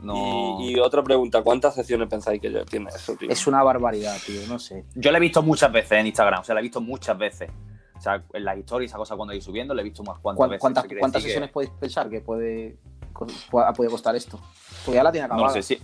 No... 0.00 0.58
Y, 0.60 0.72
y 0.72 0.78
otra 0.80 1.02
pregunta, 1.02 1.42
¿cuántas 1.42 1.74
sesiones 1.74 2.08
pensáis 2.08 2.40
que 2.40 2.50
ya 2.52 2.64
tiene 2.64 2.88
eso, 2.90 3.14
tío? 3.16 3.28
Es 3.30 3.46
una 3.46 3.62
barbaridad, 3.62 4.16
tío. 4.26 4.40
No 4.48 4.58
sé. 4.58 4.84
Yo 4.94 5.10
la 5.10 5.18
he 5.18 5.20
visto 5.20 5.42
muchas 5.42 5.70
veces 5.72 5.92
en 5.92 6.06
Instagram, 6.06 6.40
o 6.40 6.44
sea, 6.44 6.54
la 6.54 6.60
he 6.60 6.62
visto 6.62 6.80
muchas 6.80 7.16
veces. 7.18 7.50
O 7.96 8.00
sea, 8.00 8.24
en 8.32 8.44
las 8.44 8.58
historias, 8.58 8.90
esa 8.90 8.98
cosa 8.98 9.14
cuando 9.16 9.32
ir 9.34 9.42
subiendo, 9.42 9.74
la 9.74 9.80
he 9.80 9.84
visto 9.84 10.02
unas 10.02 10.18
cuantas 10.18 10.38
¿Cuán- 10.38 10.50
veces. 10.50 10.60
¿Cuántas, 10.60 10.84
cuántas 10.98 11.22
que- 11.22 11.28
sesiones 11.28 11.50
podéis 11.50 11.70
pensar 11.78 12.08
que 12.10 12.20
puede, 12.20 12.76
puede 13.50 13.90
costar 13.90 14.16
esto? 14.16 14.40
Pues 14.84 14.94
ya 14.96 15.02
la 15.04 15.12
tiene 15.12 15.28
No 15.28 15.34
acabada. 15.34 15.56
lo 15.56 15.62
sé, 15.62 15.76
si, 15.76 15.82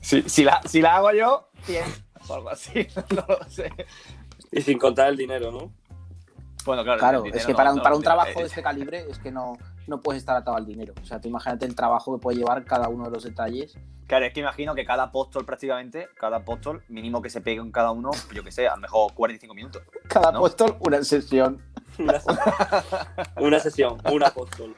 si, 0.22 0.28
si 0.28 0.44
la, 0.44 0.62
si 0.64 0.80
la 0.80 0.96
hago 0.96 1.12
yo, 1.12 1.50
100 1.64 1.84
o 2.28 2.34
algo 2.34 2.48
así, 2.50 2.86
no 3.14 3.24
lo 3.28 3.50
sé. 3.50 3.70
Y 4.52 4.62
sin 4.62 4.78
contar 4.78 5.08
el 5.08 5.16
dinero, 5.16 5.52
¿no? 5.52 5.72
Bueno, 6.64 6.82
claro, 6.84 6.98
Claro, 7.00 7.24
es 7.26 7.44
que 7.46 7.52
no- 7.52 7.56
para 7.56 7.70
un, 7.72 7.76
no, 7.78 7.82
para 7.82 7.94
un 7.94 8.00
no, 8.00 8.04
trabajo 8.04 8.30
eh, 8.30 8.42
de 8.42 8.44
este 8.44 8.62
calibre 8.62 9.06
es 9.08 9.18
que 9.18 9.30
no, 9.30 9.56
no 9.90 10.00
puedes 10.00 10.20
estar 10.20 10.36
atado 10.36 10.56
al 10.56 10.64
dinero. 10.64 10.94
O 11.02 11.04
sea, 11.04 11.20
tú 11.20 11.28
imagínate 11.28 11.66
el 11.66 11.74
trabajo 11.74 12.16
que 12.16 12.22
puede 12.22 12.38
llevar 12.38 12.64
cada 12.64 12.88
uno 12.88 13.04
de 13.04 13.10
los 13.10 13.24
detalles. 13.24 13.76
Claro, 14.06 14.24
es 14.24 14.32
que 14.32 14.40
imagino 14.40 14.74
que 14.74 14.84
cada 14.84 15.04
apóstol 15.04 15.44
prácticamente, 15.44 16.08
cada 16.16 16.38
apóstol, 16.38 16.82
mínimo 16.88 17.20
que 17.20 17.28
se 17.28 17.40
pegue 17.40 17.60
en 17.60 17.70
cada 17.70 17.90
uno, 17.90 18.10
yo 18.32 18.42
que 18.42 18.50
sé, 18.50 18.66
a 18.66 18.74
lo 18.74 18.80
mejor 18.80 19.12
45 19.14 19.54
minutos. 19.54 19.82
Cada 20.08 20.32
¿No? 20.32 20.38
apóstol, 20.38 20.76
una 20.80 21.02
sesión. 21.04 21.62
Una, 21.98 22.20
una 23.36 23.60
sesión, 23.60 23.98
un 24.10 24.24
apóstol. 24.24 24.74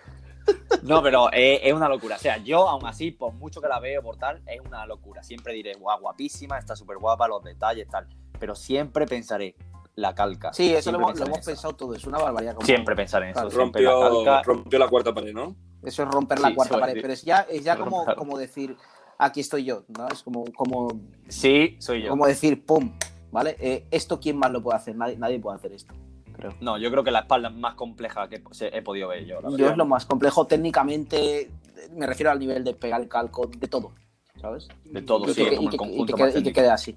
No, 0.83 1.03
pero 1.03 1.31
es, 1.31 1.61
es 1.63 1.73
una 1.73 1.89
locura. 1.89 2.17
O 2.17 2.19
sea, 2.19 2.39
yo 2.39 2.69
aún 2.69 2.85
así, 2.87 3.13
por 3.13 3.33
mucho 3.35 3.61
que 3.61 3.69
la 3.69 3.79
veo 3.79 4.03
por 4.03 4.17
tal, 4.17 4.43
es 4.47 4.61
una 4.61 4.85
locura. 4.87 5.23
Siempre 5.23 5.53
diré, 5.55 5.75
guau, 5.75 6.01
guapísima, 6.01 6.59
está 6.59 6.75
súper 6.75 6.99
guapa, 6.99 7.29
los 7.29 7.45
detalles, 7.45 7.87
tal. 7.89 8.09
Pero 8.41 8.55
siempre 8.55 9.07
pensaré 9.07 9.55
la 9.95 10.15
calca. 10.15 10.53
Sí, 10.53 10.73
eso 10.73 10.91
lo 10.91 10.99
hemos, 10.99 11.11
lo 11.11 11.15
pensaré 11.15 11.29
hemos 11.29 11.37
en 11.39 11.41
eso. 11.43 11.51
pensado 11.51 11.77
todo. 11.77 11.95
Es 11.95 12.07
una 12.07 12.19
barbaridad. 12.19 12.55
como- 12.55 12.67
Siempre 12.67 12.97
pensar 12.97 13.23
en 13.23 13.31
eso. 13.31 13.41
Claro, 13.41 13.51
siempre 13.51 13.83
la 13.83 13.91
Rompió, 13.93 14.25
calca. 14.25 14.43
rompió 14.43 14.79
la 14.79 14.89
cuarta 14.89 15.15
pared, 15.15 15.33
¿no? 15.35 15.57
Eso 15.83 16.03
es 16.05 16.09
romper 16.09 16.39
la 16.41 16.49
Sí, 16.49 16.55
cuarta 16.55 16.75
es 16.77 16.81
pared. 16.81 16.99
Pero 17.03 17.13
es 17.13 17.23
ya, 17.23 17.47
es 17.51 17.63
ya 17.65 17.77
como, 17.79 18.07
como 18.17 18.39
decir, 18.39 18.77
aquí 19.19 19.41
estoy 19.41 19.65
yo, 19.65 19.85
¿no? 19.89 20.09
Es 20.09 20.23
como, 20.23 20.45
como, 20.57 20.89
Sí, 21.29 21.77
soy 21.81 22.03
yo. 22.05 22.09
como 22.11 22.27
decir, 22.27 22.65
pum, 22.65 22.93
¿vale? 23.31 23.57
Eh, 23.61 23.87
¿Esto 23.91 24.19
quién 24.19 24.37
más 24.39 24.51
lo 24.51 24.63
puede 24.63 24.77
hacer? 24.77 24.97
Nadie, 24.97 25.17
nadie 25.19 25.39
puede 25.39 25.57
hacer 25.57 25.73
esto, 25.73 25.93
creo. 26.33 26.55
No, 26.61 26.79
yo 26.79 26.91
creo 26.91 27.05
que 27.05 27.11
la 27.11 27.21
espalda 27.21 27.51
más 27.51 27.75
compleja 27.75 28.29
que 28.29 28.43
he 28.73 28.83
podido 28.83 29.09
ver 29.09 29.27
yo. 29.27 29.41
la 29.43 29.57
Yo 29.57 29.69
es 29.71 29.77
lo 29.77 29.85
más 29.87 30.07
complejo 30.07 30.47
técnicamente, 30.47 31.51
me 31.93 32.07
refiero 32.07 32.31
al 32.31 32.39
nivel 32.39 32.65
de 32.65 32.75
pegar 32.75 33.01
el 33.01 33.09
calco, 33.09 33.47
de 33.47 33.69
todo, 33.69 33.93
¿sabes? 34.41 34.69
De 34.85 35.03
todo, 35.03 35.29
y 35.31 35.35
sí, 35.35 35.45
que, 35.45 35.57
como 35.57 35.63
y 35.63 35.65
el 35.67 35.71
que- 35.71 35.77
y 35.77 35.79
conjunto 35.79 36.17
que 36.17 36.39
y 36.39 36.43
que 36.43 36.53
quede 36.53 36.71
así. 36.71 36.97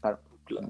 Claro. 0.00 0.18
Claro. 0.44 0.68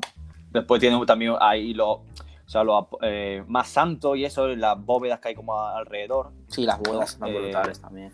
Después 0.50 0.80
tiene 0.80 1.04
también 1.06 1.34
ahí 1.40 1.74
los, 1.74 1.88
o 1.88 2.02
sea, 2.46 2.64
los 2.64 2.86
eh, 3.02 3.44
más 3.46 3.68
santos 3.68 4.16
y 4.16 4.24
eso, 4.24 4.48
las 4.48 4.82
bóvedas 4.82 5.20
que 5.20 5.28
hay 5.28 5.34
como 5.34 5.58
alrededor. 5.60 6.32
Sí, 6.48 6.64
las 6.64 6.78
son 7.10 7.28
Eh, 7.28 7.38
brutales 7.38 7.80
también. 7.80 8.12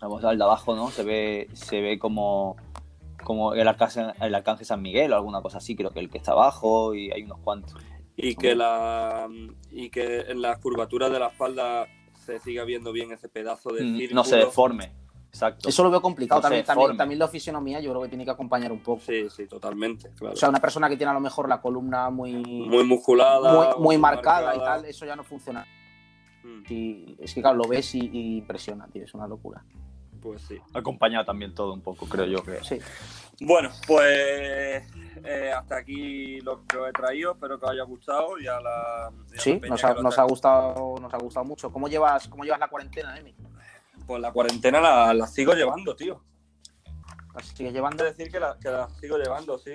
La 0.00 0.08
bóveda 0.08 0.34
de 0.34 0.42
abajo, 0.44 0.74
¿no? 0.76 0.90
Se 0.90 1.02
ve, 1.02 1.48
se 1.52 1.80
ve 1.80 1.98
como, 1.98 2.56
como 3.24 3.54
el, 3.54 3.66
arcángel, 3.68 4.12
el 4.20 4.34
arcángel 4.34 4.66
San 4.66 4.82
Miguel 4.82 5.12
o 5.12 5.16
alguna 5.16 5.42
cosa 5.42 5.58
así, 5.58 5.76
creo 5.76 5.90
que 5.90 6.00
el 6.00 6.10
que 6.10 6.18
está 6.18 6.32
abajo 6.32 6.94
y 6.94 7.10
hay 7.10 7.22
unos 7.22 7.38
cuantos. 7.38 7.74
Y 8.16 8.34
que 8.34 8.54
la 8.54 9.28
y 9.70 9.88
que 9.88 10.20
en 10.28 10.42
las 10.42 10.58
curvaturas 10.58 11.10
de 11.10 11.18
la 11.18 11.28
espalda 11.28 11.86
se 12.14 12.38
siga 12.38 12.64
viendo 12.64 12.92
bien 12.92 13.12
ese 13.12 13.28
pedazo 13.30 13.70
de 13.70 13.82
Mm, 13.84 13.96
círculo. 13.96 14.14
No 14.20 14.24
se 14.24 14.36
deforme. 14.36 14.92
Exacto. 15.32 15.68
Eso 15.68 15.84
lo 15.84 15.90
veo 15.90 16.02
complicado. 16.02 16.40
no 16.40 16.62
también, 16.64 16.96
también, 16.96 17.18
la 17.18 17.28
fisionomía 17.28 17.80
yo 17.80 17.90
creo 17.90 18.02
que 18.02 18.08
tiene 18.08 18.24
que 18.24 18.32
acompañar 18.32 18.72
un 18.72 18.80
poco. 18.80 19.00
Sí, 19.06 19.30
sí, 19.30 19.46
totalmente, 19.46 20.10
claro. 20.16 20.34
O 20.34 20.36
sea, 20.36 20.48
una 20.48 20.58
persona 20.58 20.88
que 20.88 20.96
tiene 20.96 21.12
a 21.12 21.14
lo 21.14 21.20
mejor 21.20 21.48
la 21.48 21.60
columna 21.60 22.10
muy, 22.10 22.34
muy 22.34 22.84
musculada. 22.84 23.52
muy, 23.76 23.82
muy 23.82 23.98
marcada 23.98 24.54
y 24.56 24.58
tal, 24.58 24.84
eso 24.84 25.06
ya 25.06 25.14
no 25.14 25.22
funciona. 25.22 25.64
Mm, 26.42 26.62
Y 26.68 27.16
es 27.20 27.32
que 27.32 27.42
claro, 27.42 27.58
lo 27.58 27.68
ves 27.68 27.94
y, 27.94 28.00
y 28.12 28.38
impresiona, 28.38 28.88
tío, 28.88 29.04
es 29.04 29.14
una 29.14 29.28
locura. 29.28 29.64
Pues 30.20 30.42
sí. 30.42 30.58
Acompañado 30.74 31.24
también 31.24 31.54
todo 31.54 31.72
un 31.72 31.80
poco, 31.80 32.06
creo 32.06 32.26
yo 32.26 32.42
que. 32.42 32.62
Sí. 32.62 32.78
Bueno, 33.40 33.70
pues 33.86 34.84
eh, 35.24 35.52
hasta 35.56 35.76
aquí 35.78 36.40
lo 36.40 36.66
que 36.66 36.76
os 36.76 36.88
he 36.88 36.92
traído. 36.92 37.32
Espero 37.32 37.58
que 37.58 37.64
os 37.64 37.72
haya 37.72 37.84
gustado. 37.84 38.38
Y 38.38 38.46
a 38.46 38.60
la, 38.60 39.10
Sí, 39.38 39.58
nos 39.66 39.82
ha 39.82 39.92
gustado, 40.24 40.96
nos 41.00 41.14
ha 41.14 41.18
gustado 41.18 41.46
mucho. 41.46 41.72
¿Cómo 41.72 41.88
llevas, 41.88 42.28
cómo 42.28 42.44
llevas 42.44 42.60
la 42.60 42.68
cuarentena, 42.68 43.16
Emi? 43.16 43.34
Pues 44.10 44.20
la 44.20 44.32
cuarentena 44.32 44.80
la, 44.80 45.14
la 45.14 45.24
sigo 45.28 45.52
llevando, 45.52 45.94
tío. 45.94 46.20
¿La 47.32 47.40
sigues 47.44 47.72
llevando? 47.72 48.02
de 48.02 48.10
decir 48.10 48.28
que 48.28 48.40
la, 48.40 48.58
que 48.58 48.68
la 48.68 48.90
sigo 49.00 49.16
llevando, 49.16 49.56
sí. 49.56 49.70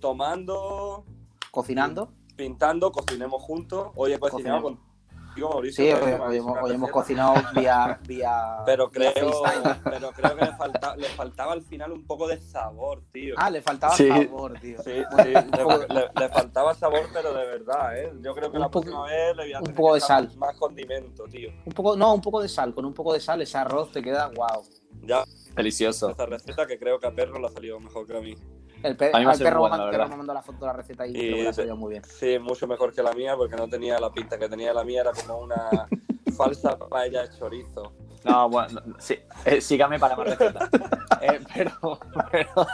Tomando, 0.00 1.04
¿Cocinando? 1.52 2.12
pintando, 2.34 2.90
cocinemos 2.90 3.40
juntos. 3.40 3.92
Hoy 3.94 4.14
he 4.14 4.18
cocinado 4.18 4.60
Cocinemos. 4.60 4.89
Contigo, 5.30 5.48
Mauricio. 5.50 5.84
Sí, 5.84 5.92
hoy, 6.04 6.36
hemos, 6.36 6.58
hoy 6.62 6.90
cocinado 6.90 7.34
vía, 7.54 7.98
vía, 8.06 8.58
Pero 8.66 8.88
vía 8.90 9.12
creo, 9.14 9.42
pero 9.84 10.10
creo 10.12 10.36
que 10.36 10.44
le 10.44 10.52
falta, 10.56 10.96
le 10.96 11.06
faltaba 11.08 11.52
al 11.52 11.62
final 11.62 11.92
un 11.92 12.04
poco 12.06 12.28
de 12.28 12.38
sabor, 12.38 13.02
tío. 13.12 13.34
Ah, 13.38 13.50
le 13.50 13.62
faltaba 13.62 13.94
Sí. 13.96 14.08
sabor, 14.08 14.58
tío. 14.60 14.78
Sí, 14.82 14.90
sí, 14.92 15.24
le, 15.24 15.32
le- 15.32 16.10
le 16.18 16.28
faltaba 16.28 16.74
sabor, 16.74 17.02
pero 17.12 17.32
de 17.32 17.46
verdad, 17.46 17.98
¿eh? 17.98 18.12
Yo 18.20 18.34
creo 18.34 18.50
que 18.50 18.56
Un 18.56 18.62
la 18.62 18.68
poco- 18.68 18.82
próxima 18.82 19.04
vez 19.06 19.36
le 19.36 19.42
voy 19.44 19.52
a 19.52 19.58
un 19.60 19.74
poco 19.74 19.94
de 19.94 20.00
sal. 20.00 20.30
Más 20.36 20.56
condimento, 20.56 21.24
tío. 21.24 21.50
Un 21.64 21.72
poco, 21.72 21.96
no, 21.96 22.14
un 22.14 22.20
poco 22.20 22.40
de 22.42 22.48
sal. 22.48 22.74
Con 22.74 22.84
un 22.84 22.94
poco 22.94 23.12
de 23.12 23.20
sal, 23.20 23.40
ese 23.42 23.58
arroz 23.58 23.92
te 23.92 24.02
queda 24.02 24.26
guau. 24.34 24.62
Ya, 25.02 25.24
Delicioso. 25.54 26.10
esta 26.10 26.26
receta 26.26 26.66
que 26.66 26.78
creo 26.78 26.98
que 26.98 27.06
a 27.06 27.10
Perro 27.14 27.38
le 27.38 27.46
ha 27.46 27.50
salido 27.50 27.78
mejor 27.80 28.06
que 28.06 28.16
a 28.16 28.20
mí. 28.20 28.34
El 28.82 28.96
pe- 28.96 29.10
A 29.12 29.18
mí 29.18 29.24
me 29.24 29.30
ha 29.30 29.34
al 29.34 29.38
perro, 29.38 29.60
buena, 29.60 29.76
me- 29.76 29.84
la 29.84 29.90
perro 29.90 29.98
verdad. 30.02 30.10
me 30.10 30.16
mandó 30.18 30.34
la 30.34 30.42
foto 30.42 30.58
de 30.60 30.66
la 30.66 30.72
receta 30.72 31.06
y 31.06 31.10
Y 31.16 31.42
de- 31.44 31.52
salido 31.52 31.76
muy 31.76 31.90
bien. 31.90 32.02
Sí, 32.04 32.38
mucho 32.38 32.66
mejor 32.66 32.94
que 32.94 33.02
la 33.02 33.12
mía 33.12 33.36
porque 33.36 33.56
no 33.56 33.68
tenía 33.68 33.98
la 34.00 34.10
pinta 34.12 34.38
que 34.38 34.48
tenía 34.48 34.72
la 34.72 34.84
mía, 34.84 35.02
era 35.02 35.12
como 35.12 35.38
una 35.40 35.86
falsa 36.36 36.78
paella 36.78 37.22
de 37.26 37.38
chorizo. 37.38 37.92
No, 38.24 38.48
bueno, 38.50 38.80
no, 38.84 38.96
sí, 39.00 39.18
eh, 39.46 39.60
sígame 39.60 39.98
para 39.98 40.16
más 40.16 40.26
recetas. 40.28 40.68
Eh, 41.22 41.38
pero, 41.54 41.98
pero- 42.30 42.48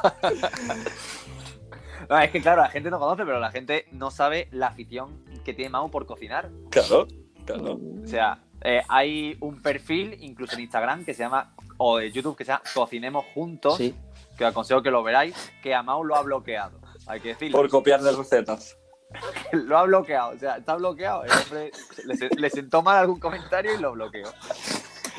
No, 2.09 2.19
es 2.21 2.31
que 2.31 2.41
claro, 2.41 2.63
la 2.63 2.69
gente 2.69 2.91
no 2.91 2.99
conoce, 3.01 3.25
pero 3.25 3.41
la 3.41 3.51
gente 3.51 3.87
no 3.93 4.11
sabe 4.13 4.49
la 4.53 4.69
afición 4.69 5.25
que 5.45 5.53
tiene 5.55 5.71
Mau 5.71 5.91
por 5.91 6.07
cocinar. 6.07 6.51
Claro, 6.71 7.09
claro. 7.45 7.81
O 8.05 8.07
sea, 8.07 8.39
eh, 8.63 8.83
hay 8.89 9.37
un 9.41 9.61
perfil, 9.63 10.17
incluso 10.21 10.55
en 10.55 10.61
Instagram, 10.61 11.05
que 11.05 11.15
se 11.15 11.25
llama, 11.25 11.55
o 11.79 11.99
de 11.99 12.13
YouTube, 12.13 12.37
que 12.37 12.45
se 12.45 12.53
llama 12.53 12.63
Cocinemos 12.75 13.25
Juntos, 13.35 13.77
Sí. 13.79 13.95
Que 14.37 14.45
os 14.45 14.51
aconsejo 14.51 14.83
que 14.83 14.91
lo 14.91 15.03
veráis, 15.03 15.53
que 15.63 15.75
a 15.75 15.83
Mau 15.83 16.05
lo 16.05 16.17
ha 16.17 16.23
bloqueado. 16.23 16.79
Hay 17.07 17.21
que 17.21 17.29
decirlo. 17.29 17.59
Por 17.59 17.69
copiar 17.69 18.03
de 18.03 18.13
recetas. 18.13 18.77
Lo 19.53 19.79
ha 19.79 19.85
bloqueado. 19.85 20.31
O 20.31 20.39
sea, 20.39 20.57
está 20.57 20.75
bloqueado. 20.75 21.23
El 21.25 21.31
hombre 21.31 21.71
le, 22.05 22.29
le 22.37 22.51
sentó 22.51 22.83
mal 22.83 22.99
algún 22.99 23.21
comentario 23.21 23.73
y 23.73 23.79
lo 23.79 23.93
bloqueó. 23.93 24.29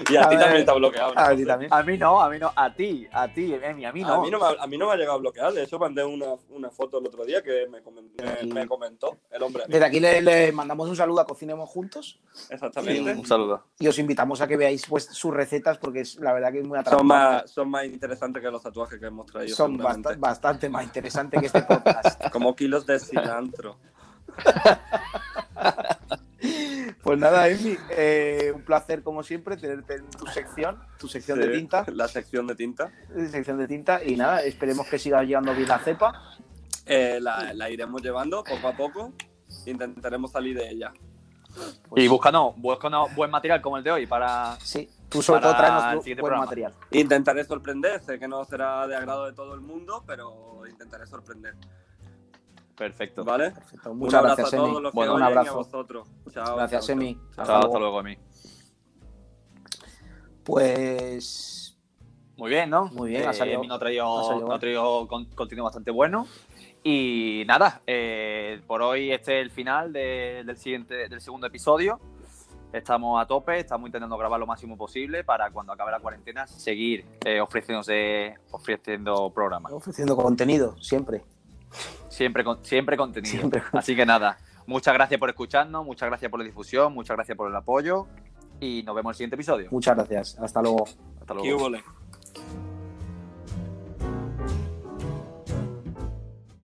Y 0.10 0.16
a, 0.16 0.26
A 0.26 0.30
ti 0.30 0.36
ver, 0.36 0.44
también 0.46 0.66
te 0.66 0.72
ha 0.72 0.74
bloqueado. 0.76 1.14
¿no? 1.16 1.20
A 1.22 1.36
ti 1.36 1.46
también. 1.46 1.74
A 1.74 1.84
mí 1.84 1.98
no, 1.98 2.22
a 2.22 2.30
mí 2.30 2.38
no, 2.40 2.52
a 2.56 2.74
ti, 2.74 3.08
a 3.12 3.28
ti, 3.34 3.54
Emi, 3.54 3.86
a 3.86 3.92
mí 3.92 4.02
no. 4.02 4.14
A 4.14 4.22
mí 4.22 4.30
no, 4.30 4.40
me, 4.40 4.46
ha- 4.46 4.64
a 4.64 4.68
mí 4.68 4.78
no 4.78 4.86
me 4.88 4.94
ha 4.94 4.96
llegado 4.96 5.16
a 5.18 5.20
bloquear, 5.22 5.54
de 5.54 5.64
hecho 5.64 5.80
mandé 5.80 6.04
una, 6.06 6.28
una 6.50 6.70
foto 6.70 7.00
el 7.00 7.08
otro 7.08 7.26
día 7.26 7.42
que 7.42 7.68
me, 7.68 7.84
comen- 7.84 8.12
me- 8.46 8.54
me 8.54 8.68
comentó 8.68 9.18
el 9.32 9.42
hombre. 9.42 9.64
Desde 9.68 9.86
aquí 9.86 10.00
le, 10.00 10.22
le 10.22 10.52
mandamos 10.52 10.88
un 10.90 10.96
saludo 10.96 11.22
a 11.22 11.26
Cocinemos 11.26 11.70
Juntos 11.70 12.20
Exactamente. 12.50 13.12
Un 13.14 13.26
saludo. 13.26 13.64
y 13.80 13.88
os 13.88 13.98
invitamos 13.98 14.40
a 14.42 14.48
que 14.48 14.56
veáis 14.58 14.86
pues, 14.88 15.06
sus 15.06 15.34
recetas 15.34 15.78
porque 15.80 16.02
es 16.02 16.16
la 16.18 16.34
verdad 16.34 16.52
que 16.52 16.60
es 16.60 16.66
muy 16.68 16.76
Son 16.78 16.80
atractivo. 16.82 17.04
más, 17.04 17.50
son 17.50 17.70
más 17.70 17.86
interesantes 17.86 18.44
que 18.44 18.52
los 18.52 18.62
tatuajes 18.62 19.00
que 19.00 19.06
hemos 19.08 19.26
traído. 19.26 19.56
Son 19.56 19.78
basta- 19.78 20.16
bastante 20.18 20.70
más 20.70 20.84
interesantes 20.84 21.40
que 21.40 21.46
este 21.48 21.62
podcast. 21.64 22.22
Como 22.32 22.56
kilos 22.56 22.86
de 22.86 23.00
cilantro. 23.00 23.78
Pues 27.04 27.20
nada, 27.20 27.48
Emi, 27.50 27.78
eh, 27.92 28.52
un 28.54 28.62
placer 28.64 29.02
como 29.04 29.24
siempre 29.24 29.58
tenerte 29.58 29.96
en 29.96 30.10
tu 30.10 30.26
sección, 30.28 30.80
tu 31.00 31.08
sección 31.08 31.40
de 31.40 31.48
Sí, 31.48 31.52
tinta, 31.60 31.86
La 31.94 32.08
sección 32.08 32.48
de 32.48 32.56
tinta. 32.56 32.92
sección 33.32 33.58
de 33.58 33.68
tinta 33.68 34.04
y 34.04 34.16
nada, 34.16 34.42
esperemos 34.44 34.88
que 34.88 35.00
siga 35.00 35.24
llegando 35.24 35.54
bien 35.54 35.68
la 35.68 35.80
cepa. 35.80 36.36
Eh, 36.86 37.20
la, 37.22 37.54
la 37.54 37.70
iremos 37.70 38.02
llevando 38.02 38.44
poco 38.44 38.68
a 38.68 38.74
poco. 38.78 39.14
Intentaremos 39.66 40.32
salir 40.32 40.56
de 40.58 40.70
ella. 40.70 40.94
Pues, 41.90 42.04
Y 42.04 42.08
búscanos, 42.08 42.54
búscanos 42.58 43.14
buen 43.16 43.32
material 43.32 43.62
como 43.62 43.78
el 43.78 43.84
de 43.84 43.92
hoy 43.92 44.06
para. 44.08 44.58
Sí, 44.62 44.90
tú 45.10 45.22
sobre 45.22 45.42
todo 45.42 45.56
traemos 45.56 46.04
buen 46.04 46.16
programa. 46.18 46.44
material. 46.46 46.74
Intentaré 46.92 47.44
sorprender. 47.46 48.02
Sé 48.04 48.20
que 48.20 48.28
no 48.28 48.46
será 48.46 48.88
de 48.88 48.96
agrado 48.96 49.26
de 49.26 49.34
todo 49.34 49.56
el 49.56 49.62
mundo, 49.62 50.04
pero 50.06 50.62
intentaré 50.70 51.08
sorprender. 51.08 51.56
Perfecto. 52.78 53.24
¿Vale? 53.26 53.52
Perfecto. 53.52 53.92
Un 53.92 53.98
Muchas 53.98 54.20
abrazo 54.20 54.36
gracias, 54.38 54.54
a 54.54 54.58
todos 54.58 54.70
Emi. 54.70 54.82
los 54.84 54.92
que 54.92 54.96
Bueno, 54.96 55.14
un 55.16 55.20
y 55.20 55.24
a 55.24 55.26
abrazo. 55.28 55.56
vosotros. 55.56 56.08
Chao. 56.32 56.56
Gracias, 56.58 56.86
chao, 56.86 56.94
Emi. 56.96 57.16
chao. 57.16 57.42
Hasta 57.42 57.58
hasta 57.60 57.80
luego. 57.80 58.00
Emi. 58.02 58.18
Pues 60.44 61.78
Muy 62.38 62.52
bien, 62.52 62.70
¿no? 62.70 62.86
Muy 62.94 63.10
bien, 63.10 63.28
ha 63.28 63.32
Eh, 63.32 63.34
salido- 63.34 63.58
Emi 63.64 63.72
ha 63.72 63.76
ha 63.76 63.80
traído, 63.80 64.06
salido 64.06 64.32
nos 64.34 64.42
bueno. 64.42 64.54
ha 64.56 64.60
traído 64.60 65.08
con- 65.08 65.26
contenido 65.32 65.64
bastante 65.66 65.90
bueno. 65.90 66.28
Y 66.84 67.44
nada, 67.48 67.82
eh, 67.88 68.62
por 68.68 68.84
hoy 68.84 69.12
este 69.12 69.40
es 69.40 69.46
el 69.46 69.50
final 69.52 69.92
de- 69.92 70.44
del, 70.46 70.56
siguiente, 70.56 71.10
del 71.10 71.20
segundo 71.20 71.48
episodio. 71.48 72.00
Estamos 72.72 73.20
a 73.20 73.26
tope, 73.26 73.58
estamos 73.60 73.88
intentando 73.88 74.16
grabar 74.18 74.40
lo 74.40 74.46
máximo 74.46 74.78
posible 74.78 75.24
para 75.24 75.50
cuando 75.50 75.74
acabe 75.74 75.90
la 75.92 76.00
cuarentena 76.00 76.46
seguir 76.46 77.06
eh, 77.26 77.42
ofreciéndose, 77.42 78.36
ofreciendo 78.52 79.32
programas. 79.32 79.72
ofreciendo 79.74 80.16
contenido, 80.16 80.76
siempre. 80.80 81.24
Siempre, 82.10 82.44
con- 82.44 82.64
siempre 82.64 82.98
contenido. 82.98 83.32
Siempre. 83.38 83.62
Así 83.74 83.96
que 83.96 84.06
nada, 84.06 84.38
muchas 84.66 84.94
gracias 84.94 85.20
por 85.20 85.30
escucharnos, 85.30 85.86
muchas 85.86 86.08
gracias 86.10 86.30
por 86.32 86.40
la 86.40 86.46
difusión, 86.46 86.94
muchas 86.94 87.16
gracias 87.16 87.38
por 87.38 87.50
el 87.50 87.56
apoyo 87.56 88.08
y 88.60 88.84
nos 88.84 88.96
vemos 88.96 89.10
en 89.10 89.12
el 89.12 89.16
siguiente 89.16 89.36
episodio. 89.36 89.68
Muchas 89.72 89.96
gracias. 89.96 90.40
Hasta 90.40 90.62
luego. 90.62 90.86
Hasta 91.20 91.36
¿Qué 91.36 91.50
luego. 91.52 92.67